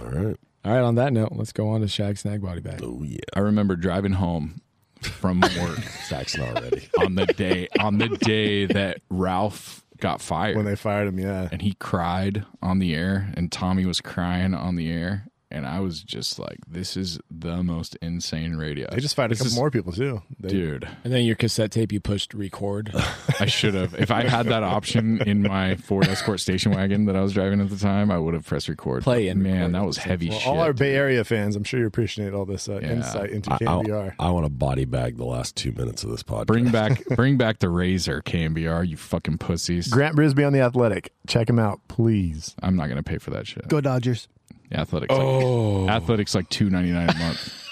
All 0.00 0.08
right. 0.10 0.36
All 0.64 0.72
right. 0.72 0.80
On 0.82 0.94
that 0.96 1.12
note, 1.12 1.32
let's 1.32 1.52
go 1.52 1.68
on 1.68 1.80
to 1.82 1.88
Shag 1.88 2.18
Snag 2.18 2.42
Body 2.42 2.60
Bag. 2.60 2.80
Oh 2.82 3.02
yeah, 3.04 3.18
I 3.34 3.40
remember 3.40 3.76
driving 3.76 4.12
home 4.12 4.60
from 5.02 5.40
work 5.40 5.78
Zach's 6.08 6.36
not 6.36 6.54
ready. 6.54 6.88
on 6.98 7.14
the 7.14 7.26
day 7.26 7.68
on 7.80 7.98
the 7.98 8.08
day 8.08 8.66
that 8.66 9.00
Ralph 9.10 9.84
got 10.00 10.20
fired. 10.20 10.56
When 10.56 10.64
they 10.64 10.76
fired 10.76 11.08
him, 11.08 11.18
yeah. 11.18 11.48
and 11.52 11.62
he 11.62 11.74
cried 11.74 12.44
on 12.62 12.78
the 12.80 12.94
air 12.94 13.32
and 13.36 13.50
Tommy 13.50 13.84
was 13.86 14.00
crying 14.00 14.54
on 14.54 14.76
the 14.76 14.90
air 14.90 15.26
and 15.50 15.66
I 15.66 15.80
was 15.80 16.02
just 16.02 16.38
like 16.38 16.58
this 16.68 16.96
is 16.96 17.18
the 17.30 17.62
most 17.62 17.96
insane 18.02 18.56
radio. 18.56 18.86
They 18.90 18.98
just 19.00 19.14
fired 19.14 19.32
a 19.32 19.34
couple 19.34 19.46
is- 19.48 19.56
more 19.56 19.70
people 19.70 19.92
too. 19.92 20.22
They, 20.40 20.48
Dude, 20.48 20.88
And 21.04 21.12
then 21.12 21.24
your 21.24 21.36
cassette 21.36 21.70
tape, 21.70 21.90
you 21.92 22.00
pushed 22.00 22.34
record. 22.34 22.92
I 23.40 23.46
should 23.46 23.74
have. 23.74 23.94
If 23.94 24.10
I 24.10 24.22
had 24.28 24.46
that 24.46 24.62
option 24.62 25.20
in 25.22 25.42
my 25.42 25.76
Ford 25.76 26.06
Escort 26.08 26.40
station 26.40 26.72
wagon 26.72 27.06
that 27.06 27.16
I 27.16 27.20
was 27.22 27.32
driving 27.32 27.60
at 27.60 27.70
the 27.70 27.76
time, 27.76 28.10
I 28.10 28.18
would 28.18 28.34
have 28.34 28.46
pressed 28.46 28.68
record. 28.68 29.02
Play 29.02 29.28
and 29.28 29.42
man, 29.42 29.52
record 29.60 29.74
that 29.74 29.84
was 29.86 29.96
heavy 29.98 30.28
Well, 30.30 30.38
shit. 30.38 30.48
all 30.48 30.60
our 30.60 30.72
Bay 30.72 30.94
Area 30.94 31.24
fans, 31.24 31.56
I'm 31.56 31.64
sure 31.64 31.80
you 31.80 31.86
appreciate 31.86 32.32
all 32.34 32.44
this 32.44 32.68
uh, 32.68 32.78
Yeah. 32.82 32.92
insight 32.92 33.30
into 33.30 33.50
I, 33.52 33.54
I, 33.54 33.58
KNBR. 33.58 34.14
I 34.18 34.30
want 34.30 34.44
to 34.46 34.50
body 34.50 34.84
bag 34.84 35.16
the 35.16 35.24
last 35.24 35.56
two 35.56 35.72
minutes 35.72 36.04
of 36.04 36.10
this 36.10 36.22
podcast. 36.22 36.46
bring 36.46 36.70
back, 36.70 37.04
bring 37.16 37.36
back 37.36 37.58
the 37.58 37.68
Razor 37.68 38.22
KNBR, 38.22 38.86
you 38.88 38.96
fucking 38.96 39.38
pussies. 39.38 39.88
Grant 39.88 40.14
Brisbee 40.16 40.44
on 40.46 40.52
the 40.52 40.60
Athletic. 40.60 41.12
Check 41.26 41.48
him 41.48 41.58
out, 41.58 41.80
please. 41.88 42.54
I'm 42.62 42.76
not 42.76 42.88
gonna 42.88 43.02
pay 43.02 43.18
for 43.18 43.30
that 43.30 43.46
shit. 43.46 43.66
Go 43.68 43.80
Dodgers. 43.80 44.28
Athletics, 44.72 45.14
like, 45.14 45.90
athletics 45.90 46.34
like 46.34 46.48
two 46.50 46.68
ninety 46.68 46.90
nine 46.92 47.08
a 47.08 47.14
month. 47.18 47.68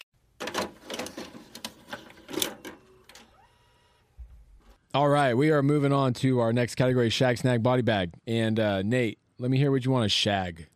All 4.96 5.08
right. 5.08 5.34
We 5.34 5.50
are 5.50 5.62
moving 5.62 5.92
on 5.92 6.14
to 6.14 6.40
our 6.40 6.54
next 6.54 6.76
category 6.76 7.10
Shag 7.10 7.36
Snag 7.36 7.62
Body 7.62 7.82
Bag. 7.82 8.14
And 8.26 8.58
uh, 8.58 8.80
Nate, 8.80 9.18
let 9.38 9.50
me 9.50 9.58
hear 9.58 9.70
what 9.70 9.84
you 9.84 9.90
want 9.90 10.04
to 10.04 10.08
shag. 10.08 10.68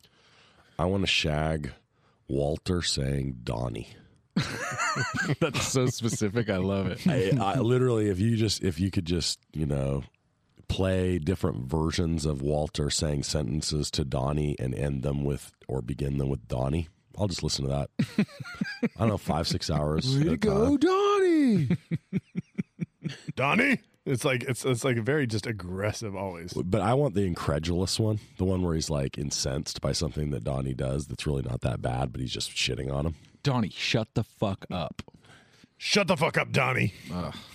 I 0.79 0.85
want 0.85 1.05
to 1.05 1.07
shag 1.07 1.73
Walter 2.29 2.83
saying 2.83 3.39
Donnie. 3.45 3.89
That's 5.41 5.67
so 5.67 5.87
specific. 5.87 6.51
I 6.51 6.59
love 6.59 6.89
it. 6.89 7.07
I, 7.07 7.33
I 7.41 7.61
literally, 7.61 8.11
if 8.11 8.21
you 8.21 8.37
just 8.37 8.63
if 8.63 8.79
you 8.79 8.91
could 8.91 9.07
just 9.07 9.39
you 9.55 9.65
know 9.65 10.03
play 10.71 11.19
different 11.19 11.69
versions 11.69 12.25
of 12.25 12.41
Walter 12.41 12.89
saying 12.91 13.25
sentences 13.25 13.91
to 13.93 14.05
Donnie 14.05 14.57
and 14.59 14.75
end 14.75 15.03
them 15.03 15.25
with 15.25 15.53
or 15.69 15.83
begin 15.83 16.19
them 16.19 16.29
with 16.29 16.47
Donnie, 16.49 16.89
I'll 17.19 17.29
just 17.29 17.43
listen 17.43 17.67
to 17.67 17.71
that. 17.71 17.91
I 18.83 18.87
don't 19.01 19.09
know, 19.09 19.19
five 19.19 19.47
six 19.47 19.71
hours. 19.71 20.17
at 20.17 20.27
a 20.27 20.37
time. 20.37 20.77
Donnie. 20.77 21.69
Donnie. 23.37 23.81
It's 24.07 24.25
like 24.25 24.45
it's 24.45 24.65
it's 24.65 24.83
like 24.83 24.97
very 24.97 25.27
just 25.27 25.47
aggressive 25.47 26.17
always. 26.17 26.55
But 26.55 26.81
I 26.81 26.95
want 26.95 27.15
the 27.15 27.27
incredulous 27.27 28.01
one, 28.01 28.19
the 28.39 28.45
one 28.45 28.63
where 28.63 28.75
he's 28.75 28.89
like 28.89 29.19
incensed 29.19 29.81
by 29.81 29.93
something 29.93 30.31
that 30.31 30.43
Donnie 30.43 30.75
does 30.75 31.07
that's 31.07 31.27
really 31.27 31.43
not 31.43 31.61
that 31.61 31.83
bad, 31.83 32.11
but 32.11 32.21
he's 32.21 32.33
just 32.33 32.51
shitting 32.51 32.91
on 32.93 33.07
him. 33.07 33.15
Donnie, 33.43 33.71
shut 33.71 34.09
the 34.15 34.25
fuck 34.25 34.65
up. 34.71 35.03
Shut 35.83 36.09
the 36.09 36.17
fuck 36.17 36.37
up, 36.37 36.53
Donnie. 36.53 36.93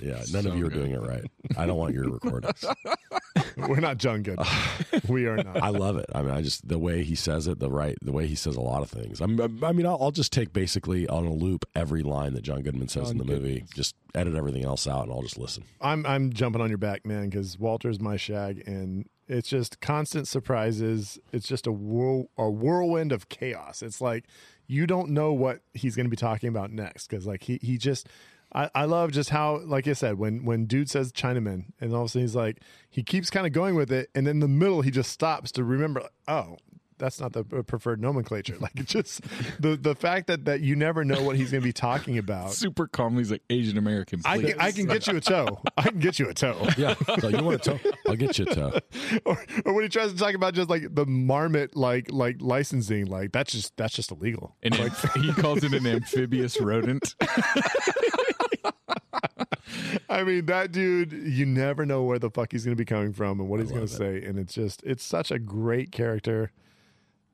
Yeah, 0.02 0.24
none 0.34 0.48
of 0.48 0.58
you 0.58 0.66
are 0.66 0.72
doing 0.72 0.94
it 0.94 1.00
right. 1.00 1.30
I 1.56 1.68
don't 1.68 1.78
want 1.78 1.94
your 1.94 2.10
recordings. 2.10 2.66
We're 3.58 3.80
not 3.80 4.00
John 4.00 4.24
Good. 4.24 4.40
we 5.08 5.28
are 5.28 5.38
not. 5.38 5.62
I 5.62 5.70
love 5.70 5.98
it. 5.98 6.08
I 6.16 6.24
mean, 6.24 6.32
I 6.32 6.42
just 6.42 6.68
the 6.68 6.80
way 6.80 7.04
he 7.04 7.14
says 7.14 7.48
it, 7.48 7.60
the 7.60 7.70
right, 7.70 7.96
the 8.02 8.12
way 8.12 8.26
he 8.26 8.34
says 8.34 8.56
a 8.56 8.62
lot 8.62 8.82
of 8.82 8.90
things. 8.90 9.22
I'm, 9.22 9.40
I 9.64 9.72
mean, 9.74 9.86
I'll, 9.86 10.00
I'll 10.02 10.12
just 10.12 10.34
take 10.34 10.54
basically 10.54 11.08
on 11.08 11.28
a 11.28 11.34
loop 11.34 11.66
every 11.76 12.02
line 12.02 12.34
that 12.34 12.42
John 12.42 12.64
Goodman 12.64 12.88
says 12.88 13.12
in 13.12 13.20
the 13.20 13.26
movie. 13.26 13.64
Just 13.76 13.96
edit 14.16 14.34
everything 14.34 14.66
else 14.66 14.88
out, 14.88 15.04
and 15.04 15.12
I'll 15.12 15.22
just 15.22 15.38
listen. 15.38 15.64
I'm 15.80 16.04
I'm 16.08 16.34
jumping 16.34 16.62
on 16.62 16.70
your 16.70 16.80
back, 16.80 17.06
man, 17.06 17.30
because 17.30 17.60
Walter's 17.60 18.00
my 18.00 18.18
shag, 18.18 18.64
and 18.66 19.08
it's 19.28 19.50
just 19.50 19.82
constant 19.82 20.28
surprises. 20.28 21.20
It's 21.32 21.48
just 21.48 21.68
a 21.68 21.72
whirl, 21.72 22.30
a 22.40 22.50
whirlwind 22.50 23.12
of 23.12 23.30
chaos. 23.30 23.84
It's 23.84 24.02
like 24.02 24.26
you 24.68 24.88
don't 24.88 25.10
know 25.10 25.34
what 25.34 25.62
he's 25.74 25.96
going 25.96 26.06
to 26.06 26.10
be 26.10 26.16
talking 26.16 26.50
about 26.50 26.72
next, 26.72 27.08
because 27.08 27.26
like 27.26 27.44
he 27.44 27.60
he 27.62 27.78
just. 27.78 28.08
I, 28.54 28.70
I 28.74 28.86
love 28.86 29.12
just 29.12 29.32
how, 29.32 29.58
like 29.66 29.86
I 29.88 29.94
said, 29.94 30.18
when 30.18 30.46
when 30.46 30.66
dude 30.66 30.90
says 30.90 31.12
Chinaman, 31.12 31.66
and 31.82 31.94
all 31.94 32.04
of 32.04 32.06
a 32.06 32.10
sudden 32.10 32.22
he's 32.22 32.36
like, 32.36 32.62
he 32.90 33.04
keeps 33.04 33.30
kind 33.30 33.46
of 33.46 33.52
going 33.52 33.76
with 33.76 33.92
it, 33.92 34.10
and 34.16 34.28
in 34.28 34.40
the 34.40 34.48
middle 34.48 34.82
he 34.82 34.92
just 34.92 35.12
stops 35.12 35.52
to 35.54 35.64
remember, 35.64 36.08
oh, 36.28 36.58
that's 36.98 37.20
not 37.20 37.34
the 37.34 37.46
uh, 37.56 37.62
preferred 37.64 38.02
nomenclature. 38.02 38.58
Like 38.66 38.72
it's 38.78 38.92
just 38.92 39.22
the 39.60 39.76
the 39.76 39.94
fact 39.94 40.26
that 40.28 40.46
that 40.46 40.62
you 40.62 40.76
never 40.76 41.04
know 41.06 41.22
what 41.22 41.36
he's 41.36 41.52
going 41.52 41.62
to 41.62 41.66
be 41.66 41.74
talking 41.74 42.18
about. 42.18 42.52
Super 42.54 42.88
calmly, 42.88 43.20
he's 43.20 43.32
like 43.32 43.44
Asian 43.50 43.78
American. 43.78 44.22
I 44.26 44.40
can, 44.40 44.60
I 44.60 44.72
can 44.72 44.88
get 44.88 45.06
you 45.06 45.18
a 45.18 45.22
toe. 45.22 45.62
I 45.78 45.90
can 45.90 46.00
get 46.00 46.18
you 46.18 46.30
a 46.30 46.34
toe. 46.34 46.68
Yeah, 46.78 46.96
so 47.20 47.28
you 47.28 47.44
want 47.44 47.68
a 47.68 47.78
toe? 47.78 47.92
I'll 48.08 48.16
get 48.16 48.40
you 48.40 48.46
a 48.50 48.56
toe. 48.56 48.80
or, 49.26 49.38
or 49.66 49.74
when 49.74 49.84
he 49.84 49.90
tries 49.90 50.12
to 50.12 50.18
talk 50.18 50.34
about 50.34 50.56
just 50.56 50.70
like 50.70 50.96
the 50.96 51.06
marmot 51.06 51.76
like 51.76 52.12
like 52.12 52.38
licensing, 52.40 53.06
like 53.06 53.32
that's 53.32 53.52
just 53.52 53.78
that's 53.78 53.94
just 53.94 54.12
illegal. 54.12 54.56
And 54.64 54.74
he 54.74 55.34
calls 55.34 55.64
it 55.64 55.74
an 55.74 55.86
amphibious 55.86 56.60
rodent. 56.60 57.16
I 60.10 60.24
mean, 60.24 60.46
that 60.46 60.72
dude, 60.72 61.12
you 61.12 61.46
never 61.46 61.86
know 61.86 62.04
where 62.04 62.20
the 62.20 62.30
fuck 62.30 62.52
he's 62.52 62.64
going 62.64 62.76
to 62.76 62.82
be 62.82 62.86
coming 62.86 63.14
from 63.14 63.40
and 63.40 63.50
what 63.50 63.60
he's 63.60 63.72
going 63.72 63.86
to 63.86 63.94
say, 63.94 64.24
and 64.24 64.40
it's 64.40 64.54
just 64.54 64.82
it's 64.84 65.04
such 65.04 65.32
a 65.32 65.40
great 65.40 65.92
character. 65.92 66.52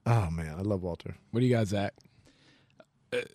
Oh 0.06 0.30
man, 0.32 0.56
I 0.58 0.62
love 0.62 0.82
Walter. 0.82 1.16
What 1.32 1.42
do 1.42 1.46
you 1.46 1.56
got, 1.56 1.68
Zach? 1.68 1.94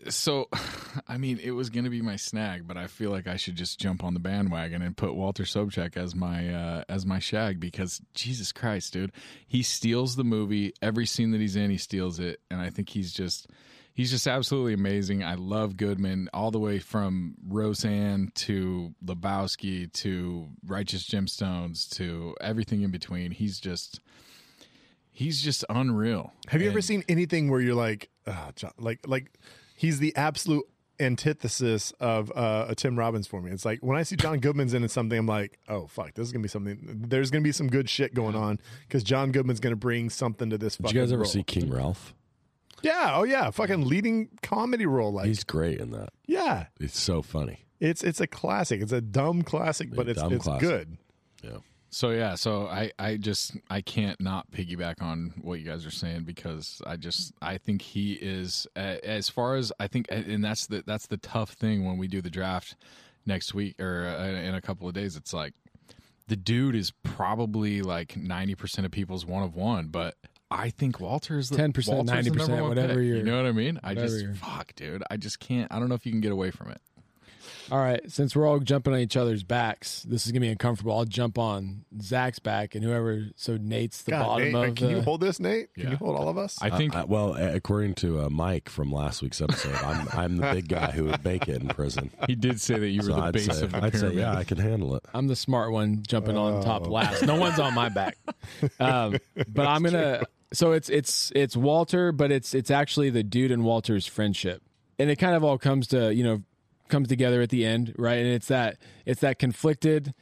So, 0.09 0.49
I 1.09 1.19
mean, 1.19 1.39
it 1.43 1.51
was 1.51 1.71
going 1.71 1.85
to 1.85 1.91
be 1.91 2.01
my 2.01 2.17
snag, 2.17 2.67
but 2.67 2.77
I 2.77 2.87
feel 2.87 3.11
like 3.11 3.27
I 3.27 3.37
should 3.37 3.57
just 3.57 3.79
jump 3.79 4.03
on 4.03 4.15
the 4.15 4.21
bandwagon 4.21 4.83
and 4.83 4.97
put 4.97 5.15
Walter 5.15 5.45
Sobchak 5.45 5.97
as 5.97 6.15
my 6.15 6.53
uh, 6.53 6.85
as 6.89 7.05
my 7.05 7.19
shag 7.19 7.61
because 7.61 8.01
Jesus 8.15 8.53
Christ, 8.53 8.93
dude, 8.93 9.13
he 9.47 9.63
steals 9.63 10.17
the 10.17 10.25
movie. 10.25 10.73
Every 10.81 11.07
scene 11.07 11.31
that 11.33 11.41
he's 11.41 11.57
in, 11.57 11.71
he 11.71 11.79
steals 11.79 12.19
it, 12.19 12.41
and 12.51 12.61
I 12.61 12.71
think 12.71 12.89
he's 12.89 13.13
just 13.13 13.49
he's 13.93 14.11
just 14.11 14.27
absolutely 14.27 14.75
amazing. 14.75 15.23
I 15.23 15.35
love 15.35 15.77
Goodman 15.77 16.31
all 16.33 16.51
the 16.51 16.59
way 16.59 16.79
from 16.79 17.35
Roseanne 17.47 18.33
to 18.37 18.95
Lebowski 19.05 19.93
to 19.95 20.49
Righteous 20.67 21.07
Gemstones 21.09 21.89
to 21.97 22.35
everything 22.41 22.83
in 22.83 22.91
between. 22.91 23.31
He's 23.31 23.61
just 23.61 24.01
he's 25.17 25.41
just 25.43 25.65
unreal. 25.71 26.33
Have 26.49 26.61
you 26.63 26.69
ever 26.71 26.81
seen 26.83 27.03
anything 27.09 27.51
where 27.51 27.61
you're 27.61 27.75
like, 27.75 28.11
ah, 28.27 28.51
John, 28.55 28.73
like 28.79 29.01
like 29.09 29.33
he's 29.75 29.99
the 29.99 30.15
absolute 30.15 30.65
antithesis 31.01 31.93
of 32.01 32.31
uh, 32.35 32.67
a 32.69 32.75
Tim 32.75 32.99
Robbins 32.99 33.27
for 33.27 33.41
me. 33.41 33.51
It's 33.51 33.65
like 33.65 33.81
when 33.81 33.97
I 33.99 34.03
see 34.03 34.17
John 34.17 34.39
Goodman's 34.39 34.75
in 34.75 34.87
something, 34.89 35.19
I'm 35.19 35.27
like, 35.27 35.59
oh 35.69 35.87
fuck, 35.87 36.15
this 36.15 36.27
is 36.27 36.33
gonna 36.33 36.43
be 36.43 36.49
something. 36.49 36.79
There's 37.09 37.31
gonna 37.31 37.43
be 37.43 37.53
some 37.53 37.69
good 37.69 37.89
shit 37.89 38.15
going 38.15 38.35
on 38.35 38.59
because 38.87 39.03
John 39.03 39.33
Goodman's 39.33 39.61
gonna 39.61 39.77
bring 39.77 40.11
something 40.11 40.51
to 40.51 40.59
this. 40.59 40.77
Did 40.77 40.85
fucking 40.85 40.97
you 40.97 41.03
guys 41.03 41.13
ever 41.13 41.23
role. 41.23 41.31
see 41.31 41.43
King 41.43 41.71
Ralph? 41.71 42.15
Yeah, 42.83 43.13
oh 43.15 43.25
yeah, 43.25 43.51
fucking 43.51 43.87
leading 43.87 44.29
comedy 44.43 44.87
role. 44.87 45.13
Like, 45.13 45.27
He's 45.27 45.45
great 45.45 45.81
in 45.81 45.93
that. 45.93 46.11
yeah, 46.27 46.67
It's 46.79 46.99
so 47.01 47.23
funny. 47.23 47.61
it's 47.81 48.03
it's 48.05 48.21
a 48.21 48.27
classic. 48.27 48.81
It's 48.83 48.93
a 48.93 49.01
dumb 49.01 49.43
classic, 49.43 49.95
but 49.95 50.09
it's 50.09 50.23
it's 50.23 50.45
classic. 50.45 50.61
good. 50.69 50.97
Yeah. 51.43 51.57
So 51.91 52.11
yeah, 52.11 52.35
so 52.35 52.67
I 52.67 52.91
I 52.99 53.17
just 53.17 53.57
I 53.71 53.81
can't 53.81 54.21
not 54.21 54.51
piggyback 54.51 55.01
on 55.01 55.35
what 55.41 55.61
you 55.61 55.65
guys 55.65 55.87
are 55.87 55.91
saying 55.91 56.25
because 56.25 56.83
I 56.87 56.97
just 56.97 57.33
I 57.41 57.59
think 57.59 57.81
he 57.81 58.15
is 58.15 58.67
uh, 58.77 58.97
as 59.03 59.29
far 59.29 59.57
as 59.57 59.73
I 59.79 59.87
think 59.87 60.07
and 60.11 60.45
that's 60.45 60.67
the 60.67 60.83
that's 60.87 61.07
the 61.07 61.17
tough 61.17 61.51
thing 61.53 61.85
when 61.85 61.97
we 61.97 62.09
do 62.09 62.21
the 62.21 62.31
draft 62.31 62.77
next 63.25 63.55
week 63.55 63.81
or 63.81 64.07
uh, 64.19 64.25
in 64.27 64.55
a 64.55 64.61
couple 64.61 64.87
of 64.89 64.95
days 64.95 65.17
it's 65.17 65.33
like 65.33 65.55
the 66.29 66.37
dude 66.37 66.75
is 66.75 66.93
probably 67.03 67.83
like 67.83 68.15
90% 68.15 68.85
of 68.85 68.91
people's 68.91 69.25
one 69.25 69.43
of 69.43 69.55
one 69.55 69.89
but 69.89 70.17
I 70.51 70.71
think 70.71 71.01
Walter 71.01 71.39
is 71.39 71.49
the 71.49 71.57
10%, 71.57 71.89
Walter's 71.89 72.27
90%, 72.27 72.37
number 72.37 72.53
one 72.55 72.69
whatever 72.69 72.95
pick. 72.95 73.05
you 73.05 73.23
know 73.23 73.37
what 73.37 73.47
I 73.47 73.53
mean? 73.53 73.81
I 73.83 73.95
just 73.95 74.25
fuck 74.37 74.75
dude. 74.77 75.03
I 75.11 75.17
just 75.17 75.41
can't 75.41 75.73
I 75.73 75.79
don't 75.79 75.89
know 75.89 75.95
if 75.95 76.07
you 76.07 76.13
can 76.13 76.21
get 76.21 76.33
away 76.33 76.51
from 76.51 76.71
it 76.71 76.81
All 77.71 77.79
right, 77.79 78.01
since 78.11 78.37
we're 78.37 78.47
all 78.47 78.61
jumping 78.61 78.93
on 78.93 79.01
each 79.01 79.17
other's 79.17 79.43
backs, 79.43 80.03
this 80.03 80.25
is 80.27 80.33
gonna 80.33 80.41
be 80.41 80.49
uncomfortable. 80.49 80.97
I'll 80.97 81.05
jump 81.05 81.37
on 81.39 81.85
Zach's 82.01 82.39
back, 82.39 82.75
and 82.77 82.85
whoever. 82.85 83.27
So 83.35 83.57
Nate's 83.57 84.03
the 84.03 84.13
God, 84.13 84.25
bottom 84.27 84.53
Nate, 84.53 84.69
of 84.71 84.75
can 84.77 84.91
you 84.91 85.01
hold 85.01 85.21
this, 85.21 85.41
Nate? 85.41 85.75
Can 85.75 85.85
Yeah. 85.85 85.91
you 85.91 85.97
hold 85.97 86.17
all 86.17 86.29
of 86.29 86.39
us? 86.39 86.59
I 86.63 86.71
think 86.71 86.95
Uh, 86.95 87.07
well, 87.09 87.35
uh, 87.35 87.51
according 87.55 87.95
to 87.97 88.21
uh, 88.23 88.31
Mike 88.31 88.69
from 88.69 88.93
last 88.93 89.21
week's 89.23 89.41
episode, 89.41 89.75
I'm 89.77 90.09
I'm 90.13 90.37
the 90.37 90.53
big 90.53 90.69
guy 90.69 90.93
who 90.93 91.05
would 91.07 91.23
bake 91.25 91.49
it 91.49 91.61
in 91.61 91.69
prison. 91.69 92.11
he 92.29 92.35
did 92.37 92.61
say 92.61 92.79
that 92.79 92.89
you 92.89 92.99
were 93.01 93.09
So 93.09 93.17
the 93.17 93.23
I'd 93.23 93.33
base 93.35 93.47
say, 93.47 93.65
of 93.65 93.73
the 93.73 93.83
I'd 93.85 93.97
say, 93.97 94.13
yeah, 94.13 94.37
I 94.37 94.45
can 94.45 94.59
handle 94.59 94.95
it. 94.95 95.05
I'm 95.13 95.27
the 95.27 95.37
smart 95.37 95.73
one 95.73 96.05
jumping 96.07 96.37
on 96.37 96.63
top 96.63 96.87
last. 96.87 97.23
No 97.27 97.35
one's 97.37 97.59
on 97.59 97.75
my 97.75 97.89
back. 97.89 98.17
Um, 98.79 99.17
but 99.49 99.67
I'm 99.67 99.83
gonna. 99.83 100.23
So 100.53 100.71
it's 100.73 100.89
it's 100.89 101.33
it's 101.35 101.57
Walter, 101.57 102.13
but 102.13 102.31
it's 102.31 102.55
it's 102.55 102.71
actually 102.71 103.11
the 103.11 103.25
dude 103.25 103.51
and 103.51 103.65
Walter's 103.65 104.07
friendship, 104.07 104.63
and 105.01 105.11
it 105.11 105.17
kind 105.17 105.35
of 105.35 105.43
all 105.43 105.59
comes 105.59 105.89
to 105.89 106.15
you 106.15 106.23
know 106.23 106.43
comes 106.89 107.09
together 107.09 107.43
at 107.43 107.51
the 107.51 107.65
end, 107.65 107.95
right? 107.97 108.19
And 108.19 108.29
it's 108.29 108.49
that 108.49 108.79
it's 109.05 109.21
that 109.21 109.39
conflicted. 109.39 110.15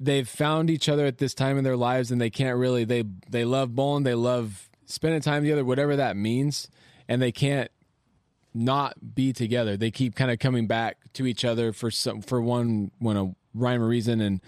They've 0.00 0.28
found 0.28 0.70
each 0.70 0.88
other 0.88 1.06
at 1.06 1.18
this 1.18 1.34
time 1.34 1.58
in 1.58 1.64
their 1.64 1.76
lives, 1.76 2.10
and 2.10 2.20
they 2.20 2.30
can't 2.30 2.58
really 2.58 2.84
they 2.84 3.04
they 3.28 3.44
love 3.44 3.74
bowling, 3.74 4.04
they 4.04 4.14
love 4.14 4.68
spending 4.86 5.20
time 5.20 5.42
together, 5.42 5.64
whatever 5.64 5.96
that 5.96 6.16
means, 6.16 6.68
and 7.08 7.20
they 7.20 7.32
can't 7.32 7.70
not 8.54 9.14
be 9.14 9.32
together. 9.32 9.76
They 9.76 9.90
keep 9.90 10.14
kind 10.14 10.30
of 10.30 10.38
coming 10.38 10.66
back 10.66 11.12
to 11.14 11.26
each 11.26 11.44
other 11.44 11.72
for 11.72 11.90
some 11.90 12.22
for 12.22 12.40
one 12.40 12.90
one 12.98 13.16
a 13.16 13.34
rhyme 13.54 13.82
or 13.82 13.88
reason. 13.88 14.20
And 14.20 14.40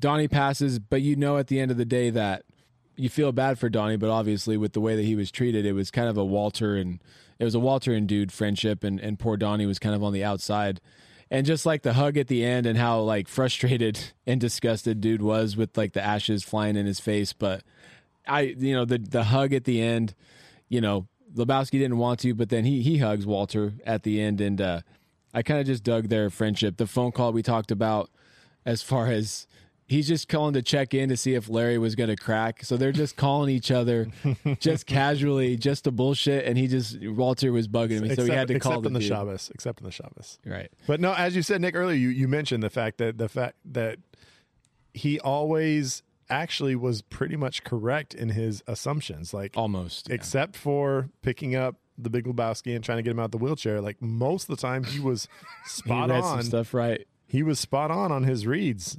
Donnie 0.00 0.28
passes, 0.28 0.78
but 0.78 1.02
you 1.02 1.16
know 1.16 1.38
at 1.38 1.48
the 1.48 1.60
end 1.60 1.70
of 1.70 1.76
the 1.76 1.84
day 1.84 2.10
that 2.10 2.44
you 2.96 3.08
feel 3.08 3.32
bad 3.32 3.58
for 3.58 3.68
Donnie, 3.68 3.96
but 3.96 4.10
obviously 4.10 4.56
with 4.56 4.72
the 4.72 4.80
way 4.80 4.96
that 4.96 5.04
he 5.04 5.16
was 5.16 5.30
treated, 5.30 5.64
it 5.64 5.72
was 5.72 5.90
kind 5.90 6.08
of 6.08 6.16
a 6.16 6.24
Walter 6.24 6.76
and 6.76 7.02
it 7.38 7.44
was 7.44 7.54
a 7.54 7.60
Walter 7.60 7.92
and 7.92 8.06
dude 8.06 8.32
friendship, 8.32 8.84
and 8.84 9.00
and 9.00 9.18
poor 9.18 9.36
Donnie 9.36 9.66
was 9.66 9.78
kind 9.78 9.94
of 9.94 10.02
on 10.02 10.12
the 10.12 10.24
outside. 10.24 10.80
And 11.32 11.46
just 11.46 11.64
like 11.64 11.80
the 11.80 11.94
hug 11.94 12.18
at 12.18 12.28
the 12.28 12.44
end, 12.44 12.66
and 12.66 12.76
how 12.76 13.00
like 13.00 13.26
frustrated 13.26 13.98
and 14.26 14.38
disgusted 14.38 15.00
dude 15.00 15.22
was 15.22 15.56
with 15.56 15.78
like 15.78 15.94
the 15.94 16.04
ashes 16.04 16.44
flying 16.44 16.76
in 16.76 16.84
his 16.84 17.00
face, 17.00 17.32
but 17.32 17.62
I, 18.28 18.40
you 18.40 18.74
know, 18.74 18.84
the 18.84 18.98
the 18.98 19.24
hug 19.24 19.54
at 19.54 19.64
the 19.64 19.80
end, 19.80 20.14
you 20.68 20.82
know, 20.82 21.08
Lebowski 21.34 21.72
didn't 21.72 21.96
want 21.96 22.20
to, 22.20 22.34
but 22.34 22.50
then 22.50 22.66
he 22.66 22.82
he 22.82 22.98
hugs 22.98 23.24
Walter 23.24 23.72
at 23.86 24.02
the 24.02 24.20
end, 24.20 24.42
and 24.42 24.60
uh, 24.60 24.80
I 25.32 25.42
kind 25.42 25.58
of 25.58 25.66
just 25.66 25.82
dug 25.82 26.08
their 26.08 26.28
friendship. 26.28 26.76
The 26.76 26.86
phone 26.86 27.12
call 27.12 27.32
we 27.32 27.42
talked 27.42 27.70
about, 27.70 28.10
as 28.66 28.82
far 28.82 29.06
as 29.06 29.46
he's 29.92 30.08
just 30.08 30.26
calling 30.28 30.54
to 30.54 30.62
check 30.62 30.94
in 30.94 31.10
to 31.10 31.16
see 31.16 31.34
if 31.34 31.48
Larry 31.48 31.76
was 31.78 31.94
going 31.94 32.08
to 32.08 32.16
crack, 32.16 32.64
so 32.64 32.76
they're 32.76 32.92
just 32.92 33.16
calling 33.16 33.50
each 33.54 33.70
other, 33.70 34.08
just 34.58 34.86
casually, 34.86 35.56
just 35.56 35.84
to 35.84 35.90
bullshit, 35.92 36.46
and 36.46 36.56
he 36.56 36.66
just 36.66 36.98
Walter 37.02 37.52
was 37.52 37.68
bugging 37.68 38.00
me, 38.00 38.14
so 38.14 38.24
he 38.24 38.30
had 38.30 38.48
to 38.48 38.58
call 38.58 38.72
except 38.72 38.82
the, 38.82 38.86
in 38.88 38.92
the 38.94 39.00
dude. 39.00 39.08
Shabbos, 39.08 39.50
except 39.54 39.80
in 39.80 39.84
the 39.84 39.92
Shabbos. 39.92 40.38
Right. 40.46 40.70
But 40.86 41.00
no, 41.00 41.12
as 41.12 41.36
you 41.36 41.42
said, 41.42 41.60
Nick 41.60 41.74
earlier, 41.76 41.96
you, 41.96 42.08
you 42.08 42.26
mentioned 42.26 42.62
the 42.62 42.70
fact 42.70 42.98
that 42.98 43.18
the 43.18 43.28
fact 43.28 43.56
that 43.66 43.98
he 44.94 45.20
always 45.20 46.02
actually 46.30 46.74
was 46.74 47.02
pretty 47.02 47.36
much 47.36 47.62
correct 47.62 48.14
in 48.14 48.30
his 48.30 48.62
assumptions, 48.66 49.34
like 49.34 49.52
Almost. 49.56 50.08
yeah. 50.08 50.14
except 50.14 50.56
for 50.56 51.10
picking 51.20 51.54
up 51.54 51.76
the 51.98 52.08
Big 52.08 52.24
Lebowski 52.24 52.74
and 52.74 52.82
trying 52.82 52.96
to 52.98 53.02
get 53.02 53.10
him 53.10 53.18
out 53.18 53.30
the 53.32 53.38
wheelchair. 53.38 53.80
Like 53.82 54.00
most 54.00 54.48
of 54.48 54.56
the 54.56 54.60
time, 54.60 54.84
he 54.84 54.98
was 54.98 55.28
He 55.64 55.68
spot 55.68 56.08
read 56.08 56.22
on. 56.24 56.42
stuff 56.42 56.72
right. 56.72 57.06
He 57.26 57.42
was 57.42 57.60
spot 57.60 57.90
on 57.90 58.10
on 58.10 58.24
his 58.24 58.46
reads. 58.46 58.96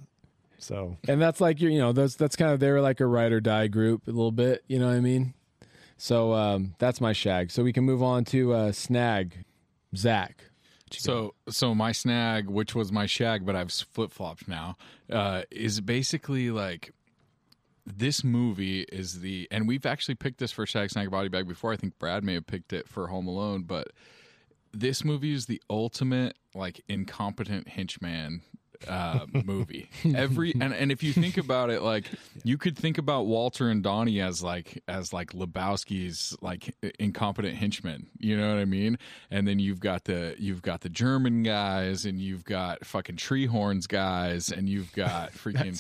So. 0.64 0.98
And 1.08 1.22
that's 1.22 1.42
like 1.42 1.62
your 1.62 1.72
you 1.72 1.80
know 1.80 1.92
that's 1.92 2.16
that's 2.16 2.36
kind 2.36 2.52
of 2.52 2.60
they 2.60 2.72
were 2.72 2.82
like 2.82 3.00
a 3.00 3.06
ride 3.06 3.32
or 3.32 3.42
die 3.42 3.68
group 3.68 4.08
a 4.08 4.12
little 4.12 4.32
bit 4.32 4.64
you 4.68 4.80
know 4.80 4.88
what 4.88 4.96
i 4.96 5.00
mean? 5.00 5.34
So 5.98 6.34
um 6.34 6.76
that's 6.80 7.00
my 7.02 7.14
shag. 7.14 7.52
So 7.52 7.64
we 7.64 7.74
can 7.74 7.84
move 7.84 8.02
on 8.02 8.26
to 8.26 8.54
uh 8.54 8.72
snag 8.72 9.46
zach. 9.96 10.46
So, 11.00 11.34
so 11.50 11.74
my 11.74 11.92
snag, 11.92 12.48
which 12.48 12.76
was 12.76 12.92
my 12.92 13.06
shag, 13.06 13.46
but 13.46 13.56
I've 13.56 13.72
flip 13.72 14.12
flopped 14.12 14.48
now, 14.48 14.76
uh, 15.12 15.44
is 15.50 15.82
basically 15.82 16.52
like 16.52 16.94
this 17.86 18.24
movie 18.24 18.82
is 18.84 19.22
the, 19.22 19.48
and 19.52 19.68
we've 19.68 19.86
actually 19.86 20.16
picked 20.16 20.40
this 20.40 20.52
for 20.52 20.66
shag 20.66 20.92
snag 20.92 21.12
body 21.12 21.30
bag 21.30 21.48
before. 21.48 21.74
I 21.74 21.78
think 21.78 21.98
Brad 22.00 22.24
may 22.24 22.36
have 22.36 22.48
picked 22.48 22.74
it 22.74 22.88
for 22.88 23.08
Home 23.08 23.28
Alone, 23.28 23.64
but 23.64 23.90
this 24.72 25.04
movie 25.04 25.34
is 25.34 25.46
the 25.46 25.62
ultimate 25.70 26.38
like 26.56 26.82
incompetent 26.88 27.68
henchman 27.68 28.42
uh, 28.88 29.26
movie. 29.46 29.90
Every 30.16 30.52
and, 30.54 30.74
and 30.74 30.92
if 30.92 31.04
you 31.04 31.14
think 31.14 31.38
about 31.38 31.70
it, 31.70 31.82
like 31.82 32.06
you 32.44 32.58
could 32.58 32.78
think 32.78 32.98
about 32.98 33.26
Walter 33.26 33.70
and 33.70 33.82
Donnie 33.84 34.20
as 34.22 34.44
like 34.44 34.82
as 34.88 35.14
like 35.14 35.32
Lebowski's 35.34 36.36
like 36.42 36.76
incompetent 37.00 37.56
henchmen. 37.56 38.08
You 38.20 38.38
know 38.38 38.50
what 38.50 38.58
I 38.60 38.66
mean? 38.66 38.98
And 39.32 39.48
then 39.48 39.60
you've 39.60 39.80
got 39.80 40.06
the 40.06 40.36
you've 40.38 40.62
got 40.62 40.82
the 40.82 40.90
German 40.90 41.44
guys, 41.44 42.06
and 42.06 42.20
you've 42.20 42.44
got 42.46 42.86
fucking 42.86 43.16
Treehorn's 43.16 43.88
guys, 43.88 44.52
and 44.52 44.68
you've 44.70 44.92
got 44.94 45.32
freaking 45.34 45.80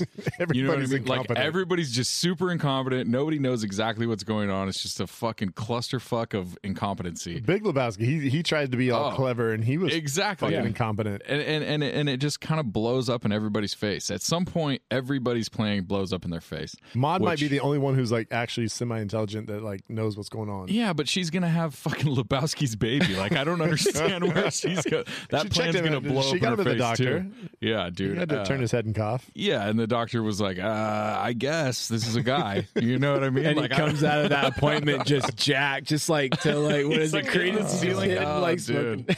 you 0.53 0.63
know 0.63 0.69
what 0.69 0.79
I 0.83 0.85
mean? 0.85 1.05
Like 1.05 1.29
everybody's 1.31 1.91
just 1.91 2.15
super 2.15 2.51
incompetent. 2.51 3.09
Nobody 3.09 3.39
knows 3.39 3.63
exactly 3.63 4.07
what's 4.07 4.23
going 4.23 4.49
on. 4.49 4.67
It's 4.69 4.81
just 4.81 4.99
a 4.99 5.07
fucking 5.07 5.49
clusterfuck 5.49 6.33
of 6.37 6.57
incompetency. 6.63 7.39
Big 7.39 7.63
Lebowski. 7.63 8.01
He 8.05 8.29
he 8.29 8.43
tried 8.43 8.71
to 8.71 8.77
be 8.77 8.91
all 8.91 9.11
Oh, 9.11 9.15
clever, 9.15 9.51
and 9.51 9.63
he 9.63 9.77
was 9.77 9.93
exactly. 9.93 10.47
fucking 10.47 10.61
Yeah. 10.61 10.67
incompetent. 10.67 11.21
and 11.27 11.41
and 11.41 11.63
and 11.63 11.83
it, 11.83 11.93
and 11.95 12.07
it 12.09 12.17
just 12.17 12.39
kind 12.39 12.59
of 12.59 12.71
blows 12.71 12.92
up 13.09 13.25
in 13.25 13.31
everybody's 13.31 13.73
face. 13.73 14.09
At 14.11 14.21
some 14.21 14.45
point, 14.45 14.81
everybody's 14.91 15.49
playing 15.49 15.83
blows 15.83 16.11
up 16.13 16.25
in 16.25 16.31
their 16.31 16.41
face. 16.41 16.75
Maud 16.93 17.21
might 17.21 17.39
be 17.39 17.47
the 17.47 17.59
only 17.59 17.77
one 17.77 17.95
who's 17.95 18.11
like 18.11 18.27
actually 18.31 18.67
semi-intelligent 18.67 19.47
that 19.47 19.63
like 19.63 19.89
knows 19.89 20.15
what's 20.17 20.29
going 20.29 20.49
on. 20.49 20.67
Yeah, 20.69 20.93
but 20.93 21.07
she's 21.07 21.29
gonna 21.29 21.49
have 21.49 21.75
fucking 21.75 22.15
Lebowski's 22.15 22.75
baby. 22.75 23.15
Like 23.15 23.33
I 23.33 23.43
don't 23.43 23.61
understand 23.61 24.23
where 24.33 24.51
she's 24.51 24.81
go. 24.83 25.03
That 25.29 25.43
She 25.43 25.49
plan's 25.49 25.75
him 25.75 25.85
gonna 25.85 25.97
out. 25.97 26.03
blow 26.03 26.21
She 26.21 26.35
up 26.37 26.41
got 26.41 26.53
in 26.53 26.59
him 26.59 26.65
her 26.65 26.71
at 26.71 26.77
the 26.77 26.79
face 26.79 26.79
doctor. 26.79 27.19
too. 27.21 27.49
Yeah, 27.61 27.89
dude. 27.93 28.13
He 28.13 28.19
had 28.19 28.29
to 28.29 28.41
uh, 28.41 28.45
turn 28.45 28.61
his 28.61 28.71
head 28.71 28.85
and 28.85 28.95
cough. 28.95 29.29
Yeah, 29.33 29.67
and 29.67 29.79
the 29.79 29.87
doctor 29.87 30.21
was 30.23 30.39
like, 30.41 30.59
uh, 30.59 31.17
"I 31.19 31.33
guess 31.33 31.87
this 31.87 32.07
is 32.07 32.15
a 32.15 32.21
guy." 32.23 32.67
You 32.75 32.99
know 32.99 33.13
what 33.13 33.23
I 33.23 33.29
mean? 33.29 33.45
And 33.45 33.57
like, 33.57 33.71
he 33.71 33.77
comes 33.77 34.03
out 34.03 34.23
of 34.23 34.29
that 34.29 34.45
appointment 34.57 35.05
just 35.05 35.35
jacked, 35.35 35.87
just 35.87 36.09
like 36.09 36.39
to 36.41 36.55
like 36.57 36.85
what 36.85 36.97
is 36.99 37.11
He's 37.11 37.13
it, 37.13 37.23
like, 37.23 37.27
creating 37.27 37.63
oh, 37.63 37.67
ceiling, 37.67 38.17
oh, 38.17 38.39
like 38.41 38.63
dude. 38.63 39.15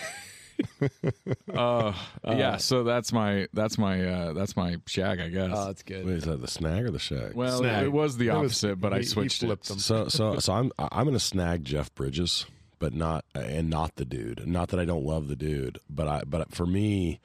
Smoking. 0.79 1.13
Uh, 1.55 1.93
yeah, 2.25 2.57
so 2.57 2.83
that's 2.83 3.13
my 3.13 3.47
that's 3.53 3.77
my 3.77 4.05
uh, 4.05 4.33
that's 4.33 4.55
my 4.57 4.77
shag, 4.87 5.19
I 5.19 5.29
guess. 5.29 5.51
Oh, 5.53 5.67
that's 5.67 5.83
good. 5.83 6.05
Wait, 6.05 6.17
is 6.17 6.23
that 6.25 6.41
the 6.41 6.47
snag 6.47 6.85
or 6.85 6.91
the 6.91 6.99
shag? 6.99 7.33
well, 7.33 7.59
snag. 7.59 7.83
it 7.85 7.91
was 7.91 8.17
the 8.17 8.27
It 8.27 8.33
was- 8.33 8.51
opposite, 8.51 8.81
but 8.81 8.91
he- 8.93 8.99
I 8.99 9.01
switched 9.03 9.43
it. 9.43 9.47
them. 9.47 9.79
so 9.79 10.07
so 10.07 10.39
so 10.39 10.53
I'm 10.53 10.71
I'm 10.77 11.05
gonna 11.05 11.19
snag 11.19 11.63
Jeff 11.63 11.93
Bridges, 11.95 12.45
but 12.79 12.93
not 12.93 13.25
and 13.33 13.69
not 13.69 13.95
the 13.95 14.05
dude. 14.05 14.45
Not 14.47 14.69
that 14.69 14.79
I 14.79 14.85
don't 14.85 15.05
love 15.05 15.27
the 15.27 15.35
dude, 15.35 15.79
but 15.89 16.07
I 16.07 16.23
but 16.25 16.53
for 16.53 16.65
me, 16.65 17.19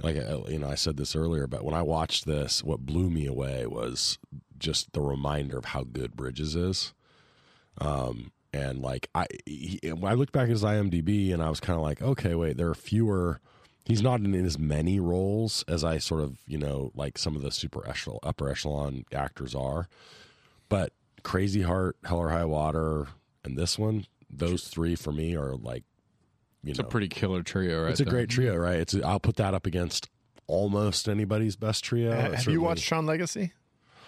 like 0.00 0.16
uh, 0.16 0.40
you 0.48 0.58
know, 0.58 0.68
I 0.68 0.74
said 0.76 0.96
this 0.96 1.16
earlier, 1.16 1.46
but 1.46 1.64
when 1.64 1.74
I 1.74 1.82
watched 1.82 2.26
this, 2.26 2.62
what 2.62 2.80
blew 2.80 3.10
me 3.10 3.26
away 3.26 3.66
was 3.66 4.18
just 4.58 4.92
the 4.92 5.00
reminder 5.00 5.58
of 5.58 5.66
how 5.66 5.82
good 5.84 6.14
Bridges 6.14 6.54
is. 6.54 6.92
Um, 7.78 8.32
and 8.52 8.80
like 8.80 9.08
I, 9.14 9.26
he, 9.46 9.78
when 9.92 10.10
I 10.10 10.14
looked 10.14 10.32
back 10.32 10.44
at 10.44 10.48
his 10.50 10.62
IMDb, 10.62 11.32
and 11.32 11.42
I 11.42 11.48
was 11.50 11.60
kind 11.60 11.76
of 11.76 11.82
like, 11.82 12.02
okay, 12.02 12.34
wait, 12.34 12.56
there 12.56 12.68
are 12.68 12.74
fewer. 12.74 13.40
He's 13.84 14.02
not 14.02 14.20
in 14.20 14.32
as 14.46 14.58
many 14.58 15.00
roles 15.00 15.64
as 15.66 15.82
I 15.82 15.98
sort 15.98 16.20
of, 16.22 16.38
you 16.46 16.56
know, 16.58 16.92
like 16.94 17.18
some 17.18 17.34
of 17.34 17.42
the 17.42 17.50
super 17.50 17.86
echelon, 17.88 18.20
upper 18.22 18.48
echelon 18.48 19.04
actors 19.12 19.54
are. 19.56 19.88
But 20.68 20.92
Crazy 21.24 21.62
Heart, 21.62 21.96
Hell 22.04 22.18
or 22.18 22.30
High 22.30 22.44
Water, 22.44 23.08
and 23.44 23.58
this 23.58 23.78
one, 23.78 24.06
those 24.30 24.68
three 24.68 24.94
for 24.94 25.12
me 25.12 25.34
are 25.36 25.54
like, 25.56 25.82
you 26.62 26.68
know 26.68 26.70
It's 26.70 26.78
know, 26.78 26.86
a 26.86 26.88
pretty 26.90 27.08
killer 27.08 27.42
trio, 27.42 27.82
right? 27.82 27.90
it's 27.90 27.98
a 28.00 28.04
there. 28.04 28.12
great 28.12 28.28
trio, 28.28 28.54
right? 28.56 28.76
It's 28.78 28.94
I'll 28.94 29.18
put 29.18 29.34
that 29.36 29.52
up 29.52 29.66
against 29.66 30.08
almost 30.46 31.08
anybody's 31.08 31.56
best 31.56 31.82
trio. 31.82 32.10
Ha- 32.14 32.20
have 32.20 32.30
Certainly- 32.34 32.52
you 32.52 32.60
watched 32.60 32.86
Tron 32.86 33.04
Legacy? 33.06 33.52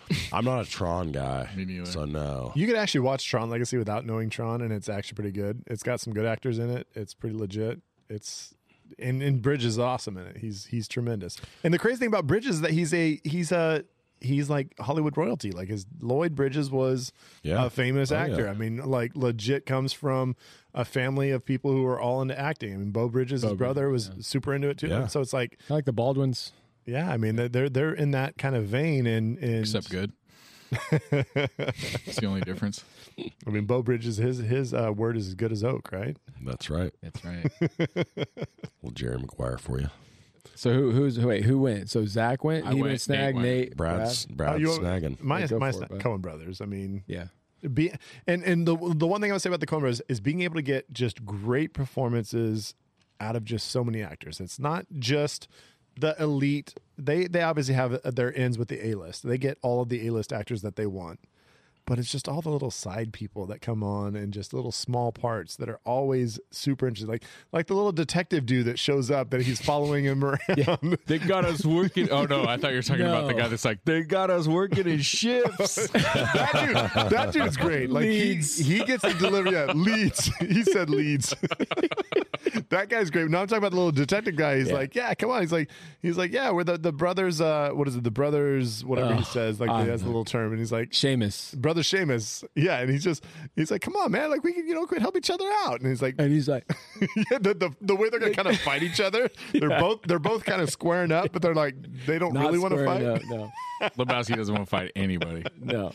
I'm 0.32 0.44
not 0.44 0.66
a 0.66 0.70
Tron 0.70 1.12
guy, 1.12 1.48
Me 1.56 1.64
neither. 1.64 1.86
so 1.86 2.04
no. 2.04 2.52
You 2.54 2.66
could 2.66 2.76
actually 2.76 3.00
watch 3.00 3.26
Tron 3.28 3.50
Legacy 3.50 3.76
without 3.78 4.04
knowing 4.06 4.30
Tron, 4.30 4.60
and 4.62 4.72
it's 4.72 4.88
actually 4.88 5.16
pretty 5.16 5.32
good. 5.32 5.62
It's 5.66 5.82
got 5.82 6.00
some 6.00 6.12
good 6.12 6.26
actors 6.26 6.58
in 6.58 6.70
it. 6.70 6.86
It's 6.94 7.14
pretty 7.14 7.36
legit. 7.36 7.80
It's 8.08 8.54
and, 8.98 9.22
and 9.22 9.40
Bridges 9.40 9.74
is 9.74 9.78
awesome 9.78 10.16
in 10.18 10.26
it. 10.26 10.36
He's 10.38 10.66
he's 10.66 10.88
tremendous. 10.88 11.38
And 11.62 11.72
the 11.72 11.78
crazy 11.78 11.96
thing 11.98 12.08
about 12.08 12.26
Bridges 12.26 12.56
is 12.56 12.60
that 12.60 12.72
he's 12.72 12.92
a 12.92 13.20
he's 13.24 13.50
a 13.50 13.84
he's 14.20 14.48
like 14.48 14.74
Hollywood 14.78 15.16
royalty. 15.16 15.50
Like 15.52 15.68
his 15.68 15.86
Lloyd 16.00 16.34
Bridges 16.34 16.70
was 16.70 17.12
Yeah. 17.42 17.64
a 17.66 17.70
famous 17.70 18.12
Oh, 18.12 18.16
actor. 18.16 18.44
yeah. 18.44 18.50
I 18.50 18.54
mean, 18.54 18.78
like 18.78 19.16
legit 19.16 19.66
comes 19.66 19.92
from 19.92 20.36
a 20.74 20.84
family 20.84 21.30
of 21.30 21.44
people 21.44 21.72
who 21.72 21.84
are 21.86 22.00
all 22.00 22.22
into 22.22 22.38
acting. 22.38 22.72
I 22.74 22.76
mean, 22.76 22.90
Beau 22.90 23.08
Bridges, 23.08 23.42
his 23.42 23.52
brother, 23.54 23.88
was 23.90 24.10
super 24.20 24.54
into 24.54 24.68
it 24.68 24.78
too. 24.78 24.88
Yeah. 24.88 25.06
So 25.08 25.20
it's 25.20 25.32
like, 25.32 25.58
I 25.68 25.74
like 25.74 25.84
the 25.84 25.92
Baldwins. 25.92 26.52
Yeah, 26.86 27.10
I 27.10 27.16
mean, 27.16 27.36
they're 27.36 27.48
they're, 27.48 27.68
they're 27.68 27.94
in 27.94 28.10
that 28.12 28.36
kind 28.38 28.54
of 28.54 28.64
vein. 28.66 29.06
And, 29.06 29.38
and 29.38 29.60
Except 29.60 29.88
good. 29.90 30.12
It's 30.90 32.16
the 32.16 32.26
only 32.26 32.40
difference. 32.42 32.84
I 33.46 33.50
mean, 33.50 33.64
Beau 33.64 33.82
Bridges, 33.82 34.16
his 34.16 34.38
his 34.38 34.74
uh, 34.74 34.92
word 34.94 35.16
is 35.16 35.28
as 35.28 35.34
good 35.34 35.52
as 35.52 35.62
oak, 35.62 35.90
right? 35.92 36.16
That's 36.44 36.68
right. 36.70 36.92
That's 37.02 37.24
right. 37.24 37.46
Well, 38.82 38.92
Jerry 38.92 39.16
Maguire 39.16 39.56
for 39.56 39.80
you. 39.80 39.88
so 40.54 40.70
who 40.74 40.90
who's 40.90 41.16
who, 41.16 41.28
wait 41.28 41.44
who 41.44 41.58
went? 41.58 41.88
So 41.88 42.04
Zach 42.04 42.44
went. 42.44 42.66
I 42.66 42.74
he 42.74 42.82
went, 42.82 42.90
went. 42.92 43.00
Snag 43.00 43.34
Nate 43.34 43.34
went. 43.34 43.46
Nate. 43.46 43.76
Brad's 43.78 44.26
Brad? 44.26 44.36
Brad's 44.36 44.60
you- 44.60 44.68
snagging. 44.68 45.22
My, 45.22 45.40
Yeah, 45.40 45.46
go 45.46 45.58
my 45.58 45.72
for 45.72 45.84
it, 45.84 45.88
bud. 45.88 46.00
Coen 46.02 46.20
brothers. 46.20 46.60
I 46.60 46.66
mean, 46.66 47.02
Yeah. 47.06 47.28
be 47.72 47.92
and 48.26 48.42
and 48.42 48.68
the 48.68 48.76
the 48.76 49.06
one 49.06 49.22
thing 49.22 49.30
I 49.30 49.34
would 49.34 49.40
say 49.40 49.48
about 49.48 49.60
the 49.60 49.66
Coen 49.66 49.80
Brothers 49.80 50.02
is 50.08 50.20
being 50.20 50.42
able 50.42 50.56
to 50.56 50.62
get 50.62 50.92
just 50.92 51.24
great 51.24 51.72
performances 51.72 52.74
out 53.20 53.36
of 53.36 53.44
just 53.46 53.70
so 53.70 53.82
many 53.84 54.02
actors. 54.02 54.38
It's 54.38 54.58
not 54.58 54.84
just 54.98 55.48
the 55.98 56.20
elite. 56.20 56.74
They 56.96 57.26
they 57.26 57.42
obviously 57.42 57.74
have 57.74 58.00
their 58.02 58.36
ends 58.36 58.58
with 58.58 58.68
the 58.68 58.86
A 58.88 58.94
list. 58.94 59.26
They 59.26 59.38
get 59.38 59.58
all 59.62 59.82
of 59.82 59.88
the 59.88 60.06
A 60.06 60.12
list 60.12 60.32
actors 60.32 60.62
that 60.62 60.76
they 60.76 60.86
want. 60.86 61.20
But 61.86 61.98
it's 61.98 62.10
just 62.10 62.28
all 62.28 62.40
the 62.40 62.50
little 62.50 62.70
side 62.70 63.12
people 63.12 63.46
that 63.46 63.60
come 63.60 63.82
on 63.82 64.16
and 64.16 64.32
just 64.32 64.52
little 64.54 64.72
small 64.72 65.12
parts 65.12 65.56
that 65.56 65.68
are 65.68 65.80
always 65.84 66.38
super 66.50 66.86
interesting. 66.86 67.10
Like 67.10 67.24
like 67.52 67.66
the 67.66 67.74
little 67.74 67.92
detective 67.92 68.46
dude 68.46 68.66
that 68.66 68.78
shows 68.78 69.10
up 69.10 69.30
that 69.30 69.42
he's 69.42 69.60
following 69.60 70.04
him 70.04 70.24
around. 70.58 70.98
They 71.06 71.18
got 71.18 71.44
us 71.44 71.64
working. 71.64 72.10
Oh 72.10 72.24
no, 72.24 72.44
I 72.46 72.56
thought 72.56 72.70
you 72.70 72.76
were 72.76 72.82
talking 72.82 73.06
about 73.06 73.26
the 73.26 73.34
guy 73.34 73.48
that's 73.48 73.64
like 73.64 73.84
they 73.84 74.02
got 74.02 74.30
us 74.30 74.46
working 74.46 74.86
in 74.86 75.00
shifts. 75.00 75.88
that 75.88 76.50
dude, 76.52 77.10
that 77.10 77.32
dude's 77.32 77.56
great. 77.56 77.90
Like 77.90 78.04
Leads. 78.04 78.58
he 78.58 78.74
he 78.78 78.84
gets 78.84 79.02
to 79.02 79.14
deliver 79.14 79.50
yeah, 79.50 79.66
leads. 79.72 80.26
He 80.36 80.62
said 80.62 80.90
leads. 80.90 81.34
that 82.70 82.88
guy's 82.88 83.10
great. 83.10 83.28
Now 83.30 83.42
I'm 83.42 83.46
talking 83.46 83.58
about 83.58 83.70
the 83.70 83.76
little 83.76 83.92
detective 83.92 84.36
guy. 84.36 84.58
He's 84.58 84.72
like, 84.72 84.94
yeah, 84.94 85.14
come 85.14 85.30
on. 85.30 85.40
He's 85.40 85.52
like, 85.52 85.70
he's 86.02 86.16
like, 86.16 86.32
yeah, 86.32 86.50
we're 86.50 86.64
the 86.64 86.78
the 86.78 86.92
brothers. 86.92 87.40
Uh, 87.40 87.70
what 87.72 87.88
is 87.88 87.96
it? 87.96 88.04
The 88.04 88.10
brothers, 88.10 88.84
whatever 88.84 89.14
he 89.14 89.24
says. 89.24 89.60
Like 89.60 89.70
he 89.82 89.90
has 89.90 90.02
a 90.02 90.06
little 90.06 90.24
term, 90.24 90.50
and 90.50 90.58
he's 90.58 90.72
like, 90.72 90.90
shamus. 90.90 91.56
brother 91.56 91.73
shamus. 91.82 92.44
Yeah, 92.54 92.80
and 92.80 92.90
he's 92.90 93.04
just 93.04 93.24
he's 93.56 93.70
like, 93.70 93.80
come 93.82 93.94
on, 93.96 94.10
man. 94.12 94.30
Like 94.30 94.42
we 94.44 94.52
can 94.52 94.66
you 94.66 94.74
know 94.74 94.86
could 94.86 95.00
help 95.02 95.16
each 95.16 95.30
other 95.30 95.44
out. 95.64 95.80
And 95.80 95.88
he's 95.88 96.02
like, 96.02 96.14
And 96.18 96.32
he's 96.32 96.48
like, 96.48 96.64
yeah, 97.00 97.38
the, 97.38 97.54
the 97.54 97.70
the 97.80 97.96
way 97.96 98.08
they're 98.10 98.20
gonna 98.20 98.34
kind 98.34 98.48
of 98.48 98.58
fight 98.60 98.82
each 98.82 99.00
other. 99.00 99.30
They're 99.52 99.68
both 99.80 100.02
they're 100.02 100.18
both 100.18 100.44
kind 100.44 100.60
of 100.62 100.70
squaring 100.70 101.12
up, 101.12 101.32
but 101.32 101.42
they're 101.42 101.54
like 101.54 101.74
they 102.06 102.18
don't 102.18 102.34
not 102.34 102.46
really 102.46 102.58
want 102.58 102.74
to 102.74 102.84
fight. 102.84 103.02
up, 103.04 103.22
No, 103.24 103.50
Lebowski 103.98 104.36
doesn't 104.36 104.54
want 104.54 104.66
to 104.66 104.70
fight 104.70 104.92
anybody. 104.96 105.44
no. 105.60 105.92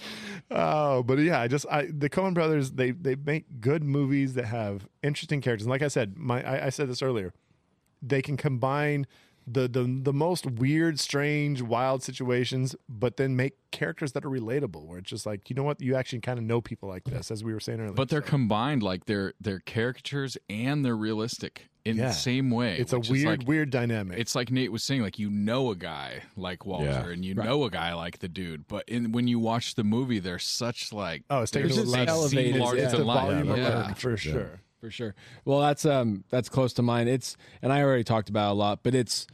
Oh, 0.51 1.03
but 1.03 1.19
yeah, 1.19 1.39
I 1.41 1.47
just 1.47 1.65
I 1.71 1.87
the 1.91 2.09
Coen 2.09 2.33
brothers 2.33 2.71
they 2.71 2.91
they 2.91 3.15
make 3.15 3.61
good 3.61 3.83
movies 3.83 4.33
that 4.33 4.45
have 4.45 4.87
interesting 5.03 5.41
characters. 5.41 5.65
And 5.65 5.71
like 5.71 5.81
I 5.83 5.87
said, 5.87 6.17
my 6.17 6.43
I, 6.43 6.65
I 6.67 6.69
said 6.69 6.89
this 6.89 7.01
earlier, 7.01 7.33
they 8.01 8.21
can 8.21 8.35
combine 8.37 9.05
the, 9.51 9.67
the 9.67 9.83
the 10.03 10.13
most 10.13 10.45
weird, 10.45 10.99
strange, 10.99 11.61
wild 11.61 12.03
situations, 12.03 12.75
but 12.87 13.17
then 13.17 13.35
make 13.35 13.53
characters 13.71 14.11
that 14.13 14.23
are 14.25 14.29
relatable. 14.29 14.85
Where 14.85 14.99
it's 14.99 15.09
just 15.09 15.25
like 15.25 15.49
you 15.49 15.55
know 15.55 15.63
what, 15.63 15.81
you 15.81 15.95
actually 15.95 16.19
kind 16.21 16.37
of 16.37 16.45
know 16.45 16.61
people 16.61 16.87
like 16.89 17.03
this, 17.05 17.31
as 17.31 17.43
we 17.43 17.53
were 17.53 17.59
saying 17.59 17.79
earlier. 17.79 17.93
But 17.93 18.09
they're 18.09 18.21
So, 18.21 18.27
combined, 18.29 18.83
like 18.83 19.05
they're 19.05 19.33
they're 19.41 19.59
caricatures 19.61 20.37
and 20.49 20.83
they're 20.85 20.95
realistic 20.97 21.69
in 21.85 21.95
Yeah. 21.97 22.07
the 22.09 22.13
same 22.13 22.51
way. 22.51 22.77
it's 22.77 22.91
a 22.93 22.99
weird, 22.99 23.39
like- 23.39 23.47
weird 23.47 23.69
dynamic. 23.69 24.19
It's 24.19 24.35
like 24.35 24.51
Nate 24.51 24.71
was 24.71 24.83
saying, 24.83 25.01
like 25.01 25.17
you 25.17 25.29
know 25.29 25.71
a 25.71 25.75
guy 25.75 26.23
like 26.35 26.65
Walter, 26.65 26.85
Yeah. 26.85 27.09
and 27.09 27.23
you 27.25 27.33
know 27.33 27.63
a 27.63 27.71
guy 27.71 27.93
like 27.93 28.19
the 28.19 28.27
dude, 28.27 28.67
but 28.67 28.87
in, 28.87 29.11
when 29.13 29.27
you 29.27 29.39
watch 29.39 29.75
the 29.75 29.83
movie, 29.83 30.19
they're 30.19 30.39
such 30.39 30.91
like 30.93 31.23
oh, 31.29 31.41
it's 31.41 31.51
taken 31.51 31.69
They're 31.69 31.75
to 31.77 31.81
a 31.81 31.85
just 31.85 31.93
level. 31.97 32.15
elevated, 32.15 32.53
Seem 32.55 32.61
larger 32.61 32.77
yeah. 32.77 32.83
It's 32.83 32.91
than 32.91 33.01
the 33.01 33.07
life. 33.07 33.25
volume 33.25 33.49
of 33.51 33.57
Yeah. 33.57 33.93
for 33.93 34.17
sure. 34.17 34.61
For 34.79 34.89
sure. 34.91 35.15
Well, 35.45 35.59
that's 35.59 35.85
um 35.85 36.23
that's 36.29 36.49
close 36.49 36.73
to 36.73 36.81
mine. 36.81 37.07
It's 37.07 37.37
and 37.61 37.71
I 37.71 37.81
already 37.83 38.03
talked 38.03 38.29
about 38.29 38.49
it 38.49 38.51
a 38.51 38.55
lot, 38.55 38.79
but 38.83 38.95
it's 38.95 39.27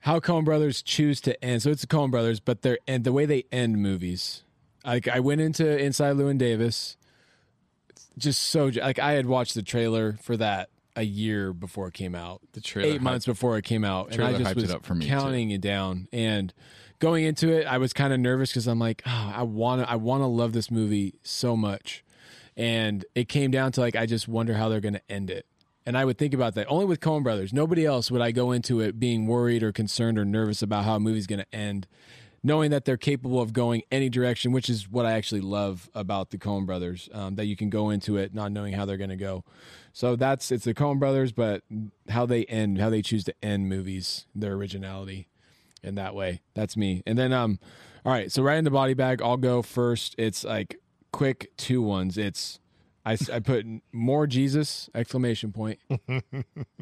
how 0.00 0.20
Coen 0.20 0.44
Brothers 0.44 0.82
choose 0.82 1.20
to 1.22 1.44
end. 1.44 1.62
So 1.62 1.70
it's 1.70 1.80
the 1.80 1.86
Coen 1.88 2.10
Brothers, 2.10 2.40
but 2.40 2.62
they're 2.62 2.78
and 2.86 3.04
the 3.04 3.12
way 3.12 3.26
they 3.26 3.44
end 3.50 3.78
movies. 3.78 4.42
Like 4.84 5.08
I 5.08 5.20
went 5.20 5.40
into 5.40 5.66
Inside 5.78 6.16
Llewyn 6.16 6.38
Davis, 6.38 6.96
just 8.16 8.42
so 8.42 8.66
like 8.66 8.98
I 8.98 9.12
had 9.12 9.26
watched 9.26 9.54
the 9.54 9.62
trailer 9.62 10.16
for 10.22 10.36
that 10.36 10.70
a 10.94 11.02
year 11.02 11.52
before 11.52 11.88
it 11.88 11.94
came 11.94 12.14
out. 12.14 12.40
The 12.52 12.60
trailer 12.60 12.94
eight 12.94 13.02
months 13.02 13.26
before 13.26 13.58
it 13.58 13.64
came 13.64 13.84
out, 13.84 14.12
and 14.12 14.22
I 14.22 14.32
just 14.32 14.44
hyped 14.44 14.50
it 14.50 14.56
was 14.56 14.74
up 14.74 14.86
for 14.86 14.94
me, 14.94 15.06
counting 15.06 15.50
it 15.50 15.60
down 15.60 16.08
and 16.12 16.52
going 16.98 17.24
into 17.24 17.52
it. 17.52 17.66
I 17.66 17.78
was 17.78 17.92
kind 17.92 18.12
of 18.12 18.20
nervous 18.20 18.50
because 18.50 18.66
I'm 18.66 18.78
like, 18.78 19.02
oh, 19.06 19.32
I 19.36 19.42
want 19.42 19.82
to, 19.82 19.90
I 19.90 19.96
want 19.96 20.22
to 20.22 20.26
love 20.26 20.52
this 20.52 20.70
movie 20.70 21.14
so 21.22 21.56
much, 21.56 22.04
and 22.56 23.04
it 23.14 23.28
came 23.28 23.50
down 23.50 23.72
to 23.72 23.80
like, 23.80 23.96
I 23.96 24.06
just 24.06 24.28
wonder 24.28 24.54
how 24.54 24.68
they're 24.68 24.80
going 24.80 24.94
to 24.94 25.10
end 25.10 25.30
it. 25.30 25.46
And 25.84 25.96
I 25.96 26.04
would 26.04 26.18
think 26.18 26.34
about 26.34 26.54
that 26.56 26.66
only 26.68 26.84
with 26.84 27.00
Coen 27.00 27.22
Brothers. 27.22 27.52
Nobody 27.52 27.86
else 27.86 28.10
would 28.10 28.22
I 28.22 28.32
go 28.32 28.50
into 28.52 28.80
it 28.80 28.98
being 28.98 29.26
worried 29.26 29.62
or 29.62 29.72
concerned 29.72 30.18
or 30.18 30.24
nervous 30.24 30.62
about 30.62 30.84
how 30.84 30.96
a 30.96 31.00
movie's 31.00 31.28
going 31.28 31.38
to 31.40 31.54
end, 31.54 31.86
knowing 32.42 32.72
that 32.72 32.84
they're 32.84 32.96
capable 32.96 33.40
of 33.40 33.52
going 33.52 33.82
any 33.92 34.08
direction, 34.08 34.50
which 34.50 34.68
is 34.68 34.88
what 34.88 35.06
I 35.06 35.12
actually 35.12 35.42
love 35.42 35.88
about 35.94 36.30
the 36.30 36.38
Coen 36.38 36.66
Brothers. 36.66 37.08
Um, 37.12 37.36
that 37.36 37.44
you 37.46 37.54
can 37.56 37.70
go 37.70 37.90
into 37.90 38.16
it 38.16 38.34
not 38.34 38.50
knowing 38.50 38.72
how 38.72 38.84
they're 38.84 38.96
going 38.96 39.10
to 39.10 39.16
go. 39.16 39.44
So 39.92 40.16
that's 40.16 40.50
it's 40.50 40.64
the 40.64 40.74
Coen 40.74 40.98
Brothers, 40.98 41.32
but 41.32 41.62
how 42.08 42.26
they 42.26 42.44
end, 42.46 42.80
how 42.80 42.90
they 42.90 43.02
choose 43.02 43.22
to 43.24 43.34
end 43.42 43.68
movies, 43.68 44.26
their 44.34 44.54
originality. 44.54 45.28
in 45.82 45.94
that 45.94 46.14
way. 46.14 46.40
That's 46.54 46.76
me. 46.76 47.02
And 47.06 47.16
then 47.18 47.32
um 47.32 47.58
all 48.04 48.12
right, 48.12 48.30
so 48.30 48.42
right 48.42 48.56
in 48.56 48.64
the 48.64 48.70
body 48.70 48.94
bag, 48.94 49.20
I'll 49.20 49.36
go 49.36 49.62
first. 49.62 50.14
It's 50.16 50.44
like 50.44 50.78
quick 51.16 51.50
two 51.56 51.82
ones. 51.82 52.16
It's 52.18 52.60
I 53.08 53.14
put 53.38 53.64
more 53.92 54.26
Jesus 54.26 54.90
exclamation 54.92 55.52
point. 55.52 55.78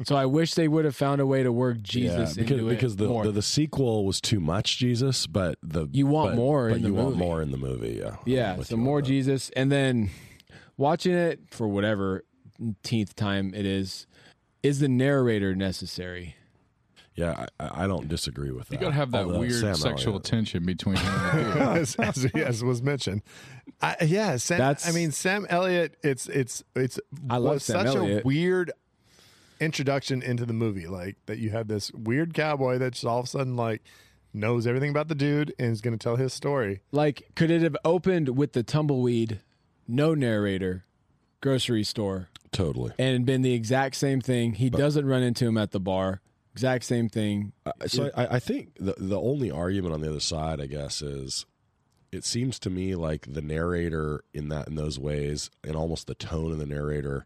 so 0.05 0.15
I 0.15 0.25
wish 0.25 0.55
they 0.55 0.67
would 0.67 0.83
have 0.83 0.95
found 0.95 1.21
a 1.21 1.25
way 1.25 1.43
to 1.43 1.51
work 1.51 1.83
Jesus 1.83 2.35
yeah, 2.35 2.41
because 2.43 2.59
into 2.59 2.67
it 2.69 2.75
because 2.75 2.95
the, 2.95 3.07
more. 3.07 3.23
the 3.25 3.31
the 3.31 3.41
sequel 3.43 4.05
was 4.05 4.19
too 4.19 4.39
much 4.39 4.77
Jesus, 4.79 5.27
but 5.27 5.59
the 5.61 5.87
You 5.91 6.07
want 6.07 6.31
but- 6.31 6.35
more 6.37 6.69
but 6.69 6.77
in 6.77 6.81
the 6.81 6.87
you 6.89 6.93
want 6.95 7.09
movie. 7.09 7.19
more 7.19 7.41
in 7.43 7.51
the 7.51 7.57
movie. 7.57 7.99
Yeah, 8.01 8.15
Yeah, 8.25 8.61
so 8.63 8.75
more. 8.75 9.03
Jesus, 9.03 9.51
and 9.55 9.71
then 9.71 10.09
watching 10.77 11.13
it 11.13 11.41
for 11.51 11.67
whatever 11.67 12.23
tenth 12.81 13.15
time 13.15 13.53
it 13.53 13.65
is, 13.67 14.07
is 14.63 14.79
the 14.79 14.89
narrator 14.89 15.53
necessary? 15.55 16.35
Yeah, 17.15 17.45
I- 17.59 17.63
I, 17.65 17.83
I 17.83 17.87
don't 17.87 18.07
disagree 18.09 18.51
with 18.51 18.67
that. 18.67 18.73
You 18.75 18.79
gotta 18.81 18.93
have 18.95 19.11
that 19.11 19.23
Although 19.25 19.39
weird 19.39 19.53
Sam 19.53 19.75
sexual 19.75 20.13
Elliott- 20.15 20.23
tension 20.25 20.65
between 20.65 20.97
him 20.97 21.07
and 21.13 21.53
the 21.53 21.61
as, 21.79 21.95
as, 21.95 22.25
as 22.35 22.63
was 22.63 22.81
mentioned. 22.81 23.21
I, 23.81 23.95
yeah, 24.05 24.35
Sam, 24.37 24.57
That's- 24.57 24.87
I 24.87 24.91
mean 24.91 25.11
Sam 25.11 25.45
Elliott. 25.49 25.95
It's 26.03 26.27
it's 26.27 26.63
it's 26.75 26.99
I 27.29 27.37
love 27.37 27.53
was 27.55 27.63
Sam 27.63 27.85
such 27.87 27.95
Elliott. 27.95 28.23
a 28.23 28.27
weird 28.27 28.71
introduction 29.59 30.21
into 30.21 30.45
the 30.45 30.53
movie. 30.53 30.87
Like 30.87 31.15
that 31.27 31.37
you 31.39 31.49
have 31.51 31.67
this 31.67 31.91
weird 31.93 32.33
cowboy 32.33 32.77
that's 32.77 33.03
all 33.03 33.19
of 33.19 33.25
a 33.25 33.29
sudden 33.29 33.55
like 33.55 33.81
knows 34.33 34.67
everything 34.67 34.89
about 34.89 35.07
the 35.07 35.15
dude 35.15 35.53
and 35.57 35.71
is 35.71 35.79
going 35.81 35.97
to 35.97 36.03
tell 36.03 36.17
his 36.17 36.33
story. 36.33 36.81
Like, 36.91 37.29
could 37.35 37.49
it 37.49 37.61
have 37.61 37.77
opened 37.85 38.35
with 38.37 38.51
the 38.51 38.63
tumbleweed, 38.63 39.39
no 39.87 40.13
narrator, 40.13 40.83
grocery 41.39 41.85
store, 41.85 42.27
Totally. 42.51 42.91
and 42.99 43.25
been 43.25 43.43
the 43.43 43.53
exact 43.53 43.95
same 43.95 44.19
thing? 44.19 44.55
He 44.55 44.69
doesn't 44.69 45.05
run 45.05 45.23
into 45.23 45.45
him 45.47 45.57
at 45.57 45.71
the 45.71 45.79
bar. 45.79 46.19
Exact 46.55 46.85
same 46.85 47.09
thing. 47.09 47.51
Uh, 47.65 47.73
so 47.85 48.09
I, 48.15 48.35
I 48.35 48.39
think 48.39 48.77
the 48.79 48.95
the 48.97 49.19
only 49.19 49.51
argument 49.51 49.93
on 49.93 49.99
the 49.99 50.09
other 50.09 50.21
side, 50.21 50.61
I 50.61 50.67
guess, 50.67 51.01
is 51.01 51.45
it 52.13 52.23
seems 52.23 52.59
to 52.59 52.69
me 52.69 52.95
like 52.95 53.27
the 53.29 53.41
narrator 53.41 54.23
in 54.33 54.47
that 54.47 54.69
in 54.69 54.75
those 54.75 54.97
ways, 54.97 55.49
and 55.65 55.75
almost 55.75 56.07
the 56.07 56.15
tone 56.15 56.53
of 56.53 56.57
the 56.57 56.65
narrator, 56.65 57.25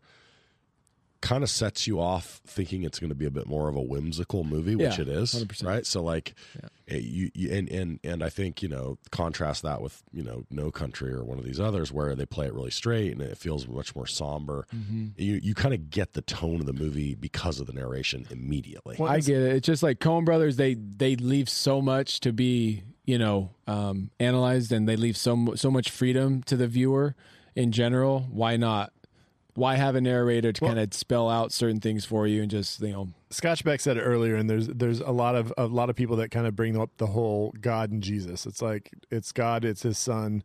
kind 1.21 1.43
of 1.43 1.49
sets 1.49 1.85
you 1.85 1.99
off 1.99 2.41
thinking 2.47 2.83
it's 2.83 2.97
going 2.99 3.09
to 3.09 3.15
be 3.15 3.25
a 3.25 3.31
bit 3.31 3.45
more 3.45 3.67
of 3.67 3.75
a 3.75 3.81
whimsical 3.81 4.43
movie, 4.43 4.75
which 4.75 4.97
Yeah, 4.97 5.01
it 5.01 5.07
is, 5.09 5.33
100%. 5.35 5.65
right? 5.65 5.85
So 5.85 6.01
like, 6.01 6.33
eh, 6.87 6.97
you, 6.97 7.29
you 7.33 7.51
and 7.51 7.69
and 7.69 7.99
and 8.03 8.23
I 8.23 8.29
think 8.29 8.63
you 8.63 8.69
know 8.69 8.97
contrast 9.11 9.63
that 9.63 9.81
with 9.81 10.01
you 10.13 10.23
know 10.23 10.43
No 10.49 10.71
Country 10.71 11.11
or 11.13 11.23
one 11.23 11.37
of 11.37 11.43
these 11.45 11.59
others 11.59 11.91
where 11.91 12.15
they 12.15 12.25
play 12.25 12.45
it 12.47 12.53
really 12.53 12.71
straight 12.71 13.11
and 13.11 13.21
it 13.21 13.37
feels 13.37 13.67
much 13.67 13.95
more 13.95 14.07
somber. 14.07 14.65
Mm-hmm. 14.73 15.07
You 15.17 15.39
you 15.43 15.53
kind 15.55 15.73
of 15.73 15.89
get 15.89 16.13
the 16.13 16.21
tone 16.21 16.59
of 16.61 16.65
the 16.65 16.73
movie 16.73 17.15
because 17.15 17.59
of 17.59 17.67
the 17.67 17.73
narration 17.73 18.25
immediately. 18.29 18.97
I 18.99 19.19
get 19.19 19.41
it. 19.41 19.55
It's 19.57 19.65
just 19.65 19.83
like 19.83 19.99
Coen 19.99 20.23
Brothers. 20.25 20.55
They 20.55 20.75
they 20.75 21.15
leave 21.15 21.49
so 21.49 21.81
much 21.81 22.21
to 22.21 22.31
be 22.31 22.83
you 23.05 23.17
know 23.17 23.49
um, 23.67 24.09
analyzed, 24.19 24.71
and 24.71 24.87
they 24.87 24.95
leave 24.95 25.17
so 25.17 25.53
so 25.55 25.69
much 25.69 25.89
freedom 25.89 26.43
to 26.43 26.55
the 26.55 26.67
viewer 26.67 27.15
in 27.55 27.71
general. 27.71 28.25
Why 28.31 28.55
not? 28.55 28.93
Why 29.59 29.75
have 29.75 29.95
a 29.95 30.01
narrator 30.01 30.51
to 30.53 30.61
kind 30.65 30.79
of 30.79 30.93
spell 30.93 31.29
out 31.29 31.51
certain 31.51 31.79
things 31.79 32.05
for 32.05 32.25
you 32.25 32.41
and 32.41 32.49
just 32.49 32.81
you 32.81 32.91
know? 32.91 33.09
Scotch 33.29 33.63
Beck 33.63 33.79
said 33.79 33.97
it 33.97 34.01
earlier, 34.01 34.35
and 34.35 34.49
there's 34.49 34.67
there's 34.67 34.99
a 35.01 35.11
lot 35.11 35.35
of 35.35 35.53
a 35.57 35.65
lot 35.67 35.89
of 35.89 35.95
people 35.95 36.15
that 36.17 36.29
kind 36.29 36.47
of 36.47 36.55
bring 36.55 36.79
up 36.79 36.89
the 36.97 37.07
whole 37.07 37.53
God 37.59 37.91
and 37.91 38.01
Jesus. 38.01 38.45
It's 38.45 38.61
like 38.61 38.91
it's 39.11 39.31
God, 39.31 39.65
it's 39.65 39.83
His 39.83 39.97
Son, 39.97 40.43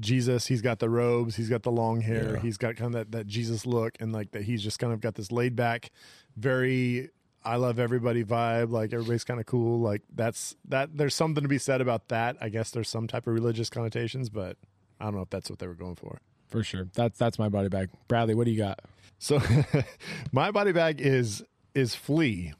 Jesus. 0.00 0.46
He's 0.48 0.60
got 0.62 0.78
the 0.80 0.90
robes, 0.90 1.36
he's 1.36 1.48
got 1.48 1.62
the 1.62 1.70
long 1.72 2.00
hair, 2.02 2.34
Yeah. 2.34 2.40
he's 2.40 2.56
got 2.58 2.76
kind 2.76 2.94
of 2.94 3.00
that, 3.10 3.12
that 3.12 3.26
Jesus 3.26 3.64
look, 3.64 3.94
and 4.00 4.12
like 4.12 4.32
that 4.32 4.42
he's 4.42 4.62
just 4.62 4.78
kind 4.78 4.92
of 4.92 5.00
got 5.00 5.14
this 5.14 5.30
laid 5.32 5.56
back, 5.56 5.90
very 6.36 7.10
I 7.44 7.56
love 7.56 7.78
everybody 7.78 8.24
vibe. 8.24 8.70
Like 8.70 8.92
everybody's 8.92 9.24
kind 9.24 9.40
of 9.40 9.46
cool. 9.46 9.78
Like 9.80 10.02
that's 10.14 10.56
that. 10.66 10.96
There's 10.96 11.14
something 11.14 11.42
to 11.42 11.48
be 11.48 11.58
said 11.58 11.80
about 11.80 12.08
that. 12.08 12.36
I 12.40 12.48
guess 12.48 12.70
there's 12.70 12.88
some 12.88 13.06
type 13.06 13.26
of 13.26 13.32
religious 13.34 13.70
connotations, 13.70 14.28
but 14.28 14.56
I 15.00 15.04
don't 15.04 15.14
know 15.14 15.22
if 15.22 15.30
that's 15.30 15.48
what 15.48 15.58
they 15.60 15.66
were 15.68 15.74
going 15.74 15.94
for. 15.94 16.20
For 16.48 16.62
sure. 16.62 16.88
That's 16.94 17.18
that's 17.18 17.38
my 17.38 17.48
body 17.48 17.68
bag. 17.68 17.90
Bradley, 18.08 18.34
what 18.34 18.44
do 18.44 18.50
you 18.50 18.58
got? 18.58 18.80
So 19.18 19.40
my 20.32 20.50
body 20.50 20.72
bag 20.72 21.00
is 21.00 21.42
is 21.74 21.94
Flea. 21.94 22.54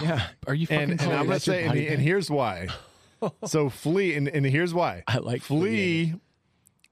Yeah. 0.00 0.26
Are 0.46 0.54
you 0.54 0.66
fucking 0.66 0.90
and, 0.92 1.00
and? 1.00 1.12
I'm 1.12 1.26
gonna 1.26 1.40
say, 1.40 1.64
and, 1.64 1.78
and 1.78 2.02
here's 2.02 2.30
why. 2.30 2.68
so 3.44 3.68
Flea, 3.68 4.14
and, 4.14 4.28
and 4.28 4.44
here's 4.44 4.74
why. 4.74 5.04
I 5.06 5.18
like 5.18 5.42
Flea. 5.42 6.14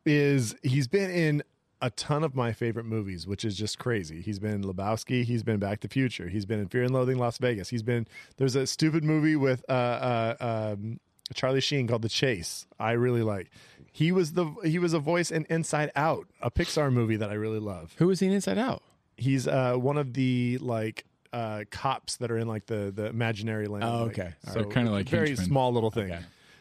Is 0.05 0.57
he's 0.63 0.89
been 0.89 1.11
in 1.11 1.43
a 1.81 1.91
ton 1.91 2.25
of 2.25 2.35
my 2.35 2.53
favorite 2.53 2.87
movies, 2.87 3.27
which 3.27 3.45
is 3.45 3.57
just 3.57 3.79
crazy. 3.79 4.21
He's 4.21 4.39
been 4.39 4.53
in 4.53 4.65
Lebowski. 4.65 5.25
He's 5.25 5.43
been 5.43 5.59
Back 5.59 5.81
to 5.81 5.89
the 5.89 5.93
Future. 5.93 6.29
He's 6.29 6.45
been 6.45 6.61
in 6.61 6.69
Fear 6.69 6.85
and 6.85 6.93
Loathing 6.93 7.19
Las 7.19 7.39
Vegas. 7.39 7.69
He's 7.69 7.83
been 7.83 8.07
there's 8.37 8.57
a 8.57 8.67
stupid 8.67 9.05
movie 9.05 9.37
with 9.37 9.65
uh, 9.69 9.73
uh, 9.73 10.75
um, 10.75 11.01
Charlie 11.35 11.61
Sheen 11.61 11.87
called 11.87 12.03
The 12.03 12.09
Chase. 12.09 12.67
I 12.79 12.93
really 12.93 13.23
like. 13.23 13.51
He 13.95 14.11
was 14.11 14.33
the 14.33 14.47
he 14.65 14.79
was 14.79 14.93
a 14.95 14.99
voice 14.99 15.31
in 15.31 15.45
Inside 15.51 15.93
Out, 15.95 16.27
a 16.41 16.51
Pixar 16.51 16.91
movie 16.93 17.17
that 17.17 17.31
I 17.31 17.35
really 17.35 17.59
love 17.61 17.95
Who 17.99 18.07
was 18.09 18.21
he 18.21 18.27
in 18.27 18.33
Inside 18.33 18.59
Out? 18.59 18.83
he's 19.19 19.47
uh 19.47 19.75
one 19.75 19.99
of 19.99 20.15
the 20.15 20.59
like 20.63 21.05
uh 21.33 21.65
cops 21.71 22.17
that 22.17 22.31
are 22.31 22.39
in 22.39 22.49
like 22.49 22.67
the 22.67 22.91
the 22.95 23.07
imaginary 23.07 23.67
land 23.69 23.85
Oh, 23.85 24.05
Like, 24.07 24.19
okay. 24.19 24.35
So 24.53 24.65
kinda 24.65 24.91
like 24.91 25.09
very 25.09 25.29
henchmen. 25.29 25.47
small 25.49 25.73
little 25.73 25.91
thing 25.91 26.11
Okay. 26.13 26.21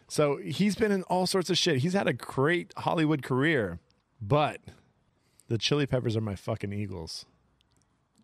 so 0.09 0.37
he's 0.37 0.75
been 0.75 0.91
in 0.91 1.03
all 1.03 1.25
sorts 1.25 1.49
of 1.49 1.57
shit 1.57 1.77
he's 1.77 1.93
had 1.93 2.07
a 2.07 2.13
great 2.13 2.73
hollywood 2.77 3.23
career 3.23 3.79
but 4.21 4.59
the 5.47 5.57
chili 5.57 5.85
peppers 5.85 6.15
are 6.17 6.21
my 6.21 6.35
fucking 6.35 6.73
eagles 6.73 7.25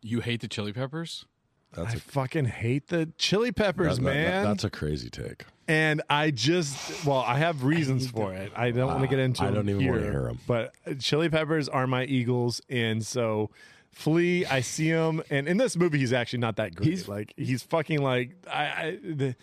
You 0.01 0.19
hate 0.21 0.41
the 0.41 0.47
chili 0.49 0.73
peppers? 0.73 1.25
That's 1.73 1.94
i 1.94 1.98
a 1.98 1.99
fucking 1.99 2.45
hate 2.45 2.88
the 2.88 3.10
chili 3.18 3.52
peppers 3.52 3.98
that- 3.98 4.03
that- 4.06 4.14
that- 4.14 4.30
man 4.31 4.44
that's 4.45 4.64
a 4.64 4.69
crazy 4.69 5.10
take. 5.10 5.45
and 5.68 6.02
I 6.10 6.31
just 6.31 7.06
well, 7.06 7.19
I 7.19 7.38
have 7.38 7.64
reasons 7.64 8.10
for 8.11 8.34
it. 8.34 8.52
I 8.56 8.72
don't 8.72 8.88
want 8.88 9.02
to 9.02 9.07
get 9.07 9.19
into. 9.19 9.44
I 9.44 9.52
don't 9.52 9.65
them 9.65 9.81
even 9.81 9.88
wanna 9.91 10.02
hear 10.02 10.11
hear 10.11 10.27
'em. 10.30 10.39
But 10.48 10.73
chili 10.99 11.30
peppers 11.30 11.68
are 11.69 11.85
my 11.88 12.06
eagles, 12.06 12.61
and 12.69 13.06
so 13.06 13.49
Flea, 13.91 14.45
I 14.45 14.61
see 14.61 14.88
him, 14.89 15.23
and 15.31 15.48
in 15.48 15.57
this 15.57 15.76
movie, 15.76 15.98
he's 15.98 16.14
actually 16.14 16.39
not 16.39 16.56
that 16.57 16.76
great. 16.76 16.89
He's- 16.89 17.07
like 17.07 17.34
he's 17.35 17.64
fucking 17.64 18.02
like 18.02 18.35
I. 18.52 18.64
I 18.65 18.99
the, 19.03 19.35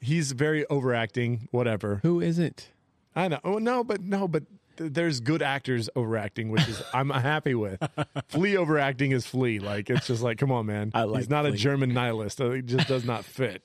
he's 0.00 0.32
very 0.32 0.66
overacting. 0.66 1.48
Whatever. 1.50 2.00
Who 2.02 2.20
is 2.20 2.38
it? 2.38 2.68
I 3.14 3.28
know. 3.28 3.40
Oh, 3.44 3.58
no, 3.58 3.84
but 3.84 4.00
no, 4.02 4.26
but 4.28 4.44
th- 4.48 4.58
there's 4.88 5.20
good 5.20 5.42
actors 5.42 5.88
overacting, 5.96 6.50
which 6.50 6.68
is 6.68 6.82
I'm 6.92 7.10
happy 7.10 7.54
with. 7.54 7.82
Flea 8.28 8.56
overacting 8.56 9.12
is 9.12 9.26
Flea. 9.26 9.58
Like 9.58 9.90
it's 9.90 10.06
just 10.06 10.22
like, 10.22 10.38
come 10.38 10.52
on, 10.52 10.66
man. 10.66 10.90
I 10.94 11.04
like 11.04 11.20
He's 11.20 11.30
not 11.30 11.46
a 11.46 11.52
German 11.52 11.92
nihilist. 11.94 12.40
It 12.40 12.66
just 12.66 12.88
does 12.88 13.04
not 13.04 13.24
fit. 13.24 13.62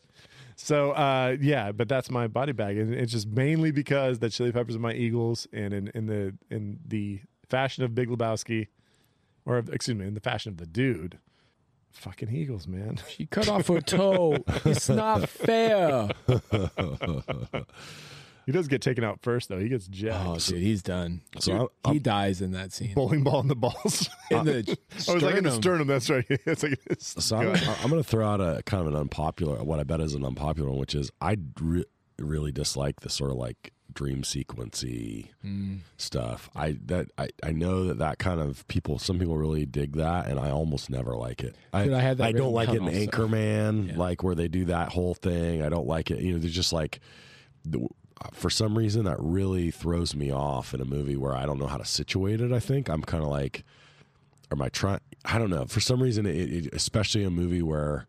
So 0.55 0.91
uh, 0.91 1.37
yeah, 1.39 1.71
but 1.71 1.87
that's 1.87 2.09
my 2.09 2.27
body 2.27 2.51
bag, 2.51 2.77
and 2.77 2.93
it's 2.93 3.11
just 3.11 3.27
mainly 3.27 3.71
because 3.71 4.19
the 4.19 4.29
Chili 4.29 4.51
Peppers 4.51 4.75
are 4.75 4.79
my 4.79 4.93
Eagles, 4.93 5.47
and 5.53 5.73
in, 5.73 5.87
in 5.93 6.07
the 6.07 6.33
in 6.49 6.79
the 6.85 7.21
fashion 7.47 7.83
of 7.83 7.93
Big 7.93 8.09
Lebowski, 8.09 8.67
or 9.45 9.59
excuse 9.71 9.95
me, 9.95 10.07
in 10.07 10.15
the 10.15 10.19
fashion 10.19 10.51
of 10.51 10.57
the 10.57 10.65
dude, 10.65 11.19
fucking 11.91 12.33
Eagles, 12.33 12.67
man. 12.67 12.99
She 13.09 13.27
cut 13.27 13.47
off 13.47 13.67
her 13.67 13.81
toe. 13.81 14.37
It's 14.65 14.89
not 14.89 15.29
fair. 15.29 16.09
He 18.47 18.51
does 18.53 18.67
get 18.67 18.81
taken 18.81 19.03
out 19.03 19.19
first, 19.21 19.49
though. 19.49 19.59
He 19.59 19.69
gets 19.69 19.87
jacked. 19.87 20.25
Oh, 20.25 20.37
dude, 20.39 20.61
he's 20.63 20.81
done. 20.81 21.21
So 21.39 21.51
Dude, 21.51 21.61
I'm- 21.85 21.93
he 21.93 21.99
dies 21.99 22.41
in 22.41 22.53
that 22.53 22.73
scene. 22.73 22.95
Bowling 22.95 23.21
ball 23.23 23.41
in 23.41 23.47
the 23.49 23.55
balls. 23.55 24.09
In 24.31 24.45
the 24.45 24.77
I 25.09 25.13
was 25.13 25.21
like 25.21 25.35
in 25.35 25.43
the 25.43 25.51
sternum. 25.51 25.61
sternum. 25.61 25.87
That's 25.87 26.09
right. 26.09 26.25
It's 26.45 26.63
like 26.63 26.79
it's 26.87 27.23
So 27.23 27.37
I'm, 27.37 27.47
I'm 27.83 27.89
going 27.91 28.01
to 28.01 28.09
throw 28.09 28.25
out 28.27 28.41
a 28.41 28.63
kind 28.63 28.81
of 28.81 28.87
an 28.87 28.95
unpopular, 28.99 29.63
what 29.63 29.79
I 29.79 29.83
bet 29.83 30.01
is 30.01 30.13
an 30.15 30.23
unpopular 30.25 30.69
one, 30.69 30.79
which 30.79 30.95
is 30.95 31.11
I 31.21 31.37
re- 31.61 31.85
really 32.17 32.51
dislike 32.51 33.01
the 33.01 33.09
sort 33.09 33.29
of 33.31 33.37
like 33.37 33.73
dream 33.93 34.21
sequency 34.21 35.27
Hmm. 35.41 35.77
stuff. 35.97 36.49
I 36.55 36.77
that 36.85 37.07
I, 37.17 37.27
I 37.43 37.51
know 37.51 37.83
that 37.85 37.97
that 37.99 38.17
kind 38.19 38.39
of 38.39 38.65
people, 38.69 38.97
some 38.99 39.19
people 39.19 39.35
really 39.37 39.65
dig 39.65 39.97
that, 39.97 40.27
and 40.27 40.39
I 40.39 40.51
almost 40.51 40.89
never 40.89 41.15
like 41.17 41.43
it. 41.43 41.55
I, 41.73 41.83
Dude, 41.85 41.93
I 41.93 41.99
had 41.99 42.17
that 42.19 42.27
I 42.27 42.31
don't 42.31 42.53
like 42.53 42.69
it 42.69 42.75
in 42.75 42.83
also. 42.83 42.95
Anchorman, 42.97 43.97
like 43.97 44.23
where 44.23 44.35
they 44.35 44.47
do 44.47 44.65
that 44.65 44.89
whole 44.89 45.15
thing. 45.15 45.61
I 45.63 45.69
don't 45.69 45.87
like 45.87 46.11
it. 46.11 46.19
You 46.21 46.33
know, 46.33 46.39
they're 46.39 46.49
just 46.49 46.71
like. 46.71 47.01
The, 48.21 48.29
for 48.35 48.49
some 48.49 48.77
reason, 48.77 49.05
that 49.05 49.17
really 49.19 49.71
throws 49.71 50.15
me 50.15 50.31
off 50.31 50.73
in 50.73 50.81
a 50.81 50.85
movie 50.85 51.15
where 51.15 51.35
I 51.35 51.45
don't 51.45 51.59
know 51.59 51.67
how 51.67 51.77
to 51.77 51.85
situate 51.85 52.41
it. 52.41 52.51
I 52.51 52.59
think 52.59 52.89
I'm 52.89 53.01
kind 53.03 53.23
of 53.23 53.29
like, 53.29 53.63
am 54.51 54.61
I 54.61 54.69
trying? 54.69 54.99
I 55.25 55.37
don't 55.37 55.49
know. 55.49 55.65
For 55.65 55.79
some 55.79 56.01
reason, 56.01 56.25
it, 56.25 56.35
it, 56.35 56.73
especially 56.73 57.23
a 57.23 57.29
movie 57.29 57.61
where, 57.61 58.07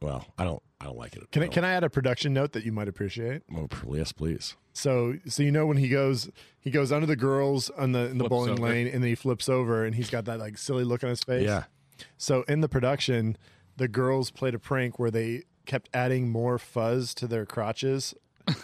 well, 0.00 0.26
I 0.38 0.44
don't, 0.44 0.62
I 0.80 0.86
don't 0.86 0.96
like 0.96 1.16
it. 1.16 1.30
Can 1.30 1.42
I, 1.42 1.48
can 1.48 1.64
I 1.64 1.72
add 1.72 1.84
a 1.84 1.90
production 1.90 2.32
note 2.32 2.52
that 2.52 2.64
you 2.64 2.72
might 2.72 2.88
appreciate? 2.88 3.42
Oh, 3.54 3.68
yes, 3.92 4.12
please. 4.12 4.56
So, 4.72 5.16
so 5.26 5.42
you 5.42 5.50
know 5.50 5.66
when 5.66 5.76
he 5.76 5.88
goes, 5.88 6.30
he 6.60 6.70
goes 6.70 6.92
under 6.92 7.06
the 7.06 7.16
girls 7.16 7.70
on 7.70 7.92
the 7.92 8.06
in 8.06 8.18
the 8.18 8.24
Flips 8.24 8.30
bowling 8.30 8.50
over. 8.52 8.62
lane, 8.62 8.86
and 8.86 9.02
then 9.02 9.08
he 9.08 9.14
flips 9.14 9.48
over, 9.48 9.84
and 9.84 9.94
he's 9.94 10.08
got 10.10 10.24
that 10.26 10.38
like 10.38 10.56
silly 10.56 10.84
look 10.84 11.02
on 11.02 11.10
his 11.10 11.22
face. 11.24 11.44
Yeah, 11.44 11.64
So 12.18 12.44
in 12.48 12.60
the 12.60 12.68
production, 12.68 13.36
the 13.76 13.88
girls 13.88 14.30
played 14.30 14.54
a 14.54 14.58
prank 14.58 14.98
where 14.98 15.10
they 15.10 15.42
kept 15.66 15.88
adding 15.92 16.30
more 16.30 16.56
fuzz 16.56 17.14
to 17.14 17.26
their 17.26 17.44
crotches. 17.44 18.14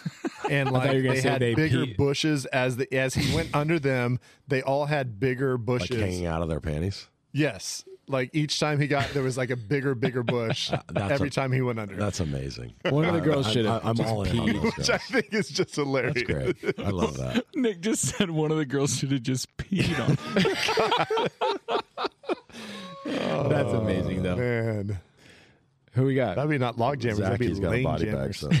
And 0.49 0.71
like 0.71 0.91
you 0.91 0.97
were 0.97 1.01
gonna 1.03 1.15
they 1.15 1.21
say 1.21 1.29
had 1.29 1.41
they 1.41 1.55
bigger 1.55 1.85
pee- 1.85 1.93
bushes 1.95 2.45
as 2.45 2.77
the 2.77 2.93
as 2.93 3.13
he 3.13 3.35
went 3.35 3.49
under 3.53 3.79
them, 3.79 4.17
they 4.47 4.61
all 4.61 4.85
had 4.85 5.19
bigger 5.19 5.57
like 5.57 5.65
bushes. 5.65 5.99
hanging 5.99 6.25
out 6.25 6.41
of 6.41 6.47
their 6.47 6.61
panties. 6.61 7.07
Yes. 7.33 7.83
like 8.07 8.29
each 8.33 8.57
time 8.57 8.79
he 8.79 8.87
got 8.87 9.09
there 9.09 9.23
was 9.23 9.37
like 9.37 9.49
a 9.49 9.57
bigger, 9.57 9.93
bigger 9.93 10.23
bush 10.23 10.71
That's 10.87 11.11
every 11.11 11.27
a- 11.27 11.31
time 11.31 11.51
he 11.51 11.61
went 11.61 11.79
under. 11.79 11.95
That's 11.97 12.21
amazing. 12.21 12.73
One 12.89 13.03
of 13.03 13.13
the 13.13 13.19
girls 13.19 13.47
I- 13.47 13.51
should 13.51 13.65
have 13.65 13.85
I, 13.85 13.89
I'm 13.89 13.95
just 13.97 14.07
all 14.09 14.23
in 14.23 14.39
on 14.39 14.47
peed. 14.47 14.61
those 14.63 14.77
which 14.77 14.89
I 14.89 14.97
think 14.99 15.33
is 15.33 15.49
just 15.49 15.75
hilarious. 15.75 16.13
That's 16.13 16.61
great. 16.63 16.79
I 16.79 16.91
love 16.91 17.17
that. 17.17 17.43
Nick 17.55 17.81
just 17.81 18.03
said 18.05 18.29
one 18.29 18.49
of 18.51 18.57
the 18.57 18.65
girls 18.65 18.95
should 18.97 19.11
have 19.11 19.23
just 19.23 19.55
peed 19.57 19.99
on. 19.99 20.17
Oh, 23.05 23.49
that's 23.49 23.73
amazing, 23.73 24.23
though. 24.23 24.35
Man, 24.35 24.99
Who 25.93 26.05
we 26.05 26.15
got? 26.15 26.35
that'd 26.35 26.49
be 26.49 26.57
not 26.57 26.77
log 26.77 26.99
jammers. 26.99 27.19
That'd 27.19 27.39
be 27.39 27.47
Zachy's 27.47 27.59
got 27.59 27.75
a 27.75 27.83
body 27.83 28.05
jammers. 28.05 28.41
bag. 28.43 28.53
So. 28.53 28.59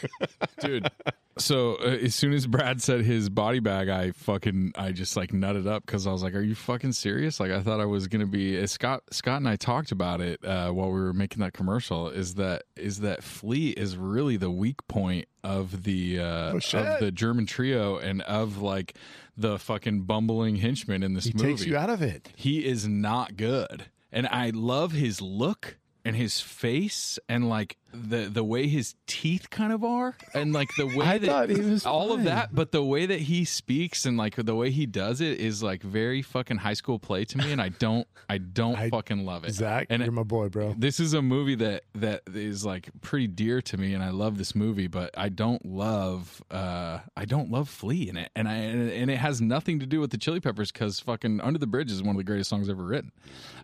dude. 0.60 0.90
So 1.38 1.76
uh, 1.76 1.98
as 2.02 2.16
soon 2.16 2.32
as 2.32 2.46
Brad 2.48 2.82
said 2.82 3.02
his 3.02 3.28
body 3.28 3.60
bag, 3.60 3.88
I 3.88 4.10
fucking 4.10 4.72
I 4.76 4.90
just 4.92 5.16
like 5.16 5.30
nutted 5.30 5.68
up 5.68 5.86
because 5.86 6.06
I 6.06 6.10
was 6.12 6.22
like, 6.22 6.34
"Are 6.34 6.40
you 6.42 6.54
fucking 6.56 6.92
serious?" 6.92 7.38
Like 7.38 7.52
I 7.52 7.62
thought 7.62 7.80
I 7.80 7.84
was 7.84 8.08
gonna 8.08 8.26
be. 8.26 8.66
Scott 8.66 9.02
Scott 9.12 9.36
and 9.36 9.48
I 9.48 9.54
talked 9.56 9.92
about 9.92 10.20
it 10.20 10.44
uh, 10.44 10.70
while 10.72 10.88
we 10.90 10.98
were 11.00 11.12
making 11.12 11.40
that 11.42 11.52
commercial. 11.52 12.08
Is 12.08 12.34
that 12.34 12.64
is 12.76 13.00
that 13.00 13.22
Flea 13.22 13.70
is 13.70 13.96
really 13.96 14.36
the 14.36 14.50
weak 14.50 14.84
point 14.88 15.26
of 15.44 15.84
the 15.84 16.18
uh, 16.20 16.24
Oh, 16.54 16.56
of 16.56 16.98
the 17.00 17.12
German 17.12 17.46
trio 17.46 17.98
and 17.98 18.20
of 18.22 18.58
like 18.60 18.96
the 19.36 19.58
fucking 19.60 20.02
bumbling 20.02 20.56
henchman 20.56 21.04
in 21.04 21.14
this 21.14 21.26
He 21.26 21.32
movie. 21.34 21.48
takes 21.50 21.64
you 21.64 21.76
out 21.76 21.88
of 21.90 22.02
it. 22.02 22.28
he 22.34 22.66
is 22.66 22.88
not 22.88 23.36
good 23.36 23.84
and 24.10 24.26
i 24.26 24.50
love 24.50 24.90
his 24.90 25.20
look 25.20 25.78
and 26.08 26.16
his 26.16 26.40
face 26.40 27.18
and 27.28 27.48
like 27.48 27.76
the 27.92 28.28
the 28.28 28.44
way 28.44 28.66
his 28.68 28.94
teeth 29.06 29.48
kind 29.50 29.72
of 29.72 29.82
are 29.82 30.16
and 30.34 30.52
like 30.52 30.68
the 30.76 30.86
way 30.86 31.06
I 31.06 31.18
that 31.18 31.26
thought 31.26 31.48
he 31.48 31.60
was 31.60 31.86
all 31.86 32.12
of 32.12 32.24
that 32.24 32.54
but 32.54 32.70
the 32.72 32.82
way 32.82 33.06
that 33.06 33.20
he 33.20 33.44
speaks 33.46 34.04
and 34.04 34.16
like 34.16 34.36
the 34.36 34.54
way 34.54 34.70
he 34.70 34.84
does 34.86 35.20
it 35.20 35.38
is 35.40 35.62
like 35.62 35.82
very 35.82 36.20
fucking 36.20 36.58
high 36.58 36.74
school 36.74 36.98
play 36.98 37.24
to 37.24 37.38
me 37.38 37.50
and 37.50 37.62
i 37.62 37.70
don't 37.70 38.06
i 38.28 38.36
don't 38.38 38.76
I- 38.78 38.90
fucking 38.90 39.24
love 39.24 39.44
it. 39.44 39.52
Zach, 39.52 39.86
and 39.88 40.02
you're 40.02 40.12
my 40.12 40.22
boy, 40.22 40.48
bro. 40.50 40.74
this 40.76 41.00
is 41.00 41.14
a 41.14 41.22
movie 41.22 41.54
that 41.56 41.84
that 41.94 42.22
is 42.34 42.64
like 42.64 42.88
pretty 43.00 43.26
dear 43.26 43.62
to 43.62 43.76
me 43.78 43.94
and 43.94 44.02
i 44.02 44.10
love 44.10 44.36
this 44.36 44.54
movie 44.54 44.86
but 44.86 45.10
i 45.16 45.28
don't 45.30 45.64
love 45.64 46.42
uh 46.50 46.98
i 47.16 47.24
don't 47.24 47.50
love 47.50 47.68
flea 47.70 48.08
in 48.08 48.16
it. 48.18 48.30
And 48.36 48.48
i 48.48 48.54
and, 48.54 48.90
and 48.90 49.10
it 49.10 49.16
has 49.18 49.40
nothing 49.40 49.80
to 49.80 49.86
do 49.86 49.98
with 50.00 50.10
the 50.10 50.18
chili 50.18 50.40
peppers 50.40 50.70
because 50.72 51.00
fucking 51.00 51.40
under 51.40 51.58
the 51.58 51.66
bridge 51.66 51.90
is 51.90 52.02
one 52.02 52.10
of 52.16 52.18
the 52.18 52.24
greatest 52.24 52.50
songs 52.50 52.68
ever 52.68 52.82
written. 52.84 53.12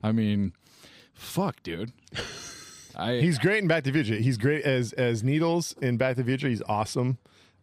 I 0.02 0.12
mean 0.12 0.52
fuck 1.14 1.62
dude 1.62 1.92
i 2.96 3.16
He's 3.18 3.38
great 3.38 3.58
in 3.62 3.66
Back 3.68 3.82
to 3.84 3.90
the 3.90 4.04
Future. 4.04 4.20
He's 4.22 4.36
great 4.38 4.64
as 4.64 4.92
as 4.92 5.24
Needles 5.24 5.74
in 5.82 5.96
Back 5.96 6.14
to 6.16 6.22
the 6.22 6.26
Future. 6.28 6.48
He's 6.48 6.62
awesome. 6.68 7.18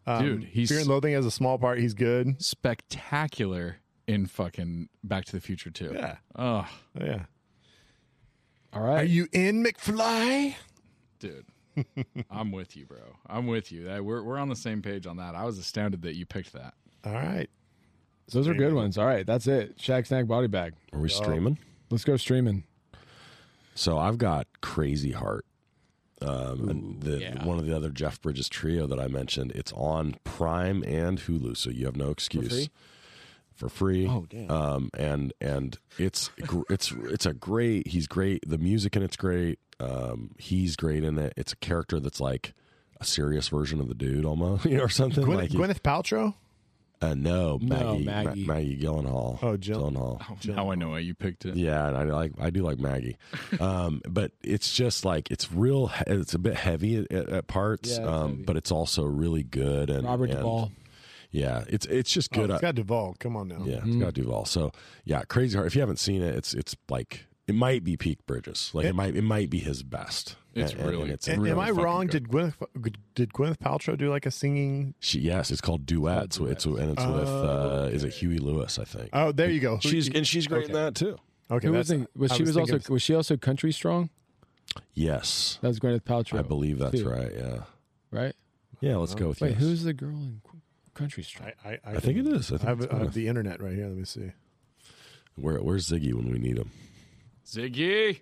Um, 0.06 0.22
Dude, 0.24 0.44
he's- 0.44 0.68
Fear 0.68 0.80
and 0.80 0.88
Loathing 0.88 1.14
has 1.14 1.24
a 1.24 1.30
small 1.30 1.56
part. 1.58 1.78
He's 1.78 1.94
good. 1.94 2.42
spectacular 2.42 3.76
in 4.06 4.26
fucking 4.26 4.88
back 5.04 5.24
to 5.26 5.32
the 5.32 5.40
future 5.40 5.70
too 5.70 5.92
Yeah. 5.94 6.16
oh 6.36 6.66
Oh, 7.00 7.04
yeah. 7.04 7.24
All 8.74 8.82
right. 8.82 9.02
Are 9.02 9.04
you 9.04 9.28
in 9.32 9.62
McFly? 9.64 10.54
dude 11.20 11.46
i'm 12.30 12.50
with 12.50 12.76
you 12.76 12.84
bro 12.84 12.98
i'm 13.28 13.46
with 13.46 13.70
you 13.72 13.84
That- 13.84 14.04
we're, 14.04 14.22
we're 14.24 14.38
on 14.38 14.48
the 14.48 14.56
same 14.56 14.82
page 14.82 15.06
on 15.06 15.16
that 15.18 15.34
i 15.36 15.44
was 15.44 15.56
astounded 15.56 16.02
that 16.02 16.16
you 16.16 16.26
picked 16.26 16.52
that 16.52 16.74
All 17.04 17.12
right. 17.12 17.48
Those 18.32 18.48
are 18.48 18.54
good 18.54 18.72
ones. 18.74 18.96
All 18.98 19.04
right. 19.06 19.26
That's 19.26 19.46
it. 19.46 19.74
Shag 19.78 20.06
Snag 20.06 20.26
Body 20.26 20.46
Bag. 20.46 20.74
Are 20.92 20.98
we 21.00 21.08
streaming? 21.10 21.58
Let's 21.90 22.04
go 22.04 22.16
streaming. 22.16 22.64
So 23.74 23.98
I've 23.98 24.18
got 24.18 24.46
Crazy 24.60 25.12
Heart. 25.12 25.46
Um, 26.20 26.68
and 26.68 27.02
the, 27.02 27.18
yeah. 27.18 27.44
one 27.44 27.58
of 27.58 27.66
the 27.66 27.74
other 27.74 27.90
Jeff 27.90 28.20
Bridges 28.20 28.48
trio 28.48 28.86
that 28.86 29.00
I 29.00 29.08
mentioned. 29.08 29.52
It's 29.56 29.72
on 29.72 30.14
Prime 30.22 30.84
and 30.86 31.18
Hulu, 31.18 31.56
so 31.56 31.70
you 31.70 31.86
have 31.86 31.96
no 31.96 32.10
excuse 32.10 32.48
free? 32.48 32.70
for 33.54 33.68
free. 33.68 34.06
Oh, 34.06 34.26
damn. 34.28 34.50
Um, 34.50 34.90
and 34.96 35.32
and 35.40 35.78
it's 35.98 36.30
it's 36.70 36.92
it's 37.10 37.26
a 37.26 37.32
great. 37.32 37.88
He's 37.88 38.06
great. 38.06 38.48
The 38.48 38.58
music 38.58 38.94
in 38.94 39.02
it's 39.02 39.16
great. 39.16 39.58
Um, 39.80 40.36
he's 40.38 40.76
great 40.76 41.02
in 41.02 41.18
it. 41.18 41.32
It's 41.36 41.54
a 41.54 41.56
character 41.56 41.98
that's 41.98 42.20
like 42.20 42.54
a 43.00 43.04
serious 43.04 43.48
version 43.48 43.80
of 43.80 43.88
the 43.88 43.94
dude 43.94 44.24
almost, 44.24 44.64
you 44.66 44.76
know, 44.76 44.84
or 44.84 44.88
something. 44.88 45.24
Gwyneth, 45.24 45.36
like 45.36 45.50
Gwyneth 45.50 45.80
Paltrow? 45.80 46.34
Uh, 47.02 47.14
no, 47.14 47.58
No, 47.60 47.98
Maggie, 47.98 48.04
Maggie. 48.04 48.44
Ma- 48.46 48.54
Maggie 48.54 48.76
Gyllenhaal. 48.78 49.38
Oh, 49.42 49.56
Jill- 49.56 49.90
Gyllenhaal. 49.90 50.46
now 50.54 50.70
i 50.70 50.74
know 50.74 50.90
why 50.90 51.00
you 51.00 51.14
picked 51.14 51.44
it 51.44 51.56
Yeah, 51.56 51.88
and 51.88 51.96
I 51.96 52.02
like 52.04 52.32
I 52.40 52.50
do 52.50 52.62
like 52.62 52.78
Maggie, 52.78 53.16
um, 53.60 54.00
but 54.08 54.32
it's 54.42 54.72
just 54.72 55.04
like 55.04 55.30
it's 55.30 55.52
real. 55.52 55.90
It's 56.06 56.34
a 56.34 56.38
bit 56.38 56.54
heavy 56.54 56.98
at, 57.10 57.12
at 57.28 57.46
parts, 57.48 57.98
Yeah, 57.98 58.04
um, 58.06 58.30
heavy. 58.30 58.42
but 58.44 58.56
it's 58.56 58.70
also 58.70 59.02
really 59.04 59.42
good. 59.42 59.90
And 59.90 60.04
Robert 60.06 60.30
and, 60.30 60.38
Duvall. 60.38 60.72
Yeah, 61.30 61.64
it's 61.68 61.86
it's 61.86 62.12
just 62.12 62.28
Oh, 62.36 62.40
good. 62.42 62.50
it's 62.50 62.60
got 62.60 62.74
Duvall. 62.74 63.16
Come 63.18 63.36
on 63.36 63.48
now. 63.48 63.62
yeah, 63.64 63.80
it's 63.84 63.96
got 63.96 64.14
Duvall. 64.14 64.44
So 64.44 64.72
yeah, 65.04 65.22
Crazy 65.22 65.56
Heart. 65.56 65.66
If 65.66 65.74
you 65.74 65.80
haven't 65.80 65.98
seen 65.98 66.22
it, 66.22 66.34
it's 66.34 66.52
it's 66.54 66.76
like 66.90 67.26
it 67.46 67.54
might 67.54 67.82
be 67.84 67.96
peak 67.96 68.24
Bridges. 68.26 68.70
Like 68.74 68.84
it, 68.86 68.94
might 68.94 69.16
it 69.16 69.22
might 69.22 69.48
be 69.50 69.58
his 69.58 69.82
best. 69.82 70.36
It's 70.54 70.72
And- 70.72 70.80
and 70.82 70.90
really- 70.90 71.10
it's 71.10 71.28
A- 71.28 71.36
really 71.36 71.50
Am 71.52 71.58
I 71.58 71.70
wrong? 71.70 72.06
good. 72.06 72.24
Did 72.24 72.28
Gwyneth 72.28 72.94
did 73.14 73.32
Gwyneth 73.32 73.58
Paltrow 73.58 73.96
do 73.96 74.10
like 74.10 74.26
a 74.26 74.30
singing? 74.30 74.94
she 75.00 75.20
yes, 75.20 75.50
it's 75.50 75.60
called 75.62 75.86
Duets. 75.86 76.38
It's, 76.38 76.64
and 76.66 76.78
it's 76.98 77.04
with 77.06 77.28
uh, 77.28 77.88
is 77.92 78.04
it 78.04 78.12
Huey 78.14 78.38
Lewis? 78.38 78.78
I 78.78 78.84
think. 78.84 79.08
Oh, 79.14 79.32
there 79.32 79.50
you 79.50 79.60
go. 79.60 79.78
she's 79.80 80.08
and 80.08 80.26
she's 80.26 80.46
great 80.46 80.66
in 80.66 80.72
that 80.72 80.94
too. 80.94 81.16
okay. 81.50 81.66
Who 81.68 81.72
was, 81.72 81.90
in, 81.90 82.06
was 82.14 82.32
she 82.32 82.42
was, 82.42 82.56
also 82.56 82.72
thinking- 82.74 82.92
was 82.92 83.02
she 83.02 83.14
also 83.14 83.36
country 83.36 83.72
strong? 83.72 84.10
Yes, 84.94 85.58
That 85.62 85.68
was 85.68 85.80
Gwyneth 85.80 86.02
Paltrow. 86.04 86.38
I 86.38 86.42
believe 86.42 86.78
that's 86.78 86.98
too, 87.00 87.08
right. 87.08 87.30
Yeah, 87.34 87.64
Right. 88.10 88.34
yeah. 88.80 88.96
Let's 88.96 89.14
go 89.14 89.28
with 89.28 89.40
Wait, 89.40 89.52
yes. 89.52 89.60
who's 89.60 89.82
the 89.84 89.92
girl 89.92 90.10
in 90.10 90.40
Qu- 90.44 90.58
Country 90.94 91.22
Strong? 91.22 91.50
I, 91.64 91.70
I, 91.70 91.72
I, 91.84 91.90
I 91.96 92.00
think 92.00 92.18
it 92.18 92.26
is. 92.26 92.52
I 92.52 92.56
think 92.58 92.64
I 92.64 92.68
have, 92.68 92.92
I 92.92 92.98
have 92.98 93.14
the 93.14 93.26
internet 93.28 93.62
right 93.62 93.74
here. 93.74 93.86
Let 93.88 93.96
me 93.96 94.04
see. 94.04 94.32
Where, 95.36 95.58
where's 95.62 95.88
Ziggy 95.88 96.12
when 96.14 96.30
we 96.30 96.38
need 96.38 96.58
him? 96.58 96.70
ziggy 97.46 98.20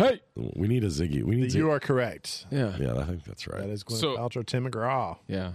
Hey. 0.00 0.20
We 0.56 0.68
need 0.68 0.84
a 0.84 0.88
Ziggy. 0.88 1.22
We 1.22 1.36
need. 1.36 1.50
Ziggy. 1.50 1.54
You 1.56 1.70
are 1.70 1.80
correct. 1.80 2.46
Yeah. 2.50 2.76
Yeah, 2.78 2.96
I 2.98 3.04
think 3.04 3.24
that's 3.24 3.46
right. 3.46 3.60
That 3.60 3.70
is 3.70 3.84
Gwyneth 3.84 4.00
So- 4.00 4.16
Paltrow, 4.16 4.46
Tim 4.46 4.68
McGraw, 4.70 5.18
Yeah. 5.28 5.52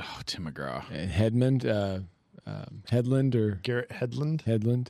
oh 0.00 0.20
tim 0.26 0.44
mcgraw 0.50 0.82
And 0.90 1.10
Headman, 1.10 1.64
uh, 1.66 2.00
um, 2.46 2.82
Hedlund 2.90 3.34
or 3.34 3.52
Garrett 3.62 3.90
Hedlund, 3.90 4.42
Hedlund. 4.44 4.88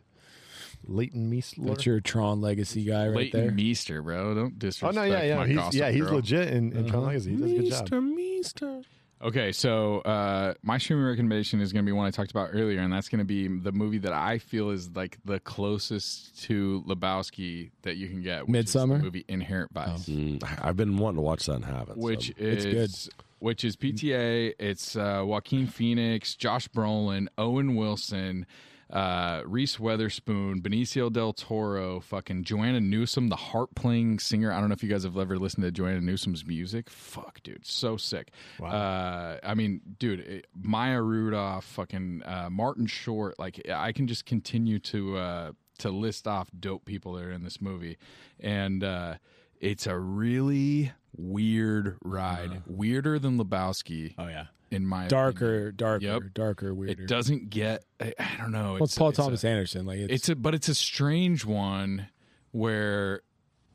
Leighton 0.88 1.30
Meisler. 1.30 1.66
That's 1.68 1.84
your 1.86 2.00
Tron 2.00 2.40
Legacy 2.40 2.84
guy 2.84 3.06
right 3.08 3.16
Leighton 3.16 3.40
there. 3.40 3.50
Meester, 3.50 4.02
bro. 4.02 4.34
Don't 4.34 4.58
disrespect. 4.58 4.96
oh 4.96 5.00
disrespect 5.02 5.12
no, 5.12 5.18
yeah, 5.18 5.22
yeah, 5.24 5.36
my 5.36 5.46
he's 5.46 5.56
gossip 5.56 5.80
yeah, 5.80 5.90
he's 5.90 6.02
girl. 6.02 6.14
legit 6.14 6.48
in, 6.48 6.72
in 6.72 6.86
Tron 6.88 7.06
Legacy. 7.06 7.30
He 7.30 7.36
does 7.36 7.50
a 7.50 7.82
good 7.82 7.90
job. 7.90 8.02
Meester. 8.04 8.82
Okay, 9.22 9.50
so 9.50 10.00
uh, 10.00 10.52
my 10.62 10.76
streaming 10.76 11.06
recommendation 11.06 11.60
is 11.62 11.72
going 11.72 11.84
to 11.84 11.88
be 11.88 11.92
one 11.92 12.06
I 12.06 12.10
talked 12.10 12.30
about 12.30 12.50
earlier, 12.52 12.80
and 12.80 12.92
that's 12.92 13.08
going 13.08 13.20
to 13.20 13.24
be 13.24 13.48
the 13.48 13.72
movie 13.72 13.96
that 13.98 14.12
I 14.12 14.36
feel 14.38 14.68
is 14.70 14.90
like 14.94 15.16
the 15.24 15.40
closest 15.40 16.42
to 16.44 16.84
Lebowski 16.86 17.70
that 17.82 17.96
you 17.96 18.08
can 18.08 18.20
get. 18.20 18.46
Which 18.46 18.66
is 18.66 18.72
the 18.74 18.80
Midsummer? 18.80 18.98
movie 18.98 19.24
Inherent 19.28 19.72
Vice, 19.72 20.06
Mm, 20.08 20.42
I've 20.62 20.76
been 20.76 20.98
wanting 20.98 21.16
to 21.16 21.22
watch 21.22 21.46
that 21.46 21.54
and 21.56 21.64
haven't. 21.64 21.96
which 21.98 22.26
so. 22.28 22.32
is 22.44 22.64
It's 22.66 23.08
which 23.38 23.64
is 23.64 23.74
PTA. 23.76 24.52
It's 24.58 24.96
uh, 24.96 25.22
Joaquin 25.26 25.66
Phoenix, 25.66 26.34
Josh 26.34 26.68
Brolin, 26.68 27.28
Owen 27.38 27.74
Wilson. 27.74 28.46
Uh, 28.88 29.42
Reese 29.44 29.80
Witherspoon, 29.80 30.60
Benicio 30.60 31.12
del 31.12 31.32
Toro, 31.32 31.98
fucking 31.98 32.44
Joanna 32.44 32.80
Newsom, 32.80 33.28
the 33.28 33.36
harp 33.36 33.74
playing 33.74 34.20
singer. 34.20 34.52
I 34.52 34.60
don't 34.60 34.68
know 34.68 34.74
if 34.74 34.82
you 34.82 34.88
guys 34.88 35.02
have 35.02 35.18
ever 35.18 35.38
listened 35.38 35.64
to 35.64 35.72
Joanna 35.72 36.00
Newsom's 36.00 36.46
music. 36.46 36.88
Fuck, 36.88 37.42
dude, 37.42 37.66
so 37.66 37.96
sick. 37.96 38.30
Uh, 38.62 39.38
I 39.42 39.54
mean, 39.54 39.80
dude, 39.98 40.20
it, 40.20 40.46
Maya 40.54 41.02
Rudolph, 41.02 41.64
fucking 41.64 42.22
uh, 42.24 42.48
Martin 42.50 42.86
Short. 42.86 43.38
Like, 43.38 43.60
I 43.68 43.90
can 43.90 44.06
just 44.06 44.24
continue 44.24 44.78
to 44.80 45.16
uh, 45.16 45.52
to 45.78 45.90
list 45.90 46.28
off 46.28 46.48
dope 46.58 46.84
people 46.84 47.14
that 47.14 47.24
are 47.24 47.32
in 47.32 47.42
this 47.42 47.60
movie, 47.60 47.98
and 48.38 48.84
uh, 48.84 49.16
it's 49.60 49.86
a 49.86 49.98
really 49.98 50.92
weird 51.16 51.96
ride, 52.04 52.62
weirder 52.66 53.18
than 53.18 53.36
Lebowski. 53.38 54.14
Oh 54.16 54.28
yeah. 54.28 54.46
In 54.76 54.86
my 54.86 55.08
Darker, 55.08 55.72
darker, 55.72 56.04
Yep. 56.04 56.22
darker, 56.34 56.74
weirder. 56.74 57.02
It 57.02 57.08
doesn't 57.08 57.50
get. 57.50 57.84
I, 58.00 58.14
I 58.18 58.36
don't 58.38 58.52
know. 58.52 58.74
well, 58.74 58.84
it's 58.84 58.96
Paul 58.96 59.08
it's 59.08 59.18
a- 59.18 59.22
Thomas 59.22 59.44
Anderson. 59.44 59.86
Like 59.86 59.98
it's, 59.98 60.12
it's 60.12 60.28
a 60.28 60.36
but 60.36 60.54
it's 60.54 60.68
a 60.68 60.74
strange 60.74 61.44
one 61.44 62.08
where 62.52 63.22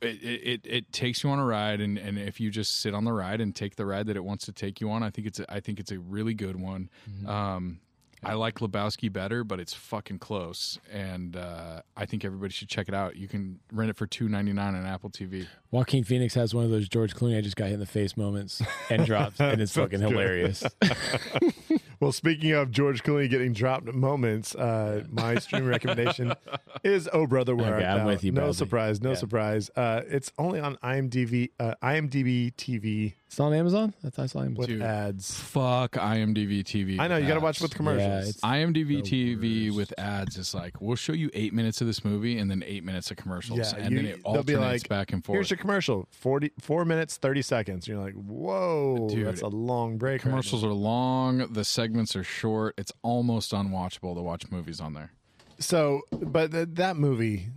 it, 0.01 0.23
it, 0.23 0.41
it, 0.43 0.61
it 0.65 0.91
takes 0.91 1.23
you 1.23 1.29
on 1.29 1.39
a 1.39 1.45
ride 1.45 1.79
and, 1.81 1.97
and 1.97 2.17
if 2.17 2.39
you 2.39 2.49
just 2.49 2.81
sit 2.81 2.93
on 2.95 3.03
the 3.03 3.13
ride 3.13 3.39
and 3.41 3.55
take 3.55 3.75
the 3.75 3.85
ride 3.85 4.07
that 4.07 4.15
it 4.15 4.23
wants 4.23 4.45
to 4.45 4.51
take 4.51 4.81
you 4.81 4.89
on, 4.89 5.03
I 5.03 5.09
think 5.09 5.27
it's 5.27 5.39
a, 5.39 5.51
I 5.53 5.59
think 5.59 5.79
it's 5.79 5.91
a 5.91 5.99
really 5.99 6.33
good 6.33 6.55
one. 6.59 6.89
Mm-hmm. 7.09 7.29
Um, 7.29 7.79
I 8.23 8.33
like 8.33 8.59
Lebowski 8.59 9.11
better, 9.11 9.43
but 9.43 9.59
it's 9.59 9.73
fucking 9.73 10.19
close, 10.19 10.77
and 10.91 11.35
uh, 11.35 11.81
I 11.97 12.05
think 12.05 12.23
everybody 12.23 12.53
should 12.53 12.69
check 12.69 12.87
it 12.87 12.93
out. 12.93 13.15
You 13.15 13.27
can 13.27 13.59
rent 13.71 13.89
it 13.89 13.97
for 13.97 14.05
two 14.05 14.29
ninety 14.29 14.53
nine 14.53 14.75
on 14.75 14.85
Apple 14.85 15.09
TV. 15.09 15.47
Joaquin 15.71 16.03
Phoenix 16.03 16.35
has 16.35 16.53
one 16.53 16.63
of 16.63 16.69
those 16.69 16.87
George 16.87 17.15
Clooney 17.15 17.37
I 17.37 17.41
just 17.41 17.55
got 17.55 17.65
hit 17.65 17.75
in 17.75 17.79
the 17.79 17.85
face 17.87 18.15
moments 18.15 18.61
and 18.89 19.05
drops, 19.07 19.39
and 19.39 19.59
it's 19.59 19.73
fucking 19.73 20.01
hilarious. 20.01 20.63
Well, 22.01 22.11
speaking 22.11 22.51
of 22.53 22.71
George 22.71 23.03
Clooney 23.03 23.29
getting 23.29 23.53
dropped 23.53 23.85
moments, 23.93 24.55
uh, 24.55 25.03
my 25.11 25.35
stream 25.35 25.65
recommendation 25.67 26.33
is 26.83 27.07
"Oh 27.13 27.27
Brother, 27.27 27.55
Where 27.55 27.75
Okay, 27.75 27.85
Art 27.85 27.99
I'm 27.99 28.05
Thou?" 28.05 28.05
with 28.07 28.23
you, 28.23 28.31
No 28.31 28.41
Bradley. 28.41 28.53
surprise, 28.55 29.01
no 29.01 29.09
Yeah. 29.11 29.15
surprise. 29.17 29.69
Uh, 29.75 30.01
it's 30.07 30.31
only 30.39 30.59
on 30.59 30.77
IMDb, 30.77 31.51
uh, 31.59 31.75
IMDb 31.83 32.55
TV. 32.55 33.13
It's 33.27 33.39
on 33.39 33.53
Amazon. 33.53 33.93
I 34.03 34.09
thought 34.09 34.23
I 34.23 34.25
saw 34.25 34.39
Amazon. 34.39 34.55
with 34.55 34.67
Dude. 34.67 34.81
ads. 34.81 35.39
Fuck 35.39 35.91
IMDb 35.93 36.63
TV. 36.65 36.99
I 36.99 37.07
know 37.07 37.15
you 37.15 37.27
got 37.27 37.35
to 37.35 37.39
watch 37.39 37.61
with 37.61 37.73
commercials. 37.73 38.29
it's- 38.29 38.39
IMDb 38.43 39.01
TV 39.03 39.67
worst. 39.67 39.77
with 39.77 39.99
ads 39.99 40.37
is 40.37 40.53
like 40.55 40.81
we'll 40.81 40.95
show 40.97 41.13
you 41.13 41.29
eight 41.33 41.53
minutes 41.53 41.79
of 41.81 41.87
this 41.87 42.03
movie 42.03 42.39
and 42.39 42.49
then 42.51 42.61
eight 42.65 42.83
minutes 42.83 43.09
of 43.11 43.17
commercials, 43.17 43.59
yeah, 43.59 43.79
and 43.79 43.91
you- 43.91 43.97
then 43.97 44.05
it 44.07 44.21
they'll 44.25 44.43
be 44.43 44.55
alternates 44.55 44.83
like, 44.85 44.89
back 44.89 45.13
and 45.13 45.23
forth. 45.23 45.35
Here's 45.35 45.51
your 45.51 45.57
commercial. 45.57 46.07
40, 46.11 46.51
four 46.59 46.83
minutes, 46.83 47.17
thirty 47.17 47.43
seconds. 47.43 47.87
You're 47.87 47.99
like, 48.01 48.15
whoa, 48.15 49.07
Dude, 49.09 49.27
that's 49.27 49.41
a 49.43 49.47
long 49.47 49.97
break. 49.99 50.21
Commercials 50.21 50.61
there. 50.63 50.71
are 50.71 50.73
long, 50.73 51.37
the 51.53 51.63
segments 51.91 52.15
are 52.15 52.23
short. 52.23 52.73
It's 52.77 52.93
almost 53.01 53.51
unwatchable 53.51 54.15
to 54.15 54.21
watch 54.21 54.49
movies 54.49 54.79
on 54.79 54.93
there. 54.93 55.11
So, 55.59 56.01
but 56.11 56.51
th- 56.51 56.69
that 56.73 56.95
movie, 56.95 57.49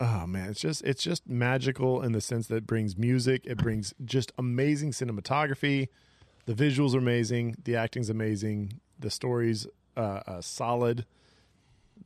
oh 0.00 0.26
man, 0.26 0.50
it's 0.50 0.60
just 0.60 0.82
it's 0.82 1.02
just 1.02 1.28
magical 1.28 2.02
in 2.02 2.10
the 2.12 2.20
sense 2.20 2.48
that 2.48 2.56
it 2.56 2.66
brings 2.66 2.96
music, 2.98 3.42
it 3.46 3.56
brings 3.56 3.94
just 4.04 4.32
amazing 4.36 4.90
cinematography, 4.90 5.88
the 6.46 6.54
visuals 6.54 6.94
are 6.94 6.98
amazing, 6.98 7.56
the 7.64 7.76
acting's 7.76 8.10
amazing, 8.10 8.80
the 8.98 9.10
story's 9.10 9.66
uh, 9.96 10.20
uh, 10.26 10.40
solid, 10.40 11.06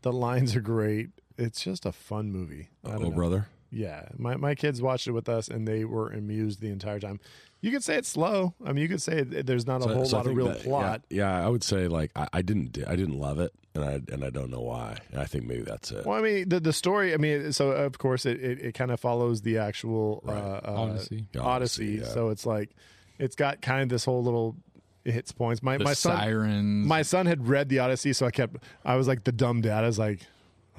the 0.02 0.12
lines 0.12 0.54
are 0.54 0.60
great. 0.60 1.08
It's 1.38 1.62
just 1.62 1.86
a 1.86 1.92
fun 1.92 2.30
movie. 2.30 2.68
I 2.84 2.92
don't 2.92 3.04
Oh, 3.06 3.10
brother. 3.10 3.48
Yeah, 3.72 4.08
my 4.18 4.36
my 4.36 4.54
kids 4.54 4.82
watched 4.82 5.06
it 5.06 5.12
with 5.12 5.28
us, 5.28 5.48
and 5.48 5.66
they 5.66 5.84
were 5.84 6.10
amused 6.10 6.60
the 6.60 6.70
entire 6.70 7.00
time. 7.00 7.18
You 7.62 7.70
could 7.70 7.84
say 7.84 7.96
it's 7.96 8.08
slow. 8.08 8.54
I 8.64 8.72
mean, 8.72 8.82
you 8.82 8.88
could 8.88 9.02
say 9.02 9.18
it, 9.18 9.46
there's 9.46 9.66
not 9.66 9.80
a 9.80 9.84
So- 9.84 9.94
whole 9.94 10.04
so 10.06 10.16
lot 10.16 10.26
of 10.26 10.34
real 10.34 10.48
that- 10.48 10.62
plot. 10.62 11.02
Yeah, 11.10 11.38
yeah, 11.40 11.46
I 11.46 11.48
would 11.48 11.62
say 11.62 11.88
like 11.88 12.10
I, 12.16 12.26
I 12.32 12.42
didn't 12.42 12.78
I 12.86 12.96
didn't 12.96 13.18
love 13.18 13.38
it, 13.38 13.52
and 13.74 13.84
I 13.84 14.00
and 14.12 14.24
I 14.24 14.30
don't 14.30 14.50
know 14.50 14.62
why. 14.62 14.96
And 15.12 15.20
I 15.20 15.24
think 15.26 15.44
maybe 15.46 15.62
that's 15.62 15.90
it. 15.92 16.06
Well, 16.06 16.18
I 16.18 16.22
mean, 16.22 16.48
the 16.48 16.58
the 16.60 16.72
story. 16.72 17.12
I 17.12 17.18
mean, 17.18 17.52
so 17.52 17.70
of 17.72 17.98
course 17.98 18.24
it 18.24 18.42
it, 18.42 18.60
it 18.60 18.72
kind 18.74 18.90
of 18.90 18.98
follows 18.98 19.42
the 19.42 19.58
actual 19.58 20.22
uh, 20.26 20.30
uh, 20.30 20.60
Odyssey. 20.64 21.26
Odyssey. 21.36 21.38
Odyssey, 21.38 21.86
yeah. 22.02 22.04
So 22.08 22.30
it's 22.30 22.46
like 22.46 22.70
it's 23.18 23.36
got 23.36 23.60
kind 23.60 23.82
of 23.82 23.88
this 23.90 24.06
whole 24.06 24.22
little 24.24 24.56
it 25.04 25.12
hits 25.12 25.32
points. 25.32 25.62
My 25.62 25.76
The 25.76 25.84
my 25.84 25.92
son 25.92 26.16
sirens. 26.16 26.86
my 26.86 27.02
son 27.02 27.26
had 27.26 27.46
read 27.46 27.68
the 27.68 27.80
Odyssey, 27.80 28.12
so 28.14 28.24
I 28.26 28.30
kept. 28.30 28.56
I 28.86 28.96
was 28.96 29.06
like 29.06 29.24
the 29.24 29.32
dumb 29.32 29.60
dad. 29.60 29.84
I 29.84 29.86
was 29.86 29.98
like. 29.98 30.20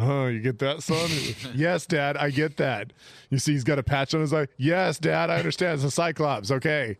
Oh, 0.04 0.28
you 0.28 0.40
get 0.40 0.58
that, 0.60 0.82
son? 0.82 1.10
yes, 1.54 1.86
Dad, 1.86 2.18
I 2.18 2.32
get 2.32 2.58
that. 2.58 2.92
You 3.30 3.38
see, 3.38 3.52
he's 3.54 3.64
got 3.64 3.78
a 3.78 3.84
patch 3.84 4.16
on 4.16 4.22
his 4.22 4.34
eye. 4.34 4.48
Yes, 4.58 4.98
Dad, 4.98 5.30
I 5.30 5.38
understand. 5.38 5.76
It's 5.76 5.84
a 5.84 5.92
Cyclops. 5.92 6.50
Okay. 6.50 6.98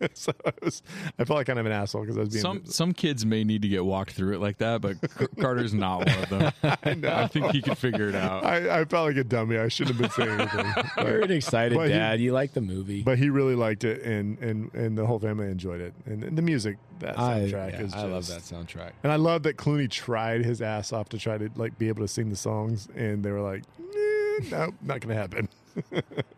so 0.14 0.32
I 0.44 0.52
was, 0.62 0.82
I 1.18 1.24
felt 1.24 1.36
like 1.38 1.46
kind 1.46 1.58
of 1.58 1.66
an 1.66 1.72
asshole 1.72 2.02
because 2.02 2.16
I 2.16 2.20
was 2.20 2.28
being 2.30 2.40
some 2.42 2.64
some 2.66 2.92
kids 2.92 3.26
may 3.26 3.44
need 3.44 3.62
to 3.62 3.68
get 3.68 3.84
walked 3.84 4.12
through 4.12 4.34
it 4.34 4.40
like 4.40 4.58
that, 4.58 4.80
but 4.80 4.96
Carter's 5.40 5.74
not 5.74 6.06
one 6.06 6.18
of 6.22 6.28
them. 6.30 6.52
I, 7.04 7.26
think 7.26 7.50
he 7.52 7.60
could 7.62 7.76
figure 7.78 8.08
it 8.08 8.14
out. 8.14 8.44
I, 8.44 8.80
I 8.80 8.84
felt 8.84 9.08
like 9.08 9.16
a 9.16 9.24
dummy. 9.24 9.58
I 9.58 9.68
shouldn't 9.68 9.96
have 9.96 10.02
been 10.16 10.26
saying 10.26 10.40
anything. 10.40 10.84
You're 10.98 11.20
an 11.22 11.30
excited 11.30 11.76
But 11.76 11.88
he- 11.88 11.94
dad. 11.94 12.20
you 12.20 12.32
like 12.32 12.52
the 12.54 12.60
movie. 12.60 13.02
but 13.02 13.18
he 13.18 13.30
really 13.30 13.54
liked 13.54 13.84
it, 13.84 14.02
and 14.02 14.38
and 14.38 14.72
and 14.74 14.96
the 14.96 15.06
whole 15.06 15.18
family 15.18 15.46
enjoyed 15.50 15.80
it, 15.80 15.94
and, 16.06 16.24
and 16.24 16.36
the 16.38 16.42
music 16.42 16.78
that 17.00 17.18
I, 17.18 17.40
soundtrack 17.40 17.72
yeah, 17.72 17.80
is. 17.80 17.92
Just, 17.92 17.96
I 17.96 18.06
love 18.06 18.26
that 18.28 18.40
soundtrack. 18.42 18.92
and 19.02 19.12
I 19.12 19.16
love 19.16 19.42
that 19.44 19.56
Clooney 19.56 19.90
tried 19.90 20.44
his 20.44 20.62
ass 20.62 20.92
off 20.92 21.08
to 21.10 21.18
try 21.18 21.38
to 21.38 21.50
like 21.56 21.78
be 21.78 21.88
able 21.88 22.02
to 22.02 22.08
sing 22.08 22.30
the 22.30 22.36
songs, 22.36 22.88
and 22.96 23.22
they 23.24 23.30
were 23.30 23.40
like, 23.40 23.64
"Eh, 23.78 24.44
"No, 24.50 24.72
not 24.82 25.00
gonna 25.00 25.14
happen." 25.14 25.48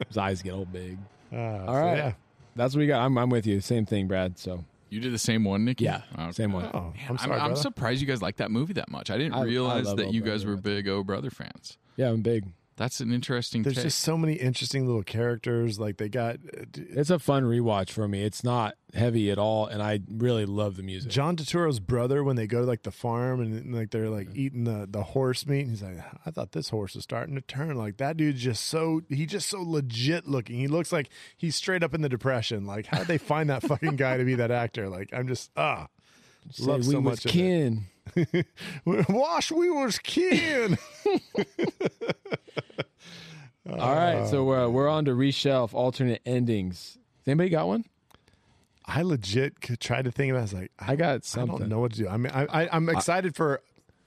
His 0.09 0.19
eyes 0.19 0.43
get 0.43 0.53
all 0.53 0.65
big. 0.67 0.99
Uh, 1.33 1.37
All 1.37 1.67
so, 1.67 1.73
right. 1.73 1.97
yeah. 1.97 2.13
That's 2.57 2.75
what 2.75 2.81
we 2.81 2.87
got. 2.87 3.01
I'm, 3.03 3.17
I'm 3.19 3.31
with 3.31 3.47
you. 3.47 3.61
Same 3.61 3.87
thing, 3.87 4.07
Brad. 4.09 4.39
So 4.39 4.65
You 4.91 5.01
did 5.01 5.13
the 5.13 5.19
same 5.19 5.45
one, 5.45 5.65
Nikki. 5.65 5.85
yeah, 5.85 6.03
oh, 6.19 6.25
Okay. 6.25 6.33
same 6.33 6.53
one. 6.53 6.71
Oh, 6.75 6.81
Man, 6.81 6.95
I'm 7.09 7.19
sorry, 7.19 7.33
I'm, 7.41 7.49
brother. 7.49 7.57
surprised 7.57 8.01
you 8.01 8.07
guys 8.07 8.21
like 8.23 8.37
that 8.37 8.51
movie 8.51 8.75
that 8.75 8.91
much. 8.91 9.11
I 9.11 9.17
didn't 9.19 9.35
I- 9.35 9.41
I 9.41 9.45
realize 9.45 9.87
love 9.87 9.97
that 9.99 10.07
Oh 10.09 10.11
you 10.13 10.21
guys 10.23 10.45
were 10.45 10.57
big 10.57 10.87
O 10.89 11.03
Brother 11.03 11.31
fans. 11.31 11.79
Yeah, 11.97 12.11
I'm 12.11 12.23
big. 12.23 12.45
That's 12.77 13.01
an 13.01 13.13
interesting 13.13 13.63
There's 13.63 13.77
take. 13.77 13.85
just 13.85 14.01
so 14.01 14.17
many 14.17 14.35
interesting 14.35 14.87
little 14.87 15.03
characters. 15.03 15.79
Like 15.79 15.99
they 15.99 16.09
got 16.09 16.37
uh, 16.37 16.65
It's 16.75 17.11
a 17.11 17.19
fun 17.19 17.45
rewatch 17.45 17.91
for 17.91 18.09
me. 18.09 18.23
It's 18.25 18.43
not 18.43 18.75
heavy 18.95 19.31
at 19.31 19.39
all, 19.39 19.67
and 19.67 19.83
I 19.83 20.01
really 20.11 20.47
love 20.47 20.77
the 20.77 20.83
music. 20.83 21.11
John 21.11 21.37
Turturro's 21.37 21.81
brother 21.81 22.25
when 22.25 22.37
they 22.37 22.47
go 22.47 22.61
to 22.61 22.67
like 22.67 22.83
the 22.83 22.91
farm 22.91 23.41
and 23.41 23.75
like 23.75 23.91
they're 23.91 24.09
like 24.09 24.29
eating 24.35 24.65
the 24.65 24.87
the 24.91 25.03
horse 25.03 25.47
meat. 25.47 25.61
And 25.63 25.71
he's 25.71 25.83
like, 25.83 25.99
I 26.25 26.31
thought 26.31 26.53
this 26.53 26.71
horse 26.71 26.95
was 26.95 27.05
starting 27.05 27.35
to 27.35 27.43
turn. 27.43 27.77
Like 27.77 27.99
that 27.99 28.17
dude's 28.17 28.41
just 28.43 28.65
so 28.67 29.03
he 29.09 29.27
just 29.27 29.49
so 29.51 29.61
legit 29.63 30.27
looking. 30.27 30.57
He 30.57 30.67
looks 30.67 30.93
like 30.93 31.11
he's 31.37 31.55
straight 31.57 31.83
up 31.83 31.93
in 31.95 32.01
the 32.01 32.09
depression. 32.09 32.67
Like 32.67 32.87
how 32.87 32.99
did 32.99 33.07
they 33.07 33.19
find 33.19 33.51
that 33.51 33.63
fucking 33.63 33.97
guy 33.97 34.17
to 34.17 34.25
be 34.25 34.35
that 34.37 34.51
actor? 34.51 34.89
Like 34.89 35.11
I'm 35.13 35.29
just 35.29 35.51
ah. 35.57 35.89
Say 36.51 36.65
love 36.65 36.79
we 36.79 36.93
so 36.95 37.01
was 37.01 37.05
much 37.05 37.25
of 37.27 37.31
it. 37.31 37.35
kin. 37.35 37.87
Wash 38.85 39.53
we 39.53 39.71
was 39.71 39.99
kin. 39.99 40.79
All 43.69 43.95
right, 43.95 44.27
so 44.29 44.53
uh, 44.53 44.69
we're 44.69 44.89
on 44.89 45.05
to 45.05 45.13
reshelf 45.13 45.73
alternate 45.73 46.21
endings. 46.27 46.99
Has 47.21 47.29
anybody 47.29 47.51
got 47.51 47.69
one? 47.69 47.85
I 48.85 49.03
legit 49.03 49.61
could 49.61 49.81
try 49.81 50.03
to 50.03 50.11
think 50.11 50.33
about. 50.33 50.39
It. 50.39 50.41
I 50.41 50.43
was 50.43 50.53
like, 50.55 50.73
I 50.79 50.97
got 50.97 51.25
something. 51.25 51.55
I 51.55 51.59
don't 51.61 51.69
know 51.69 51.81
what 51.81 51.93
to 51.93 51.99
do. 51.99 52.09
I 52.09 52.17
mean, 52.17 52.33
I, 52.35 52.63
I 52.63 52.69
I'm 52.73 52.89
excited 52.89 53.37
for 53.37 53.61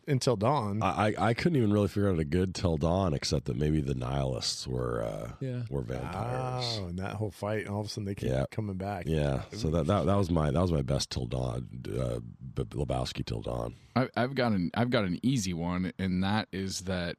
until 0.07 0.35
dawn. 0.35 0.81
I, 0.83 1.07
I 1.07 1.13
I 1.29 1.33
couldn't 1.33 1.57
even 1.57 1.71
really 1.73 1.87
figure 1.87 2.09
out 2.11 2.19
a 2.19 2.25
good 2.25 2.53
till 2.55 2.77
dawn, 2.77 3.13
except 3.13 3.45
that 3.45 3.57
maybe 3.57 3.81
the 3.81 3.95
nihilists 3.95 4.67
were 4.67 5.03
uh, 5.03 5.31
Yeah. 5.39 5.63
were 5.69 5.81
vampires. 5.81 6.79
Oh, 6.81 6.85
and 6.87 6.99
that 6.99 7.13
whole 7.13 7.31
fight, 7.31 7.61
and 7.65 7.69
all 7.69 7.81
of 7.81 7.87
a 7.87 7.89
sudden 7.89 8.05
they 8.05 8.15
keep 8.15 8.29
Yeah. 8.29 8.45
coming 8.51 8.77
back. 8.77 9.05
Yeah, 9.07 9.41
so 9.51 9.69
that, 9.69 9.87
that 9.87 10.05
that 10.05 10.15
was 10.15 10.29
my 10.29 10.51
that 10.51 10.61
was 10.61 10.71
my 10.71 10.81
best 10.81 11.09
till 11.09 11.25
dawn, 11.25 11.67
uh, 11.97 12.19
Lebowski 12.55 13.25
till 13.25 13.41
dawn. 13.41 13.75
I, 13.95 14.09
I've 14.15 14.35
got 14.35 14.51
an 14.51 14.71
I've 14.73 14.89
got 14.89 15.05
an 15.05 15.19
easy 15.23 15.53
one, 15.53 15.91
and 15.97 16.23
that 16.23 16.47
is 16.51 16.81
that 16.81 17.17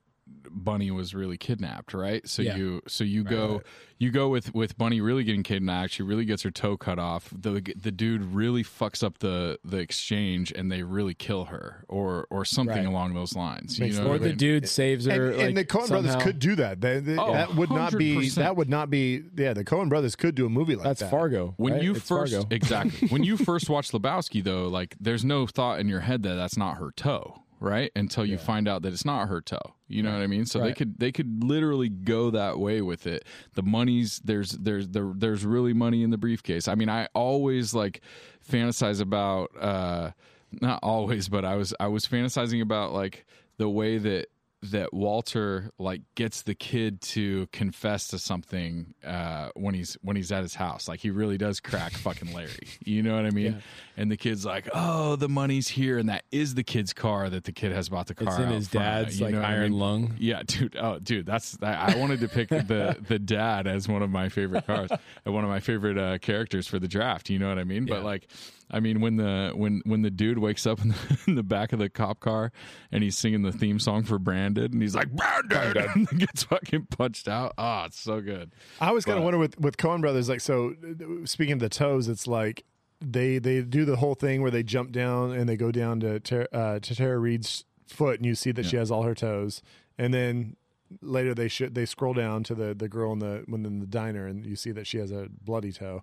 Bunny 0.51 0.91
was 0.91 1.15
really 1.15 1.37
kidnapped, 1.37 1.93
right? 1.95 2.27
So 2.27 2.43
Yeah. 2.43 2.57
you 2.57 2.83
so 2.89 3.05
you 3.05 3.23
go 3.25 3.63
you 3.99 4.11
go 4.11 4.29
with 4.29 4.55
with 4.55 4.77
Bunny 4.77 5.01
really 5.01 5.23
getting 5.25 5.43
kidnapped. 5.43 5.93
She 5.93 6.03
really 6.03 6.25
gets 6.25 6.43
her 6.43 6.51
toe 6.51 6.77
cut 6.77 6.99
off. 6.99 7.31
The 7.37 7.63
the 7.81 7.93
dude 7.93 8.23
really 8.23 8.65
fucks 8.65 9.05
up 9.05 9.19
the 9.19 9.59
the 9.65 9.77
exchange, 9.79 10.53
and 10.55 10.71
they 10.73 10.83
really 10.83 11.15
kill 11.15 11.47
her, 11.47 11.85
or 11.89 12.27
or 12.31 12.45
something 12.45 12.77
Right. 12.77 12.87
along 12.87 13.15
those 13.15 13.35
lines. 13.37 13.79
You 13.79 13.93
know 13.93 14.07
or 14.07 14.09
what 14.09 14.15
I 14.17 14.19
the 14.19 14.29
mean? 14.31 14.37
dude 14.39 14.69
saves 14.69 15.07
her. 15.07 15.31
and 15.31 15.55
like, 15.55 15.55
the 15.55 15.65
Coen 15.79 15.87
somehow. 15.87 16.03
brothers 16.03 16.23
could 16.23 16.39
do 16.39 16.55
that. 16.57 16.81
They- 16.81 17.01
they- 17.01 17.17
Oh, 17.17 17.33
that 17.33 17.55
would 17.55 17.71
not 17.71 17.97
be. 17.97 18.29
That 18.31 18.57
would 18.57 18.69
not 18.69 18.91
be. 18.91 19.23
Yeah, 19.37 19.53
the 19.53 19.65
Coen 19.65 19.89
brothers 19.89 20.17
could 20.17 20.35
do 20.35 20.47
a 20.47 20.51
movie 20.51 20.75
like 20.75 20.85
That's 20.85 21.01
that. 21.01 21.11
Fargo. 21.11 21.55
when 21.57 21.75
right? 21.75 21.83
you 21.83 21.93
It's 21.95 22.07
first 22.09 22.33
Fargo. 22.33 22.49
exactly 22.51 23.09
when 23.09 23.23
you 23.25 23.37
first 23.37 23.69
watch 23.69 23.91
Lebowski 23.93 24.43
though, 24.43 24.69
like 24.69 24.97
there's 25.01 25.25
no 25.25 25.47
thought 25.47 25.81
in 25.81 25.89
your 25.89 26.01
head 26.01 26.23
that 26.25 26.35
that's 26.35 26.57
not 26.57 26.79
her 26.79 26.91
toe, 26.97 27.43
right? 27.61 27.91
Until 27.97 28.25
you 28.25 28.39
find 28.39 28.69
out 28.69 28.83
that 28.83 28.93
it's 28.93 29.05
not 29.05 29.29
her 29.29 29.41
toe. 29.41 29.75
You 29.89 30.03
know 30.03 30.13
what 30.13 30.23
I 30.23 30.27
mean? 30.27 30.47
So 30.47 30.61
they 30.61 30.73
could 30.73 30.99
they 30.99 31.13
could 31.13 31.45
literally 31.45 31.89
go 31.89 32.31
that 32.31 32.59
way 32.59 32.83
with 32.83 33.07
it. 33.07 33.25
The 33.55 33.63
money's 33.63 34.21
there's 34.25 34.53
there's 34.53 34.89
there, 34.89 35.13
there's 35.15 35.45
really 35.45 35.73
money 35.73 36.03
in 36.03 36.11
the 36.11 36.19
briefcase. 36.19 36.69
I 36.69 36.75
mean, 36.75 36.89
I 36.89 37.09
always 37.15 37.75
like 37.75 38.01
fantasize 38.49 39.01
about 39.01 39.51
uh 39.61 40.11
not 40.61 40.81
always, 40.83 41.29
but 41.29 41.45
I 41.45 41.57
was 41.57 41.75
I 41.79 41.89
was 41.89 42.07
fantasizing 42.07 42.63
about 42.63 42.93
like 42.93 43.27
the 43.59 43.69
way 43.69 43.99
that 43.99 44.29
that 44.63 44.93
Walter 44.93 45.71
like 45.79 46.03
gets 46.15 46.43
the 46.43 46.55
kid 46.55 47.01
to 47.01 47.47
confess 47.53 48.09
to 48.09 48.19
something 48.19 48.95
uh, 49.05 49.51
when 49.55 49.75
he's 49.75 49.97
when 50.03 50.17
he's 50.17 50.33
at 50.33 50.43
his 50.43 50.55
house. 50.55 50.89
Like 50.89 51.01
he 51.01 51.11
really 51.11 51.39
does 51.39 51.61
crack 51.61 51.93
fucking 51.97 52.33
Larry. 52.33 52.69
You 52.81 53.03
know 53.03 53.15
what 53.15 53.27
I 53.27 53.31
mean? 53.31 53.63
And 53.97 54.11
the 54.11 54.17
kid's 54.17 54.45
like, 54.45 54.69
"Oh, 54.73 55.17
the 55.17 55.29
money's 55.29 55.69
here," 55.69 55.99
and 55.99 56.09
that 56.09 56.25
is 56.33 56.55
the 56.55 56.65
kid's 56.65 56.93
car 56.93 57.29
that 57.31 57.45
the 57.45 57.53
kid 57.53 57.73
has 57.73 57.89
bought 57.89 58.07
the 58.07 58.15
car. 58.15 58.29
It's 58.29 58.39
in 58.39 58.49
his 58.49 58.69
dad's, 58.69 59.21
like, 59.21 59.35
what 59.35 59.45
I 59.45 59.53
iron 59.53 59.71
mean? 59.71 59.81
lung. 59.81 60.15
Yeah, 60.19 60.43
dude. 60.47 60.77
Oh, 60.77 60.99
dude, 60.99 61.27
that's 61.27 61.57
I 61.63 61.93
I 61.93 61.97
wanted 61.97 62.21
to 62.21 62.29
pick 62.29 62.49
the 62.49 62.97
the 63.09 63.19
dad 63.19 63.67
as 63.67 63.89
one 63.89 64.03
of 64.03 64.11
my 64.11 64.29
favorite 64.29 64.67
cars, 64.67 64.91
and 65.25 65.35
one 65.35 65.45
of 65.45 65.51
my 65.51 65.61
favorite 65.61 65.99
uh, 65.99 66.19
characters 66.19 66.67
for 66.67 66.79
the 66.79 66.89
draft. 66.89 67.31
You 67.31 67.39
know 67.39 67.49
what 67.49 67.59
I 67.59 67.65
mean? 67.65 67.87
But 67.87 68.03
like, 68.05 68.29
I 68.71 68.81
mean, 68.81 69.01
when 69.01 69.17
the 69.17 69.53
when 69.55 69.83
when 69.85 70.03
the 70.03 70.11
dude 70.11 70.39
wakes 70.39 70.67
up 70.67 70.81
in 70.81 70.89
the, 70.89 71.19
in 71.27 71.35
the 71.37 71.43
back 71.43 71.73
of 71.73 71.79
the 71.79 71.89
cop 71.89 72.21
car 72.21 72.53
and 72.91 73.03
he's 73.03 73.17
singing 73.17 73.43
the 73.43 73.53
theme 73.53 73.79
song 73.79 74.03
for 74.03 74.19
Brandon, 74.19 74.73
and 74.73 74.83
he's 74.83 74.95
like 74.95 75.11
Brandon, 75.11 75.89
and 75.95 76.19
gets 76.19 76.43
fucking 76.45 76.87
punched 76.87 77.29
out. 77.29 77.53
Oh, 77.57 77.85
it's 77.85 78.01
so 78.01 78.21
good. 78.21 78.53
I 78.81 78.91
was 78.93 79.05
kind 79.05 79.19
of 79.19 79.25
wondering 79.25 79.41
with 79.41 79.61
with 79.61 79.77
Coen 79.77 80.01
brothers. 80.01 80.29
Like, 80.29 80.41
so 80.41 80.75
speaking 81.25 81.55
of 81.55 81.61
the 81.61 81.69
toes, 81.69 82.09
it's 82.09 82.27
like 82.27 82.65
they 83.01 83.39
they 83.39 83.63
do 83.63 83.85
the 83.85 83.97
whole 83.97 84.15
thing 84.15 84.43
where 84.43 84.51
they 84.51 84.63
jump 84.63 84.91
down 84.91 85.33
and 85.33 85.49
they 85.49 85.57
go 85.57 85.71
down 85.71 86.01
to 86.01 86.19
Ter- 86.21 86.49
uh, 86.53 86.81
to 86.81 86.95
Tara 86.95 87.19
Reid's 87.19 87.65
foot, 87.87 88.17
and 88.17 88.27
you 88.27 88.35
see 88.35 88.53
that 88.53 88.67
she 88.67 88.77
has 88.77 88.91
all 88.91 89.05
her 89.05 89.15
toes, 89.15 89.63
and 89.97 90.13
then 90.13 90.57
later 91.01 91.35
they 91.35 91.49
should 91.49 91.75
they 91.75 91.87
scroll 91.87 92.15
down 92.15 92.43
to 92.45 92.55
the 92.55 92.75
the 92.75 92.89
girl 92.89 93.13
in 93.13 93.21
the 93.21 93.45
when 93.47 93.65
in 93.65 93.79
the 93.79 93.87
diner, 93.87 94.27
and 94.27 94.45
you 94.45 94.57
see 94.57 94.73
that 94.73 94.87
she 94.87 94.99
has 94.99 95.11
a 95.11 95.29
bloody 95.43 95.73
toe, 95.73 96.03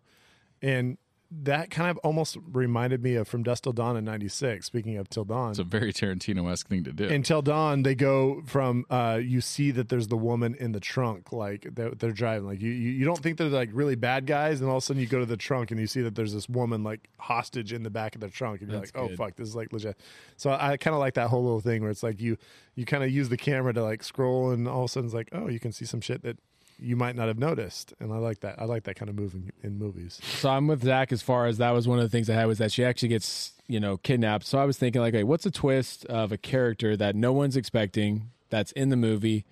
and 0.62 0.98
that 1.42 1.70
kind 1.72 1.90
of 1.90 1.98
almost 2.00 2.38
reminded 2.52 3.02
me 3.04 3.16
of 3.16 3.28
from 3.28 3.44
Dust 3.44 3.64
Till 3.64 3.74
Dawn 3.74 3.98
in 3.98 4.06
'96. 4.06 4.66
Speaking 4.66 4.98
of 4.98 5.10
Till 5.10 5.26
Dawn, 5.26 5.50
It's 5.50 5.60
a 5.60 5.64
very 5.64 5.92
Tarantino 5.92 6.52
esque 6.52 6.68
thing 6.68 6.84
to 6.84 6.94
do. 6.94 7.08
until 7.10 7.42
dawn 7.42 7.84
they 7.84 7.96
go 7.96 8.42
from 8.46 8.86
uh 8.90 9.20
you 9.22 9.42
see 9.42 9.72
that 9.72 9.90
there's 9.90 10.08
the 10.10 10.18
woman 10.18 10.56
in 10.60 10.72
the 10.74 10.80
trunk 10.80 11.32
like 11.34 11.68
they're, 11.74 11.92
they're 11.92 12.12
driving 12.12 12.46
like 12.48 12.62
you, 12.62 12.72
you 12.72 12.92
you 12.92 13.06
don't 13.06 13.20
think 13.20 13.38
they're 13.38 13.48
like 13.48 13.70
really 13.74 13.96
bad 13.96 14.26
guys 14.26 14.62
and 14.62 14.70
all 14.70 14.78
of 14.78 14.84
a 14.84 14.86
sudden 14.86 15.02
you 15.02 15.08
go 15.08 15.20
to 15.20 15.26
the 15.26 15.38
trunk 15.38 15.72
and 15.72 15.80
you 15.80 15.88
see 15.88 16.02
that 16.02 16.16
there's 16.16 16.34
this 16.34 16.48
woman 16.48 16.84
like 16.84 17.10
hostage 17.20 17.74
in 17.74 17.84
the 17.84 17.90
back 17.90 18.16
of 18.16 18.22
the 18.22 18.30
trunk 18.30 18.62
and 18.62 18.70
you're 18.72 18.80
That's 18.80 18.94
like 18.96 19.04
oh 19.12 19.16
fuck 19.16 19.36
this 19.36 19.48
is 19.48 19.56
like 19.56 19.74
legit 19.74 19.98
so 20.38 20.52
i 20.52 20.78
kind 20.78 20.94
of 20.94 21.00
like 21.00 21.16
that 21.16 21.30
whole 21.30 21.44
little 21.44 21.62
thing 21.62 21.82
where 21.82 21.92
it's 21.92 22.04
like 22.04 22.22
you 22.22 22.38
you 22.76 22.86
kind 22.86 23.04
of 23.04 23.10
use 23.12 23.30
the 23.30 23.38
camera 23.38 23.74
to 23.74 23.84
like 23.84 24.04
scroll 24.04 24.52
and 24.52 24.68
all 24.68 24.84
of 24.84 24.86
a 24.86 24.88
sudden 24.90 25.08
it's 25.08 25.14
like 25.16 25.30
oh 25.34 25.48
you 25.48 25.60
can 25.60 25.72
see 25.72 25.86
some 25.86 26.02
shit 26.02 26.22
that 26.24 26.38
you 26.84 26.96
might 26.96 27.16
not 27.16 27.28
have 27.28 27.40
noticed, 27.40 27.94
and 28.00 28.12
I 28.12 28.18
like 28.18 28.42
that. 28.42 28.60
I 28.60 28.66
like 28.66 28.84
that 28.84 28.96
kind 28.96 29.10
of 29.10 29.16
moving 29.16 29.52
in, 29.64 29.78
movies. 29.78 30.20
So 30.24 30.50
I'm 30.50 30.68
with 30.68 30.84
Zach 30.84 31.12
as 31.12 31.22
far 31.22 31.48
as 31.48 31.58
that 31.58 31.72
was 31.72 31.88
one 31.88 31.98
of 31.98 32.04
the 32.04 32.10
things 32.10 32.30
I 32.30 32.34
had 32.34 32.46
was 32.46 32.58
that 32.58 32.72
she 32.72 32.84
actually 32.84 33.10
gets, 33.10 33.54
you 33.68 33.80
know, 33.80 33.98
kidnapped. 33.98 34.46
So 34.46 34.60
I 34.60 34.66
was 34.66 34.78
thinking 34.78 35.02
like, 35.02 35.14
hey, 35.14 35.24
what's 35.24 35.46
a 35.46 35.52
twist 35.52 36.06
of 36.06 36.32
a 36.32 36.38
character 36.38 36.98
that 36.98 37.16
no 37.16 37.32
one's 37.32 37.56
expecting 37.56 38.32
that's 38.50 38.72
in 38.74 38.90
the 38.90 38.98
movie 38.98 39.46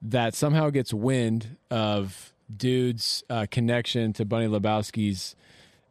that 0.00 0.34
somehow 0.34 0.70
gets 0.70 0.94
wind 0.94 1.56
of 1.70 2.32
dude's 2.54 3.24
uh, 3.28 3.46
connection 3.50 4.12
to 4.14 4.24
Bunny 4.24 4.46
Lebowski's 4.46 5.34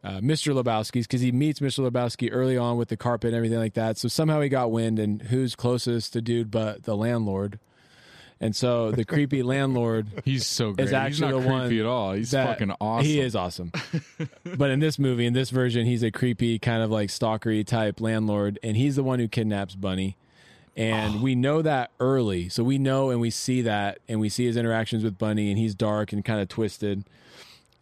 uh, 0.03 0.19
Mr. 0.19 0.53
Lebowski's 0.53 1.05
because 1.05 1.21
he 1.21 1.31
meets 1.31 1.59
Mr. 1.59 1.87
Lebowski 1.87 2.29
early 2.31 2.57
on 2.57 2.77
with 2.77 2.89
the 2.89 2.97
carpet 2.97 3.29
and 3.29 3.35
everything 3.35 3.59
like 3.59 3.75
that. 3.75 3.97
So 3.97 4.07
somehow 4.07 4.41
he 4.41 4.49
got 4.49 4.71
wind, 4.71 4.97
and 4.97 5.21
who's 5.21 5.55
closest 5.55 6.13
to 6.13 6.21
dude 6.21 6.49
but 6.49 6.83
the 6.83 6.97
landlord? 6.97 7.59
And 8.41 8.55
so 8.55 8.91
the 8.91 9.05
creepy 9.05 9.43
landlord 9.43 10.07
He's 10.25 10.45
so 10.47 10.73
great. 10.73 10.85
is 10.87 10.93
actually 10.93 11.27
He's 11.27 11.35
not 11.35 11.41
the 11.43 11.47
one 11.47 11.61
creepy 11.67 11.79
at 11.79 11.85
all. 11.85 12.13
He's 12.13 12.31
that- 12.31 12.47
fucking 12.47 12.73
awesome. 12.81 13.05
He 13.05 13.19
is 13.19 13.35
awesome. 13.35 13.71
but 14.57 14.71
in 14.71 14.79
this 14.79 14.97
movie, 14.99 15.25
in 15.27 15.33
this 15.33 15.51
version, 15.51 15.85
he's 15.85 16.01
a 16.03 16.09
creepy 16.11 16.57
kind 16.59 16.81
of 16.81 16.89
like 16.91 17.09
stalkery 17.09 17.65
type 17.65 18.01
landlord, 18.01 18.57
and 18.63 18.75
he's 18.75 18.95
the 18.97 19.03
one 19.03 19.19
who 19.19 19.27
kidnaps 19.27 19.75
Bunny. 19.75 20.17
And 20.75 21.17
Oh. 21.17 21.21
we 21.21 21.35
know 21.35 21.61
that 21.61 21.91
early, 21.99 22.49
so 22.49 22.63
we 22.63 22.77
know 22.79 23.09
and 23.11 23.21
we 23.21 23.29
see 23.29 23.61
that, 23.61 23.99
and 24.09 24.19
we 24.19 24.29
see 24.29 24.45
his 24.45 24.57
interactions 24.57 25.03
with 25.03 25.17
Bunny, 25.19 25.49
and 25.51 25.59
he's 25.59 25.75
dark 25.75 26.11
and 26.11 26.25
kind 26.25 26.41
of 26.41 26.47
twisted. 26.49 27.03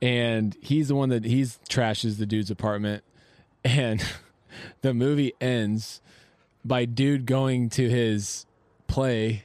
And 0.01 0.57
he's 0.61 0.87
the 0.89 0.95
one 0.95 1.09
that 1.09 1.23
he's 1.23 1.59
trashes 1.69 2.17
the 2.17 2.25
dude's 2.25 2.49
apartment, 2.51 3.03
and 3.63 4.03
the 4.81 4.93
movie 4.93 5.33
ends 5.39 6.01
by 6.65 6.83
dude 6.85 7.25
going 7.25 7.69
to 7.69 7.89
his 7.89 8.45
play 8.87 9.43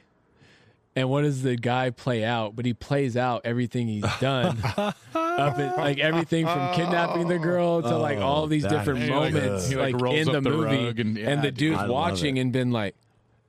and 0.95 1.09
what 1.09 1.21
does 1.23 1.41
the 1.43 1.55
guy 1.55 1.89
play 1.89 2.23
out? 2.23 2.55
But 2.55 2.65
he 2.65 2.73
plays 2.73 3.17
out 3.17 3.41
everything 3.43 3.87
he's 3.87 4.05
done, 4.19 4.57
up 4.77 4.95
at, 5.13 5.77
like 5.77 5.99
everything 5.99 6.45
from 6.45 6.73
kidnapping 6.73 7.27
the 7.27 7.37
girl 7.37 7.81
to 7.81 7.95
oh, 7.95 7.99
like 7.99 8.19
all 8.19 8.47
these 8.47 8.65
different 8.65 9.03
is 9.03 9.09
moments, 9.09 9.67
good. 9.67 9.71
He, 9.71 9.75
like, 9.75 9.93
like, 9.93 10.01
rolls 10.01 10.19
in 10.19 10.31
the 10.31 10.37
up 10.37 10.43
the 10.43 10.49
movie, 10.49 10.85
rug 10.85 10.99
and- 10.99 11.17
yeah, 11.17 11.35
the 11.35 11.51
dude. 11.51 11.55
dude's 11.55 11.79
I 11.79 11.81
love 11.81 11.89
watching 11.89 12.39
and 12.39 12.51
been 12.53 12.71
like, 12.71 12.95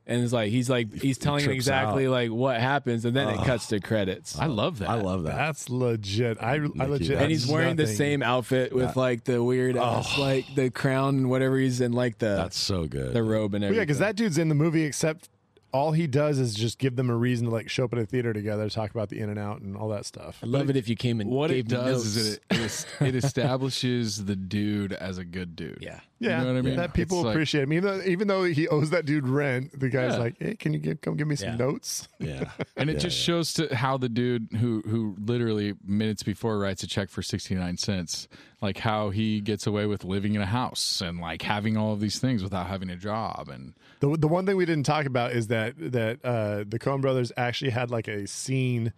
and 0.08 0.22
it's 0.22 0.32
like 0.32 0.50
he's 0.50 0.70
like 0.70 0.92
he's 0.92 1.18
telling 1.18 1.40
him 1.40 1.46
trips 1.46 1.56
exactly 1.56 2.06
out. 2.06 2.12
like 2.12 2.30
what 2.30 2.60
happens, 2.60 3.04
and 3.04 3.14
then 3.16 3.28
it 3.28 3.44
cuts 3.44 3.66
to 3.68 3.80
credits. 3.80 4.38
I 4.38 4.46
love 4.46 4.78
that. 4.78 4.88
I 4.88 4.94
love 5.00 5.24
that. 5.24 5.34
That's 5.36 5.68
legit. 5.68 6.38
I, 6.40 6.54
I 6.54 6.58
legit. 6.86 7.18
and 7.18 7.28
he's 7.30 7.42
that's 7.42 7.52
wearing 7.52 7.74
the 7.76 7.84
nothing. 7.84 7.96
same 7.96 8.22
outfit 8.22 8.72
with 8.72 8.94
like 8.96 9.24
the 9.24 9.42
weird 9.42 9.76
oh. 9.76 9.82
ass, 9.82 10.16
like 10.18 10.44
the 10.54 10.70
crown 10.70 11.16
and 11.16 11.30
whatever 11.30 11.58
he's 11.58 11.80
in, 11.80 11.92
like 11.92 12.18
the 12.18 12.36
That's 12.36 12.58
so 12.58 12.86
good. 12.86 13.14
the 13.14 13.22
robe 13.22 13.54
and 13.54 13.62
Well, 13.62 13.68
everything. 13.68 13.74
yeah, 13.74 13.82
because 13.82 13.98
that 13.98 14.14
dude's 14.16 14.38
in 14.38 14.48
the 14.48 14.54
movie, 14.54 14.84
except 14.84 15.28
all 15.72 15.92
he 15.92 16.06
does 16.06 16.38
is 16.38 16.54
just 16.54 16.78
give 16.78 16.96
them 16.96 17.10
a 17.10 17.14
reason 17.16 17.46
to 17.46 17.52
like 17.52 17.68
show 17.68 17.84
up 17.84 17.92
at 17.92 17.98
a 17.98 18.06
theater 18.06 18.32
together, 18.32 18.68
talk 18.70 18.90
about 18.92 19.08
the 19.10 19.18
in 19.20 19.28
and 19.28 19.38
out 19.38 19.60
and 19.60 19.76
all 19.76 19.88
that 19.90 20.06
stuff. 20.06 20.38
I 20.42 20.46
love 20.46 20.70
it 20.70 20.76
if 20.76 20.88
you 20.88 20.96
came 20.96 21.20
and 21.20 21.28
What 21.30 21.50
gave 21.50 21.66
it 21.66 21.70
me 21.70 21.76
does 21.76 22.16
notes. 22.16 22.26
it, 22.28 22.42
it, 22.50 22.60
es- 22.60 22.86
it 23.00 23.14
establishes 23.14 24.24
the 24.24 24.36
dude 24.36 24.92
as 24.94 25.18
a 25.18 25.24
good 25.24 25.54
dude. 25.56 25.78
yeah. 25.80 26.00
Yeah, 26.18 26.38
You 26.38 26.46
know 26.46 26.52
what 26.54 26.58
I 26.58 26.62
mean? 26.62 26.76
That 26.76 26.94
people 26.94 27.18
It's 27.18 27.24
like- 27.26 27.34
appreciate 27.34 27.64
him, 27.64 27.74
even 27.74 27.84
though, 27.98 28.02
even 28.06 28.26
though 28.28 28.44
he 28.44 28.66
owes 28.68 28.88
that 28.88 29.04
dude 29.04 29.28
rent. 29.28 29.78
The 29.78 29.90
guy's 29.90 30.12
Yeah. 30.14 30.18
like, 30.18 30.36
"Hey, 30.38 30.54
can 30.56 30.72
you 30.72 30.78
give, 30.78 31.02
come 31.02 31.14
give 31.14 31.28
me 31.28 31.36
some 31.36 31.50
Yeah. 31.50 31.56
notes?" 31.56 32.08
yeah. 32.18 32.50
And 32.78 32.88
it 32.88 32.94
Yeah, 32.94 32.98
just 33.00 33.18
yeah. 33.18 33.24
shows 33.34 33.52
to 33.54 33.74
how 33.76 33.98
the 33.98 34.08
dude 34.08 34.48
who 34.58 34.80
who 34.86 35.14
literally 35.18 35.74
minutes 35.84 36.22
before 36.22 36.58
writes 36.58 36.82
a 36.82 36.86
check 36.86 37.10
for 37.10 37.20
69 37.22 37.76
cents, 37.76 38.28
like 38.62 38.78
how 38.78 39.10
he 39.10 39.40
gets 39.40 39.66
away 39.66 39.86
with 39.86 40.04
living 40.04 40.34
in 40.34 40.40
a 40.40 40.46
house 40.46 41.00
and 41.00 41.20
like 41.20 41.42
having 41.42 41.76
all 41.76 41.92
of 41.92 42.00
these 42.00 42.18
things 42.18 42.42
without 42.42 42.66
having 42.66 42.88
a 42.90 42.96
job 42.96 43.48
and 43.52 43.74
The 44.00 44.16
the 44.16 44.28
one 44.28 44.46
thing 44.46 44.56
we 44.56 44.64
didn't 44.64 44.86
talk 44.86 45.06
about 45.06 45.32
is 45.32 45.48
that 45.48 45.74
that 45.78 46.24
uh, 46.24 46.64
the 46.66 46.78
Coen 46.78 47.00
Brothers 47.00 47.32
actually 47.36 47.70
had 47.70 47.90
like 47.90 48.08
a 48.08 48.26
scene 48.26 48.92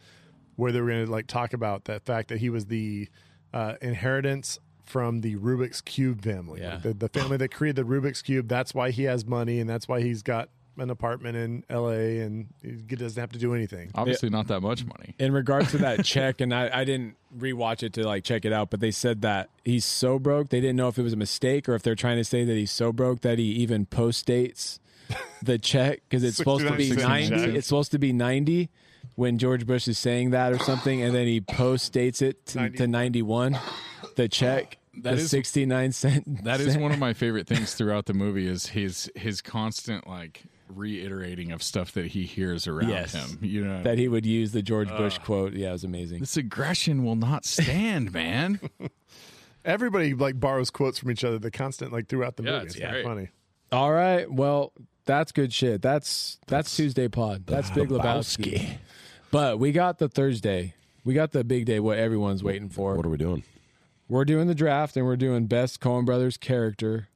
where 0.56 0.72
they 0.72 0.80
were 0.80 0.88
going 0.88 1.06
to 1.06 1.10
like 1.10 1.26
talk 1.26 1.52
about 1.52 1.84
the 1.84 2.00
fact 2.00 2.28
that 2.28 2.38
he 2.38 2.50
was 2.50 2.66
the 2.66 3.08
uh, 3.52 3.74
inheritance 3.80 4.58
from 4.82 5.20
the 5.20 5.36
Rubik's 5.36 5.80
Cube 5.82 6.22
family, 6.22 6.62
Yeah. 6.62 6.74
Like, 6.74 6.82
the, 6.82 6.94
the 6.94 7.08
family 7.08 7.36
that 7.36 7.52
created 7.52 7.76
the 7.76 7.82
Rubik's 7.82 8.22
Cube. 8.22 8.48
That's 8.48 8.74
why 8.74 8.90
he 8.90 9.04
has 9.04 9.24
money, 9.26 9.60
and 9.60 9.68
that's 9.68 9.86
why 9.86 10.00
he's 10.00 10.22
got 10.22 10.48
an 10.78 10.90
apartment 10.90 11.36
in 11.36 11.64
L.A. 11.68 12.20
and 12.20 12.46
he 12.62 12.72
doesn't 12.96 13.20
have 13.20 13.32
to 13.32 13.38
do 13.38 13.54
anything. 13.54 13.90
obviously 13.94 14.30
not 14.30 14.48
that 14.48 14.60
much 14.60 14.84
money. 14.84 15.14
in 15.18 15.32
regards 15.32 15.70
to 15.72 15.78
that 15.78 16.04
check, 16.04 16.40
and 16.40 16.54
I, 16.54 16.70
I 16.72 16.84
didn't 16.84 17.16
rewatch 17.36 17.82
it 17.82 17.92
to 17.94 18.06
like 18.06 18.24
check 18.24 18.44
it 18.44 18.52
out, 18.52 18.70
but 18.70 18.80
they 18.80 18.90
said 18.90 19.22
that 19.22 19.50
he's 19.64 19.84
so 19.84 20.18
broke. 20.18 20.48
They 20.50 20.60
didn't 20.60 20.76
know 20.76 20.88
if 20.88 20.98
it 20.98 21.02
was 21.02 21.12
a 21.12 21.16
mistake 21.16 21.68
or 21.68 21.74
if 21.74 21.82
they're 21.82 21.94
trying 21.94 22.16
to 22.18 22.24
say 22.24 22.44
that 22.44 22.54
he's 22.54 22.70
so 22.72 22.92
broke 22.92 23.20
that 23.22 23.38
he 23.38 23.44
even 23.46 23.86
post 23.86 24.26
dates 24.26 24.80
the 25.42 25.58
check 25.58 26.00
because 26.08 26.22
it's 26.24 26.36
supposed 26.38 26.66
to 26.66 26.74
be 26.74 26.90
ninety. 26.92 27.28
cents. 27.38 27.56
It's 27.56 27.66
supposed 27.68 27.92
to 27.92 27.98
be 27.98 28.12
ninety 28.12 28.68
when 29.14 29.38
George 29.38 29.66
Bush 29.66 29.88
is 29.88 29.98
saying 29.98 30.30
that 30.30 30.52
or 30.52 30.58
something, 30.58 31.02
and 31.02 31.14
then 31.14 31.26
he 31.26 31.40
post 31.40 31.92
dates 31.92 32.22
it 32.22 32.44
to, 32.46 32.70
to 32.70 32.86
ninety 32.86 33.22
one. 33.22 33.58
The 34.16 34.28
check, 34.28 34.78
That 35.02 35.16
the 35.16 35.22
is- 35.22 35.30
sixty 35.30 35.64
nine 35.66 35.92
cent. 35.92 36.44
That 36.44 36.60
is 36.60 36.76
one 36.76 36.92
of 36.92 36.98
my 36.98 37.12
favorite 37.14 37.46
things 37.46 37.74
throughout 37.74 38.06
the 38.06 38.14
movie 38.14 38.46
is 38.46 38.66
his 38.66 39.10
his 39.14 39.40
constant 39.40 40.06
like 40.08 40.42
reiterating 40.74 41.52
of 41.52 41.62
stuff 41.62 41.92
that 41.92 42.06
he 42.06 42.24
hears 42.24 42.66
around 42.66 42.88
Yes. 42.90 43.12
him. 43.14 43.38
You 43.42 43.64
know, 43.64 43.82
that 43.82 43.98
he 43.98 44.08
would 44.08 44.26
use 44.26 44.52
the 44.52 44.62
George 44.62 44.88
Bush 44.88 45.18
quote. 45.18 45.52
Yeah, 45.54 45.70
it 45.70 45.72
was 45.72 45.84
amazing. 45.84 46.20
this 46.20 46.36
aggression 46.36 47.04
will 47.04 47.16
not 47.16 47.44
stand, 47.44 48.12
man. 48.14 48.60
Everybody 49.64 50.14
like 50.14 50.38
borrows 50.40 50.70
quotes 50.70 50.98
from 50.98 51.10
each 51.10 51.24
other. 51.24 51.38
The 51.38 51.50
constant 51.50 51.92
like 51.92 52.08
throughout 52.08 52.36
the 52.36 52.44
Yeah, 52.44 52.52
movie. 52.52 52.66
it's 52.66 52.76
It's 52.76 52.86
great. 52.90 53.04
funny. 53.04 53.28
All 53.70 53.92
right, 53.92 54.30
well, 54.30 54.72
that's 55.04 55.32
good 55.32 55.52
shit. 55.52 55.82
That's 55.82 56.38
that's 56.46 56.74
Tuesday 56.74 57.08
pod. 57.08 57.44
That's 57.46 57.70
Big 57.70 57.88
Lebowski. 57.88 58.78
But 59.30 59.58
we 59.58 59.72
got 59.72 59.98
the 59.98 60.08
Thursday. 60.08 60.74
We 61.04 61.12
got 61.14 61.32
the 61.32 61.44
big 61.44 61.66
day. 61.66 61.80
What 61.80 61.98
everyone's 61.98 62.42
waiting 62.42 62.68
for. 62.70 62.94
What 62.96 63.04
are 63.04 63.10
we 63.10 63.18
doing? 63.18 63.42
We're 64.08 64.24
doing 64.24 64.46
the 64.46 64.54
draft, 64.54 64.96
and 64.96 65.04
we're 65.04 65.16
doing 65.16 65.46
best 65.46 65.80
Coen 65.80 66.06
Brothers 66.06 66.38
character. 66.38 67.08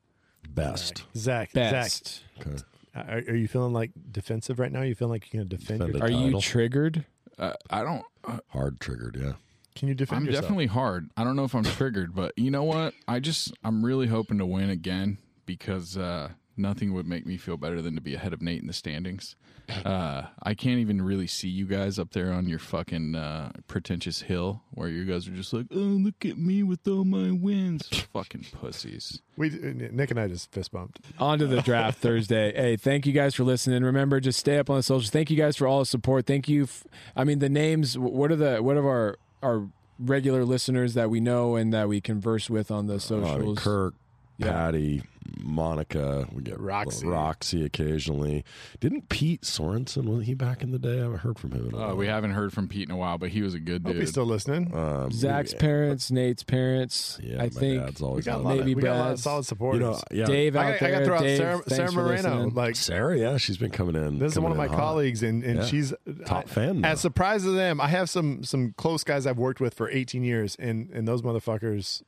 Best. 0.47 1.05
Zach, 1.17 1.53
Best. 1.55 2.23
Okay. 2.41 2.57
Zach, 2.95 3.07
are, 3.09 3.33
are 3.33 3.35
you 3.37 3.49
feeling 3.49 3.73
like 3.73 3.91
defensive 4.11 4.59
right 4.59 4.71
now? 4.71 4.83
you 4.83 4.95
feeling 4.95 5.13
like 5.13 5.33
you're 5.33 5.41
going 5.41 5.49
to 5.49 5.57
defend? 5.57 5.81
Defend 5.81 5.99
Your, 5.99 6.07
it. 6.07 6.11
Are 6.11 6.29
you 6.29 6.41
triggered? 6.41 7.05
Uh, 7.39 7.55
I 7.71 7.83
don't. 7.83 8.05
Uh, 8.25 8.39
Hard 8.49 8.81
triggered. 8.81 9.19
Yeah. 9.21 9.33
can 9.75 9.89
you 9.89 9.95
defend 9.95 10.19
I'm 10.19 10.27
yourself? 10.27 10.43
definitely 10.45 10.67
hard. 10.67 11.11
I 11.17 11.25
don't 11.25 11.37
know 11.37 11.45
if 11.45 11.55
I'm 11.55 11.65
triggered, 11.65 12.15
but 12.15 12.33
you 12.37 12.51
know 12.51 12.65
what? 12.65 12.95
I 13.09 13.21
just 13.21 13.53
I'm 13.65 13.85
really 13.85 14.07
hoping 14.07 14.39
to 14.39 14.47
win 14.47 14.71
again 14.71 15.19
because 15.47 15.97
uh, 15.97 16.31
nothing 16.57 16.93
would 16.95 17.07
make 17.07 17.27
me 17.27 17.37
feel 17.37 17.57
better 17.57 17.81
than 17.83 17.95
to 17.95 18.01
be 18.01 18.15
ahead 18.15 18.33
of 18.33 18.43
Nate 18.43 18.61
in 18.61 18.67
the 18.67 18.73
standings. 18.73 19.37
Uh, 19.85 20.25
I 20.43 20.55
can't 20.55 20.81
even 20.81 21.01
really 21.01 21.27
see 21.29 21.49
you 21.49 21.67
guys 21.67 21.99
up 21.99 22.11
there 22.13 22.33
on 22.33 22.49
your 22.49 22.59
fucking 22.59 23.15
uh, 23.15 23.53
pretentious 23.69 24.23
hill 24.23 24.63
where 24.73 24.89
you 24.89 25.05
guys 25.05 25.27
are 25.29 25.31
just 25.33 25.53
like, 25.53 25.67
oh, 25.73 25.77
look 25.79 26.25
at 26.27 26.37
me 26.37 26.63
with 26.63 26.87
all 26.87 27.05
my 27.05 27.31
wins, 27.31 27.89
fucking 28.13 28.47
pussies. 28.53 29.21
We 29.37 29.51
Nick 29.51 30.11
and 30.11 30.21
I 30.21 30.29
just 30.29 30.51
fist 30.53 30.73
bumped. 30.73 31.01
On 31.19 31.39
to 31.39 31.47
the 31.47 31.63
draft 31.63 31.99
Thursday. 32.03 32.53
Hey, 32.55 32.77
thank 32.77 33.07
you 33.07 33.13
guys 33.13 33.35
for 33.35 33.45
listening. 33.45 33.83
Remember, 33.85 34.21
just 34.21 34.39
stay 34.41 34.59
up 34.59 34.69
on 34.69 34.77
the 34.77 34.83
socials. 34.83 35.11
Thank 35.11 35.31
you 35.31 35.37
guys 35.37 35.57
for 35.57 35.67
all 35.67 35.79
the 35.79 35.87
support. 35.87 36.27
Thank 36.27 36.49
you. 36.49 36.65
F- 36.65 36.85
I 37.17 37.25
mean, 37.25 37.39
the 37.39 37.49
names. 37.49 37.97
What 37.97 38.31
are 38.33 38.37
the 38.37 38.63
what 38.63 38.77
are 38.77 38.87
our 38.89 39.17
our 39.43 39.69
regular 39.99 40.45
listeners 40.45 40.95
that 40.95 41.09
we 41.09 41.21
know 41.21 41.55
and 41.55 41.73
that 41.73 41.89
we 41.89 42.01
converse 42.01 42.51
with 42.51 42.71
on 42.73 42.87
the 42.89 42.95
Oh, 42.95 42.99
socials? 42.99 43.41
mean, 43.45 43.57
Kirk, 43.57 43.95
Yeah. 43.95 44.02
Patty, 44.51 45.03
Monica, 45.39 46.27
we 46.33 46.43
get 46.43 46.59
Roxy. 46.59 47.07
Roxy 47.07 47.65
occasionally. 47.65 48.45
Didn't 48.81 49.09
Pete 49.09 49.43
Sorensen 49.43 50.05
was 50.07 50.27
he 50.27 50.35
back 50.35 50.63
in 50.63 50.71
the 50.71 50.79
day? 50.79 50.99
I 50.99 51.03
haven't 51.03 51.19
heard 51.19 51.39
from 51.39 51.53
him 51.53 51.69
in 51.69 51.75
a 51.75 51.77
Uh, 51.77 51.81
while. 51.89 51.97
we 51.97 52.07
haven't 52.07 52.33
heard 52.33 52.53
from 52.53 52.69
Pete 52.69 52.89
in 52.89 52.95
a 52.95 52.97
while, 52.97 53.19
but 53.19 53.31
he 53.31 53.43
was 53.43 53.55
a 53.55 53.61
good 53.61 53.83
Hope 53.83 53.93
dude. 53.93 54.03
he's 54.03 54.11
still 54.11 54.25
listening. 54.25 54.75
Um, 54.75 55.11
Zach's 55.11 55.53
we- 55.53 55.59
parents, 55.59 56.11
Nate's 56.11 56.43
parents. 56.43 57.19
Yeah, 57.23 57.37
I 57.37 57.43
my 57.45 57.49
think 57.49 57.81
dad's 57.83 58.01
we 58.01 58.07
always 58.07 58.25
got 58.25 58.35
a 58.35 58.39
on 58.39 58.45
lot. 58.45 58.51
Of, 58.53 58.59
maybe 58.61 58.75
we 58.75 58.83
got 58.83 58.89
a 58.89 58.99
lot 58.99 59.01
of 59.01 59.23
Brad's. 59.23 59.49
solid 59.49 59.75
You 59.75 59.81
know, 59.81 60.01
yeah. 60.11 60.25
Dave 60.27 60.57
out 60.57 60.65
I, 60.67 60.71
got, 60.79 60.83
I 60.83 60.91
got 60.91 60.99
to 61.01 61.05
throw 61.05 61.17
out 61.17 61.23
Dave, 61.23 61.37
Sarah, 61.39 61.63
Sarah 61.69 61.93
Moreno. 61.93 62.13
listening. 62.37 62.55
Like 62.55 62.77
Sarah, 62.77 63.19
yeah, 63.19 63.37
she's 63.37 63.57
been 63.59 63.71
coming 63.71 63.97
in. 63.97 64.19
this 64.19 64.33
is 64.33 64.39
one 64.39 64.53
of 64.53 64.59
my 64.59 64.67
hot. 64.69 64.77
colleagues, 64.77 65.23
and, 65.23 65.43
and 65.45 65.59
Yeah. 65.61 65.65
she's 65.65 65.95
Top 66.27 66.45
I- 66.45 66.49
fan 66.49 66.81
now. 66.83 66.91
As 66.91 67.01
surprised 67.01 67.47
as 67.47 67.55
I 67.55 67.65
am, 67.65 67.81
I 67.81 67.89
have 67.89 68.09
some 68.11 68.43
some 68.45 68.75
close 68.77 69.05
guys 69.05 69.27
I've 69.27 69.39
worked 69.39 69.61
with 69.61 69.75
for 69.75 69.89
18 69.89 70.25
years, 70.25 70.57
and 70.59 70.91
and 70.93 71.07
those 71.07 71.23
motherfuckers. 71.23 72.03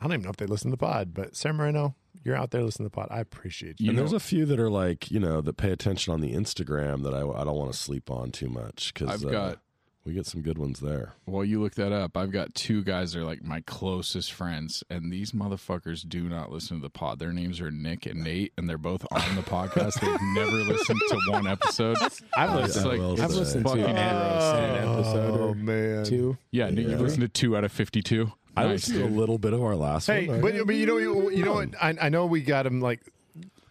I 0.00 0.04
don't 0.04 0.12
even 0.14 0.24
know 0.24 0.30
if 0.30 0.36
they 0.36 0.46
listen 0.46 0.70
to 0.70 0.76
the 0.76 0.80
pod, 0.80 1.12
but 1.14 1.34
Sarah 1.36 1.54
Moreno, 1.54 1.94
you're 2.24 2.36
out 2.36 2.50
there 2.50 2.62
listening 2.62 2.88
to 2.88 2.90
the 2.94 3.00
pod. 3.00 3.08
I 3.10 3.20
appreciate 3.20 3.80
you. 3.80 3.84
You 3.86 3.90
and 3.90 3.96
know- 3.96 4.02
there's 4.02 4.12
a 4.12 4.20
few 4.20 4.44
that 4.46 4.58
are 4.60 4.70
like, 4.70 5.10
you 5.10 5.18
know, 5.20 5.40
that 5.40 5.56
pay 5.56 5.70
attention 5.70 6.12
on 6.12 6.20
the 6.20 6.34
Instagram 6.34 7.02
that 7.04 7.14
I, 7.14 7.20
I 7.20 7.44
don't 7.44 7.56
want 7.56 7.72
to 7.72 7.78
sleep 7.78 8.10
on 8.10 8.30
too 8.30 8.48
much 8.48 8.92
because 8.94 9.10
I've 9.10 9.28
uh, 9.28 9.30
got- 9.30 9.58
we 10.04 10.14
get 10.14 10.24
some 10.26 10.40
good 10.40 10.56
ones 10.56 10.80
there. 10.80 11.12
Well, 11.26 11.44
you 11.44 11.60
look 11.60 11.74
that 11.74 11.92
up. 11.92 12.16
I've 12.16 12.30
got 12.30 12.54
two 12.54 12.82
guys 12.82 13.12
that 13.12 13.20
are 13.20 13.24
like 13.24 13.42
my 13.42 13.60
closest 13.66 14.32
friends, 14.32 14.82
and 14.88 15.12
these 15.12 15.32
motherfuckers 15.32 16.08
do 16.08 16.28
not 16.30 16.50
listen 16.50 16.78
to 16.78 16.82
the 16.82 16.88
pod. 16.90 17.18
Their 17.18 17.32
names 17.32 17.60
are 17.60 17.70
Nick 17.70 18.06
and 18.06 18.24
Nate, 18.24 18.52
and 18.56 18.68
they're 18.68 18.78
both 18.78 19.04
on 19.10 19.36
the 19.36 19.42
podcast. 19.42 20.00
They've 20.00 20.18
never 20.34 20.56
listened 20.72 21.00
to 21.10 21.20
one 21.30 21.46
episode. 21.46 21.98
I've 22.36 22.58
It's 22.64 22.76
listened. 22.76 22.86
like, 22.88 22.98
will 22.98 23.20
I've 23.20 23.30
listened 23.32 23.64
to 23.64 23.70
fucking 23.70 23.84
an, 23.84 23.96
an 23.96 24.84
oh, 24.88 24.98
episode 24.98 25.40
Oh 25.40 25.48
or 25.50 25.54
man, 25.54 26.04
two. 26.04 26.38
yeah, 26.52 26.70
Nick, 26.70 26.86
you 26.86 26.90
Yeah. 26.92 26.96
listened 26.98 27.22
to 27.22 27.28
two 27.28 27.54
out 27.56 27.64
of 27.64 27.72
fifty-two. 27.72 28.32
I 28.56 28.62
Nice, 28.64 28.88
listened 28.88 28.98
to 29.00 29.04
a 29.04 29.14
little 29.16 29.38
bit 29.38 29.52
of 29.52 29.62
our 29.62 29.76
last 29.76 30.06
Hey, 30.06 30.26
one. 30.26 30.40
but, 30.40 30.66
but 30.66 30.74
you 30.74 30.86
know 30.86 30.96
you, 30.96 31.30
you 31.30 31.44
know 31.44 31.58
um, 31.60 31.70
what? 31.70 31.82
I, 31.82 32.06
I 32.06 32.08
know 32.08 32.24
we 32.26 32.40
got 32.40 32.66
him 32.66 32.80
like 32.80 33.02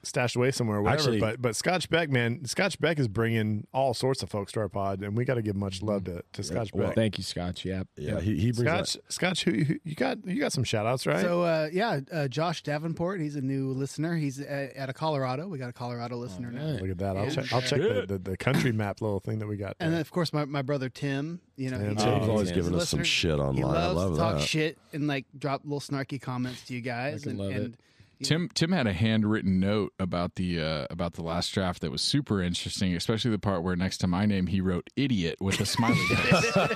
stashed 0.07 0.35
away 0.35 0.51
somewhere 0.51 0.77
or 0.77 0.81
whatever. 0.81 1.01
Actually- 1.01 1.19
but 1.19 1.41
but 1.41 1.55
Scotch 1.55 1.89
Beck, 1.89 2.09
man, 2.09 2.45
Scotch 2.45 2.79
Beck 2.79 2.97
is 2.99 3.07
bringing 3.07 3.67
all 3.73 3.93
sorts 3.93 4.23
of 4.23 4.29
folks 4.29 4.51
to 4.53 4.59
our 4.61 4.69
pod, 4.69 5.01
and 5.03 5.15
we 5.15 5.25
got 5.25 5.35
to 5.35 5.41
give 5.41 5.55
much 5.55 5.81
love 5.81 6.05
to, 6.05 6.23
to 6.33 6.43
Scotch 6.43 6.71
well, 6.73 6.87
Beck. 6.87 6.95
Thank 6.95 7.17
you, 7.17 7.23
Scotch. 7.23 7.65
Yep. 7.65 7.87
Yeah, 7.97 8.19
he, 8.19 8.37
he 8.37 8.51
brings 8.51 8.91
Scotch, 8.91 8.97
Scotch, 9.09 9.43
who, 9.43 9.51
who 9.63 9.75
you 9.83 9.95
got? 9.95 10.25
You 10.25 10.39
got 10.39 10.51
some 10.53 10.63
shout 10.63 10.85
outs, 10.85 11.05
right? 11.05 11.21
So 11.21 11.41
uh, 11.43 11.69
yeah, 11.71 11.99
uh, 12.11 12.27
Josh 12.27 12.63
Davenport, 12.63 13.19
he's 13.21 13.35
a 13.35 13.41
new 13.41 13.71
listener. 13.73 14.15
He's 14.15 14.39
at, 14.39 14.75
out 14.77 14.89
of 14.89 14.95
Colorado. 14.95 15.47
We 15.47 15.57
got 15.57 15.69
a 15.69 15.73
Colorado 15.73 16.17
listener 16.17 16.51
now. 16.51 16.79
Look 16.79 16.89
at 16.89 16.97
that. 16.99 17.17
I'll 17.17 17.29
check. 17.29 17.53
I'll 17.53 17.61
check 17.61 17.81
the, 17.81 18.05
the, 18.07 18.17
the 18.17 18.37
country 18.37 18.71
map 18.71 19.01
little 19.01 19.19
thing 19.19 19.39
that 19.39 19.47
we 19.47 19.57
got. 19.57 19.75
And 19.79 19.87
there. 19.87 19.97
then 19.97 20.01
of 20.01 20.11
course 20.11 20.33
my, 20.33 20.45
my 20.45 20.61
brother 20.61 20.89
Tim, 20.89 21.41
you 21.55 21.69
know, 21.69 21.77
Tim. 21.77 21.95
he's, 21.95 22.03
Tim's 22.03 22.17
he's- 22.17 22.29
always 22.29 22.51
giving 22.51 22.73
a 22.73 22.77
us 22.77 22.89
some 22.89 22.99
listener. 22.99 23.03
shit 23.05 23.35
He 23.35 23.39
online. 23.63 23.75
I 23.77 23.87
love 23.87 24.11
to 24.13 24.17
talk 24.17 24.37
that. 24.37 24.47
shit 24.47 24.77
and 24.93 25.07
like 25.07 25.25
drop 25.37 25.61
little 25.63 25.79
snarky 25.79 26.21
comments 26.21 26.63
to 26.67 26.73
you 26.73 26.81
guys. 26.81 27.23
Fucking 27.23 27.31
And, 27.31 27.39
love 27.39 27.51
and 27.55 27.77
Tim 28.23 28.49
Tim 28.53 28.71
had 28.71 28.87
a 28.87 28.93
handwritten 28.93 29.59
note 29.59 29.93
about 29.99 30.35
the 30.35 30.61
uh, 30.61 30.87
about 30.89 31.13
the 31.13 31.21
last 31.23 31.53
draft 31.53 31.81
that 31.81 31.91
was 31.91 32.01
super 32.01 32.41
interesting, 32.41 32.95
especially 32.95 33.31
the 33.31 33.39
part 33.39 33.63
where 33.63 33.75
next 33.75 33.97
to 33.99 34.07
my 34.07 34.25
name 34.25 34.47
he 34.47 34.61
wrote 34.61 34.89
"idiot" 34.95 35.37
with 35.39 35.59
a 35.59 35.65
smiley 35.65 35.95
face, 36.07 36.55
and 36.55 36.75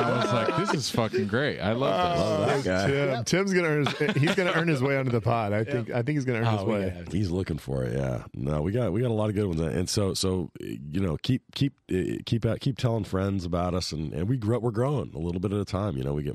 I 0.00 0.20
was 0.22 0.32
like, 0.32 0.56
"This 0.58 0.74
is 0.74 0.90
fucking 0.90 1.28
great! 1.28 1.60
I 1.60 1.72
love 1.72 2.48
this." 2.48 2.64
that 2.64 2.86
guy. 2.88 3.14
Tim, 3.14 3.24
Tim's 3.24 3.52
gonna 3.52 3.68
earn. 3.68 3.86
His, 3.86 4.10
he's 4.22 4.34
gonna 4.34 4.52
earn 4.54 4.68
his 4.68 4.82
way 4.82 4.96
onto 4.96 5.10
the 5.10 5.20
pod. 5.20 5.52
I 5.52 5.64
think. 5.64 5.90
I 5.90 6.02
think 6.02 6.16
he's 6.16 6.24
gonna 6.24 6.38
earn 6.40 6.46
his 6.46 6.60
Oh, 6.60 6.64
we 6.64 6.72
way. 6.72 6.80
gotta 6.84 6.90
have 6.96 7.12
He's 7.12 7.30
looking 7.30 7.58
for 7.58 7.84
it. 7.84 7.96
Yeah. 7.96 8.24
No, 8.34 8.62
we 8.62 8.72
got 8.72 8.92
we 8.92 9.00
got 9.00 9.10
a 9.10 9.14
lot 9.14 9.28
of 9.28 9.34
good 9.34 9.46
ones, 9.46 9.60
and 9.60 9.88
so 9.88 10.14
so 10.14 10.50
you 10.60 11.00
know 11.00 11.16
keep 11.22 11.42
keep 11.54 11.74
uh, 11.92 12.18
keep 12.26 12.44
out 12.44 12.60
keep 12.60 12.78
telling 12.78 13.04
friends 13.04 13.44
about 13.44 13.74
us, 13.74 13.92
and 13.92 14.12
and 14.12 14.28
we 14.28 14.36
grow 14.36 14.58
we're 14.58 14.70
growing 14.70 15.12
a 15.14 15.18
little 15.18 15.40
bit 15.40 15.52
at 15.52 15.60
a 15.60 15.64
time. 15.64 15.96
You 15.96 16.04
know, 16.04 16.12
we 16.14 16.22
get 16.22 16.34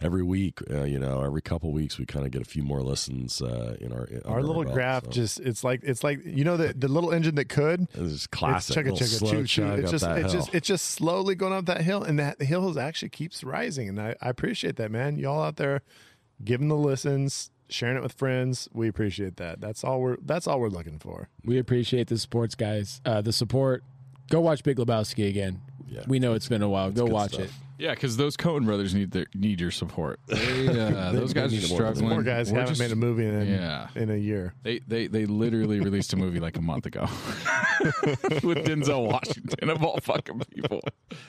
every 0.00 0.22
week. 0.22 0.60
Uh, 0.70 0.84
you 0.84 0.98
know, 0.98 1.22
every 1.22 1.42
couple 1.42 1.72
weeks 1.72 1.98
we 1.98 2.06
kind 2.06 2.24
of 2.24 2.30
get 2.32 2.42
a 2.42 2.44
few 2.46 2.62
more 2.62 2.82
listens 2.82 3.39
uh, 3.42 3.76
in 3.80 3.92
our 3.92 4.04
in 4.04 4.22
Our 4.24 4.36
under 4.36 4.46
little 4.46 4.64
belt, 4.64 4.74
graph 4.74 5.04
so. 5.04 5.10
just 5.10 5.40
it's 5.40 5.64
like 5.64 5.80
it's 5.82 6.04
like 6.04 6.24
you 6.24 6.44
know 6.44 6.56
the 6.56 6.72
the 6.72 6.88
little 6.88 7.12
engine 7.12 7.34
that 7.36 7.48
could 7.48 7.88
It's 7.94 8.12
just 8.12 8.30
classic. 8.30 8.76
It's 8.76 8.88
chugga 8.88 8.92
little 8.92 9.06
chugga 9.06 9.18
slow 9.18 9.30
choo 9.30 9.46
choo. 9.46 9.62
chug 9.62 9.78
It's 9.80 9.90
just 9.90 10.04
it's 10.06 10.32
just 10.32 10.54
it's 10.54 10.66
just 10.66 10.84
slowly 10.86 11.34
going 11.34 11.52
up 11.52 11.66
that 11.66 11.82
hill, 11.82 12.02
and 12.02 12.18
that 12.18 12.40
hill 12.42 12.68
is 12.68 12.76
actually 12.76 13.10
keeps 13.10 13.42
rising. 13.44 13.88
And 13.88 14.00
I, 14.00 14.14
I 14.20 14.28
appreciate 14.28 14.76
that, 14.76 14.90
man. 14.90 15.16
Y'all 15.16 15.42
out 15.42 15.56
there 15.56 15.82
giving 16.44 16.68
the 16.68 16.76
listens, 16.76 17.50
sharing 17.68 17.96
it 17.96 18.02
with 18.02 18.12
friends. 18.12 18.68
We 18.72 18.88
appreciate 18.88 19.36
that. 19.36 19.60
That's 19.60 19.84
all 19.84 20.00
we're 20.00 20.16
that's 20.22 20.46
all 20.46 20.60
we're 20.60 20.68
looking 20.68 20.98
for. 20.98 21.28
We 21.44 21.58
appreciate 21.58 22.08
the 22.08 22.18
sports 22.18 22.54
guys. 22.54 23.00
Uh, 23.04 23.20
the 23.20 23.32
support. 23.32 23.84
Go 24.30 24.40
watch 24.40 24.62
Big 24.62 24.76
Lebowski 24.76 25.28
again. 25.28 25.60
Yeah. 25.88 26.02
We 26.06 26.20
know 26.20 26.34
it's 26.34 26.48
been 26.48 26.62
a 26.62 26.68
while. 26.68 26.90
Go 26.90 27.04
watch 27.04 27.32
stuff. 27.32 27.46
it. 27.46 27.50
Yeah, 27.80 27.94
because 27.94 28.16
those 28.18 28.36
Coen 28.36 28.66
brothers 28.66 28.94
need 28.94 29.10
their, 29.10 29.26
need 29.34 29.58
your 29.60 29.70
support. 29.70 30.20
They, 30.28 30.68
uh, 30.68 31.12
those 31.12 31.32
they 31.32 31.40
guys 31.40 31.52
are 31.52 31.56
need 31.56 31.68
more 31.70 31.78
than 31.78 31.94
struggling. 31.94 32.08
More 32.10 32.22
guys 32.22 32.52
We're 32.52 32.58
haven't 32.60 32.74
just- 32.74 32.80
made 32.80 32.92
a 32.92 32.96
movie 32.96 33.24
in 33.26 33.46
Yeah. 33.48 33.88
in 33.94 34.10
a 34.10 34.16
year. 34.16 34.52
They 34.62 34.80
they 34.86 35.06
they 35.06 35.24
literally 35.24 35.80
released 35.80 36.12
a 36.12 36.16
movie 36.16 36.40
like 36.40 36.56
a 36.58 36.60
month 36.62 36.84
ago 36.86 37.02
with 38.42 38.58
Denzel 38.66 39.06
Washington 39.10 39.70
of 39.70 39.82
all 39.82 39.98
fucking 40.00 40.40
people. 40.54 40.80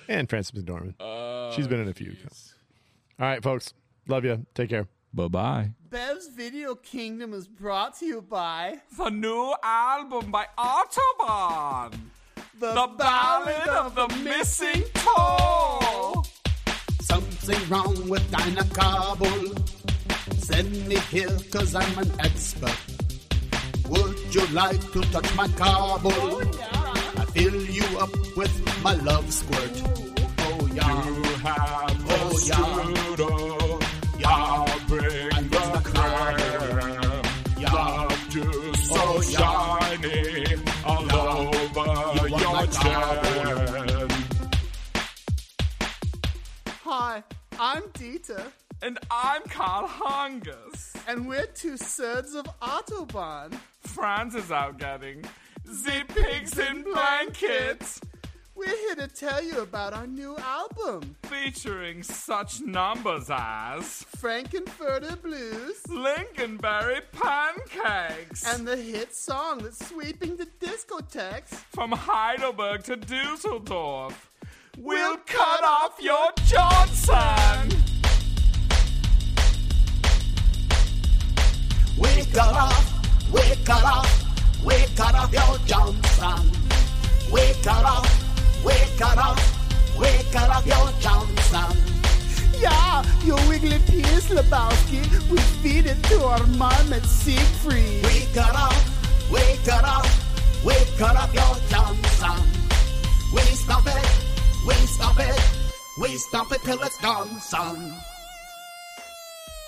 And 0.09 0.29
Frances 0.29 0.51
McDormand. 0.51 1.53
She's 1.55 1.67
been 1.67 1.79
in 1.79 1.87
a 1.87 1.93
few. 1.93 2.15
All 3.19 3.27
right, 3.27 3.41
folks. 3.41 3.73
Love 4.07 4.25
you. 4.25 4.45
Take 4.53 4.69
care. 4.69 4.87
Bye 5.13 5.27
bye. 5.29 5.71
Bev's 5.89 6.27
Video 6.27 6.75
Kingdom 6.75 7.33
is 7.33 7.47
brought 7.47 7.97
to 7.99 8.05
you 8.05 8.21
by 8.21 8.79
The 8.97 9.09
new 9.09 9.53
album 9.63 10.31
by 10.31 10.47
Autobahn. 10.57 11.91
the, 12.59 12.73
The 12.73 12.89
Ballad 12.97 13.67
of 13.67 13.95
the 13.95 14.07
Missing 14.23 14.83
Toe. 14.93 15.80
Wrong 17.69 18.09
with 18.09 18.29
Dinah 18.31 18.65
Kabul. 18.73 19.53
Send 20.37 20.87
me 20.87 20.97
here 21.11 21.37
cause 21.51 21.75
I'm 21.75 21.97
an 21.97 22.11
expert. 22.19 22.77
Would 23.89 24.33
you 24.33 24.45
like 24.47 24.79
to 24.93 25.01
touch 25.11 25.35
my 25.35 25.47
Kabul? 25.49 26.11
Oh, 26.15 26.41
yeah. 26.57 27.21
I 27.21 27.25
fill 27.25 27.55
you 27.55 27.83
up 27.99 28.11
with 28.37 28.83
my 28.83 28.95
love 28.95 29.31
squirt. 29.31 29.83
Oh 30.39 30.69
yeah. 30.73 31.05
You 31.05 31.23
have 31.43 32.05
Oh. 32.09 32.39
Yeah. 32.47 33.40
I'm 47.73 47.83
Dieter, 47.93 48.51
And 48.81 48.99
I'm 49.09 49.43
Karl 49.43 49.87
Hungus. 49.87 50.93
and 51.07 51.25
we're 51.25 51.45
two 51.45 51.77
surds 51.77 52.35
of 52.35 52.45
Autobahn. 52.61 53.53
Franz 53.83 54.35
is 54.35 54.51
out 54.51 54.77
getting 54.77 55.21
the 55.63 56.03
pigs 56.09 56.57
in 56.59 56.83
blankets. 56.83 58.01
We're 58.55 58.67
here 58.75 58.95
to 58.95 59.07
tell 59.07 59.41
you 59.41 59.61
about 59.61 59.93
our 59.93 60.05
new 60.05 60.35
album, 60.37 61.15
Featuring 61.23 62.03
such 62.03 62.59
numbers 62.59 63.29
as 63.29 64.05
Frankenfurter 64.17 65.21
Blues, 65.21 65.81
Lingonberry 65.87 67.01
pancakes. 67.13 68.45
and 68.53 68.67
the 68.67 68.75
hit 68.75 69.15
song 69.15 69.59
that's 69.59 69.87
sweeping 69.87 70.35
the 70.35 70.47
discotheques. 70.59 71.53
from 71.71 71.93
Heidelberg 71.93 72.83
to 72.83 72.97
Dusseldorf. 72.97 74.27
We'll 74.77 75.17
cut 75.25 75.63
off 75.63 75.99
your 75.99 76.31
Johnson. 76.45 77.77
We 81.97 82.25
cut 82.31 82.55
off, 82.55 83.33
we 83.33 83.41
cut 83.65 83.83
off, 83.83 84.63
we 84.65 84.75
cut 84.95 85.13
off 85.13 85.33
your 85.33 85.57
Johnson. 85.65 86.51
We 87.31 87.41
cut 87.61 87.83
off, 87.83 88.65
we 88.65 88.73
cut 88.97 89.17
off, 89.17 89.99
we 89.99 90.07
cut 90.31 90.49
off 90.49 90.65
your 90.65 90.89
Johnson. 91.01 91.77
Yeah, 92.57 93.03
your 93.25 93.45
wiggly 93.49 93.79
penis, 93.87 94.29
Lebowski. 94.29 95.29
We 95.29 95.37
feed 95.61 95.85
it 95.85 96.01
to 96.03 96.23
our 96.23 96.45
marmot 96.47 97.03
Siegfried. 97.03 98.05
We 98.05 98.25
cut 98.33 98.55
off, 98.55 99.29
we 99.29 99.41
cut 99.65 99.83
off, 99.83 100.63
we 100.63 100.75
cut 100.97 101.17
off 101.17 101.33
your 101.33 101.57
Johnson. 101.69 102.47
We 103.33 103.41
stop 103.41 103.85
it, 103.87 104.20
we 104.67 104.73
stop 104.73 105.15
it, 105.19 105.51
we 105.99 106.09
stop 106.17 106.51
it 106.51 106.61
till 106.61 106.81
it's 106.83 106.97
gone, 107.01 107.39
son. 107.39 107.93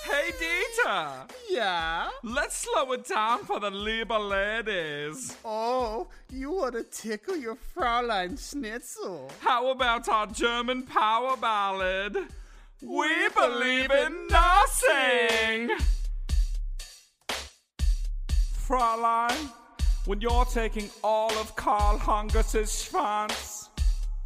Hey 0.06 0.32
Dieter, 0.40 1.30
Yeah? 1.50 2.10
let's 2.24 2.58
slow 2.58 2.92
it 2.92 3.08
down 3.08 3.40
for 3.46 3.60
the 3.60 3.72
Lieber 3.72 4.20
ladies. 4.20 5.36
Oh, 5.44 6.08
you 6.30 6.52
want 6.52 6.76
to 6.76 6.84
tickle 6.84 7.36
your 7.38 7.56
Fraulein 7.56 8.38
Schnitzel. 8.38 9.32
How 9.40 9.70
about 9.72 10.08
our 10.10 10.28
German 10.28 10.84
power 10.84 11.36
ballad? 11.38 12.18
We 12.82 13.30
believe 13.30 13.90
in 13.92 14.28
nothing. 14.30 15.70
Fräulein, 18.68 19.50
when 20.06 20.20
you're 20.22 20.46
taking 20.46 20.90
all 21.04 21.32
of 21.40 21.56
Karl 21.56 21.98
Hungus's 21.98 22.70
schwanz, 22.72 23.70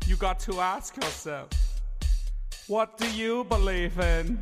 you 0.07 0.15
got 0.15 0.39
to 0.39 0.61
ask 0.61 0.95
yourself, 0.95 1.49
what 2.67 2.97
do 2.97 3.11
you 3.11 3.43
believe 3.43 3.99
in? 3.99 4.39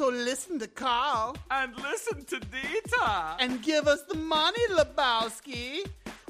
So 0.00 0.08
listen 0.08 0.58
to 0.60 0.66
Karl 0.66 1.36
And 1.50 1.76
listen 1.76 2.24
to 2.24 2.40
Dieter. 2.40 3.36
and 3.38 3.60
give 3.62 3.86
us 3.86 4.00
the 4.08 4.16
money, 4.16 4.66
Lebowski, 4.70 5.86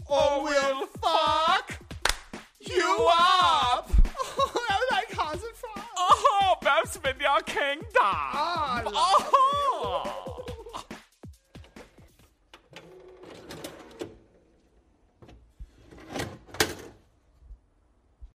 or 0.09 0.19
Or 0.21 0.43
we'll 0.43 0.77
we'll 0.79 0.87
fuck 0.87 1.79
you 2.59 3.09
up. 3.17 3.89
Oh, 4.23 4.67
I 4.69 4.87
like 4.91 5.13
Hans 5.13 5.43
and 5.45 5.55
Franz. 5.55 5.89
Oh, 5.97 6.57
Bev's 6.63 6.97
Video 6.97 7.31
Kingdom. 7.47 7.87
Ah, 8.01 8.83
oh, 8.87 8.93
I 8.93 9.31
Oh. 9.33 10.30